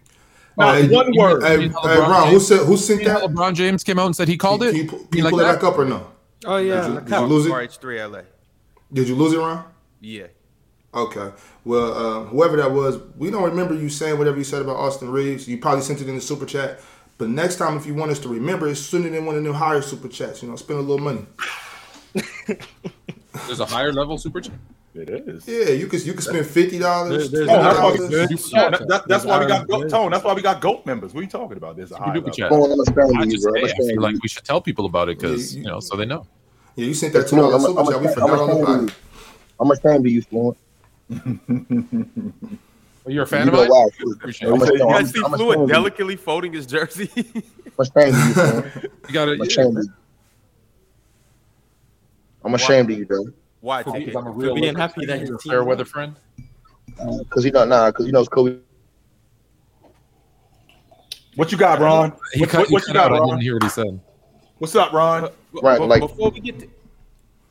Not 0.57 0.75
Hey, 0.75 0.87
one 0.89 1.13
you- 1.13 1.19
word. 1.21 1.43
Hey, 1.43 1.61
hey, 1.61 1.69
LeBron 1.69 2.07
Ron, 2.07 2.27
who 2.29 2.39
said 2.39 2.65
who 2.65 2.75
sent 2.77 3.01
You 3.01 3.07
know 3.07 3.19
that? 3.21 3.29
LeBron 3.29 3.53
James 3.53 3.83
came 3.83 3.99
out 3.99 4.05
and 4.07 4.15
said 4.15 4.27
he 4.27 4.37
called 4.37 4.63
it. 4.63 4.71
Can 4.73 4.83
you, 4.83 4.89
pu- 4.89 4.97
You 4.97 5.05
can 5.07 5.17
you 5.17 5.23
like 5.23 5.31
pull 5.31 5.39
it 5.39 5.43
back 5.43 5.63
up 5.63 5.77
or 5.77 5.85
no? 5.85 6.07
Oh 6.45 6.57
yeah, 6.57 6.81
Did 6.87 6.93
you, 6.93 6.99
did 7.01 7.09
you 7.09 7.25
lose 7.25 7.45
it? 7.45 7.51
RH3LA. 7.51 8.23
Did 8.93 9.07
you 9.07 9.15
lose 9.15 9.33
it, 9.33 9.37
Ron? 9.39 9.63
Yeah. 10.01 10.27
Okay. 10.93 11.31
Well, 11.63 11.93
uh, 11.93 12.23
whoever 12.25 12.57
that 12.57 12.71
was, 12.71 12.99
we 13.17 13.31
don't 13.31 13.43
remember 13.43 13.73
you 13.73 13.87
saying 13.89 14.17
whatever 14.17 14.37
you 14.37 14.43
said 14.43 14.61
about 14.61 14.75
Austin 14.75 15.09
Reaves. 15.09 15.47
You 15.47 15.57
probably 15.57 15.83
sent 15.83 16.01
it 16.01 16.09
in 16.09 16.15
the 16.15 16.21
super 16.21 16.45
chat. 16.45 16.81
But 17.17 17.29
next 17.29 17.57
time, 17.57 17.77
if 17.77 17.85
you 17.85 17.93
want 17.93 18.11
us 18.11 18.19
to 18.19 18.29
remember, 18.29 18.67
it, 18.67 18.75
send 18.75 19.05
it 19.05 19.13
in 19.13 19.25
one 19.25 19.35
of 19.35 19.43
them 19.43 19.53
higher 19.53 19.81
super 19.81 20.07
chats. 20.09 20.41
You 20.43 20.49
know, 20.49 20.55
spend 20.55 20.79
a 20.79 20.81
little 20.81 20.97
money. 21.03 21.25
There's 23.47 23.59
a 23.59 23.65
higher 23.65 23.93
level 23.93 24.17
super 24.17 24.41
chat. 24.41 24.55
It 24.93 25.09
is. 25.09 25.47
Yeah, 25.47 25.69
you 25.69 25.87
could 25.87 26.05
you 26.05 26.13
could 26.13 26.23
spend 26.23 26.45
fifty 26.45 26.77
dollars. 26.77 27.33
Oh, 27.33 27.45
that's 27.45 27.79
why 27.79 27.91
we, 27.91 27.97
$20. 27.97 28.53
no, 28.53 28.69
that- 28.71 28.87
that- 28.89 29.07
that's 29.07 29.23
why 29.23 29.39
we 29.39 29.45
got 29.45 29.65
goat 29.69 29.89
tone. 29.89 30.11
That's 30.11 30.23
why 30.25 30.33
we 30.33 30.41
got 30.41 30.59
goat 30.59 30.85
members. 30.85 31.13
What 31.13 31.21
are 31.21 31.23
you 31.23 31.29
talking 31.29 31.55
about? 31.55 31.77
There's 31.77 31.93
a 31.93 31.97
high 31.97 32.07
Super 32.13 32.17
level. 32.17 32.31
chat. 32.31 32.49
Come 32.49 32.59
on, 32.59 32.71
I'm 32.71 32.77
gonna 32.77 32.83
stand 32.91 32.99
I 33.15 33.19
with 33.21 33.27
you, 33.27 33.31
just, 33.35 33.43
bro. 33.45 33.55
I'm 33.61 33.65
I 33.65 33.73
feel 33.73 34.01
like 34.01 34.15
we 34.21 34.27
should 34.27 34.43
tell 34.43 34.59
people 34.59 34.85
about 34.85 35.07
it 35.07 35.17
because 35.17 35.53
Yeah, 35.55 35.59
you- 35.59 35.63
you 35.65 35.71
know, 35.71 35.79
so 35.79 35.95
they 35.95 36.05
know. 36.05 36.25
Yeah, 36.75 36.85
you 36.87 36.93
sent 36.93 37.13
that 37.13 37.23
to 37.27 37.35
Come 37.35 37.39
on, 37.39 37.53
us 37.53 37.63
I'm 37.63 37.69
super 37.69 37.83
gonna 37.83 37.91
chat. 37.93 38.01
We 38.01 38.07
I'm 38.07 38.13
forgot 38.13 38.29
all 38.31 38.47
gonna 38.47 38.51
about 38.51 38.65
stand 38.65 38.79
it. 38.79 38.81
with 38.83 38.89
you. 38.91 38.95
I'm 39.61 39.67
gonna 39.67 39.75
stand 39.77 40.03
with 40.03 40.11
you, 40.11 40.21
Fluent. 40.23 40.27
Are 40.27 40.27
you 40.27 40.27
a 40.27 40.29
fan 40.31 40.31
You 40.31 40.31
of 40.31 40.31
know 40.31 40.39
mine? 40.41 40.57
why? 40.57 40.57
too. 40.57 40.59
Appreciate 40.59 40.59
I'm 40.59 40.59
it. 40.59 40.59
a- 40.59 40.59
You 40.59 40.59
no, 40.59 40.59
I'm- 40.59 40.59
guys 40.59 40.59
see 40.59 40.59
I'm 40.59 40.70
Fluid 43.03 43.17
ashamed 43.23 43.49
of 43.49 43.53
mine. 43.53 43.69
you. 43.99 44.77
guys 44.79 45.11
see 45.11 45.19
Fluid 45.21 45.67
delicately 45.69 46.15
folding 46.15 46.53
his 46.53 46.65
jersey. 46.65 47.09
I'm 47.15 47.79
ashamed 47.79 48.15
of 48.15 48.27
you, 48.27 48.35
man. 48.35 48.71
You 49.07 49.13
got 49.13 49.29
I'm 49.29 49.37
to. 49.37 49.43
ashamed 49.43 49.77
of 49.77 49.83
you. 49.85 49.93
I'm 52.43 52.53
ashamed 52.55 52.91
of 52.91 52.97
you, 52.97 53.05
though. 53.05 53.27
Why? 53.59 53.83
Because 53.83 54.15
I'm 54.15 54.27
a 54.27 54.31
For 54.31 54.31
real 54.31 54.55
being 54.55 54.75
happy 54.75 55.05
that 55.05 55.19
you're 55.19 55.33
his 55.37 55.45
a 55.45 55.49
fair 55.49 55.63
weather 55.63 55.85
friend. 55.85 56.15
Because 56.95 57.45
you 57.45 57.51
know, 57.51 57.65
nah, 57.65 57.89
because 57.91 58.05
you 58.05 58.11
know 58.11 58.19
it's 58.21 58.29
Kobe. 58.29 58.57
What 61.35 61.51
you 61.51 61.57
got, 61.57 61.79
Ron? 61.79 62.13
He 62.33 62.41
What, 62.41 62.49
cut, 62.49 62.59
what, 62.59 62.67
he 62.67 62.73
what 62.73 62.81
cut 62.83 62.87
you 62.89 62.93
got, 62.93 63.11
out. 63.11 63.15
I 63.15 63.19
Ron? 63.19 63.29
didn't 63.29 63.41
hear 63.43 63.53
what 63.55 63.63
he 63.63 63.69
said. 63.69 63.99
What's 64.57 64.75
up, 64.75 64.91
Ron? 64.91 65.23
Right, 65.63 65.79
But 65.79 65.87
like- 65.87 66.01
before 66.01 66.29
we 66.31 66.39
get 66.39 66.59
to 66.59 66.67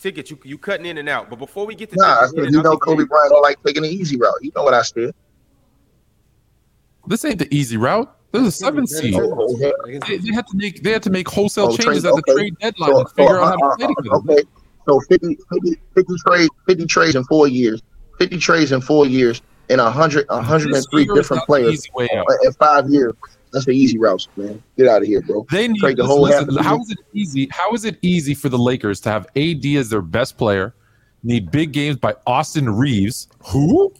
ticket, 0.00 0.30
you 0.30 0.38
you 0.44 0.58
cutting 0.58 0.86
in 0.86 0.98
and 0.98 1.08
out. 1.08 1.30
But 1.30 1.38
before 1.38 1.66
we 1.66 1.74
get 1.74 1.90
to 1.90 1.96
Nah, 1.98 2.22
I 2.22 2.26
said 2.26 2.50
you 2.52 2.62
know 2.62 2.76
Kobe. 2.76 3.04
Bryant 3.04 3.30
don't 3.30 3.42
like 3.42 3.62
taking 3.64 3.82
the 3.82 3.88
easy 3.88 4.16
route. 4.16 4.34
You 4.42 4.50
know 4.56 4.62
what 4.64 4.74
I 4.74 4.82
said. 4.82 5.12
This 7.06 7.24
ain't 7.24 7.38
the 7.38 7.52
easy 7.54 7.76
route. 7.76 8.14
This 8.32 8.42
is 8.42 8.48
a 8.48 8.52
seven 8.52 8.86
seed. 8.86 9.14
Oh, 9.16 9.56
yeah. 9.58 9.98
They, 10.06 10.18
they 10.18 10.32
had 10.32 10.46
to 10.48 10.56
make 10.56 10.82
they 10.82 10.92
had 10.92 11.02
to 11.04 11.10
make 11.10 11.28
wholesale 11.28 11.66
Oh, 11.66 11.76
changes 11.76 12.02
trade- 12.04 12.10
at 12.10 12.24
the 12.24 12.32
okay. 12.32 12.34
trade 12.34 12.56
deadline 12.60 12.90
So, 12.90 12.98
and 13.00 13.10
figure 13.10 13.34
so, 13.34 13.42
out 13.42 13.60
how 13.60 13.68
uh, 13.70 13.76
to 13.76 13.86
play 13.86 14.06
uh, 14.10 14.16
okay, 14.16 14.42
so 14.88 15.00
50, 15.08 15.38
50, 15.52 15.80
50 15.94 16.14
trades, 16.26 16.50
50 16.68 16.86
trades 16.86 17.14
in 17.16 17.24
four 17.24 17.48
years, 17.48 17.82
50 18.18 18.38
trades 18.38 18.72
in 18.72 18.80
four 18.80 19.06
years, 19.06 19.42
and 19.68 19.80
100, 19.80 20.26
103 20.28 20.72
This 20.72 20.86
year 20.92 21.12
is 21.12 21.18
different 21.18 21.44
players 21.46 21.72
Easy 21.74 21.90
way 21.94 22.08
out. 22.16 22.26
in 22.44 22.52
five 22.54 22.88
years. 22.88 23.12
That's 23.52 23.64
the 23.66 23.72
easy 23.72 23.98
route, 23.98 24.26
man. 24.36 24.62
Get 24.76 24.86
out 24.88 25.02
of 25.02 25.08
here, 25.08 25.20
bro. 25.22 25.46
They 25.50 25.68
need 25.68 25.80
Trade 25.80 25.96
the 25.96 26.02
listen, 26.02 26.06
whole 26.16 26.22
listen, 26.22 26.48
of 26.48 26.54
the 26.54 26.62
how 26.62 26.74
league. 26.74 26.82
is 26.82 26.90
it 26.92 26.98
easy? 27.14 27.48
How 27.50 27.72
is 27.74 27.84
it 27.84 27.98
easy 28.02 28.34
for 28.34 28.48
the 28.48 28.58
Lakers 28.58 29.00
to 29.00 29.10
have 29.10 29.26
AD 29.36 29.64
as 29.76 29.88
their 29.90 30.02
best 30.02 30.36
player? 30.36 30.74
Need 31.22 31.50
big 31.50 31.72
games 31.72 31.96
by 31.96 32.14
Austin 32.26 32.70
Reaves, 32.70 33.28
who? 33.46 33.92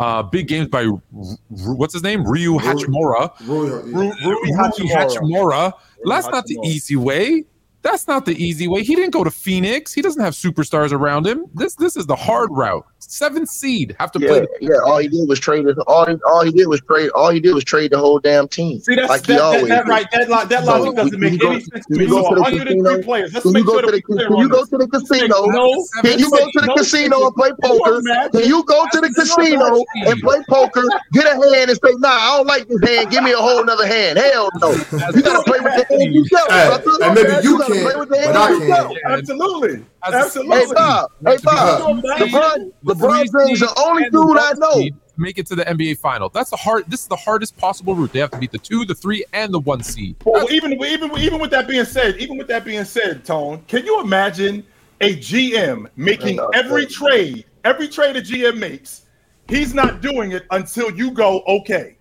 Uh, 0.00 0.22
big 0.24 0.48
games 0.48 0.66
by 0.68 0.84
R- 0.86 0.92
R- 0.92 1.74
what's 1.74 1.92
his 1.92 2.02
name? 2.02 2.24
Rui 2.24 2.58
Hachimura. 2.58 3.30
Rui, 3.46 3.70
Ru- 3.70 4.04
yeah. 4.06 4.26
Rui 4.26 4.34
Rui 4.42 4.50
Hachimura. 4.50 5.06
Hachimura. 5.08 5.72
That's 6.04 6.26
not 6.28 6.46
the 6.46 6.58
easy 6.64 6.96
way. 6.96 7.44
That's 7.84 8.08
not 8.08 8.24
the 8.24 8.32
easy 8.42 8.66
way. 8.66 8.82
He 8.82 8.96
didn't 8.96 9.12
go 9.12 9.22
to 9.22 9.30
Phoenix. 9.30 9.92
He 9.92 10.00
doesn't 10.02 10.22
have 10.22 10.32
superstars 10.34 10.90
around 10.90 11.26
him. 11.26 11.44
This 11.54 11.74
this 11.76 11.96
is 11.96 12.06
the 12.06 12.16
hard 12.16 12.48
route. 12.50 12.84
Seventh 12.98 13.50
seed 13.50 13.94
have 14.00 14.10
to 14.12 14.18
Yeah, 14.18 14.28
play. 14.28 14.46
yeah. 14.62 14.76
All 14.86 14.96
he 14.96 15.08
did 15.08 15.28
was 15.28 15.38
trade. 15.38 15.66
All 15.86 16.06
he, 16.06 16.16
all 16.26 16.42
he 16.42 16.50
did 16.50 16.66
was 16.66 16.80
trade. 16.80 17.10
All 17.14 17.28
he 17.30 17.38
did 17.38 17.52
was 17.54 17.62
trade 17.62 17.92
the 17.92 17.98
whole 17.98 18.18
damn 18.18 18.48
team. 18.48 18.80
See, 18.80 18.94
that's 18.94 19.10
like 19.10 19.26
he 19.26 19.34
that, 19.34 19.38
that, 19.38 19.42
always 19.44 19.68
that 19.68 19.86
right. 19.86 20.06
That, 20.12 20.28
lo- 20.30 20.44
that 20.46 20.64
So, 20.64 20.78
logic 20.80 20.96
doesn't 20.96 21.20
make 21.20 21.38
go- 21.38 21.50
any 21.52 21.60
sense 21.60 21.84
to 21.84 21.94
me. 21.94 22.04
you 22.04 22.08
go 22.10 22.22
So 22.22 22.28
to 22.30 22.34
the 22.36 22.40
103 22.40 22.80
casino- 22.82 23.02
players. 23.04 23.34
Let's 23.34 23.42
Can 23.44 23.52
make 23.52 23.60
you 23.60 23.66
go 23.66 23.72
sure 23.74 23.82
to 23.82 23.86
the 23.88 23.92
we 23.92 24.00
clear 24.00 24.28
you 24.40 24.48
go 24.48 24.64
to 24.64 24.76
the 24.78 24.88
casino? 24.88 25.44
No, 25.52 25.86
Can 26.00 26.18
you 26.18 26.30
go 26.30 26.38
to 26.50 26.60
the 26.64 26.74
casino 26.78 27.26
and 27.26 27.34
play 27.36 27.50
poker? 27.62 28.00
Can 28.32 28.48
you 28.48 28.64
go 28.64 28.86
to 28.90 29.00
the 29.04 29.12
casino 29.12 29.84
and 30.08 30.20
play 30.22 30.40
poker? 30.48 30.84
Get 31.12 31.26
a 31.26 31.36
hand 31.36 31.68
and 31.70 31.78
say, 31.78 31.92
"Nah, 32.00 32.08
I 32.08 32.36
don't 32.38 32.46
like 32.46 32.66
this 32.68 32.80
hand. 32.88 33.10
Give 33.10 33.22
me 33.22 33.32
a 33.32 33.36
whole 33.36 33.60
another 33.60 33.86
hand." 33.86 34.16
Hell 34.18 34.48
no. 34.64 34.72
You 34.72 35.20
gotta 35.20 35.44
play 35.44 35.60
with 35.60 35.76
the 35.76 35.84
hand 35.92 36.14
you 36.14 36.24
dealt. 36.32 36.50
Hey, 36.50 36.66
brother. 36.72 37.04
and 37.04 37.14
maybe 37.14 37.44
you 37.46 37.58
gotta 37.58 37.73
can, 37.74 37.84
play 37.84 38.00
with 38.00 38.08
the 38.08 38.18
hand 38.18 38.32
but 38.32 38.36
I 38.36 38.58
can. 38.58 38.68
dealt. 38.68 38.98
Absolutely. 39.04 39.84
As 40.02 40.14
Absolutely. 40.14 40.56
Hey 40.56 40.66
Bob, 40.74 41.12
hey 41.26 41.36
Bob, 41.42 42.02
Because 42.02 42.30
LeBron, 42.30 42.72
the 42.82 42.94
LeBron 42.94 43.46
James 43.46 43.60
the 43.60 43.84
only 43.86 44.04
dude 44.10 44.38
I 44.38 44.52
know. 44.56 44.96
Make 45.16 45.38
it 45.38 45.46
to 45.46 45.54
the 45.54 45.64
NBA 45.64 45.98
final. 45.98 46.28
That's 46.28 46.50
the 46.50 46.56
hard. 46.56 46.86
This 46.88 47.02
is 47.02 47.06
the 47.06 47.16
hardest 47.16 47.56
possible 47.56 47.94
route. 47.94 48.12
They 48.12 48.18
have 48.18 48.32
to 48.32 48.38
beat 48.38 48.50
the 48.50 48.58
two, 48.58 48.84
the 48.84 48.96
three, 48.96 49.24
and 49.32 49.54
the 49.54 49.60
one 49.60 49.80
seed. 49.82 50.16
Well, 50.24 50.50
even 50.50 50.72
even 50.72 51.16
even 51.18 51.40
with 51.40 51.52
that 51.52 51.68
being 51.68 51.84
said, 51.84 52.16
even 52.16 52.36
with 52.36 52.48
that 52.48 52.64
being 52.64 52.84
said, 52.84 53.24
Tone, 53.24 53.62
can 53.68 53.86
you 53.86 54.00
imagine 54.00 54.66
a 55.00 55.16
GM 55.16 55.86
making 55.96 56.38
every 56.54 56.86
trade, 56.86 57.44
every 57.64 57.88
trade 57.88 58.16
a 58.16 58.22
GM 58.22 58.58
makes, 58.58 59.02
he's 59.48 59.74
not 59.74 60.00
doing 60.00 60.32
it 60.32 60.44
until 60.50 60.90
you 60.90 61.10
go 61.10 61.42
okay. 61.46 61.96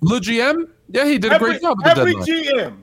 Le 0.00 0.20
GM, 0.20 0.68
yeah, 0.88 1.04
he 1.04 1.18
did 1.18 1.32
a 1.32 1.38
great 1.38 1.60
job 1.60 1.78
at 1.84 1.96
the 1.96 2.00
every 2.00 2.14
deadline. 2.14 2.44
GM, 2.44 2.76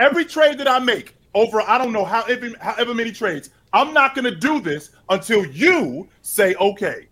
every 0.00 0.24
trade 0.24 0.58
that 0.58 0.66
I 0.68 0.78
make 0.80 1.14
over 1.34 1.60
I 1.62 1.78
don't 1.78 1.92
know 1.92 2.04
how 2.04 2.24
even 2.28 2.54
however 2.60 2.94
many 2.94 3.12
trades, 3.12 3.50
I'm 3.72 3.94
not 3.94 4.14
going 4.16 4.24
to 4.24 4.34
do 4.34 4.60
this 4.60 4.90
until 5.10 5.46
you 5.46 6.08
say 6.22 6.54
okay. 6.56 7.06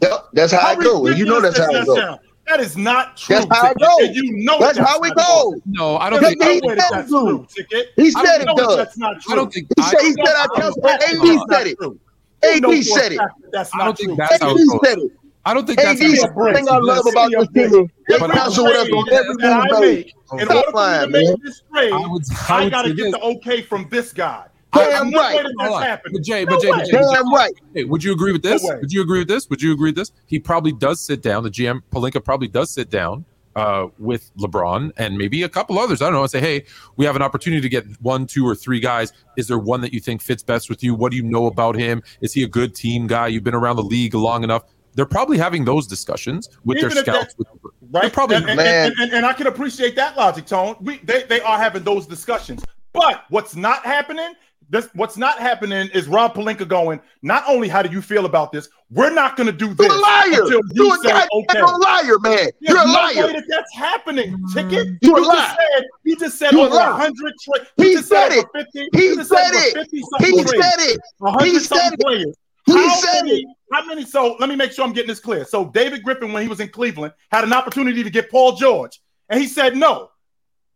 Yep, 0.00 0.28
that's 0.32 0.52
how 0.52 0.72
it 0.72 0.80
goes. 0.82 1.18
You 1.18 1.26
know 1.26 1.40
that's 1.40 1.58
how 1.58 1.66
it 1.70 1.84
goes. 1.84 1.96
goes. 1.98 2.18
That 2.46 2.60
is 2.60 2.78
not 2.78 3.16
true. 3.18 3.36
That's 3.36 3.60
how 3.60 3.70
it 3.70 3.74
Ticket, 3.74 3.88
goes. 3.88 4.06
and 4.06 4.16
you 4.16 4.44
know 4.44 4.58
That's 4.58 4.78
how 4.78 4.98
it 5.02 5.12
not 5.14 5.42
true. 5.42 5.62
No, 5.66 5.96
I 5.98 6.08
don't 6.08 6.22
Yeah, 6.22 6.28
think. 6.28 6.42
he 6.42 6.60
No 6.60 6.68
way 6.68 6.74
that 6.76 6.88
said 6.88 6.98
that's 6.98 7.10
so. 7.10 7.26
true, 7.26 7.46
Ticket. 7.54 7.88
He 7.96 8.10
said 8.10 8.40
it 8.40 8.46
know 8.46 8.54
does. 8.56 8.76
That's 8.76 8.96
not 8.96 9.20
true. 9.20 9.32
I 9.32 9.36
don't 9.36 9.52
think. 9.52 9.68
He 9.76 9.82
I, 9.82 9.90
said 9.90 10.00
he 10.00 10.12
said 10.12 10.34
I 10.34 10.46
I 10.54 10.60
tell 10.60 10.72
AD 10.88 11.40
said 11.50 11.66
it. 11.66 11.78
true. 11.78 12.00
AD 12.42 12.84
said 12.84 13.12
it. 13.12 13.18
fact 13.18 13.32
that 13.42 13.50
That's 13.52 13.74
I 13.74 13.78
not 13.78 13.84
don't 13.84 13.98
think 13.98 14.08
true. 14.08 14.16
that's 14.16 14.42
how 14.42 14.50
AD 14.52 14.56
it 14.56 14.66
goes. 14.66 15.10
Said 15.48 15.50
it. 15.50 15.50
I 15.50 15.54
don't 15.54 15.66
think 15.66 15.78
AD 15.80 15.86
that's. 15.86 15.98
said 15.98 16.04
Give 16.04 16.12
me 16.12 16.18
a 16.18 16.22
the 16.28 16.32
break. 16.34 16.56
thing 16.56 16.68
I 16.68 16.78
love 16.78 17.04
Give 17.04 17.12
about 17.14 17.30
this 17.54 17.70
team. 17.70 17.90
They 18.08 18.14
Every 18.14 18.28
counsel 18.28 18.64
with 18.64 18.76
us 18.76 18.84
trade 18.88 18.94
on 18.94 19.12
every 19.12 19.34
that 19.42 19.52
I 19.52 19.72
move 19.72 19.80
make, 19.80 20.14
in 20.32 20.38
Stop 20.40 20.50
order 20.50 20.62
for 20.62 20.66
me 20.68 20.72
lying, 20.74 21.00
to 21.00 21.08
make 21.18 21.24
man. 21.28 21.36
this 21.44 21.62
trade, 21.72 21.92
I 21.92 22.06
would- 22.06 22.22
I 22.48 22.54
I 22.64 22.68
got 22.70 22.82
to 22.82 22.94
get 22.94 23.02
this. 23.04 23.12
the 23.12 23.20
okay 23.20 23.62
from 23.62 23.88
this 23.90 24.12
guy. 24.12 24.44
Damn 24.74 25.10
no 25.10 25.18
right. 25.18 25.36
way 25.36 25.42
that's 25.58 25.70
Hold 25.70 25.98
But 26.12 26.22
Jay, 26.22 26.44
but 26.44 26.60
Jay, 26.60 26.70
way. 26.70 26.76
but 26.78 26.84
Jay, 26.86 26.92
but 26.92 27.00
Jay, 27.10 27.14
Damn 27.14 27.32
right. 27.32 27.52
Hey, 27.74 27.84
would 27.84 28.04
you 28.04 28.12
agree 28.12 28.32
with 28.32 28.42
this? 28.42 28.62
No 28.62 28.76
would 28.78 28.92
you 28.92 29.00
agree 29.02 29.18
with 29.20 29.28
this? 29.28 29.48
Would 29.48 29.62
you 29.62 29.72
agree 29.72 29.88
with 29.88 29.96
this? 29.96 30.12
He 30.26 30.38
probably 30.38 30.72
does 30.72 31.00
sit 31.00 31.22
down. 31.22 31.42
The 31.42 31.50
GM 31.50 31.80
Pelinka 31.90 32.22
probably 32.22 32.48
does 32.48 32.70
sit 32.70 32.90
down 32.90 33.24
uh, 33.56 33.86
with 33.98 34.30
LeBron 34.38 34.92
and 34.98 35.16
maybe 35.16 35.42
a 35.42 35.48
couple 35.48 35.78
others. 35.78 36.02
I 36.02 36.04
don't 36.06 36.12
know. 36.14 36.20
And 36.22 36.30
say, 36.30 36.40
hey, 36.40 36.64
we 36.96 37.06
have 37.06 37.16
an 37.16 37.22
opportunity 37.22 37.62
to 37.62 37.68
get 37.70 37.86
one, 38.02 38.26
two, 38.26 38.46
or 38.46 38.54
three 38.54 38.78
guys. 38.78 39.12
Is 39.38 39.48
there 39.48 39.58
one 39.58 39.80
that 39.80 39.94
you 39.94 40.00
think 40.00 40.20
fits 40.20 40.42
best 40.42 40.68
with 40.68 40.84
you? 40.84 40.94
What 40.94 41.12
do 41.12 41.16
you 41.16 41.22
know 41.22 41.46
about 41.46 41.74
him? 41.74 42.02
Is 42.20 42.34
he 42.34 42.42
a 42.44 42.48
good 42.48 42.74
team 42.74 43.06
guy? 43.06 43.28
You've 43.28 43.44
been 43.44 43.54
around 43.54 43.76
the 43.76 43.82
league 43.82 44.14
long 44.14 44.44
enough. 44.44 44.64
They're 44.98 45.06
probably 45.06 45.38
having 45.38 45.64
those 45.64 45.86
discussions 45.86 46.48
with 46.64 46.78
Even 46.78 46.90
their 46.92 47.04
scouts. 47.04 47.34
that's- 47.34 47.36
With, 47.62 47.72
right? 47.92 48.12
Probably 48.12 48.34
and, 48.34 48.50
and, 48.50 48.58
and, 48.60 48.94
and, 48.98 49.12
and 49.12 49.24
I 49.24 49.32
can 49.32 49.46
appreciate 49.46 49.94
that 49.94 50.16
logic, 50.16 50.44
Tone. 50.46 50.74
We 50.80 50.98
they, 51.04 51.22
they 51.22 51.40
are 51.40 51.56
having 51.56 51.84
those 51.84 52.04
discussions. 52.04 52.64
But 52.92 53.22
what's 53.28 53.54
not 53.54 53.84
happening? 53.84 54.32
This 54.70 54.88
what's 54.94 55.16
not 55.16 55.38
happening 55.38 55.88
is 55.94 56.08
Rob 56.08 56.34
Pelinka 56.34 56.66
going. 56.66 57.00
Not 57.22 57.44
only 57.46 57.68
how 57.68 57.80
do 57.80 57.90
you 57.92 58.02
feel 58.02 58.26
about 58.26 58.50
this? 58.50 58.68
We're 58.90 59.14
not 59.14 59.36
going 59.36 59.46
to 59.46 59.52
do 59.52 59.72
this 59.72 59.86
You're 59.86 59.96
a 59.96 60.00
liar. 60.00 60.26
until 60.32 60.60
You're 60.72 60.86
you 60.86 60.92
a 60.92 60.96
say 60.98 61.08
goddamn 61.10 61.28
okay. 61.32 61.62
liar, 61.62 62.18
man. 62.18 62.36
There's 62.36 62.52
You're 62.60 62.78
a 62.78 62.86
no 62.86 62.92
liar. 62.92 63.26
way 63.28 63.32
that 63.34 63.44
that's 63.48 63.74
happening. 63.76 64.36
Ticket. 64.52 64.88
Mm. 64.88 64.98
you're 65.02 65.18
a 65.18 65.20
just 65.20 65.28
liar. 65.28 65.56
said 65.76 65.84
you 66.02 66.16
just 66.16 66.38
said 66.40 66.52
You 66.52 66.62
a 66.62 66.66
over 66.66 66.76
hundred 66.80 67.34
trades. 67.44 67.70
He 67.76 67.92
just 67.94 68.08
said 68.08 68.32
over 68.32 68.48
50, 68.52 68.88
He 68.94 69.04
you 69.04 69.22
said 69.22 69.38
it. 69.52 69.74
50 69.74 69.96
He 69.96 70.02
something 70.02 70.44
trades. 70.44 70.64
said 70.64 70.80
it. 70.80 71.00
He 71.44 71.58
said 71.60 71.94
it. 72.00 72.36
Players. 72.72 72.84
He 72.84 72.88
how 72.88 72.96
said 72.96 73.22
many, 73.24 73.40
it. 73.40 73.46
How 73.72 73.84
many? 73.84 74.04
So 74.04 74.36
let 74.40 74.48
me 74.48 74.56
make 74.56 74.72
sure 74.72 74.84
I'm 74.84 74.92
getting 74.92 75.08
this 75.08 75.20
clear. 75.20 75.44
So 75.44 75.66
David 75.70 76.02
Griffin, 76.02 76.32
when 76.32 76.42
he 76.42 76.48
was 76.48 76.60
in 76.60 76.68
Cleveland, 76.68 77.12
had 77.30 77.44
an 77.44 77.52
opportunity 77.52 78.02
to 78.02 78.10
get 78.10 78.30
Paul 78.30 78.52
George, 78.56 79.00
and 79.28 79.40
he 79.40 79.46
said 79.46 79.76
no. 79.76 80.10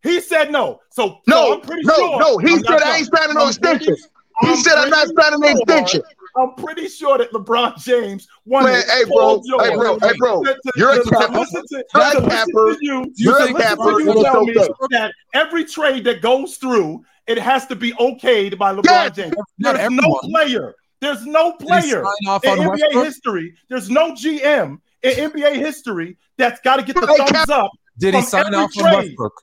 He 0.03 0.21
said 0.21 0.51
no. 0.51 0.81
So 0.91 1.09
so 1.09 1.21
No, 1.29 1.53
I'm 1.55 1.61
pretty 1.61 1.83
no, 1.85 1.95
sure. 1.95 2.19
no. 2.21 2.29
No, 2.33 2.39
he 2.39 2.55
I'm 2.55 2.65
said 2.65 2.83
I 2.83 2.97
ain't 2.99 3.09
signing 3.15 3.35
no 3.35 3.47
extension. 3.49 3.97
He 4.41 4.49
I'm 4.49 4.57
said 4.57 4.75
I'm 4.77 4.91
not 4.91 5.07
pretty 5.15 5.23
signing 5.23 5.45
an 5.51 5.57
extension. 5.59 6.03
I'm 6.37 6.55
pretty 6.55 6.89
sure 6.89 7.19
that 7.19 7.31
LeBron 7.33 7.77
James 7.85 8.27
wanted 8.47 8.73
Man, 8.73 8.83
hey 8.89 9.05
bro, 9.05 9.15
Paul 9.17 9.43
George 9.49 9.69
hey 9.69 9.77
bro, 9.77 9.99
hey 10.01 10.13
bro. 10.19 10.43
to- 10.43 10.55
to- 10.55 10.73
You're 10.77 10.93
a 10.93 11.05
capper. 11.05 11.39
listen 11.39 11.63
to- 11.69 11.85
You're 11.95 12.03
a 12.03 12.07
listen 12.09 12.31
capper. 12.31 12.73
to 12.75 12.79
you. 12.81 13.13
You're 13.17 13.43
a 13.43 13.53
capper, 13.55 14.01
you 14.01 14.23
tell 14.25 14.45
me 14.47 14.55
that 14.91 15.13
every 15.35 15.65
trade 15.67 16.05
that 16.05 16.23
goes 16.23 16.57
through, 16.57 17.05
it 17.27 17.39
has 17.39 17.67
to 17.67 17.77
be 17.77 17.93
okayed 17.93 18.57
by 18.59 18.75
LeBron 18.75 18.85
Yes. 18.87 19.17
James. 19.17 19.35
There's 19.59 19.91
no 19.91 20.19
player. 20.23 20.75
There's 21.03 21.27
no 21.27 21.53
player 21.53 22.05
off 22.27 22.43
in 22.45 22.51
on 22.51 22.59
NBA 22.59 22.69
Westbrook? 22.71 23.05
history. 23.05 23.55
There's 23.69 23.91
no 23.91 24.13
GM 24.13 24.79
in 25.03 25.31
NBA 25.31 25.57
history 25.57 26.17
that's 26.39 26.61
got 26.61 26.77
to 26.77 26.83
get 26.83 26.95
the 26.95 27.07
thumbs 27.07 27.31
Cap- 27.31 27.49
up. 27.51 27.71
Did 27.99 28.15
he 28.15 28.23
sign 28.23 28.47
every 28.47 28.57
off 28.59 28.71
on 28.79 28.83
trade. 28.85 28.97
Westbrook? 29.09 29.43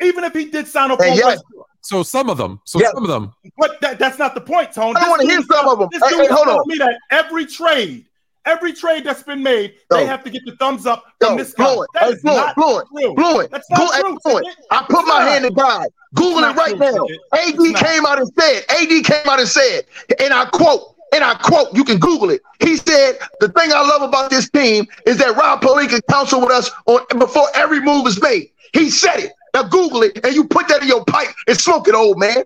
Even 0.00 0.24
if 0.24 0.32
he 0.32 0.44
did 0.46 0.66
sign 0.68 0.90
up 0.92 1.02
Hey, 1.02 1.10
on 1.10 1.16
yes. 1.16 1.26
Westbrook. 1.26 1.66
So 1.82 2.02
some 2.02 2.30
of 2.30 2.38
them. 2.38 2.60
So 2.64 2.80
Yeah. 2.80 2.90
some 2.94 3.02
of 3.04 3.08
them. 3.10 3.32
But 3.58 3.80
that, 3.80 3.98
that's 3.98 4.18
not 4.18 4.34
the 4.34 4.40
point, 4.40 4.72
Tone. 4.72 4.96
I 4.96 5.08
wanna 5.08 5.24
hear 5.24 5.42
some 5.42 5.68
of 5.68 5.78
them. 5.78 5.88
This 5.92 6.02
Hey, 6.02 6.08
dude 6.10 6.20
hey, 6.22 6.26
hold 6.34 6.48
on. 6.48 6.60
me 6.66 6.78
that 6.78 6.96
every 7.10 7.46
trade, 7.46 8.06
every 8.46 8.72
trade 8.72 9.04
that's 9.04 9.22
been 9.22 9.42
made, 9.42 9.74
Yo. 9.90 9.98
they 9.98 10.06
have 10.06 10.24
to 10.24 10.30
get 10.30 10.42
the 10.46 10.56
thumbs 10.56 10.86
up 10.86 11.04
from 11.20 11.32
Yo, 11.32 11.38
this 11.38 11.52
guy. 11.52 11.64
Fluent, 11.64 11.90
That 11.94 12.02
hey, 12.04 12.10
is 12.10 12.24
not 12.24 12.54
Fluent, 12.54 12.88
true. 12.88 13.14
Fluent. 13.14 13.50
That's 13.50 13.70
not 13.70 13.94
hey, 13.94 14.00
true. 14.00 14.18
Ticket. 14.24 14.54
I 14.70 14.86
put 14.88 15.00
It's 15.00 15.08
my 15.08 15.18
not. 15.18 15.28
hand 15.28 15.44
in 15.44 15.54
God. 15.54 15.88
Google 16.14 16.44
it 16.44 16.56
right 16.56 16.76
true, 16.76 16.78
now. 16.78 17.06
AD 17.38 17.58
not. 17.58 17.84
came 17.84 18.06
out 18.06 18.18
and 18.18 18.30
said, 18.38 18.62
AD 18.70 19.04
came 19.04 19.28
out 19.28 19.40
and 19.40 19.48
said, 19.48 19.84
and 20.20 20.32
I 20.32 20.46
quote, 20.46 20.94
and 21.12 21.22
I 21.22 21.34
quote, 21.34 21.74
you 21.74 21.84
can 21.84 21.98
Google 21.98 22.30
it. 22.30 22.40
He 22.60 22.76
said, 22.76 23.18
the 23.40 23.48
thing 23.48 23.70
I 23.72 23.80
love 23.80 24.02
about 24.02 24.30
this 24.30 24.48
team 24.50 24.86
is 25.06 25.18
that 25.18 25.36
Rob 25.36 25.60
Pelinka 25.60 26.00
counsel 26.10 26.40
with 26.40 26.50
us 26.50 26.70
on 26.86 27.00
before 27.18 27.48
every 27.54 27.80
move 27.80 28.06
is 28.06 28.20
made. 28.22 28.50
He 28.72 28.90
said 28.90 29.18
it. 29.20 29.32
Now 29.54 29.62
Google 29.64 30.02
it 30.02 30.24
and 30.24 30.34
you 30.34 30.44
put 30.44 30.68
that 30.68 30.82
in 30.82 30.88
your 30.88 31.04
pipe 31.04 31.28
and 31.46 31.56
smoke 31.58 31.88
it, 31.88 31.94
old 31.94 32.18
man. 32.18 32.44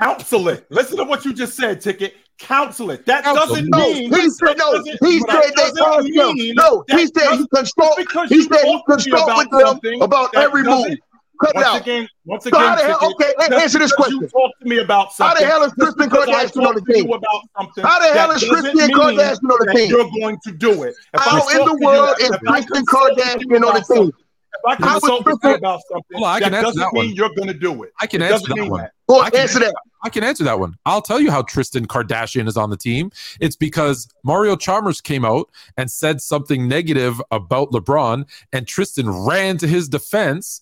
Counsel 0.00 0.48
it. 0.48 0.66
Listen 0.70 0.96
to 0.98 1.04
what 1.04 1.24
you 1.24 1.32
just 1.32 1.54
said, 1.56 1.80
Ticket. 1.80 2.14
Counsel 2.38 2.90
it. 2.90 3.06
That 3.06 3.24
doesn't 3.24 3.68
No, 3.70 3.78
mean. 3.78 4.12
he 4.12 4.30
said 4.30 4.58
no. 4.58 4.82
He 5.02 5.20
said 5.20 5.52
they 5.54 5.70
caused 5.72 6.08
him. 6.08 6.54
No, 6.56 6.84
he 6.88 7.06
said 7.06 7.38
he 7.38 7.46
consult. 7.54 7.98
He 8.28 8.42
said 8.42 8.64
he 8.64 8.82
consult 8.88 9.28
about 9.30 9.46
with 9.50 9.80
them 9.82 10.02
about 10.02 10.34
every 10.34 10.62
move. 10.64 10.96
Cut 11.40 11.50
it 11.50 11.56
once 11.56 11.66
out. 11.66 11.80
again, 11.80 12.08
once 12.24 12.44
So 12.44 12.48
again, 12.50 12.60
how 12.60 12.76
the 12.76 12.82
hell? 12.84 13.12
Okay, 13.14 13.32
answer 13.56 13.78
this 13.80 13.90
because 13.90 14.10
You 14.12 14.18
question. 14.20 14.28
talk 14.28 14.50
to 14.62 14.68
me 14.68 14.78
about 14.78 15.12
something. 15.12 15.36
How 15.36 15.40
the 15.42 15.46
hell 15.50 15.62
is 15.64 15.72
Tristan 15.78 16.08
Kardashian 16.10 16.66
on 16.68 16.74
the 16.76 16.92
team? 16.92 17.10
about 17.12 17.40
something. 17.58 17.84
How 17.84 17.98
the 17.98 18.06
hell 18.18 18.30
is 18.30 18.42
Tristan 18.42 18.90
Kardashian 18.90 19.50
on 19.50 19.66
the 19.66 19.72
team? 19.74 19.90
You're 19.90 20.10
going 20.20 20.38
to 20.44 20.52
do 20.52 20.82
it. 20.84 20.94
If 21.14 21.20
I 21.20 21.30
How 21.30 21.48
in 21.48 21.58
the 21.66 21.76
you- 21.80 21.86
world 21.86 22.16
is 22.20 22.30
if 22.30 22.40
I 22.46 22.60
Tristan 22.60 22.86
consult 22.86 23.16
with 23.16 23.26
you 23.40 23.46
Kardashian 23.48 23.66
on 23.66 23.74
the 23.74 23.94
team? 23.94 24.12
If 24.54 24.60
I 24.66 24.76
can 24.76 24.86
consult 25.00 25.24
with 25.26 25.38
you 25.42 25.54
about 25.54 25.80
something, 25.90 26.18
Hold 26.18 26.24
on, 26.26 26.34
I 26.36 26.40
can 26.40 26.52
that 26.52 26.58
answer 26.58 26.66
doesn't 26.66 26.80
that 26.80 26.92
mean 26.92 27.06
one. 27.08 27.14
you're 27.16 27.34
going 27.34 27.48
to 27.48 27.54
do 27.54 27.82
it. 27.84 27.92
I 28.00 28.06
can 28.06 28.20
It 28.22 28.30
answer 28.32 28.48
doesn't 28.48 28.64
that 28.64 28.70
one. 28.70 28.80
that. 28.82 28.92
Go 29.08 29.20
I 29.20 29.30
can 29.30 29.40
answer 29.40 29.58
that. 29.60 29.74
I 30.04 30.08
can 30.10 30.24
answer 30.24 30.44
that 30.44 30.58
one. 30.60 30.74
I'll 30.84 31.00
tell 31.02 31.20
you 31.20 31.30
how 31.30 31.42
Tristan 31.42 31.86
Kardashian 31.86 32.46
is 32.48 32.56
on 32.56 32.70
the 32.70 32.76
team. 32.76 33.10
It's 33.40 33.56
because 33.56 34.08
Mario 34.24 34.56
Chalmers 34.56 35.00
came 35.00 35.24
out 35.24 35.48
and 35.76 35.90
said 35.90 36.20
something 36.20 36.68
negative 36.68 37.20
about 37.30 37.70
LeBron, 37.70 38.28
and 38.52 38.66
Tristan 38.66 39.08
ran 39.10 39.56
to 39.58 39.66
his 39.68 39.88
defense 39.88 40.60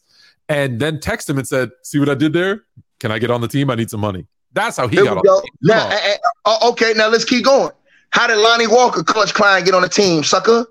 and 0.48 0.78
then 0.80 0.98
texted 0.98 1.30
him 1.30 1.38
and 1.38 1.48
said, 1.48 1.70
"See 1.82 1.98
what 1.98 2.08
I 2.08 2.14
did 2.14 2.32
there? 2.32 2.64
Can 3.00 3.10
I 3.12 3.18
get 3.18 3.30
on 3.30 3.40
the 3.40 3.48
team? 3.48 3.70
I 3.70 3.74
need 3.76 3.90
some 3.90 4.00
money." 4.00 4.26
That's 4.52 4.76
how 4.76 4.88
he 4.88 4.96
Here 4.96 5.04
got 5.04 5.14
we 5.14 5.18
on. 5.18 5.24
go. 5.24 5.36
the 5.36 5.42
team. 5.42 5.50
Now, 5.62 5.86
on. 5.86 5.92
eh, 5.92 5.98
eh, 6.02 6.16
oh, 6.44 6.70
okay, 6.72 6.92
now 6.96 7.08
let's 7.08 7.24
keep 7.24 7.44
going. 7.44 7.70
How 8.10 8.26
did 8.26 8.36
Lonnie 8.38 8.66
Walker, 8.66 9.02
Clutch 9.04 9.32
Klein 9.32 9.64
get 9.64 9.74
on 9.74 9.82
the 9.82 9.88
team, 9.88 10.22
sucker? 10.24 10.66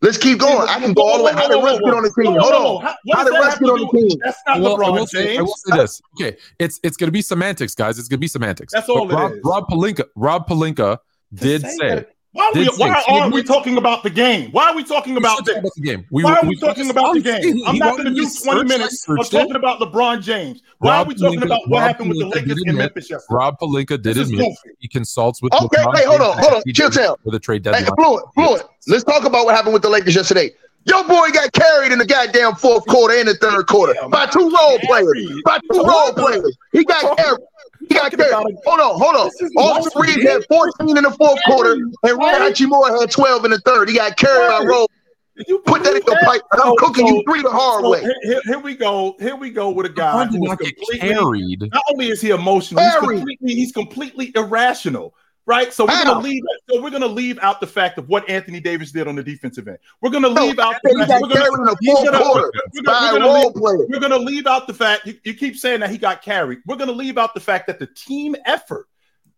Let's 0.00 0.16
keep 0.16 0.38
going. 0.38 0.68
I 0.68 0.78
can 0.78 0.92
go 0.92 1.02
all 1.02 1.18
the 1.18 1.24
way. 1.24 1.32
How 1.32 1.48
did 1.48 1.56
Russ 1.62 1.80
get 1.80 1.92
on 1.92 2.02
the 2.04 2.10
team? 2.10 2.36
Hold 2.38 2.84
on. 2.84 2.94
How 3.12 3.24
did 3.24 3.32
Russ 3.32 3.58
get 3.58 3.68
on 3.68 3.80
the 3.80 3.98
team? 4.08 4.18
That's 4.22 4.38
not 4.46 4.56
I 4.56 4.60
will, 4.60 4.76
I 4.76 4.86
LeBron 4.86 4.92
will 4.92 5.06
say, 5.08 5.36
I 5.36 5.40
will 5.42 5.54
say 5.56 5.76
this. 5.76 6.00
Okay, 6.20 6.36
it's 6.60 6.78
it's 6.84 6.96
going 6.96 7.08
to 7.08 7.12
be 7.12 7.22
semantics, 7.22 7.74
guys. 7.74 7.98
It's 7.98 8.06
going 8.06 8.18
to 8.18 8.20
be 8.20 8.28
semantics. 8.28 8.72
That's 8.72 8.88
all 8.88 9.06
But 9.06 9.14
it 9.14 9.16
Rob, 9.16 9.32
is. 9.32 9.40
Rob 9.44 9.68
Pelinka. 9.68 10.04
Rob 10.14 10.48
Pelinka 10.48 10.98
did 11.34 11.62
say 11.62 11.68
say. 11.70 11.88
that. 11.88 12.14
Why, 12.38 12.44
are 12.44 12.52
we, 12.54 12.66
why 12.76 12.88
he 13.08 13.12
are 13.18 13.20
we 13.22 13.26
admits- 13.40 13.48
talking 13.48 13.76
about 13.78 14.02
the 14.04 14.10
game? 14.10 14.52
Why 14.52 14.70
are 14.70 14.76
we 14.76 14.84
talking 14.84 15.14
We 15.14 15.18
about 15.18 15.44
this? 15.44 15.56
about 15.58 15.72
the 15.74 15.82
game. 15.82 16.06
We, 16.12 16.22
Why 16.22 16.34
are 16.36 16.42
we 16.42 16.50
we- 16.50 16.56
talking 16.56 16.88
about 16.88 17.14
the 17.14 17.20
game? 17.20 17.42
He- 17.42 17.64
I'm 17.66 17.74
he 17.74 17.80
not 17.80 17.96
going 17.96 18.04
to 18.04 18.14
do 18.14 18.28
20 18.44 18.64
minutes 18.64 18.94
of 19.08 19.16
searched 19.18 19.34
it. 19.34 19.38
talking 19.38 19.56
about 19.56 19.80
LeBron 19.80 20.22
James. 20.22 20.62
Why 20.78 20.90
Rob 20.98 21.06
are 21.06 21.08
we 21.08 21.14
talking 21.16 21.40
Pelinka- 21.40 21.44
about 21.46 21.60
what 21.68 21.78
Rob 21.80 21.88
happened 21.88 22.08
with 22.10 22.18
the 22.20 22.26
Lakers 22.26 22.52
in 22.52 22.58
admit- 22.70 22.74
Memphis 22.76 23.10
yesterday? 23.10 23.34
Rob 23.36 23.58
Pelinka 23.58 23.88
did 24.00 24.02
This 24.02 24.28
admit 24.28 24.38
goofy. 24.62 24.76
he 24.78 24.86
consults 24.86 25.42
with. 25.42 25.52
Okay, 25.52 25.82
LeBron 25.82 25.94
wait, 25.94 26.04
hold 26.06 26.20
on, 26.20 26.38
hold 26.38 26.52
on. 26.54 26.62
he 26.64 26.72
Chill 26.72 26.90
did 26.90 26.98
town. 27.04 27.16
for 27.24 27.32
the 27.32 27.40
trade 27.40 27.64
Hey, 27.66 27.72
deadline. 27.72 27.90
Fluent, 27.96 28.24
Fluent. 28.34 28.62
Let's 28.86 29.02
talk 29.04 29.24
about 29.24 29.44
what 29.44 29.56
happened 29.56 29.72
with 29.74 29.82
the 29.82 29.90
Lakers 29.90 30.14
yesterday. 30.14 30.52
Your 30.84 31.02
boy 31.04 31.28
got 31.34 31.52
carried 31.52 31.92
in 31.92 31.98
the 31.98 32.06
goddamn 32.06 32.54
fourth 32.54 32.86
quarter 32.86 33.14
and 33.18 33.28
the 33.28 33.34
third 33.34 33.66
quarter 33.66 33.94
by 34.08 34.24
two 34.26 34.48
role 34.48 34.78
players. 34.84 35.28
By 35.44 35.58
two 35.72 35.82
role 35.82 36.12
players. 36.12 36.56
He 36.72 36.84
got 36.84 37.16
carried. 37.18 37.40
He 37.88 37.94
got 37.94 38.02
talking 38.04 38.18
carried. 38.18 38.32
about 38.32 38.46
a- 38.50 38.56
Hold 38.70 38.80
on, 38.80 38.98
hold 39.00 39.16
on. 39.16 39.26
This 39.26 39.42
is 39.42 39.52
Austin 39.56 39.92
Washington. 39.94 40.22
Reaves 40.24 40.30
had 40.30 40.44
14 40.48 40.96
in 40.96 41.04
the 41.04 41.10
fourth 41.12 41.38
quarter, 41.46 41.72
and 41.72 41.92
Ron 42.18 42.34
Hachimura 42.34 43.00
had 43.00 43.10
12 43.10 43.44
in 43.44 43.50
the 43.52 43.58
third. 43.60 43.88
He 43.88 43.96
got 43.96 44.16
carried 44.16 44.48
by 44.48 44.64
role. 44.64 44.90
You 45.46 45.60
Put 45.60 45.84
that 45.84 45.94
in 45.94 46.02
believe 46.02 46.20
your 46.20 46.30
pipe. 46.32 46.42
and 46.52 46.60
I'm 46.62 46.68
So- 46.70 46.74
cooking 46.76 47.06
so- 47.06 47.14
you 47.14 47.22
three 47.28 47.42
the 47.42 47.50
hard 47.50 47.84
so 47.84 47.90
way. 47.90 48.00
here, 48.00 48.14
here- 48.24 48.40
here 48.44 48.58
we 48.58 48.74
go. 48.74 49.14
Here 49.20 49.36
we 49.36 49.50
go 49.50 49.70
with 49.70 49.86
a 49.86 49.88
guy 49.88 50.26
LeBron 50.26 50.30
did 50.32 50.38
who 50.38 50.44
is 50.44 50.48
not 50.48 50.58
completely. 50.58 50.98
carried. 50.98 51.60
Not 51.72 51.82
only 51.92 52.08
is 52.08 52.20
he 52.20 52.30
emotional, 52.30 52.82
he's 52.82 52.94
completely, 52.96 53.36
he's 53.54 53.70
completely 53.72 54.32
irrational. 54.34 55.14
Right, 55.48 55.72
so 55.72 55.86
we're 55.86 56.04
gonna 56.04 56.18
leave. 56.20 56.42
So 56.68 56.82
we're 56.82 56.90
gonna 56.90 57.06
leave 57.06 57.38
out 57.38 57.58
the 57.58 57.66
fact 57.66 57.96
of 57.96 58.06
what 58.06 58.28
Anthony 58.28 58.60
Davis 58.60 58.92
did 58.92 59.08
on 59.08 59.16
the 59.16 59.22
defensive 59.22 59.66
end. 59.66 59.78
We're 60.02 60.10
gonna 60.10 60.28
No, 60.28 60.44
leave 60.44 60.58
out 60.58 60.74
the 60.84 60.90
fact. 60.90 61.22
We're 61.22 61.28
gonna, 61.28 61.34
carried 61.34 61.52
the 61.52 61.76
he's 61.80 61.94
fourth 61.94 62.04
we're 62.04 62.12
gonna- 62.12 62.82
by 62.84 63.10
we're 63.12 63.16
a 63.16 63.20
gonna 63.20 63.32
leave- 63.32 63.88
we're 63.88 63.98
going 64.00 64.12
to 64.12 64.18
leave 64.18 64.46
out 64.46 64.66
the 64.66 64.74
fact 64.74 65.06
you, 65.06 65.14
you 65.24 65.32
keep 65.32 65.56
saying 65.56 65.80
that 65.80 65.88
he 65.88 65.96
got 65.96 66.20
carried. 66.20 66.58
We're 66.66 66.76
going 66.76 66.88
to 66.90 66.94
leave 66.94 67.16
out 67.16 67.32
the 67.32 67.40
fact 67.40 67.66
that 67.68 67.78
the 67.78 67.86
team 67.86 68.36
effort, 68.44 68.88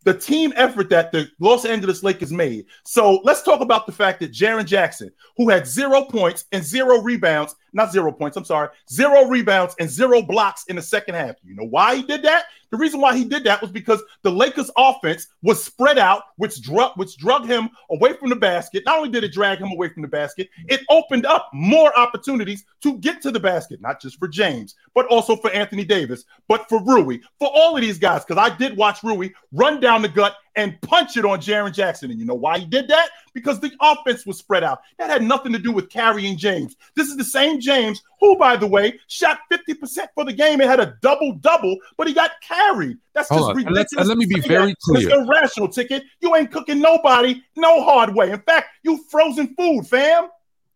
the 0.03 0.13
team 0.15 0.53
effort 0.57 0.91
that 0.91 1.13
the 1.13 1.29
Los 1.39 1.65
Angeles 1.65 2.03
Lakers 2.03 2.33
made. 2.33 2.67
So 2.85 3.21
let's 3.23 3.43
talk 3.43 3.61
about 3.61 3.87
the 3.87 3.93
fact 3.93 4.19
that 4.19 4.33
Jaren 4.33 4.65
Jackson, 4.65 5.13
who 5.37 5.49
had 5.49 5.65
zero 5.65 6.03
points 6.03 6.45
and 6.51 6.65
zero 6.65 7.01
rebounds, 7.01 7.55
not 7.73 7.93
zero 7.93 8.13
points, 8.13 8.37
I'm 8.37 8.45
sorry, 8.45 8.69
zero 8.91 9.27
rebounds 9.27 9.75
and 9.79 9.89
zero 9.89 10.23
blocks 10.23 10.65
in 10.67 10.77
the 10.77 10.83
second 10.83 11.15
half. 11.15 11.37
You 11.45 11.55
know 11.55 11.67
why 11.67 11.97
he 11.97 12.03
did 12.03 12.23
that? 12.23 12.45
The 12.71 12.77
reason 12.77 13.01
why 13.01 13.17
he 13.17 13.25
did 13.25 13.45
that 13.45 13.61
was 13.61 13.73
because 13.73 14.03
the 14.23 14.31
Lakers 14.31 14.71
offense 14.77 15.27
was 15.43 15.63
spread 15.63 15.99
out, 15.99 16.23
which 16.37 16.61
drug 16.63 16.93
which 16.97 17.17
drug 17.17 17.45
him 17.47 17.71
away 17.91 18.13
from 18.13 18.31
the 18.31 18.37
basket. 18.37 18.85
Not 18.87 18.99
only 18.99 19.11
did 19.11 19.25
it 19.25 19.33
drag 19.33 19.59
him 19.59 19.73
away 19.73 19.89
from 19.89 20.03
the 20.03 20.09
basket, 20.09 20.49
it 20.69 20.83
opened 20.89 21.27
up 21.27 21.51
more 21.53 21.97
opportunities 21.99 22.65
to 22.83 22.97
get 22.99 23.21
to 23.23 23.33
the 23.33 23.41
basket, 23.41 23.81
not 23.81 24.01
just 24.01 24.19
for 24.19 24.29
James, 24.29 24.77
but 24.95 25.07
also 25.07 25.35
for 25.35 25.51
Anthony 25.51 25.85
Davis, 25.85 26.25
but 26.47 26.69
for 26.69 26.83
Rui, 26.85 27.19
for 27.39 27.51
all 27.53 27.77
of 27.77 27.83
these 27.83 27.99
guys. 27.99 28.25
Because 28.25 28.41
I 28.41 28.55
did 28.57 28.77
watch 28.77 29.03
Rui 29.03 29.31
run 29.53 29.81
down 29.81 30.03
the 30.03 30.09
gut 30.09 30.37
and 30.57 30.81
punch 30.83 31.17
it 31.17 31.25
on 31.25 31.39
Jaren 31.41 31.73
Jackson. 31.73 32.11
And 32.11 32.19
you 32.19 32.27
know 32.27 32.35
why 32.35 32.59
he 32.59 32.67
did 32.67 32.89
that? 32.89 33.09
Because 33.35 33.61
the 33.61 33.71
offense 33.81 34.27
was 34.27 34.39
spread 34.39 34.65
out. 34.65 34.81
That 34.99 35.09
had 35.09 35.23
nothing 35.23 35.53
to 35.53 35.59
do 35.59 35.71
with 35.73 35.89
carrying 35.91 36.37
James. 36.37 36.77
This 36.97 37.09
is 37.09 37.17
the 37.17 37.25
same 37.25 37.61
James 37.61 38.03
who, 38.21 38.37
by 38.37 38.57
the 38.57 38.67
way, 38.67 38.99
shot 39.07 39.39
50% 39.53 40.07
for 40.15 40.25
the 40.25 40.33
game 40.33 40.61
and 40.61 40.69
had 40.69 40.81
a 40.81 40.97
double 41.03 41.35
double, 41.35 41.77
but 41.97 42.09
he 42.09 42.13
got 42.15 42.33
carried. 42.43 42.99
That's 43.15 43.29
Hold 43.29 43.41
just 43.41 43.51
on, 43.51 43.57
ridiculous. 43.57 43.79
let's- 43.79 43.93
and 43.97 44.09
let 44.09 44.19
me 44.19 44.27
be 44.27 44.41
say 44.41 44.49
very 44.49 44.67
that. 44.67 44.71
It's 44.73 44.85
clear. 45.07 45.11
irrational, 45.21 45.69
ticket. 45.69 46.03
You 46.21 46.35
ain't 46.37 46.51
cooking 46.51 46.81
nobody 46.81 47.41
no 47.57 47.83
hard 47.83 48.15
way. 48.15 48.31
In 48.31 48.41
fact, 48.41 48.69
you 48.83 49.03
frozen 49.11 49.55
food, 49.57 49.87
fam. 49.87 50.29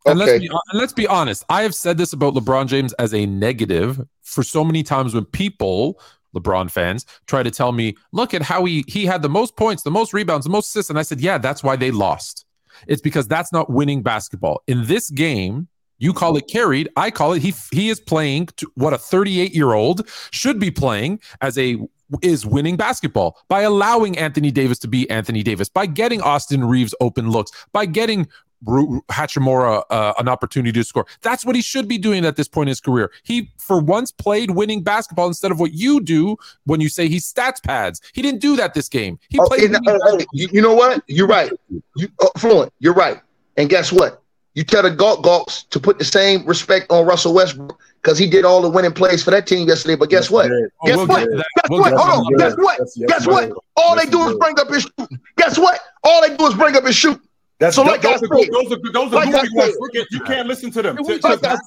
And 0.07 0.19
let's, 0.19 0.31
Okay. 0.33 0.41
be, 0.41 0.47
and 0.49 0.81
let's 0.81 0.93
be 0.93 1.07
honest. 1.07 1.45
I 1.49 1.63
have 1.63 1.75
said 1.75 1.97
this 1.97 2.13
about 2.13 2.35
LeBron 2.35 2.67
James 2.67 2.93
as 2.95 3.15
a 3.15 3.25
negative 3.25 4.01
for 4.21 4.43
so 4.43 4.63
many 4.63 4.83
times 4.83 5.15
when 5.15 5.25
people, 5.25 5.99
LeBron 6.35 6.71
fans, 6.71 7.07
try 7.27 7.43
to 7.43 7.51
tell 7.51 7.73
me, 7.73 7.97
look 8.13 8.35
at 8.35 8.43
how 8.43 8.65
he 8.65 8.85
he 8.87 9.07
had 9.07 9.23
the 9.23 9.29
most 9.29 9.57
points, 9.57 9.83
the 9.83 9.91
most 9.91 10.13
rebounds, 10.13 10.45
the 10.45 10.51
most 10.51 10.69
assists. 10.69 10.91
And 10.91 10.99
I 10.99 11.03
said, 11.03 11.21
yeah, 11.21 11.39
that's 11.39 11.63
why 11.63 11.77
they 11.77 11.91
lost. 11.91 12.45
It's 12.87 13.03
because 13.03 13.29
that's 13.29 13.53
not 13.53 13.71
winning 13.71 14.03
basketball. 14.03 14.63
In 14.67 14.87
this 14.87 15.11
game, 15.11 15.69
you 15.99 16.13
call 16.13 16.37
it 16.37 16.49
carried. 16.49 16.89
I 16.97 17.11
call 17.11 17.33
it 17.33 17.43
he 17.43 17.55
he 17.73 17.89
is 17.89 18.01
playing 18.01 18.49
what 18.75 18.93
a 18.93 18.99
38 18.99 19.55
year 19.55 19.73
old 19.73 20.09
should 20.31 20.59
be 20.59 20.71
playing 20.71 21.21
as 21.41 21.57
a 21.57 21.79
is 22.23 22.45
winning 22.45 22.77
basketball 22.77 23.39
by 23.49 23.63
allowing 23.63 24.19
Anthony 24.19 24.51
Davis 24.51 24.79
to 24.81 24.89
be 24.89 25.09
Anthony 25.11 25.43
Davis, 25.43 25.69
by 25.69 25.87
getting 25.87 26.21
Austin 26.21 26.65
Reaves 26.65 26.95
open 27.01 27.31
looks, 27.31 27.51
by 27.73 27.87
getting 27.87 28.29
Hachimura 28.65 29.83
uh, 29.91 30.15
an 30.19 30.29
opportunity 30.29 30.73
to 30.73 30.85
score. 30.85 31.07
That's 31.23 31.45
what 31.45 31.55
he 31.57 31.63
should 31.63 31.89
be 31.89 31.99
doing 31.99 32.25
at 32.25 32.37
this 32.37 32.49
point 32.49 32.69
in 32.69 32.71
his 32.71 32.81
career. 32.81 33.11
He, 33.23 33.51
for 33.59 33.81
once, 33.81 34.11
played 34.11 34.51
winning 34.53 34.83
basketball 34.83 35.27
instead 35.29 35.51
of 35.53 35.61
what 35.61 35.73
you 35.73 36.01
do 36.01 36.37
when 36.67 36.81
you 36.81 36.89
say 36.89 37.09
he's 37.09 37.31
stats 37.33 37.63
pads. 37.63 38.01
He 38.13 38.23
didn't 38.23 38.41
do 38.41 38.57
that 38.57 38.75
this 38.75 38.89
game. 38.89 39.19
He 39.29 39.39
Oh, 39.39 39.47
played. 39.47 39.65
and, 39.65 39.87
uh, 39.89 39.99
uh, 40.05 40.19
you, 40.33 40.49
you 40.53 40.63
know 40.63 40.75
what? 40.75 41.03
You're 41.07 41.27
right. 41.27 41.53
You 41.97 42.09
uh, 42.21 42.29
fluent. 42.39 42.73
You're 42.81 42.95
right. 42.95 43.21
And 43.57 43.69
guess 43.69 43.93
what? 43.93 44.21
You 44.55 44.63
tell 44.63 44.83
the 44.85 44.91
Gawk 44.91 45.23
Gawks 45.25 45.65
to 45.71 45.81
put 45.81 45.99
the 45.99 46.05
same 46.05 46.47
respect 46.47 46.87
on 46.91 47.05
Russell 47.07 47.35
Westbrook 47.35 47.77
because 48.01 48.17
he 48.19 48.29
did 48.31 48.45
all 48.45 48.63
the 48.63 48.69
winning 48.71 48.93
plays 48.93 49.23
for 49.25 49.33
that 49.33 49.49
team 49.49 49.67
yesterday. 49.67 49.97
But 49.97 50.11
guess 50.11 50.31
what? 50.31 50.49
Oh, 50.49 50.69
Guess 50.87 50.97
we'll 50.97 51.07
what? 51.09 51.19
get 51.25 51.31
to 51.31 51.37
that. 51.39 51.47
Guess 51.57 51.71
We'll 51.71 51.81
what? 51.81 51.93
Hold 51.95 52.27
on. 52.27 52.37
Guess 52.39 52.55
what? 52.57 52.79
Yes, 52.79 52.97
yes, 52.97 53.09
Guess 53.11 53.27
yes, 53.27 53.27
what? 53.27 53.53
All 53.77 53.97
they 53.97 54.07
do 54.07 54.29
is 54.29 54.37
bring 54.39 54.59
up 54.61 54.69
his 54.69 54.83
shooting. 54.83 55.19
Guess 55.39 55.59
what? 55.59 55.81
All 56.05 56.21
they 56.23 56.37
do 56.37 56.47
is 56.47 56.55
bring 56.55 56.77
up 56.77 56.85
his 56.85 56.95
shooting. 56.95 57.21
That's 57.61 57.77
So 57.77 57.83
like 57.83 58.03
those, 58.03 58.11
I 58.11 58.15
are, 58.15 58.19
said- 58.19 58.53
those 58.53 58.73
are 58.73 58.93
those 58.93 59.13
are 59.13 59.17
like 59.17 59.29
I 59.29 59.43
goofy 59.43 59.55
ones. 59.55 59.73
said- 59.73 59.81
Look 59.81 59.97
at- 59.97 60.07
You 60.11 60.21
can't 60.21 60.49
listen 60.49 60.71
to 60.73 60.83
them. 60.83 60.97
Can 60.97 61.07
we 61.07 61.15
like 61.21 61.45
I 61.45 61.55
said- 61.57 61.59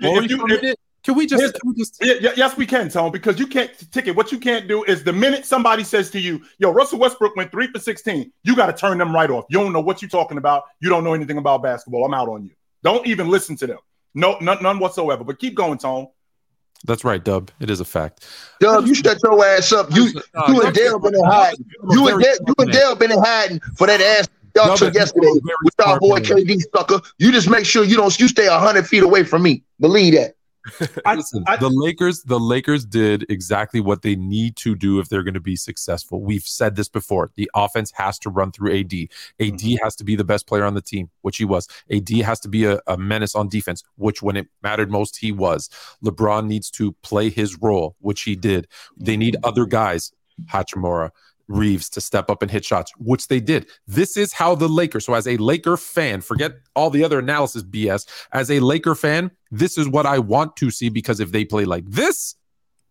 if 0.00 0.30
you- 0.30 0.46
if- 0.48 0.76
Can 1.04 1.14
we 1.14 1.26
just? 1.26 1.54
Can 1.54 1.70
we 1.70 1.74
just 1.76 1.96
Yeah, 2.02 2.14
yeah, 2.20 2.30
yes, 2.36 2.56
we 2.56 2.66
can, 2.66 2.88
Tone, 2.90 3.10
because 3.12 3.38
you 3.38 3.46
can't 3.46 3.70
ticket. 3.92 4.14
What 4.16 4.30
you 4.32 4.38
can't 4.38 4.66
do 4.68 4.82
is 4.84 5.04
the 5.04 5.12
minute 5.12 5.46
somebody 5.46 5.84
says 5.84 6.10
to 6.10 6.20
you, 6.20 6.42
"Yo, 6.58 6.70
Russell 6.70 6.98
Westbrook 6.98 7.34
went 7.36 7.50
three 7.52 7.68
for 7.68 7.78
16," 7.78 8.30
you 8.42 8.56
got 8.56 8.66
to 8.66 8.72
turn 8.72 8.98
them 8.98 9.14
right 9.14 9.30
off. 9.30 9.44
You 9.48 9.58
don't 9.60 9.72
know 9.72 9.80
what 9.80 10.02
you're 10.02 10.08
talking 10.08 10.38
about. 10.38 10.64
You 10.80 10.88
don't 10.90 11.04
know 11.04 11.14
anything 11.14 11.38
about 11.38 11.62
basketball. 11.62 12.04
I'm 12.04 12.12
out 12.14 12.28
on 12.28 12.44
you. 12.44 12.50
Don't 12.82 13.06
even 13.06 13.28
listen 13.28 13.56
to 13.58 13.66
them. 13.66 13.78
No, 14.14 14.36
none, 14.40 14.58
none 14.62 14.78
whatsoever. 14.80 15.22
But 15.24 15.38
keep 15.38 15.54
going, 15.54 15.78
Tone. 15.78 16.08
That's 16.84 17.04
right, 17.04 17.22
Dub. 17.22 17.50
It 17.60 17.70
is 17.70 17.80
a 17.80 17.84
fact. 17.84 18.26
Dub, 18.60 18.86
you 18.86 18.94
shut 18.94 19.18
your 19.24 19.44
ass 19.44 19.72
up. 19.72 19.92
You 19.94 20.12
Uh, 20.34 20.42
you 20.48 20.54
and 20.62 20.62
Dub- 20.62 20.74
Dale 20.74 20.98
been 20.98 21.14
in 21.14 21.24
hiding. 21.24 21.64
You 21.90 22.08
and 22.08 22.22
Dale, 22.22 22.36
you 22.46 22.54
and 22.58 22.72
Dale 22.72 22.94
been 22.96 23.12
in 23.12 23.18
hiding 23.18 23.60
for 23.76 23.86
that 23.86 24.00
ass 24.00 24.28
y'all 24.56 24.66
Dub 24.68 24.78
took 24.78 24.94
yesterday 24.94 25.28
with 25.64 25.80
our 25.86 25.98
boy. 25.98 26.20
KD 26.20 26.60
sucker. 26.74 27.00
You 27.18 27.32
just 27.32 27.48
make 27.48 27.64
sure 27.64 27.84
you 27.84 27.96
don't 27.96 28.18
you 28.18 28.28
stay 28.28 28.46
hundred 28.46 28.86
feet 28.86 29.02
away 29.02 29.24
from 29.24 29.42
me. 29.42 29.62
Believe 29.80 30.14
that. 30.14 30.34
Listen, 31.16 31.44
I- 31.46 31.56
the 31.56 31.70
Lakers, 31.70 32.22
the 32.24 32.38
Lakers 32.38 32.84
did 32.84 33.24
exactly 33.30 33.80
what 33.80 34.02
they 34.02 34.16
need 34.16 34.54
to 34.56 34.74
do 34.74 34.98
if 34.98 35.08
they're 35.08 35.22
going 35.22 35.32
to 35.34 35.40
be 35.40 35.56
successful. 35.56 36.20
We've 36.20 36.42
said 36.42 36.76
this 36.76 36.88
before. 36.90 37.30
The 37.36 37.50
offense 37.54 37.90
has 37.92 38.18
to 38.20 38.30
run 38.30 38.52
through 38.52 38.72
AD. 38.78 38.92
AD 38.92 39.08
Mm-hmm. 39.40 39.76
has 39.82 39.96
to 39.96 40.04
be 40.04 40.14
the 40.14 40.24
best 40.24 40.46
player 40.46 40.64
on 40.64 40.74
the 40.74 40.82
team, 40.82 41.08
which 41.22 41.38
he 41.38 41.46
was. 41.46 41.68
AD 41.90 42.10
has 42.10 42.38
to 42.40 42.48
be 42.48 42.66
a, 42.66 42.80
a 42.86 42.98
menace 42.98 43.34
on 43.34 43.48
defense, 43.48 43.82
which 43.96 44.20
when 44.20 44.36
it 44.36 44.46
mattered 44.62 44.90
most, 44.90 45.16
he 45.16 45.32
was. 45.32 45.70
LeBron 46.04 46.46
needs 46.46 46.70
to 46.72 46.92
play 47.02 47.30
his 47.30 47.56
role, 47.62 47.96
which 48.00 48.22
he 48.22 48.36
did. 48.36 48.66
They 48.98 49.16
need 49.16 49.36
other 49.44 49.64
guys, 49.64 50.12
Hachimura, 50.52 51.10
Reaves, 51.48 51.88
to 51.90 52.00
step 52.00 52.30
up 52.30 52.42
and 52.42 52.50
hit 52.50 52.64
shots, 52.64 52.92
which 52.98 53.28
they 53.28 53.40
did. 53.40 53.68
This 53.86 54.16
is 54.16 54.32
how 54.32 54.54
the 54.54 54.68
Lakers, 54.68 55.06
so 55.06 55.14
as 55.14 55.26
a 55.26 55.36
Laker 55.38 55.76
fan, 55.76 56.20
forget 56.20 56.52
all 56.76 56.90
the 56.90 57.02
other 57.02 57.18
analysis 57.18 57.62
BS. 57.62 58.06
As 58.32 58.50
a 58.50 58.60
Laker 58.60 58.94
fan, 58.94 59.30
this 59.50 59.78
is 59.78 59.88
what 59.88 60.06
I 60.06 60.18
want 60.18 60.56
to 60.56 60.70
see 60.70 60.88
because 60.88 61.20
if 61.20 61.32
they 61.32 61.44
play 61.44 61.64
like 61.64 61.84
this, 61.86 62.34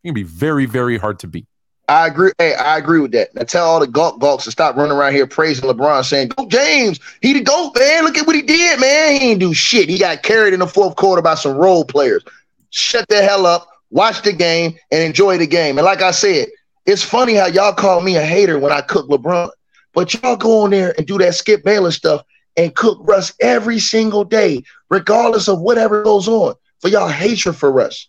to 0.05 0.13
be 0.13 0.23
very, 0.23 0.65
very 0.65 0.97
hard 0.97 1.19
to 1.19 1.27
beat. 1.27 1.45
I 1.89 2.07
agree. 2.07 2.31
Hey, 2.37 2.53
I 2.53 2.77
agree 2.77 2.99
with 2.99 3.11
that. 3.13 3.33
Now 3.33 3.43
tell 3.43 3.65
all 3.65 3.79
the 3.79 3.87
gawk 3.87 4.19
gawks 4.19 4.43
to 4.43 4.51
stop 4.51 4.75
running 4.75 4.91
around 4.91 5.13
here 5.13 5.25
praising 5.25 5.69
LeBron, 5.69 6.03
saying, 6.03 6.29
"Go 6.29 6.45
James, 6.47 6.99
he 7.21 7.31
the 7.33 7.41
goat, 7.41 7.73
man. 7.77 8.03
Look 8.03 8.17
at 8.17 8.27
what 8.27 8.35
he 8.35 8.41
did, 8.41 8.79
man. 8.79 9.19
He 9.19 9.31
ain't 9.31 9.39
do 9.39 9.53
shit. 9.53 9.87
He 9.87 9.97
got 9.97 10.21
carried 10.21 10.53
in 10.53 10.59
the 10.59 10.67
fourth 10.67 10.97
quarter 10.97 11.21
by 11.21 11.35
some 11.35 11.55
role 11.55 11.85
players. 11.85 12.23
Shut 12.71 13.07
the 13.07 13.21
hell 13.21 13.45
up. 13.45 13.69
watch 13.89 14.21
the 14.23 14.33
game, 14.33 14.77
and 14.91 15.01
enjoy 15.01 15.37
the 15.37 15.47
game. 15.47 15.77
And 15.77 15.85
like 15.85 16.01
I 16.01 16.11
said, 16.11 16.49
it's 16.87 17.03
funny 17.03 17.35
how 17.35 17.47
y'all 17.47 17.73
call 17.73 17.99
me 18.01 18.15
a 18.15 18.23
hater 18.23 18.57
when 18.57 18.71
I 18.71 18.79
cook 18.79 19.09
LeBron, 19.09 19.51
but 19.93 20.13
y'all 20.13 20.37
go 20.37 20.61
on 20.61 20.69
there 20.69 20.95
and 20.97 21.05
do 21.05 21.17
that 21.17 21.35
Skip 21.35 21.63
Bayless 21.63 21.95
stuff 21.95 22.23
and 22.55 22.73
cook 22.73 22.99
Russ 23.01 23.33
every 23.41 23.77
single 23.77 24.23
day, 24.23 24.63
regardless 24.89 25.49
of 25.49 25.59
whatever 25.59 26.01
goes 26.01 26.27
on. 26.27 26.55
For 26.79 26.89
y'all 26.89 27.09
hatred 27.09 27.55
for 27.55 27.71
Russ. 27.71 28.07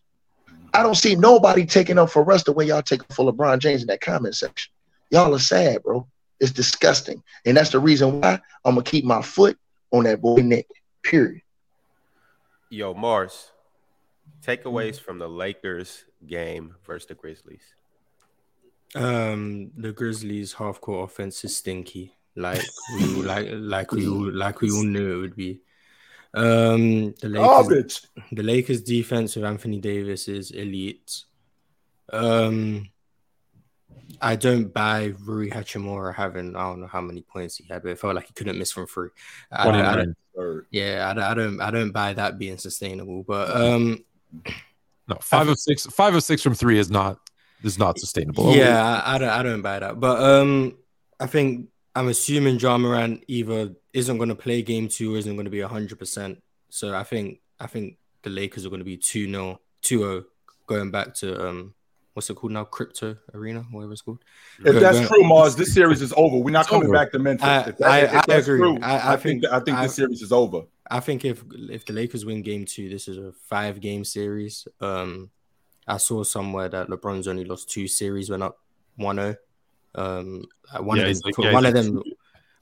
I 0.75 0.83
don't 0.83 0.95
see 0.95 1.17
nobody 1.17 1.65
taking 1.65 1.99
up 1.99 2.11
for 2.11 2.23
Russ 2.23 2.45
the 2.45 2.53
way 2.53 2.67
y'all 2.67 2.83
take 2.83 3.01
up 3.01 3.13
for 3.13 3.31
LeBron 3.31 3.59
James 3.59 3.81
in 3.81 3.89
that 3.89 4.03
comment 4.03 4.37
section. 4.37 4.71
Y'all 5.11 5.35
are 5.35 5.39
sad, 5.39 5.83
bro. 5.83 6.07
It's 6.39 6.53
disgusting. 6.53 7.23
And 7.47 7.57
that's 7.57 7.71
the 7.71 7.81
reason 7.81 8.21
why 8.21 8.39
I'm 8.65 8.75
gonna 8.75 8.85
keep 8.85 9.05
my 9.05 9.23
foot 9.23 9.59
on 9.91 10.05
that 10.05 10.21
boy 10.21 10.43
neck. 10.43 10.67
Period. 11.03 11.41
Yo, 12.69 12.95
Marz, 12.95 13.49
takeaways 14.45 15.01
from 15.01 15.19
the 15.19 15.29
Lakers 15.29 16.05
game 16.27 16.75
versus 16.85 17.09
the 17.09 17.15
Grizzlies. 17.15 17.63
Um, 18.95 19.71
the 19.77 19.93
Grizzlies 19.93 20.55
half 20.55 20.81
court 20.81 21.11
offense 21.11 21.45
is 21.45 21.57
stinky, 21.57 22.15
like 22.37 22.63
we 22.95 23.05
like 23.23 23.49
like 23.53 23.93
we 23.93 24.09
all, 24.09 24.33
like 24.33 24.61
we 24.61 24.71
all 24.71 24.85
knew 24.85 25.19
it 25.19 25.21
would 25.21 25.37
be. 25.37 25.61
Um, 26.35 27.15
the 27.21 27.29
Lakers, 27.29 27.47
Garbage. 27.47 28.03
the 28.33 28.43
Lakers 28.43 28.83
defense 28.83 29.37
with 29.37 29.45
Anthony 29.45 29.79
Davis 29.79 30.29
is 30.29 30.51
elite. 30.51 31.25
Um, 32.13 32.89
I 34.21 34.37
don't 34.37 34.73
buy 34.73 35.15
Rui 35.25 35.51
Hachimura 35.51 36.15
having 36.15 36.57
I 36.57 36.61
don't 36.61 36.81
know 36.81 36.87
how 36.87 37.01
many 37.01 37.23
points 37.23 37.57
he 37.57 37.65
had, 37.69 37.83
but 37.83 37.91
it 37.91 37.99
felt 37.99 38.15
like 38.15 38.27
he 38.27 38.33
couldn't 38.33 38.59
miss 38.59 38.73
from 38.73 38.87
three. 38.87 39.11
I 39.53 39.65
don't, 39.65 39.75
I 39.75 39.97
don't, 39.97 40.67
yeah, 40.71 41.09
I 41.11 41.15
don't, 41.15 41.25
I 41.25 41.35
don't, 41.35 41.61
I 41.61 41.71
don't 41.71 41.93
buy 41.93 42.15
that 42.15 42.39
being 42.39 42.59
sustainable. 42.59 43.23
But 43.23 43.55
um, 43.55 44.05
No, 45.09 45.17
five 45.21 45.49
of 45.49 45.59
six. 45.59 45.87
Five 45.87 46.15
of 46.15 46.23
six 46.23 46.43
from 46.43 46.55
three 46.55 46.79
is 46.79 46.91
not 46.91 47.19
is 47.63 47.79
not 47.79 47.99
sustainable. 47.99 48.55
Yeah, 48.55 49.03
I, 49.05 49.15
I 49.15 49.19
don't 49.19 49.29
I 49.29 49.43
don't 49.43 49.63
buy 49.63 49.79
that. 49.79 49.99
But 50.01 50.23
um 50.23 50.77
I 51.21 51.27
think 51.27 51.69
I'm 51.95 52.09
assuming 52.09 52.59
Ja 52.59 52.79
Morant 52.79 53.25
either 53.29 53.75
isn't 53.93 54.17
going 54.19 54.29
to 54.29 54.35
play 54.37 54.63
game 54.63 54.89
two 54.89 55.15
or 55.15 55.19
isn't 55.19 55.35
going 55.35 55.47
to 55.47 55.51
be 55.51 55.61
hundred 55.61 55.99
percent. 55.99 56.43
So 56.71 56.95
I 56.95 57.03
think 57.03 57.41
I 57.59 57.67
think 57.67 57.99
the 58.23 58.31
Lakers 58.31 58.65
are 58.67 58.69
going 58.69 58.81
to 58.81 58.85
be 58.85 58.97
2-0, 58.99 59.59
2-0 59.85 60.25
going 60.67 60.91
back 60.91 61.15
to 61.15 61.49
um 61.49 61.75
what's 62.15 62.31
it 62.31 62.35
called 62.35 62.53
now? 62.53 62.65
Crypto 62.65 63.17
Arena, 63.35 63.61
whatever 63.71 63.93
it's 63.93 64.03
called. 64.03 64.19
If 64.59 64.73
Go- 64.73 64.81
that's 64.81 65.07
true, 65.09 65.23
Marz, 65.23 65.57
this 65.57 65.73
series 65.73 66.03
is 66.03 66.13
over. 66.17 66.37
We're 66.37 66.51
not 66.51 66.63
It's 66.63 66.71
coming 66.71 66.89
over. 66.89 66.95
back 66.95 67.13
to 67.13 67.19
Memphis. 67.21 67.45
I- 67.47 67.61
if 67.69 67.79
that- 67.79 67.91
I- 67.91 67.99
if 68.01 68.15
I 68.15 68.23
that's 68.27 68.47
agree. 68.49 68.59
true, 68.59 68.79
I- 68.83 68.99
I 68.99 69.13
I, 69.13 69.17
think 69.17 69.43
think- 69.43 69.53
I 69.53 69.61
think 69.61 69.77
I- 69.79 69.83
this 69.85 69.95
series 69.95 70.23
is 70.23 70.33
over. 70.33 70.63
I 70.91 71.01
think 71.01 71.25
if 71.25 71.45
if 71.71 71.85
the 71.85 71.93
Lakers 71.93 72.25
win 72.25 72.43
game 72.43 72.65
two, 72.65 72.89
this 72.89 73.09
is 73.09 73.19
a 73.19 73.33
five 73.49 73.81
game 73.81 74.05
series. 74.05 74.67
Um 74.81 75.31
I 75.89 75.97
saw 75.97 76.23
somewhere 76.23 76.69
that 76.69 76.89
LeBron's 76.89 77.27
only 77.29 77.45
lost 77.45 77.71
two 77.71 77.89
series 77.89 78.31
when 78.31 78.43
up 78.43 78.59
1-0. 79.01 79.37
Um 79.95 80.45
uh, 80.73 80.83
one 80.83 80.99
Yeah, 80.99 81.05
of 81.07 81.15
them 81.15 81.23
like- 81.25 81.39
yeah, 81.39 81.53
one 81.53 81.67
of 81.67 81.75
them 81.75 82.03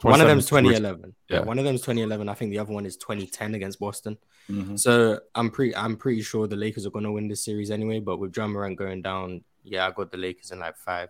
One 0.02 0.20
of 0.20 0.28
them's 0.28 0.46
2011. 0.46 1.14
Yeah. 1.28 1.38
Yeah. 1.38 1.42
one 1.44 1.58
of 1.58 1.64
them's 1.64 1.80
2011. 1.80 2.28
I 2.28 2.34
think 2.34 2.50
the 2.50 2.58
other 2.60 2.72
one 2.72 2.86
is 2.86 2.96
2010 2.96 3.54
against 3.54 3.80
Boston. 3.80 4.16
Mhm. 4.50 4.78
So 4.78 5.18
I'm 5.34 5.50
pretty 5.50 5.74
I'm 5.74 5.96
pretty 5.96 6.22
sure 6.22 6.46
the 6.46 6.56
Lakers 6.56 6.86
are 6.86 6.90
gonna 6.90 7.10
win 7.10 7.28
this 7.28 7.42
series 7.42 7.70
anyway. 7.70 7.98
But 8.00 8.18
with 8.18 8.36
Ja 8.36 8.46
Morant 8.46 8.76
going 8.78 9.02
down, 9.02 9.42
yeah, 9.64 9.86
I 9.86 9.90
got 9.90 10.10
the 10.12 10.18
Lakers 10.18 10.52
in 10.52 10.60
like 10.60 10.76
five. 10.76 11.08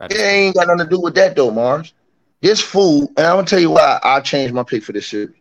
At 0.00 0.12
It 0.12 0.14
this 0.14 0.22
ain't 0.22 0.54
got 0.54 0.68
nothing 0.68 0.84
to 0.84 0.90
do 0.96 1.00
with 1.00 1.14
that 1.16 1.34
though, 1.34 1.50
Marz. 1.50 1.92
This 2.42 2.60
fool, 2.60 3.08
and 3.16 3.26
I'm 3.26 3.36
gonna 3.38 3.46
tell 3.46 3.58
you 3.58 3.70
why 3.70 3.98
I 4.04 4.20
changed 4.20 4.54
my 4.54 4.62
pick 4.62 4.84
for 4.84 4.92
this 4.92 5.08
series. 5.08 5.34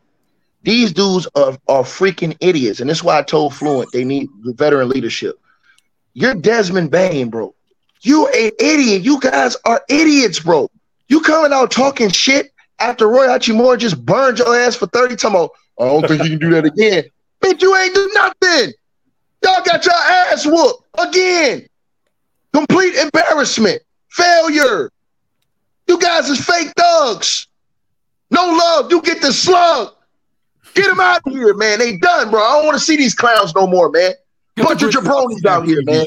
These 0.64 0.94
dudes 0.94 1.28
are, 1.36 1.56
are 1.68 1.84
freaking 1.84 2.36
idiots, 2.40 2.80
and 2.80 2.90
this 2.90 2.98
is 3.00 3.04
why 3.04 3.20
I 3.20 3.22
told 3.22 3.54
Fluent 3.54 3.92
they 3.92 4.04
need 4.04 4.28
veteran 4.56 4.90
leadership. 4.90 5.38
You're 6.16 6.34
Desmond 6.34 6.92
Bane, 6.92 7.30
bro. 7.30 7.54
You 8.02 8.28
an 8.28 8.52
idiot. 8.58 9.04
You 9.04 9.20
guys 9.20 9.58
are 9.66 9.84
idiots, 9.90 10.40
bro. 10.40 10.72
You 11.10 11.20
coming 11.20 11.52
out 11.52 11.72
talking 11.72 12.10
shit 12.10 12.52
after 12.80 13.08
Rui 13.08 13.28
Hachimura 13.28 13.78
just 13.78 14.04
burned 14.04 14.40
your 14.40 14.58
ass 14.58 14.76
for 14.76 14.88
30 14.88 15.18
time. 15.18 15.36
Oh, 15.36 15.50
I 15.78 15.86
don't 15.86 16.08
think 16.08 16.24
you 16.24 16.30
can 16.30 16.40
do 16.40 16.50
that 16.52 16.66
again. 16.66 17.04
Bitch, 17.42 17.62
you 17.62 17.76
ain't 17.76 17.94
do 17.94 18.10
nothing. 18.14 18.74
Y'all 19.44 19.64
got 19.64 19.86
your 19.86 19.94
ass 19.94 20.46
whooped 20.46 20.84
again. 20.98 21.68
Complete 22.54 22.96
embarrassment. 22.96 23.82
Failure. 24.10 24.90
You 25.88 26.00
guys 26.00 26.30
is 26.30 26.44
fake 26.44 26.72
thugs. 26.78 27.48
No 28.32 28.46
love. 28.46 28.90
You 28.90 29.02
get 29.02 29.22
the 29.22 29.34
slug. 29.34 29.94
Get 30.74 30.88
them 30.88 31.02
out 31.02 31.22
of 31.26 31.34
here, 31.34 31.54
man. 31.54 31.80
They 31.80 31.98
done, 31.98 32.32
bro. 32.32 32.42
I 32.42 32.56
don't 32.56 32.66
want 32.66 32.78
to 32.78 32.84
see 32.84 32.96
these 32.96 33.14
clowns 33.14 33.54
no 33.54 33.68
more, 33.68 33.90
man. 33.90 34.14
Get 34.56 34.68
Bunch 34.68 34.84
of 34.84 34.92
jabronis 34.92 35.46
out 35.46 35.68
here, 35.68 35.82
man. 35.84 36.06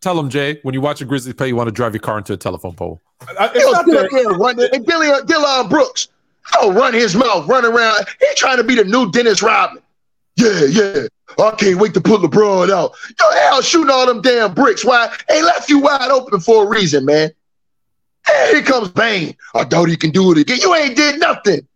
Tell 0.00 0.16
them, 0.16 0.28
Jay, 0.28 0.58
when 0.62 0.74
you 0.74 0.80
watch 0.80 1.00
a 1.00 1.04
Grizzlies 1.04 1.34
play, 1.34 1.48
you 1.48 1.56
want 1.56 1.68
to 1.68 1.72
drive 1.72 1.94
your 1.94 2.00
car 2.00 2.18
into 2.18 2.32
a 2.32 2.36
telephone 2.36 2.74
pole. 2.74 3.00
I- 3.38 3.46
it's 3.54 3.58
He'll 3.64 3.72
not 3.72 3.86
sit 3.86 3.96
up 3.96 4.10
there 4.10 4.28
and 4.30 4.38
run. 4.38 4.60
And 4.72 4.84
Dillon, 4.86 5.26
Dillon 5.26 5.68
Brooks, 5.68 6.08
oh, 6.60 6.72
run 6.72 6.92
his 6.92 7.14
mouth, 7.14 7.48
run 7.48 7.64
around. 7.64 8.04
He 8.20 8.26
trying 8.36 8.58
to 8.58 8.64
be 8.64 8.74
the 8.74 8.84
new 8.84 9.10
Dennis 9.10 9.42
Rodman. 9.42 9.82
Yeah, 10.36 10.64
yeah. 10.64 11.06
I 11.38 11.50
can't 11.52 11.78
wait 11.78 11.94
to 11.94 12.00
put 12.00 12.20
LeBron 12.20 12.70
out. 12.70 12.94
Yo, 13.18 13.30
hell, 13.40 13.62
shooting 13.62 13.90
all 13.90 14.06
them 14.06 14.20
damn 14.20 14.54
bricks. 14.54 14.84
Why? 14.84 15.12
They 15.28 15.42
left 15.42 15.68
you 15.68 15.78
wide 15.78 16.10
open 16.10 16.40
for 16.40 16.64
a 16.64 16.68
reason, 16.68 17.04
man. 17.04 17.30
Hey, 18.26 18.50
here 18.52 18.62
comes 18.62 18.88
Bane. 18.90 19.34
I 19.54 19.64
doubt 19.64 19.88
he 19.88 19.96
can 19.96 20.10
do 20.10 20.30
it 20.32 20.38
again. 20.38 20.58
You 20.60 20.74
ain't 20.74 20.96
did 20.96 21.18
nothing. 21.20 21.66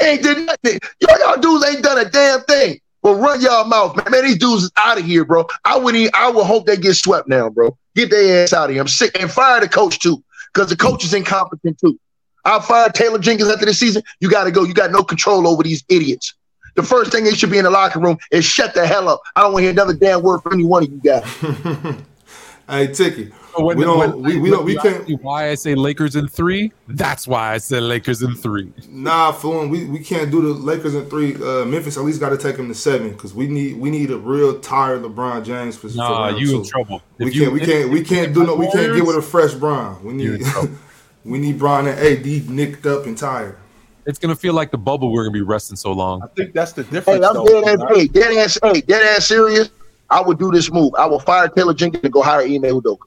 Ain't 0.00 0.22
did 0.22 0.46
nothing. 0.46 0.78
Yo, 1.00 1.08
y'all 1.18 1.40
dudes 1.40 1.66
ain't 1.66 1.82
done 1.82 1.98
a 1.98 2.08
damn 2.08 2.40
thing. 2.42 2.80
Well, 3.02 3.14
run 3.14 3.40
y'all 3.40 3.64
mouth, 3.64 3.96
man. 3.96 4.06
Man, 4.10 4.24
these 4.24 4.38
dudes 4.38 4.64
is 4.64 4.70
out 4.76 4.98
of 4.98 5.04
here, 5.04 5.24
bro. 5.24 5.46
I 5.64 5.78
would 5.78 5.96
even, 5.96 6.10
I 6.14 6.30
would 6.30 6.44
hope 6.44 6.66
they 6.66 6.76
get 6.76 6.94
swept 6.94 7.28
now, 7.28 7.48
bro. 7.48 7.76
Get 7.96 8.10
their 8.10 8.44
ass 8.44 8.52
out 8.52 8.64
of 8.64 8.70
here. 8.72 8.80
I'm 8.82 8.88
sick. 8.88 9.18
And 9.18 9.30
fire 9.30 9.60
the 9.60 9.68
coach 9.68 9.98
too, 10.00 10.22
because 10.52 10.68
the 10.68 10.76
coach 10.76 11.04
is 11.04 11.14
incompetent 11.14 11.78
too. 11.78 11.98
I'll 12.44 12.60
fire 12.60 12.88
Taylor 12.90 13.18
Jenkins 13.18 13.50
after 13.50 13.66
the 13.66 13.74
season. 13.74 14.02
You 14.20 14.30
got 14.30 14.44
to 14.44 14.50
go. 14.50 14.64
You 14.64 14.74
got 14.74 14.90
no 14.90 15.02
control 15.02 15.46
over 15.46 15.62
these 15.62 15.84
idiots. 15.88 16.34
The 16.76 16.82
first 16.82 17.10
thing 17.10 17.24
they 17.24 17.34
should 17.34 17.50
be 17.50 17.58
in 17.58 17.64
the 17.64 17.70
locker 17.70 18.00
room 18.00 18.18
is 18.30 18.44
shut 18.44 18.74
the 18.74 18.86
hell 18.86 19.08
up. 19.08 19.22
I 19.34 19.42
don't 19.42 19.52
want 19.52 19.62
to 19.62 19.64
hear 19.64 19.72
another 19.72 19.94
damn 19.94 20.22
word 20.22 20.40
from 20.40 20.54
any 20.54 20.64
one 20.64 20.84
of 20.84 20.90
you 20.90 21.00
guys. 21.00 21.96
Hey, 22.70 22.86
Ticky. 22.86 23.32
When, 23.56 23.76
We 23.76 23.84
don't- 23.84 23.98
when- 23.98 24.22
we- 24.22 24.38
we 24.38 24.50
don't- 24.50 24.64
we 24.64 24.76
can't- 24.76 25.22
Why 25.22 25.50
I 25.50 25.54
say 25.54 25.74
Lakers 25.74 26.16
in 26.16 26.28
three? 26.28 26.72
That's 26.88 27.26
why 27.26 27.52
I 27.54 27.58
said 27.58 27.82
Lakers 27.82 28.22
in 28.22 28.34
three. 28.36 28.72
Nah, 28.88 29.32
fool. 29.32 29.66
We, 29.66 29.84
we 29.86 29.98
can't 29.98 30.30
do 30.30 30.40
the 30.40 30.48
Lakers 30.48 30.94
in 30.94 31.06
three. 31.06 31.34
Uh, 31.34 31.64
Memphis 31.64 31.96
at 31.96 32.04
least 32.04 32.20
got 32.20 32.30
to 32.30 32.36
take 32.38 32.56
them 32.56 32.68
to 32.68 32.74
seven 32.74 33.10
because 33.10 33.34
we 33.34 33.46
need 33.48 33.78
we 33.80 33.90
need 33.90 34.10
a 34.10 34.16
real 34.18 34.58
tired 34.60 35.02
LeBron 35.02 35.44
James 35.44 35.76
for, 35.76 35.88
for 35.88 35.96
Nah, 35.96 36.26
round 36.26 36.40
you 36.40 36.46
two. 36.48 36.56
in 36.58 36.64
trouble. 36.64 37.02
We 37.18 37.26
If 37.26 37.32
can't 37.32 37.44
you- 37.44 37.50
we 37.50 37.60
can't 37.60 37.90
we 37.90 38.02
can't 38.04 38.32
do 38.34 38.44
no 38.44 38.54
we 38.54 38.70
can't 38.70 38.94
get 38.94 39.04
with 39.06 39.16
a 39.16 39.22
fresh 39.22 39.54
Bron. 39.54 40.02
We 40.04 40.12
need 40.12 40.40
in 40.40 40.78
we 41.24 41.38
need 41.38 41.58
Bron 41.58 41.86
and 41.86 41.98
AD 41.98 42.48
nicked 42.48 42.86
up 42.86 43.06
and 43.06 43.16
tired. 43.18 43.56
It's 44.06 44.18
gonna 44.18 44.34
feel 44.36 44.54
like 44.54 44.70
the 44.70 44.78
bubble. 44.78 45.12
We're 45.12 45.24
gonna 45.24 45.32
be 45.34 45.42
resting 45.42 45.76
so 45.76 45.92
long. 45.92 46.22
I 46.22 46.26
think 46.28 46.54
that's 46.54 46.72
the 46.72 46.82
Hey, 46.84 46.90
difference. 46.92 47.26
I'm 47.26 47.34
though. 47.34 47.44
dead 47.46 47.80
ass. 47.80 47.86
Hey, 47.94 48.06
dead 48.06 48.36
ass. 48.38 48.58
Hey, 48.62 48.80
dead 48.80 49.02
ass 49.16 49.26
serious. 49.26 49.70
I 50.08 50.20
would 50.20 50.38
do 50.40 50.50
this 50.50 50.72
move. 50.72 50.92
I 50.98 51.06
will 51.06 51.20
fire 51.20 51.46
Taylor 51.48 51.72
Jenkins 51.74 52.02
and 52.02 52.12
go 52.12 52.20
hire 52.22 52.40
Ime 52.40 52.62
Udoka. 52.62 52.98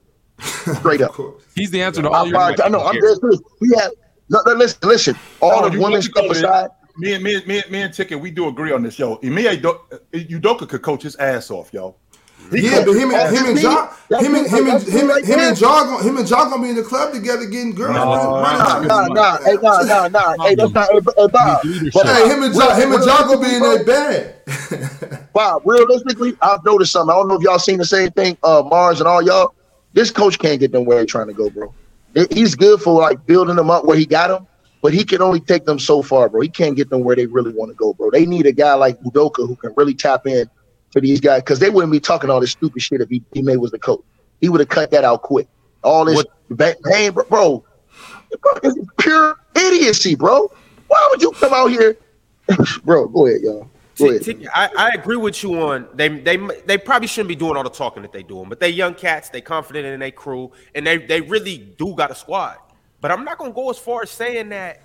Straight 0.79 1.01
up. 1.01 1.15
He's 1.55 1.71
the 1.71 1.81
answer 1.81 2.01
to 2.01 2.09
all 2.09 2.15
I'll 2.15 2.27
your 2.27 2.35
fire. 2.35 2.55
I 2.63 2.69
know. 2.69 2.81
I'm 2.81 2.95
dead 2.99 3.17
serious. 3.19 3.39
We 3.59 3.71
have. 3.77 3.91
No, 4.29 4.39
no, 4.45 4.53
listen, 4.53 4.79
listen. 4.83 5.15
All 5.41 5.61
No, 5.61 5.69
the 5.69 5.75
you 5.75 5.81
women's 5.83 6.05
know, 6.15 6.21
stuff 6.23 6.35
you 6.37 6.41
know, 6.41 6.49
aside. 6.49 6.69
Me 6.97 7.13
and 7.13 7.23
me, 7.23 7.35
and- 7.35 7.47
me, 7.47 7.59
and- 7.61 7.71
me 7.71 7.81
and 7.81 7.93
Ticket, 7.93 8.19
we 8.19 8.31
do 8.31 8.47
agree 8.47 8.71
on 8.71 8.83
this, 8.83 8.97
yo. 8.99 9.19
Ime 9.23 9.37
Udo- 9.39 9.81
Udoka 10.13 10.67
could 10.69 10.81
coach 10.81 11.03
his 11.03 11.15
ass 11.17 11.49
off, 11.51 11.73
yo. 11.73 11.95
He 12.51 12.61
Yeah, 12.69 12.83
but 12.85 12.91
him 12.93 13.11
and 13.11 13.35
him 13.35 13.45
and 13.45 13.57
That's 13.57 13.63
Ja, 13.63 14.19
me. 14.19 14.25
him 14.25 14.35
and 14.35 14.45
That's 14.45 14.53
him 14.53 14.65
me. 14.65 14.71
and 14.71 14.81
That's 14.81 14.83
him 14.89 15.07
me 15.07 15.13
and 15.13 15.25
him 15.25 15.37
right 15.39 15.47
and 15.47 15.61
Ja 15.61 15.83
gon- 15.85 16.03
him 16.03 16.17
and 16.17 16.29
Ja 16.29 16.45
gonna 16.49 16.61
be 16.61 16.69
in 16.69 16.75
the 16.75 16.83
club 16.83 17.13
together 17.13 17.45
getting 17.45 17.73
girls. 17.73 17.95
No, 17.95 18.03
running- 18.03 18.43
running 18.43 18.59
Nah, 18.59 18.79
shit. 18.79 18.87
nah, 18.89 19.07
nah. 19.07 19.37
Hey, 19.43 19.57
nah, 19.61 19.81
nah, 19.81 20.07
nah. 20.35 20.43
Hey, 20.45 20.55
that's 20.55 20.73
not. 20.73 20.89
Hey, 20.91 20.99
hey, 21.17 21.27
Bob. 21.31 21.63
Leadership. 21.63 21.93
But, 21.93 22.05
Hey, 22.07 22.29
him 22.29 22.43
and 22.43 22.53
Ja, 22.55 22.75
him 22.75 22.91
and 22.93 23.05
Ja 23.05 23.23
gonna 23.23 23.37
be 23.39 23.55
in 23.55 23.61
Realistically, 23.61 23.85
their 23.85 24.35
bed. 25.23 25.29
Bob, 25.33 25.61
realistically, 25.65 26.37
I've 26.41 26.63
noticed 26.65 26.91
something. 26.91 27.11
I 27.13 27.17
don't 27.17 27.27
know 27.29 27.35
if 27.35 27.41
y'all 27.41 27.59
seen 27.59 27.77
the 27.77 27.85
same 27.85 28.11
thing, 28.11 28.37
uh, 28.43 28.61
Marz 28.63 28.99
and 28.99 29.07
all 29.07 29.21
y'all. 29.21 29.53
This 29.93 30.11
coach 30.11 30.39
can't 30.39 30.59
get 30.59 30.71
them 30.71 30.85
where 30.85 30.99
he's 30.99 31.09
trying 31.09 31.27
to 31.27 31.33
go, 31.33 31.49
bro. 31.49 31.73
He's 32.31 32.55
good 32.55 32.81
for 32.81 32.99
like 32.99 33.25
building 33.25 33.55
them 33.55 33.69
up 33.69 33.85
where 33.85 33.97
he 33.97 34.05
got 34.05 34.27
them, 34.27 34.47
but 34.81 34.93
he 34.93 35.03
can 35.03 35.21
only 35.21 35.39
take 35.39 35.65
them 35.65 35.79
so 35.79 36.01
far, 36.01 36.29
bro. 36.29 36.41
He 36.41 36.49
can't 36.49 36.75
get 36.75 36.89
them 36.89 37.03
where 37.03 37.15
they 37.15 37.25
really 37.25 37.51
want 37.53 37.71
to 37.71 37.75
go, 37.75 37.93
bro. 37.93 38.11
They 38.11 38.25
need 38.25 38.45
a 38.45 38.51
guy 38.51 38.73
like 38.75 38.99
Udoka 39.01 39.47
who 39.47 39.55
can 39.55 39.73
really 39.77 39.93
tap 39.93 40.27
in 40.27 40.49
for 40.91 41.01
these 41.01 41.19
guys 41.19 41.41
because 41.41 41.59
they 41.59 41.69
wouldn't 41.69 41.91
be 41.91 41.99
talking 41.99 42.29
all 42.29 42.39
this 42.39 42.51
stupid 42.51 42.81
shit 42.81 43.01
if 43.01 43.09
he, 43.09 43.23
he 43.33 43.41
made 43.41 43.57
was 43.57 43.71
the 43.71 43.79
coach. 43.79 44.03
He 44.41 44.49
would 44.49 44.59
have 44.59 44.69
cut 44.69 44.91
that 44.91 45.03
out 45.03 45.21
quick. 45.21 45.47
All 45.83 46.05
this 46.05 46.23
ba- 46.49 46.75
pain, 46.85 47.11
bro, 47.11 47.23
bro. 47.25 47.65
Bro, 48.41 48.51
It's 48.63 48.77
pure 48.99 49.35
idiocy, 49.55 50.15
bro. 50.15 50.51
Why 50.87 51.07
would 51.11 51.21
you 51.21 51.31
come 51.31 51.53
out 51.53 51.67
here, 51.67 51.97
bro? 52.83 53.07
Go 53.07 53.27
ahead, 53.27 53.41
y'all. 53.41 53.69
T- 53.95 54.19
T- 54.19 54.47
I, 54.53 54.69
I 54.75 54.89
agree 54.95 55.17
with 55.17 55.43
you 55.43 55.61
on 55.61 55.87
they 55.93 56.07
they 56.07 56.37
they 56.65 56.77
probably 56.77 57.07
shouldn't 57.07 57.29
be 57.29 57.35
doing 57.35 57.55
all 57.55 57.63
the 57.63 57.69
talking 57.69 58.01
that 58.01 58.11
they 58.11 58.23
doing, 58.23 58.49
but 58.49 58.59
they 58.59 58.69
young 58.69 58.95
cats, 58.95 59.29
they 59.29 59.41
confident 59.41 59.85
in 59.85 59.99
their 59.99 60.11
crew, 60.11 60.51
and 60.73 60.85
they 60.85 60.97
they 60.97 61.21
really 61.21 61.57
do 61.57 61.93
got 61.93 62.09
a 62.09 62.15
squad. 62.15 62.57
But 63.01 63.11
I'm 63.11 63.23
not 63.23 63.37
gonna 63.37 63.51
go 63.51 63.69
as 63.69 63.77
far 63.77 64.01
as 64.01 64.09
saying 64.09 64.49
that 64.49 64.81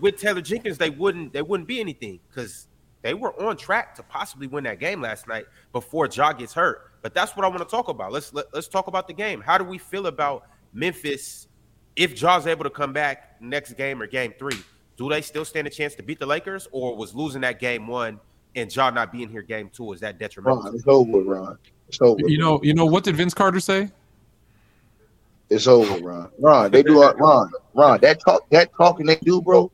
with 0.00 0.16
Taylor 0.16 0.40
Jenkins 0.40 0.76
they 0.76 0.90
wouldn't 0.90 1.32
they 1.32 1.42
wouldn't 1.42 1.68
be 1.68 1.80
anything 1.80 2.18
because 2.28 2.66
they 3.02 3.14
were 3.14 3.40
on 3.40 3.56
track 3.56 3.94
to 3.94 4.02
possibly 4.02 4.48
win 4.48 4.64
that 4.64 4.80
game 4.80 5.00
last 5.00 5.28
night 5.28 5.46
before 5.72 6.08
Ja 6.08 6.32
gets 6.32 6.52
hurt. 6.52 6.90
But 7.00 7.14
that's 7.14 7.36
what 7.36 7.44
I 7.44 7.48
want 7.48 7.60
to 7.60 7.64
talk 7.64 7.88
about. 7.88 8.10
Let's 8.10 8.34
let, 8.34 8.46
let's 8.52 8.66
talk 8.66 8.88
about 8.88 9.06
the 9.06 9.14
game. 9.14 9.40
How 9.40 9.56
do 9.56 9.64
we 9.64 9.78
feel 9.78 10.06
about 10.06 10.48
Memphis 10.72 11.46
if 11.94 12.14
Ja's 12.14 12.48
able 12.48 12.64
to 12.64 12.70
come 12.70 12.92
back 12.92 13.40
next 13.40 13.74
game 13.74 14.02
or 14.02 14.08
game 14.08 14.34
three? 14.36 14.58
Do 14.96 15.08
they 15.08 15.22
still 15.22 15.44
stand 15.44 15.68
a 15.68 15.70
chance 15.70 15.94
to 15.94 16.02
beat 16.02 16.18
the 16.18 16.26
Lakers, 16.26 16.66
or 16.72 16.96
was 16.96 17.14
losing 17.14 17.42
that 17.42 17.60
game 17.60 17.86
one 17.86 18.18
and 18.54 18.74
Ja 18.74 18.90
not 18.90 19.12
being 19.12 19.28
here 19.28 19.42
game 19.42 19.70
two 19.72 19.92
is 19.92 20.00
that 20.00 20.18
detrimental? 20.18 20.62
Ron, 20.62 20.74
it's 20.74 20.86
over, 20.86 21.18
Ron. 21.20 21.58
It's 21.88 22.00
over. 22.00 22.20
You 22.26 22.38
know, 22.38 22.60
you 22.62 22.74
know 22.74 22.86
what 22.86 23.04
did 23.04 23.16
Vince 23.16 23.34
Carter 23.34 23.60
say? 23.60 23.90
It's 25.50 25.66
over, 25.66 25.98
Ron. 26.04 26.30
Ron, 26.38 26.70
they 26.70 26.82
do 26.82 27.02
it. 27.02 27.16
Ron, 27.16 27.50
Ron, 27.74 28.00
that 28.00 28.20
talk, 28.20 28.48
that 28.50 28.70
talking 28.76 29.06
they 29.06 29.16
do, 29.16 29.40
bro. 29.40 29.70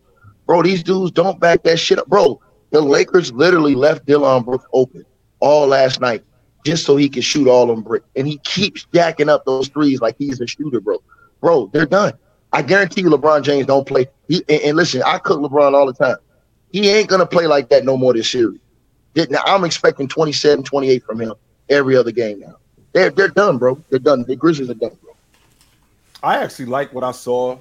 Bro, 0.47 0.63
these 0.63 0.83
dudes 0.83 1.11
don't 1.11 1.41
back 1.41 1.63
that 1.65 1.79
shit 1.79 1.99
up, 1.99 2.07
bro. 2.07 2.41
The 2.71 2.81
Lakers 2.81 3.33
literally 3.33 3.75
left 3.75 4.07
Dillon 4.07 4.43
Brooks 4.43 4.67
open 4.73 5.05
all 5.41 5.67
last 5.67 6.01
night 6.01 6.25
just 6.65 6.85
so 6.87 6.97
he 6.97 7.09
could 7.09 7.25
shoot 7.25 7.47
all 7.47 7.67
them 7.67 7.83
bricks, 7.83 8.07
and 8.17 8.27
he 8.27 8.39
keeps 8.39 8.87
jacking 8.93 9.29
up 9.29 9.45
those 9.45 9.69
threes 9.69 10.01
like 10.01 10.17
he's 10.19 10.41
a 10.41 10.47
shooter, 10.47 10.81
bro. 10.81 11.03
Bro, 11.41 11.71
they're 11.73 11.87
done. 11.87 12.15
I 12.53 12.63
guarantee 12.63 13.03
you, 13.03 13.11
LeBron 13.11 13.43
James 13.43 13.67
don't 13.67 13.87
play. 13.87 14.07
He, 14.29 14.43
and, 14.49 14.63
and 14.63 14.77
listen, 14.77 15.03
I 15.05 15.19
cook 15.19 15.41
LeBron 15.41 15.75
all 15.75 15.87
the 15.87 15.93
time. 15.93 16.17
He 16.73 16.89
ain't 16.89 17.09
gonna 17.09 17.27
play 17.27 17.47
like 17.47 17.69
that 17.69 17.85
no 17.85 17.97
more 17.97 18.15
this 18.15 18.31
series. 18.31 18.61
Now, 19.17 19.43
I'm 19.47 19.65
expecting 19.65 20.09
27, 20.09 20.65
28 20.65 21.05
from 21.05 21.21
him 21.21 21.35
every 21.69 21.97
other 21.97 22.11
game 22.11 22.41
now. 22.41 22.57
They're 22.93 23.11
they're 23.11 23.29
done, 23.29 23.59
bro. 23.59 23.83
They're 23.91 23.99
done. 23.99 24.23
The 24.23 24.37
Grizzlies 24.37 24.71
are 24.71 24.75
done, 24.75 24.97
bro. 25.03 25.15
I 26.23 26.39
actually 26.39 26.67
like 26.67 26.93
what 26.93 27.05
I 27.05 27.13
saw 27.13 27.59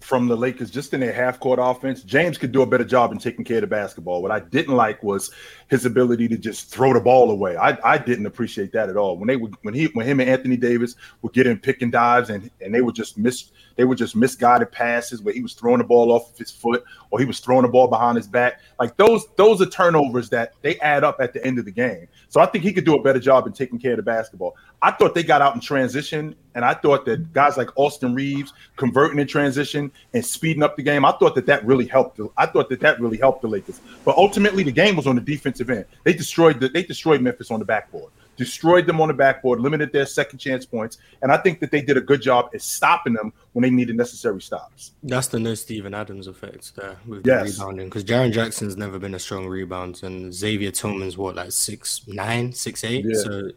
from 0.00 0.28
the 0.28 0.36
Lakers 0.36 0.70
just 0.70 0.92
in 0.94 1.00
their 1.00 1.12
half 1.12 1.40
court 1.40 1.58
offense. 1.62 2.02
James 2.02 2.36
could 2.36 2.52
do 2.52 2.62
a 2.62 2.66
better 2.66 2.84
job 2.84 3.12
in 3.12 3.18
taking 3.18 3.44
care 3.44 3.58
of 3.58 3.62
the 3.62 3.68
basketball. 3.68 4.22
What 4.22 4.30
I 4.30 4.40
didn't 4.40 4.74
like 4.74 5.02
was 5.02 5.30
his 5.68 5.84
ability 5.84 6.28
to 6.28 6.38
just 6.38 6.70
throw 6.70 6.94
the 6.94 7.00
ball 7.00 7.30
away. 7.30 7.56
I, 7.56 7.78
I 7.84 7.98
didn't 7.98 8.26
appreciate 8.26 8.72
that 8.72 8.88
at 8.88 8.96
all. 8.96 9.16
When 9.16 9.26
they 9.26 9.36
would 9.36 9.54
when 9.62 9.74
he 9.74 9.86
when 9.86 10.06
him 10.06 10.20
and 10.20 10.28
Anthony 10.28 10.56
Davis 10.56 10.96
would 11.22 11.32
get 11.32 11.46
in 11.46 11.58
pick 11.58 11.82
and 11.82 11.92
dives 11.92 12.30
and 12.30 12.50
and 12.60 12.74
they 12.74 12.80
would 12.80 12.94
just 12.94 13.18
miss 13.18 13.50
they 13.78 13.84
were 13.84 13.94
just 13.94 14.16
misguided 14.16 14.72
passes 14.72 15.22
where 15.22 15.32
he 15.32 15.40
was 15.40 15.54
throwing 15.54 15.78
the 15.78 15.84
ball 15.84 16.10
off 16.10 16.32
of 16.32 16.36
his 16.36 16.50
foot 16.50 16.82
or 17.10 17.20
he 17.20 17.24
was 17.24 17.38
throwing 17.38 17.62
the 17.62 17.68
ball 17.68 17.86
behind 17.86 18.16
his 18.16 18.26
back. 18.26 18.60
Like 18.80 18.96
those, 18.96 19.24
those 19.36 19.62
are 19.62 19.66
turnovers 19.66 20.28
that 20.30 20.54
they 20.62 20.80
add 20.80 21.04
up 21.04 21.20
at 21.20 21.32
the 21.32 21.44
end 21.46 21.60
of 21.60 21.64
the 21.64 21.70
game. 21.70 22.08
So 22.28 22.40
I 22.40 22.46
think 22.46 22.64
he 22.64 22.72
could 22.72 22.84
do 22.84 22.96
a 22.96 23.02
better 23.02 23.20
job 23.20 23.46
in 23.46 23.52
taking 23.52 23.78
care 23.78 23.92
of 23.92 23.98
the 23.98 24.02
basketball. 24.02 24.56
I 24.82 24.90
thought 24.90 25.14
they 25.14 25.22
got 25.22 25.42
out 25.42 25.54
in 25.54 25.60
transition, 25.60 26.34
and 26.54 26.64
I 26.64 26.74
thought 26.74 27.04
that 27.06 27.32
guys 27.32 27.56
like 27.56 27.68
Austin 27.76 28.14
Reaves 28.14 28.52
converting 28.76 29.18
in 29.18 29.26
transition 29.26 29.90
and 30.12 30.24
speeding 30.24 30.62
up 30.62 30.76
the 30.76 30.82
game. 30.82 31.04
I 31.04 31.12
thought 31.12 31.34
that 31.36 31.46
that 31.46 31.64
really 31.64 31.86
helped. 31.86 32.20
I 32.36 32.46
thought 32.46 32.68
that 32.68 32.80
that 32.80 33.00
really 33.00 33.18
helped 33.18 33.42
the 33.42 33.48
Lakers. 33.48 33.80
But 34.04 34.16
ultimately, 34.16 34.62
the 34.62 34.72
game 34.72 34.94
was 34.94 35.06
on 35.06 35.16
the 35.16 35.20
defensive 35.58 35.90
end. 35.90 36.02
They 36.04 36.12
destroyed 36.12 36.60
the, 36.60 36.68
they 36.68 36.82
destroyed 36.82 37.20
Memphis 37.20 37.50
on 37.50 37.58
the 37.58 37.64
backboard 37.64 38.12
destroyed 38.36 38.86
them 38.86 39.00
on 39.00 39.08
the 39.08 39.14
backboard, 39.14 39.58
limited 39.58 39.92
their 39.92 40.06
second 40.06 40.38
chance 40.38 40.64
points, 40.64 40.98
and 41.22 41.32
I 41.32 41.38
think 41.38 41.58
that 41.58 41.72
they 41.72 41.82
did 41.82 41.96
a 41.96 42.00
good 42.00 42.22
job 42.22 42.50
at 42.54 42.62
stopping 42.62 43.12
them 43.12 43.32
when 43.52 43.64
they 43.64 43.70
needed 43.70 43.96
necessary 43.96 44.40
stops. 44.40 44.92
That's 45.02 45.26
the 45.26 45.40
no 45.40 45.54
Steven 45.54 45.92
Adams 45.92 46.28
effect 46.28 46.76
there 46.76 46.96
with 47.04 47.26
Yes. 47.26 47.56
the 47.58 47.64
rebounding 47.64 47.88
because 47.88 48.04
Jaren 48.04 48.30
Jackson's 48.32 48.76
never 48.76 48.96
been 48.96 49.14
a 49.14 49.18
strong 49.18 49.48
rebound, 49.48 50.04
and 50.04 50.32
Xavier 50.32 50.70
Tillman's 50.70 51.18
what 51.18 51.34
like 51.34 51.50
six 51.50 52.06
nine, 52.06 52.52
six 52.52 52.84
eight. 52.84 53.04
Yeah. 53.08 53.20
So 53.20 53.50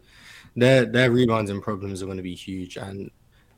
their 0.56 0.84
their 0.84 1.12
rebounding 1.12 1.62
problems 1.62 2.02
are 2.02 2.06
going 2.06 2.16
to 2.18 2.22
be 2.24 2.34
huge. 2.34 2.76
And 2.76 3.08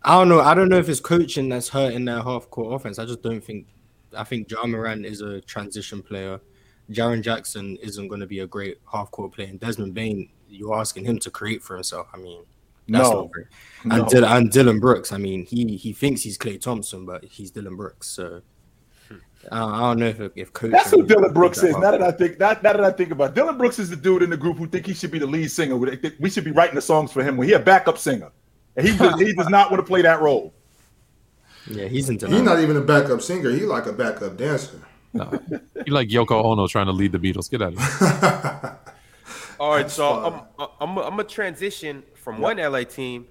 I 0.02 0.18
don't 0.18 0.28
know. 0.28 0.40
I 0.40 0.52
don't 0.52 0.68
know 0.68 0.78
if 0.78 0.90
it's 0.90 1.00
coaching 1.00 1.48
that's 1.48 1.70
hurting 1.70 2.04
their 2.04 2.22
half 2.22 2.50
court 2.50 2.74
offense. 2.74 2.98
I 2.98 3.06
just 3.06 3.22
don't 3.22 3.42
think. 3.42 3.66
I 4.14 4.22
think 4.22 4.48
Ja 4.50 4.64
Morant 4.66 5.06
is 5.06 5.22
a 5.22 5.40
transition 5.40 6.02
player. 6.02 6.38
Jaren 6.90 7.22
Jackson 7.22 7.76
isn't 7.82 8.08
going 8.08 8.20
to 8.20 8.26
be 8.26 8.40
a 8.40 8.46
great 8.46 8.78
half 8.92 9.10
court 9.10 9.32
player. 9.32 9.48
And 9.48 9.58
Desmond 9.60 9.94
Bane, 9.94 10.28
you're 10.48 10.74
asking 10.78 11.04
him 11.04 11.18
to 11.20 11.30
create 11.30 11.62
for 11.62 11.74
himself. 11.74 12.08
I 12.12 12.18
mean, 12.18 12.42
that's 12.88 13.08
No. 13.08 13.22
not 13.22 13.30
great. 13.30 13.46
No. 13.84 13.96
And, 13.96 14.08
Dillon, 14.08 14.32
and 14.32 14.50
Dillon 14.50 14.80
Brooks, 14.80 15.12
I 15.12 15.16
mean, 15.18 15.46
he 15.46 15.76
he 15.76 15.92
thinks 15.92 16.22
he's 16.22 16.36
Klay 16.36 16.60
Thompson, 16.60 17.06
but 17.06 17.24
he's 17.24 17.50
Dillon 17.50 17.76
Brooks. 17.76 18.08
So 18.08 18.42
uh, 19.52 19.66
I 19.66 19.80
don't 19.80 19.98
know 19.98 20.06
if 20.06 20.20
if 20.36 20.52
coaching. 20.52 20.72
That's 20.72 20.90
who 20.90 21.06
Dillon 21.06 21.32
Brooks 21.32 21.60
that 21.60 21.68
is. 21.68 21.76
Now 21.78 21.90
that 21.90 22.02
I 22.02 22.10
think 22.10 22.38
that 22.38 22.62
now 22.62 22.72
that 22.72 22.84
I 22.84 22.90
think 22.90 23.10
about 23.10 23.30
it. 23.30 23.34
Dillon 23.34 23.56
Brooks 23.58 23.78
is 23.78 23.90
the 23.90 23.96
dude 23.96 24.22
in 24.22 24.30
the 24.30 24.36
group 24.36 24.56
who 24.58 24.66
think 24.66 24.86
he 24.86 24.94
should 24.94 25.10
be 25.10 25.18
the 25.18 25.26
lead 25.26 25.50
singer. 25.50 25.76
We 25.76 25.96
think 25.96 26.14
We 26.18 26.30
should 26.30 26.44
be 26.44 26.50
writing 26.52 26.74
the 26.74 26.80
songs 26.82 27.12
for 27.12 27.22
him 27.22 27.36
when 27.36 27.48
he 27.48 27.54
a 27.54 27.58
backup 27.58 27.98
singer. 27.98 28.30
And 28.76 28.86
he 28.88 28.96
does, 28.96 29.20
he 29.20 29.32
does 29.34 29.48
not 29.48 29.70
want 29.70 29.80
to 29.82 29.86
play 29.86 30.02
that 30.02 30.20
role. 30.20 30.52
yeah, 31.70 31.86
he's 31.86 32.08
into 32.08 32.26
He's 32.28 32.42
not 32.42 32.58
even 32.60 32.76
a 32.76 32.80
backup 32.80 33.22
singer. 33.22 33.50
He 33.50 33.60
like 33.60 33.86
a 33.86 33.92
backup 33.92 34.36
dancer. 34.36 34.80
You 35.14 35.92
like 35.92 36.08
Yoko 36.08 36.44
Ono 36.44 36.66
trying 36.66 36.86
to 36.86 36.92
lead 36.92 37.12
the 37.12 37.18
Beatles? 37.18 37.50
Get 37.50 37.62
out 37.62 37.74
of 37.74 37.78
here. 37.78 38.78
All 39.60 39.70
right, 39.70 39.90
so 39.90 40.48
I'm 40.58 40.68
I'm 40.80 40.98
I'm 40.98 41.10
gonna 41.10 41.24
transition 41.24 42.02
from 42.14 42.40
one 42.40 42.56
LA 42.56 42.82
team 42.82 43.26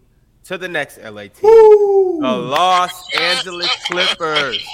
to 0.45 0.57
the 0.57 0.67
next 0.67 0.97
LA 0.97 1.23
team, 1.23 1.41
the 1.41 2.37
Los 2.37 3.13
Angeles 3.13 3.69
Clippers. 3.85 4.65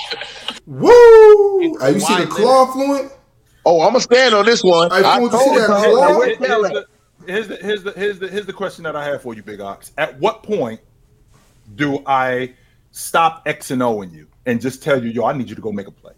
Woo! 0.65 1.77
Hey, 1.79 1.93
you 1.93 1.99
see 1.99 2.15
the 2.15 2.25
Kawhi 2.25 2.29
claw 2.29 2.71
fluent? 2.71 3.11
Oh, 3.65 3.81
I'm 3.81 3.89
gonna 3.89 4.01
stand 4.01 4.35
on 4.35 4.45
this 4.45 4.63
one. 4.63 4.91
Hey, 4.91 5.01
I 5.03 5.17
fool, 5.17 5.29
told 5.29 5.55
you 5.55 5.61
see 5.61 5.67
that 5.67 6.35
claw? 6.45 6.85
Here's 7.25 7.47
the, 7.47 7.55
here's 7.57 7.83
the 7.83 7.83
here's 7.83 7.83
the 7.83 7.91
here's 7.93 8.19
the 8.19 8.27
here's 8.27 8.45
the 8.45 8.53
question 8.53 8.83
that 8.83 8.95
I 8.95 9.03
have 9.05 9.21
for 9.21 9.33
you, 9.33 9.41
Big 9.41 9.59
Ox. 9.61 9.91
At 9.97 10.19
what 10.19 10.43
point 10.43 10.79
do 11.75 12.03
I 12.05 12.53
stop 12.91 13.43
X 13.45 13.71
and 13.71 13.81
O 13.81 14.01
in 14.01 14.11
you 14.11 14.27
and 14.45 14.61
just 14.61 14.83
tell 14.83 15.03
you, 15.03 15.09
yo, 15.09 15.25
I 15.25 15.33
need 15.33 15.49
you 15.49 15.55
to 15.55 15.61
go 15.61 15.71
make 15.71 15.87
a 15.87 15.91
play? 15.91 16.13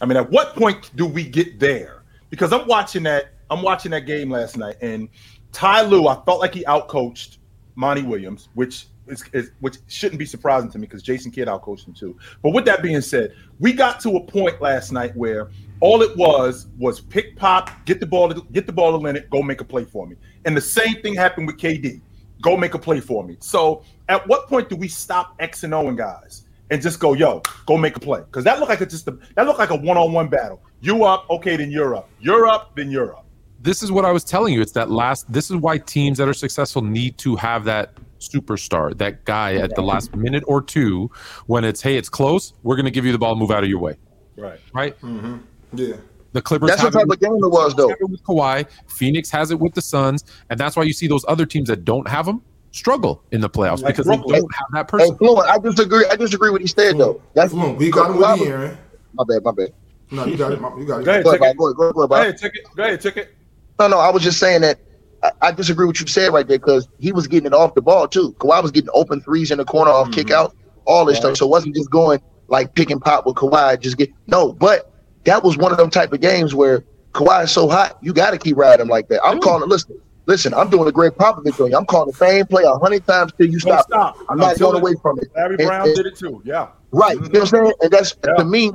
I 0.00 0.06
mean, 0.06 0.16
at 0.16 0.30
what 0.30 0.54
point 0.54 0.90
do 0.96 1.06
we 1.06 1.24
get 1.24 1.58
there? 1.58 2.02
Because 2.30 2.52
I'm 2.52 2.66
watching 2.66 3.02
that, 3.04 3.32
I'm 3.50 3.62
watching 3.62 3.90
that 3.92 4.06
game 4.06 4.30
last 4.30 4.56
night, 4.56 4.76
and 4.82 5.08
Ty 5.52 5.82
Lue, 5.82 6.08
I 6.08 6.20
felt 6.24 6.40
like 6.40 6.54
he 6.54 6.64
outcoached 6.64 7.38
Monty 7.76 8.02
Williams, 8.02 8.48
which 8.54 8.86
is, 9.06 9.24
is 9.32 9.50
which 9.60 9.78
shouldn't 9.86 10.18
be 10.18 10.26
surprising 10.26 10.70
to 10.70 10.78
me 10.78 10.86
because 10.86 11.02
Jason 11.02 11.30
Kidd 11.30 11.48
outcoached 11.48 11.86
him 11.86 11.94
too. 11.94 12.16
But 12.42 12.50
with 12.50 12.64
that 12.64 12.82
being 12.82 13.00
said, 13.00 13.34
we 13.60 13.72
got 13.72 14.00
to 14.00 14.16
a 14.16 14.20
point 14.20 14.60
last 14.60 14.92
night 14.92 15.14
where 15.16 15.50
all 15.80 16.02
it 16.02 16.16
was 16.16 16.66
was 16.78 17.00
pick 17.00 17.36
pop, 17.36 17.70
get 17.84 18.00
the 18.00 18.06
ball, 18.06 18.28
to, 18.28 18.42
get 18.52 18.66
the 18.66 18.72
ball 18.72 18.92
to 18.92 18.98
Leonard, 18.98 19.30
go 19.30 19.42
make 19.42 19.60
a 19.60 19.64
play 19.64 19.84
for 19.84 20.06
me. 20.06 20.16
And 20.44 20.56
the 20.56 20.60
same 20.60 21.00
thing 21.02 21.14
happened 21.14 21.46
with 21.46 21.58
KD. 21.58 22.00
Go 22.42 22.56
make 22.56 22.74
a 22.74 22.78
play 22.78 23.00
for 23.00 23.24
me. 23.24 23.36
So 23.40 23.82
at 24.08 24.26
what 24.26 24.48
point 24.48 24.68
do 24.68 24.76
we 24.76 24.88
stop 24.88 25.34
X 25.38 25.64
and 25.64 25.72
O 25.72 25.88
and 25.88 25.96
guys 25.96 26.45
and 26.70 26.82
just 26.82 26.98
go, 27.00 27.12
yo, 27.14 27.42
go 27.66 27.76
make 27.76 27.96
a 27.96 28.00
play? 28.00 28.20
Because 28.20 28.44
that 28.44 28.58
looked 28.58 28.70
like 28.70 28.80
it's 28.80 28.92
just 28.92 29.06
a, 29.08 29.18
that 29.34 29.46
looked 29.46 29.58
like 29.58 29.70
a 29.70 29.76
one-on-one 29.76 30.28
battle. 30.28 30.62
You 30.80 31.04
up, 31.04 31.28
okay, 31.30 31.56
then 31.56 31.70
you're 31.70 31.94
up. 31.94 32.08
You're 32.20 32.46
up, 32.46 32.74
then 32.76 32.90
you're 32.90 33.14
up. 33.16 33.26
this 33.60 33.82
is 33.82 33.90
what 33.90 34.04
I 34.04 34.12
was 34.12 34.24
telling 34.24 34.54
you. 34.54 34.60
It's 34.60 34.72
that 34.72 34.90
last. 34.90 35.30
This 35.32 35.50
is 35.50 35.56
why 35.56 35.78
teams 35.78 36.18
that 36.18 36.28
are 36.28 36.34
successful 36.34 36.82
need 36.82 37.18
to 37.18 37.36
have 37.36 37.64
that 37.64 37.94
superstar, 38.18 38.96
that 38.98 39.24
guy 39.24 39.56
at 39.56 39.74
the 39.74 39.82
last 39.82 40.14
minute 40.14 40.44
or 40.46 40.62
two, 40.62 41.10
when 41.46 41.64
it's 41.64 41.82
hey, 41.82 41.96
it's 41.96 42.08
close. 42.08 42.52
We're 42.62 42.76
gonna 42.76 42.90
give 42.90 43.04
you 43.04 43.12
the 43.12 43.18
ball. 43.18 43.34
Move 43.34 43.50
out 43.50 43.64
of 43.64 43.68
your 43.68 43.80
way. 43.80 43.96
Right. 44.36 44.60
Right. 44.72 45.00
Mm-hmm. 45.00 45.36
Yeah. 45.74 45.96
The 46.32 46.42
Clippers. 46.42 46.68
That's 46.68 46.82
have 46.82 46.94
what 46.94 47.02
it 47.02 47.06
type 47.06 47.14
of 47.14 47.20
game 47.20 47.44
it 47.44 47.48
was, 47.48 47.74
though. 47.74 47.88
have 47.88 47.98
it 48.00 48.10
with 48.10 48.22
Kawhi. 48.22 48.66
Phoenix 48.88 49.30
has 49.30 49.50
it 49.50 49.58
with 49.58 49.74
the 49.74 49.82
Suns, 49.82 50.24
and 50.50 50.60
that's 50.60 50.76
why 50.76 50.82
you 50.82 50.92
see 50.92 51.06
those 51.06 51.24
other 51.28 51.46
teams 51.46 51.68
that 51.68 51.84
don't 51.84 52.06
have 52.08 52.26
them 52.26 52.42
struggle 52.76 53.22
in 53.32 53.40
the 53.40 53.50
playoffs 53.50 53.82
Like 53.82 53.96
because 53.96 54.06
they 54.06 54.16
don't 54.16 54.54
have 54.54 54.66
that 54.72 54.86
Hey, 54.86 54.90
person. 54.90 55.14
Oh, 55.20 55.34
Fluent, 55.34 55.48
I 55.48 55.58
disagree. 55.58 56.06
I 56.10 56.16
disagree 56.16 56.50
with 56.50 56.54
what 56.54 56.60
he 56.60 56.66
said 56.66 56.94
mm. 56.94 56.98
though. 56.98 57.22
That's 57.34 57.52
Fluent. 57.52 57.78
We 57.78 57.90
got 57.90 58.10
him 58.10 58.18
with 58.18 58.38
the 58.40 58.46
Aaron. 58.46 58.78
My 59.14 59.24
bad, 59.24 59.42
my 59.44 59.52
bad. 59.52 59.72
No, 60.10 60.24
you 60.26 60.36
got 60.36 60.52
it. 60.52 60.60
You 60.60 60.84
got 60.84 61.00
it. 61.00 61.04
Go 61.04 61.10
ahead, 61.10 61.24
Go 61.24 61.30
ahead, 61.30 61.40
take 61.40 61.40
Go 61.40 61.44
ahead, 61.44 61.56
go 61.56 61.66
ahead, 61.66 61.94
go 61.94 62.14
ahead, 62.14 62.34
Go 62.34 62.48
take 62.48 62.56
it. 62.56 62.76
Go 62.76 62.82
ahead, 62.82 63.00
take 63.00 63.16
it. 63.16 63.34
No, 63.78 63.88
no, 63.88 63.98
I 63.98 64.10
was 64.10 64.22
just 64.22 64.38
saying 64.38 64.60
that 64.60 64.78
I, 65.22 65.32
I 65.42 65.52
disagree 65.52 65.86
with 65.86 65.96
what 65.96 66.00
you 66.00 66.06
said 66.06 66.32
right 66.32 66.46
there 66.46 66.58
because 66.58 66.88
he 66.98 67.12
was 67.12 67.26
getting 67.26 67.46
it 67.46 67.54
off 67.54 67.74
the 67.74 67.82
ball 67.82 68.06
too. 68.08 68.32
Kawhi 68.38 68.62
was 68.62 68.70
getting 68.70 68.90
open 68.94 69.20
threes 69.20 69.50
in 69.50 69.58
the 69.58 69.64
corner 69.64 69.90
off 69.90 70.08
mm. 70.08 70.14
kick 70.14 70.30
out, 70.30 70.54
all 70.84 71.04
this 71.04 71.18
stuff. 71.18 71.36
So 71.36 71.46
it 71.46 71.50
wasn't 71.50 71.74
just 71.74 71.90
going 71.90 72.20
like 72.48 72.74
pick 72.74 72.90
and 72.90 73.00
pop 73.00 73.26
with 73.26 73.36
Kawhi. 73.36 73.80
Just 73.80 73.96
get 73.96 74.10
no, 74.26 74.52
but 74.52 74.92
that 75.24 75.42
was 75.42 75.56
one 75.56 75.72
of 75.72 75.78
them 75.78 75.90
type 75.90 76.12
of 76.12 76.20
games 76.20 76.54
where 76.54 76.84
Kawhi 77.12 77.44
is 77.44 77.50
so 77.50 77.68
hot, 77.68 77.98
you 78.02 78.12
got 78.12 78.30
to 78.32 78.38
keep 78.38 78.56
riding 78.56 78.82
him 78.82 78.88
like 78.88 79.08
that. 79.08 79.24
I'm 79.24 79.40
calling. 79.40 79.62
It 79.62 79.68
listen, 79.68 79.98
listen. 80.26 80.52
I'm 80.54 80.68
doing 80.70 80.88
a 80.88 80.92
great 80.92 81.12
Popovich 81.14 81.58
you. 81.58 81.76
I'm 81.76 81.86
calling 81.86 82.10
the 82.10 82.16
same 82.16 82.46
play 82.46 82.62
a 82.64 82.78
hundred 82.78 83.06
times 83.06 83.32
till 83.36 83.46
you 83.46 83.58
stop. 83.58 83.84
stop. 83.86 84.16
I'm 84.28 84.38
not 84.38 84.58
going 84.58 84.76
away 84.80 84.94
from 85.00 85.18
it. 85.18 85.28
Larry 85.34 85.56
And- 85.58 85.66
Brown 85.66 85.86
and- 85.88 85.96
did 85.96 86.06
it 86.06 86.16
too. 86.16 86.42
Yeah. 86.44 86.68
Right. 86.92 87.16
You 87.16 87.22
know 87.22 87.40
what 87.40 87.40
I'm 87.40 87.46
saying? 87.46 87.72
And 87.82 87.90
that's 87.90 88.14
Yeah. 88.24 88.34
to 88.34 88.44
me, 88.44 88.72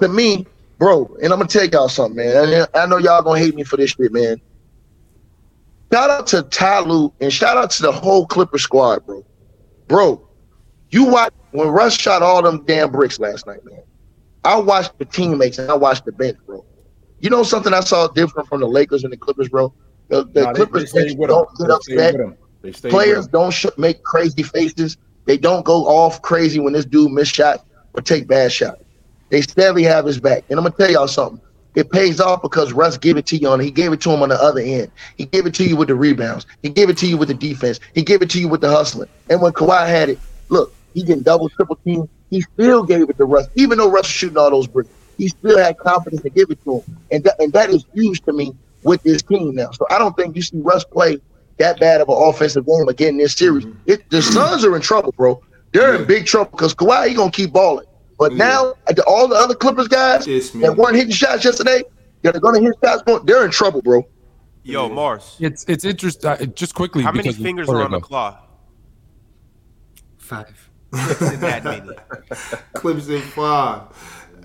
to 0.00 0.08
me, 0.08 0.46
bro. 0.78 1.04
And 1.22 1.32
I'm 1.32 1.38
gonna 1.38 1.48
tell 1.48 1.64
y'all 1.66 1.88
something, 1.88 2.16
man. 2.16 2.52
And 2.52 2.68
I 2.74 2.86
know 2.86 2.98
y'all 2.98 3.22
gonna 3.22 3.38
hate 3.38 3.54
me 3.54 3.64
for 3.64 3.76
this 3.76 3.90
shit, 3.90 4.12
man. 4.12 4.40
Shout 5.92 6.10
out 6.10 6.26
to 6.28 6.42
Ty 6.42 6.80
Lue 6.80 7.12
and 7.20 7.32
shout 7.32 7.56
out 7.56 7.70
to 7.70 7.82
the 7.82 7.92
whole 7.92 8.26
Clipper 8.26 8.58
squad, 8.58 9.06
bro. 9.06 9.24
Bro, 9.88 10.20
you 10.90 11.04
watch 11.04 11.32
when 11.52 11.68
Russ 11.68 11.94
shot 11.94 12.22
all 12.22 12.42
them 12.42 12.64
damn 12.66 12.90
bricks 12.90 13.18
last 13.20 13.46
night, 13.46 13.64
man. 13.64 13.80
I 14.44 14.58
watched 14.58 14.98
the 14.98 15.04
teammates 15.04 15.58
and 15.58 15.70
I 15.70 15.74
watched 15.74 16.04
the 16.04 16.12
bench, 16.12 16.36
bro. 16.46 16.64
You 17.20 17.30
know 17.30 17.42
something 17.42 17.72
I 17.72 17.80
saw 17.80 18.08
different 18.08 18.48
from 18.48 18.60
the 18.60 18.68
Lakers 18.68 19.04
and 19.04 19.12
the 19.12 19.16
Clippers, 19.16 19.48
bro. 19.48 19.72
The, 20.08 20.24
the 20.24 20.30
they- 20.32 20.52
Clippers 20.54 20.92
they 20.92 21.12
with 21.14 21.28
don't 21.28 21.48
get 21.58 21.68
They 21.68 21.74
upset. 21.74 22.14
They 22.62 22.72
players 22.90 23.26
don't 23.28 23.52
sh- 23.52 23.66
make 23.76 24.02
crazy 24.02 24.42
faces. 24.42 24.96
They 25.26 25.36
don't 25.36 25.64
go 25.64 25.86
off 25.86 26.22
crazy 26.22 26.60
when 26.60 26.72
this 26.72 26.84
dude 26.84 27.12
miss 27.12 27.28
shot 27.28 27.64
or 27.94 28.02
take 28.02 28.26
bad 28.28 28.52
shot. 28.52 28.76
They 29.30 29.40
steadily 29.40 29.82
have 29.84 30.04
his 30.06 30.20
back. 30.20 30.44
And 30.48 30.58
I'm 30.58 30.64
gonna 30.64 30.74
tell 30.76 30.90
y'all 30.90 31.08
something. 31.08 31.40
it 31.74 31.90
pays 31.90 32.20
off 32.20 32.40
because 32.42 32.72
Russ 32.72 32.96
gave 32.96 33.16
it 33.18 33.26
to 33.26 33.36
you 33.36 33.48
on. 33.48 33.60
He 33.60 33.70
gave 33.70 33.92
it 33.92 34.00
to 34.02 34.10
him 34.10 34.22
on 34.22 34.30
the 34.30 34.42
other 34.42 34.60
end. 34.60 34.90
He 35.16 35.26
gave 35.26 35.44
it 35.46 35.54
to 35.54 35.64
you 35.64 35.76
with 35.76 35.88
the 35.88 35.94
rebounds. 35.94 36.46
He 36.62 36.70
gave 36.70 36.88
it 36.88 36.96
to 36.98 37.06
you 37.06 37.18
with 37.18 37.28
the 37.28 37.34
defense. 37.34 37.80
He 37.94 38.02
gave 38.02 38.22
it 38.22 38.30
to 38.30 38.40
you 38.40 38.48
with 38.48 38.62
the 38.62 38.70
hustling. 38.70 39.08
And 39.28 39.42
when 39.42 39.52
Kawhi 39.52 39.86
had 39.86 40.08
it, 40.08 40.22
look, 40.48 40.74
he 40.94 41.02
getting 41.02 41.22
double, 41.22 41.50
triple 41.50 41.76
team. 41.84 42.08
He 42.30 42.40
still 42.40 42.82
gave 42.82 43.10
it 43.10 43.18
to 43.18 43.24
Russ, 43.26 43.46
even 43.56 43.76
though 43.78 43.90
Russ 43.90 44.04
was 44.04 44.10
shooting 44.10 44.38
all 44.38 44.50
those 44.50 44.66
bricks. 44.66 44.88
He 45.18 45.28
still 45.28 45.58
had 45.58 45.76
confidence 45.78 46.22
to 46.22 46.30
give 46.30 46.50
it 46.50 46.58
to 46.64 46.76
him, 46.76 46.82
and 47.10 47.24
that, 47.24 47.34
and 47.40 47.52
that 47.52 47.68
is 47.70 47.84
huge 47.94 48.22
to 48.22 48.32
me 48.32 48.52
with 48.86 49.02
this 49.02 49.20
team 49.22 49.54
now. 49.54 49.70
So 49.72 49.84
I 49.90 49.98
don't 49.98 50.16
think 50.16 50.36
you 50.36 50.42
see 50.42 50.58
Russ 50.60 50.84
play 50.84 51.18
that 51.58 51.78
bad 51.80 52.00
of 52.00 52.08
an 52.08 52.14
offensive 52.18 52.64
game 52.66 52.88
again 52.88 53.08
in 53.14 53.18
this 53.18 53.34
series. 53.34 53.66
It, 53.86 54.08
the 54.10 54.22
Suns 54.22 54.64
are 54.64 54.74
in 54.76 54.80
trouble, 54.82 55.12
bro. 55.12 55.42
They're 55.72 55.96
in 55.96 56.06
big 56.06 56.24
trouble 56.26 56.52
because 56.52 56.74
Kawhi 56.74 57.08
he 57.08 57.14
gonna 57.14 57.30
keep 57.30 57.52
balling. 57.52 57.86
But 58.18 58.32
Yeah. 58.32 58.38
now 58.38 58.74
the- 58.86 59.04
all 59.06 59.28
the 59.28 59.34
other 59.34 59.54
Clippers 59.54 59.88
guys 59.88 60.26
Yes, 60.26 60.50
that 60.50 60.76
weren't 60.76 60.96
hitting 60.96 61.10
shots 61.12 61.44
yesterday, 61.44 61.82
they're 62.22 62.32
gonna 62.32 62.60
hit 62.60 62.74
shots, 62.82 63.02
going, 63.02 63.26
they're 63.26 63.44
in 63.44 63.50
trouble, 63.50 63.82
bro. 63.82 64.06
Yo, 64.62 64.88
Marz, 64.88 65.34
It's 65.40 65.64
it's 65.68 65.84
interesting. 65.84 66.30
Uh, 66.30 66.36
just 66.46 66.74
quickly, 66.74 67.02
how 67.02 67.12
many 67.12 67.32
fingers 67.32 67.68
are 67.68 67.82
on 67.82 67.90
the 67.90 68.00
claw? 68.00 68.38
Five. 70.18 70.70
that 70.92 71.62
many. 71.64 71.90
Clips 72.74 73.08
in 73.08 73.20
five. 73.22 73.82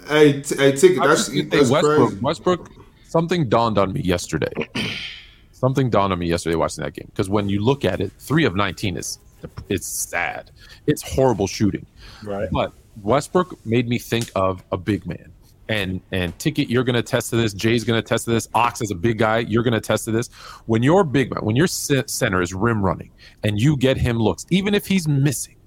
Hey, 0.08 0.42
t- 0.42 0.56
hey, 0.56 0.72
ticket. 0.74 1.00
That's, 1.04 1.28
was 1.28 1.30
gonna 1.30 1.44
that's 1.50 1.70
Westbrook. 1.70 2.08
crazy. 2.10 2.22
Westbrook. 2.22 2.70
Something 3.12 3.50
dawned 3.50 3.78
on 3.78 3.92
me 3.92 4.00
yesterday. 4.00 4.54
something 5.52 5.90
dawned 5.90 6.14
on 6.14 6.20
me 6.20 6.28
yesterday 6.28 6.56
watching 6.56 6.82
that 6.86 6.94
game 6.94 7.08
because 7.08 7.30
when 7.30 7.50
you 7.50 7.60
look 7.60 7.84
at 7.84 8.00
it, 8.00 8.10
three 8.20 8.46
of 8.46 8.56
nineteen 8.56 8.96
is 8.96 9.20
it's 9.68 9.86
sad. 9.86 10.50
It's 10.88 11.02
horrible 11.02 11.46
shooting. 11.46 11.86
Right. 12.24 12.48
But 12.50 12.72
Westbrook 13.04 13.66
made 13.66 13.90
me 13.90 14.00
think 14.00 14.32
of 14.34 14.64
a 14.72 14.78
big 14.78 15.06
man. 15.06 15.30
And 15.68 16.00
and 16.14 16.40
ticket, 16.40 16.70
you're 16.70 16.86
gonna 16.86 17.04
test 17.04 17.32
to 17.32 17.36
this. 17.36 17.54
Jay's 17.54 17.84
gonna 17.84 18.02
test 18.02 18.24
to 18.26 18.32
this. 18.32 18.48
Ox 18.54 18.82
is 18.82 18.92
a 18.92 18.96
big 18.96 19.18
guy. 19.18 19.40
You're 19.40 19.64
gonna 19.64 19.82
test 19.82 20.06
to 20.06 20.12
this. 20.12 20.30
When 20.68 20.82
your 20.82 21.04
big 21.04 21.34
man, 21.34 21.44
when 21.44 21.58
your 21.58 21.68
ce- 21.68 22.10
center 22.10 22.42
is 22.42 22.54
rim 22.54 22.82
running, 22.82 23.12
and 23.44 23.60
you 23.60 23.76
get 23.76 23.98
him 23.98 24.20
looks, 24.20 24.46
even 24.50 24.74
if 24.74 24.88
he's 24.88 25.06
missing, 25.10 25.58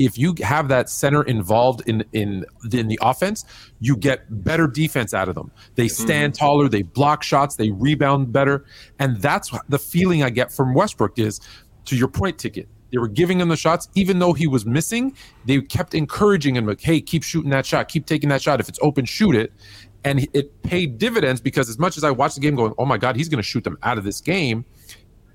if 0.00 0.16
you 0.16 0.34
have 0.42 0.68
that 0.68 0.88
center 0.88 1.22
involved 1.24 1.82
in 1.86 2.02
in 2.12 2.44
in 2.72 2.88
the 2.88 2.98
offense, 3.02 3.44
you 3.80 3.96
get 3.96 4.24
better 4.42 4.66
defense 4.66 5.12
out 5.12 5.28
of 5.28 5.34
them. 5.34 5.52
They 5.74 5.86
mm-hmm. 5.86 6.02
stand 6.02 6.34
taller, 6.34 6.68
they 6.68 6.82
block 6.82 7.22
shots, 7.22 7.56
they 7.56 7.70
rebound 7.70 8.32
better, 8.32 8.64
and 8.98 9.20
that's 9.20 9.52
the 9.68 9.78
feeling 9.78 10.22
I 10.22 10.30
get 10.30 10.50
from 10.50 10.74
Westbrook. 10.74 11.18
Is 11.18 11.40
to 11.84 11.96
your 11.96 12.08
point, 12.08 12.38
ticket. 12.38 12.66
They 12.90 12.98
were 12.98 13.08
giving 13.08 13.40
him 13.40 13.50
the 13.50 13.56
shots, 13.56 13.88
even 13.94 14.18
though 14.18 14.32
he 14.32 14.46
was 14.46 14.64
missing. 14.66 15.14
They 15.44 15.60
kept 15.60 15.94
encouraging 15.94 16.56
him, 16.56 16.66
like, 16.66 16.80
"Hey, 16.80 17.00
keep 17.02 17.22
shooting 17.22 17.50
that 17.50 17.66
shot, 17.66 17.88
keep 17.88 18.06
taking 18.06 18.30
that 18.30 18.40
shot. 18.40 18.58
If 18.58 18.68
it's 18.70 18.78
open, 18.82 19.04
shoot 19.04 19.36
it." 19.36 19.52
And 20.02 20.26
it 20.32 20.62
paid 20.62 20.96
dividends 20.96 21.42
because 21.42 21.68
as 21.68 21.78
much 21.78 21.98
as 21.98 22.04
I 22.04 22.10
watched 22.10 22.36
the 22.36 22.40
game, 22.40 22.56
going, 22.56 22.72
"Oh 22.78 22.86
my 22.86 22.96
God, 22.96 23.16
he's 23.16 23.28
going 23.28 23.36
to 23.38 23.48
shoot 23.48 23.64
them 23.64 23.76
out 23.82 23.98
of 23.98 24.04
this 24.04 24.22
game," 24.22 24.64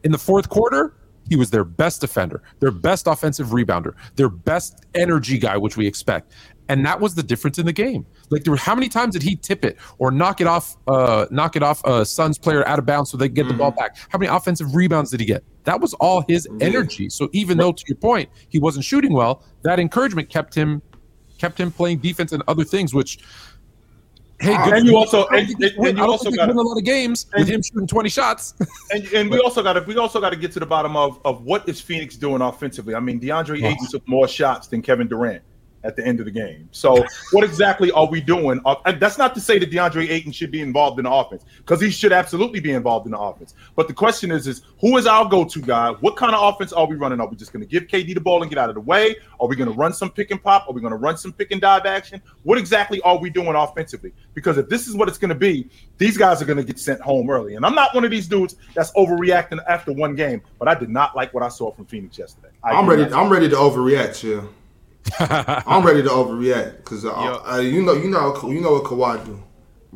in 0.04 0.12
the 0.12 0.18
fourth 0.18 0.50
quarter, 0.50 0.96
he 1.30 1.36
was 1.36 1.50
their 1.50 1.64
best 1.64 2.02
defender, 2.02 2.42
their 2.60 2.72
best 2.72 3.08
offensive 3.08 3.48
rebounder, 3.48 3.94
their 4.16 4.30
best 4.30 4.86
energy 4.94 5.38
guy, 5.38 5.58
which 5.58 5.78
we 5.78 5.88
expect. 5.88 6.32
And 6.68 6.86
that 6.86 7.00
was 7.00 7.14
the 7.14 7.22
difference 7.22 7.60
in 7.60 7.66
the 7.66 7.74
game. 7.74 8.06
Like 8.32 8.44
there 8.44 8.52
were 8.52 8.58
how 8.58 8.74
many 8.74 8.90
times 8.90 9.14
did 9.14 9.22
he 9.22 9.36
tip 9.36 9.64
it 9.64 9.78
or 10.00 10.10
knock 10.10 10.42
it 10.42 10.48
off 10.48 10.78
uh 10.88 11.28
knock 11.30 11.56
it 11.56 11.62
off 11.62 11.84
a 11.86 12.06
Suns 12.06 12.38
player 12.40 12.68
out 12.68 12.80
of 12.80 12.86
bounds 12.86 13.12
so 13.12 13.18
they 13.18 13.30
get 13.30 13.48
the 13.48 13.54
ball 13.54 13.72
back? 13.72 13.98
How 14.10 14.18
many 14.18 14.30
offensive 14.30 14.74
rebounds 14.74 15.12
did 15.12 15.20
he 15.20 15.26
get? 15.26 15.44
That 15.66 15.80
was 15.80 15.94
all 15.96 16.24
his 16.28 16.48
energy. 16.62 17.10
So 17.10 17.30
even 17.34 17.58
though 17.58 17.72
to 17.72 17.84
your 17.88 17.98
point, 17.98 18.30
he 18.50 18.58
wasn't 18.58 18.86
shooting 18.86 19.14
well, 19.14 19.44
that 19.62 19.80
encouragement 19.80 20.30
kept 20.30 20.56
him 20.56 20.82
kept 21.38 21.60
him 21.60 21.72
playing 21.72 22.00
defense 22.00 22.32
and 22.32 22.42
other 22.48 22.64
things, 22.64 22.94
which 22.94 23.20
hey, 24.40 24.54
ah, 24.56 24.66
good 24.66 24.74
And 24.76 24.88
you 24.88 24.98
also- 24.98 25.26
and- 25.28 25.50
and 25.50 25.98
you 25.98 26.04
also 26.06 26.30
win 26.30 26.50
a 26.50 26.62
lot 26.62 26.78
of 26.78 26.84
games 26.84 27.26
with 27.38 27.48
him 27.48 27.62
shooting 27.62 27.88
20 27.88 28.10
shots. 28.10 28.54
And, 28.92 29.06
and 29.14 29.32
we 29.32 29.40
also 29.40 29.64
got 29.64 29.74
to 29.74 29.82
we 29.82 29.98
also 29.98 30.22
got 30.22 30.30
to 30.30 30.36
get 30.36 30.52
to 30.54 30.60
the 30.60 30.66
bottom 30.66 30.96
of 30.96 31.20
of 31.26 31.42
what 31.44 31.68
is 31.68 31.82
Phoenix 31.82 32.16
doing 32.16 32.42
offensively. 32.42 32.94
I 32.96 33.00
mean, 33.00 33.20
DeAndre 33.20 33.58
Ayton 33.64 33.88
took 33.90 34.08
more 34.08 34.28
shots 34.28 34.68
than 34.68 34.82
Kevin 34.82 35.08
Durant 35.08 35.42
at 35.86 35.96
the 35.96 36.06
end 36.06 36.20
of 36.20 36.26
the 36.26 36.32
game. 36.32 36.68
So, 36.72 37.06
what 37.32 37.44
exactly 37.44 37.92
are 37.92 38.08
we 38.08 38.20
doing? 38.20 38.60
And 38.86 39.00
that's 39.00 39.18
not 39.18 39.34
to 39.36 39.42
say 39.42 39.60
that 39.60 39.72
DeAndre 39.72 40.10
Ayton 40.10 40.32
should 40.32 40.52
be 40.52 40.62
involved 40.62 41.00
in 41.00 41.06
the 41.06 41.12
offense 41.12 41.46
because 41.58 41.80
he 41.80 41.92
should 41.92 42.12
absolutely 42.12 42.60
be 42.60 42.72
involved 42.72 43.06
in 43.06 43.12
the 43.12 43.20
offense. 43.20 43.54
But 43.76 43.88
the 43.88 43.94
question 43.94 44.32
is, 44.32 44.48
is 44.48 44.64
who 44.82 44.98
is 44.98 45.06
our 45.06 45.30
go-to 45.30 45.62
guy? 45.62 45.92
What 45.92 46.18
kind 46.18 46.34
of 46.34 46.54
offense 46.54 46.74
are 46.74 46.88
we 46.88 46.96
running? 46.96 47.22
Are 47.22 47.28
we 47.28 47.36
just 47.36 47.54
going 47.54 47.66
to 47.66 47.70
give 47.70 47.84
KD 47.88 48.16
the 48.16 48.22
ball 48.22 48.42
and 48.42 48.50
get 48.50 48.58
out 48.58 48.70
of 48.70 48.76
the 48.76 48.82
way? 48.82 49.16
Are 49.40 49.48
we 49.48 49.56
going 49.56 49.70
to 49.70 49.76
run 49.76 49.94
some 49.94 50.10
pick 50.10 50.32
and 50.32 50.42
pop? 50.42 50.68
Are 50.68 50.74
we 50.74 50.82
going 50.82 50.92
to 50.92 50.98
run 50.98 51.18
some 51.18 51.32
pick 51.32 51.52
and 51.52 51.62
dive 51.62 51.86
action? 51.86 52.22
What 52.44 52.58
exactly 52.58 53.00
are 53.02 53.18
we 53.18 53.30
doing 53.30 53.56
offensively? 53.56 54.12
Because 54.34 54.58
if 54.58 54.68
this 54.68 54.88
is 54.88 54.96
what 54.96 55.08
it's 55.08 55.18
going 55.18 55.30
to 55.30 55.36
be, 55.36 55.70
these 55.98 56.18
guys 56.18 56.42
are 56.42 56.46
going 56.46 56.58
to 56.58 56.64
get 56.64 56.80
sent 56.80 57.00
home 57.02 57.30
early. 57.30 57.56
And 57.56 57.66
I'm 57.66 57.76
not 57.76 57.94
one 57.94 58.04
of 58.04 58.12
these 58.12 58.28
dudes 58.28 58.56
that's 58.74 58.92
overreacting 58.94 59.60
after 59.68 59.92
one 59.92 60.16
game, 60.16 60.42
but 60.60 60.68
I 60.68 60.76
did 60.76 60.90
not 60.90 61.16
like 61.16 61.34
what 61.34 61.44
I 61.44 61.50
saw 61.50 61.72
from 61.72 61.86
Phoenix 61.86 62.18
yesterday. 62.18 62.50
I 62.64 62.72
I'm 62.72 62.90
ready. 62.90 63.04
I'm 63.14 63.30
ready 63.30 63.48
to 63.50 63.56
overreact, 63.56 64.20
chill. 64.20 64.50
I'm 65.20 65.86
ready 65.86 66.02
to 66.04 66.10
overreact 66.10 66.78
because 66.78 67.06
uh, 67.06 67.12
uh, 67.14 67.58
you 67.58 67.82
know, 67.84 67.94
you 67.94 68.10
know, 68.10 68.36
you 68.50 68.62
know 68.62 68.74
what 68.74 68.84
Kawhi 68.86 69.26
do. 69.26 69.42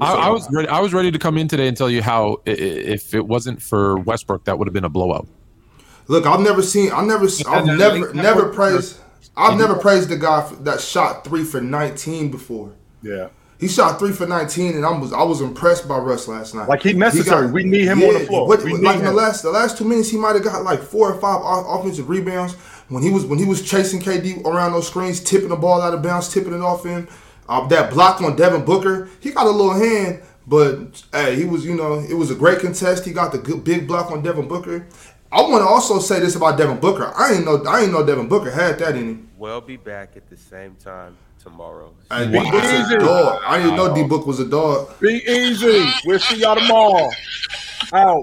I, 0.01 0.13
I 0.13 0.29
was 0.29 0.47
ready. 0.51 0.67
I 0.69 0.79
was 0.79 0.93
ready 0.93 1.11
to 1.11 1.19
come 1.19 1.37
in 1.37 1.47
today 1.47 1.67
and 1.67 1.75
tell 1.75 1.89
you 1.89 2.01
how 2.01 2.37
i- 2.47 2.51
i- 2.51 2.53
if 2.53 3.13
it 3.13 3.27
wasn't 3.27 3.61
for 3.61 3.97
Westbrook, 3.97 4.45
that 4.45 4.57
would 4.57 4.67
have 4.67 4.73
been 4.73 4.85
a 4.85 4.89
blowout. 4.89 5.27
Look, 6.07 6.25
I've 6.25 6.39
never 6.39 6.61
seen. 6.61 6.91
I've 6.91 7.05
never. 7.05 7.25
I've 7.47 7.65
then 7.65 7.77
never. 7.77 8.13
Never 8.13 8.49
praised. 8.49 8.99
I've 9.35 9.57
never 9.57 9.75
praised 9.75 10.09
the 10.09 10.15
guy 10.17 10.49
that 10.61 10.79
shot 10.81 11.23
three 11.25 11.43
for 11.43 11.61
19 11.61 12.29
before. 12.31 12.73
Yeah. 13.01 13.29
He 13.59 13.67
shot 13.67 13.99
three 13.99 14.13
for 14.13 14.25
19, 14.25 14.75
and 14.75 14.85
I 14.85 14.97
was 14.97 15.11
I 15.11 15.23
was 15.23 15.41
impressed 15.41 15.85
by 15.87 15.97
Russ 15.97 16.29
last 16.29 16.55
night. 16.55 16.69
Like, 16.69 16.81
he 16.81 16.93
necessary. 16.93 17.51
We 17.51 17.65
need 17.65 17.85
him 17.85 18.01
on 18.01 18.13
the 18.13 18.19
floor. 18.21 18.47
But, 18.47 18.63
We 18.63 18.71
like 18.73 18.81
need 18.81 18.99
in 18.99 19.03
the 19.05 19.11
last 19.11 19.41
the 19.43 19.51
last 19.51 19.77
two 19.77 19.83
minutes, 19.83 20.09
he 20.09 20.17
might 20.17 20.35
have 20.35 20.43
got 20.45 20.63
like 20.63 20.81
four 20.81 21.11
or 21.13 21.19
five 21.19 21.41
offensive 21.43 22.07
rebounds 22.07 22.55
when 22.89 23.03
he 23.03 23.09
was 23.09 23.25
when 23.25 23.39
he 23.39 23.45
was 23.45 23.61
chasing 23.61 24.01
KD 24.01 24.43
around 24.45 24.73
those 24.73 24.87
screens, 24.87 25.19
tipping 25.19 25.49
the 25.49 25.55
ball 25.55 25.81
out 25.81 25.93
of 25.93 26.03
bounds, 26.03 26.31
tipping 26.31 26.53
it 26.53 26.61
off 26.61 26.85
him. 26.85 27.07
Uh, 27.47 27.67
that 27.67 27.91
block 27.91 28.21
on 28.21 28.35
Devin 28.35 28.63
Booker, 28.63 29.09
he 29.19 29.31
got 29.31 29.47
a 29.47 29.49
little 29.49 29.73
hand, 29.73 30.21
but 30.45 31.03
hey, 31.11 31.35
he 31.35 31.45
was 31.45 31.65
you 31.65 31.75
know 31.75 31.99
it 31.99 32.13
was 32.15 32.29
a 32.31 32.35
great 32.35 32.59
contest. 32.59 33.05
He 33.05 33.13
got 33.13 33.31
the 33.31 33.37
good 33.37 33.63
big 33.63 33.87
block 33.87 34.11
on 34.11 34.21
Devin 34.21 34.47
Booker. 34.47 34.85
I 35.31 35.41
want 35.41 35.61
to 35.63 35.67
also 35.67 35.99
say 35.99 36.19
this 36.19 36.35
about 36.35 36.57
Devin 36.57 36.79
Booker. 36.79 37.11
I 37.15 37.33
ain't 37.33 37.45
know 37.45 37.63
I 37.67 37.83
ain't 37.83 37.91
know 37.91 38.05
Devin 38.05 38.27
Booker 38.27 38.51
had 38.51 38.79
that 38.79 38.95
in 38.95 39.09
him. 39.09 39.29
We'll 39.37 39.61
be 39.61 39.77
back 39.77 40.17
at 40.17 40.29
the 40.29 40.37
same 40.37 40.75
time 40.75 41.15
tomorrow. 41.41 41.93
Hey, 42.11 42.25
D 42.31 42.51
Book's 42.51 42.91
a 42.91 42.97
dog. 42.99 43.41
I 43.45 43.59
didn't 43.59 43.75
know 43.75 43.93
D 43.93 44.03
Book 44.03 44.25
was 44.25 44.39
a 44.39 44.47
dog. 44.47 44.99
Be 44.99 45.21
easy. 45.27 45.87
We'll 46.05 46.19
see 46.19 46.37
y'all 46.37 46.55
tomorrow. 46.55 47.09
Out. 47.93 48.17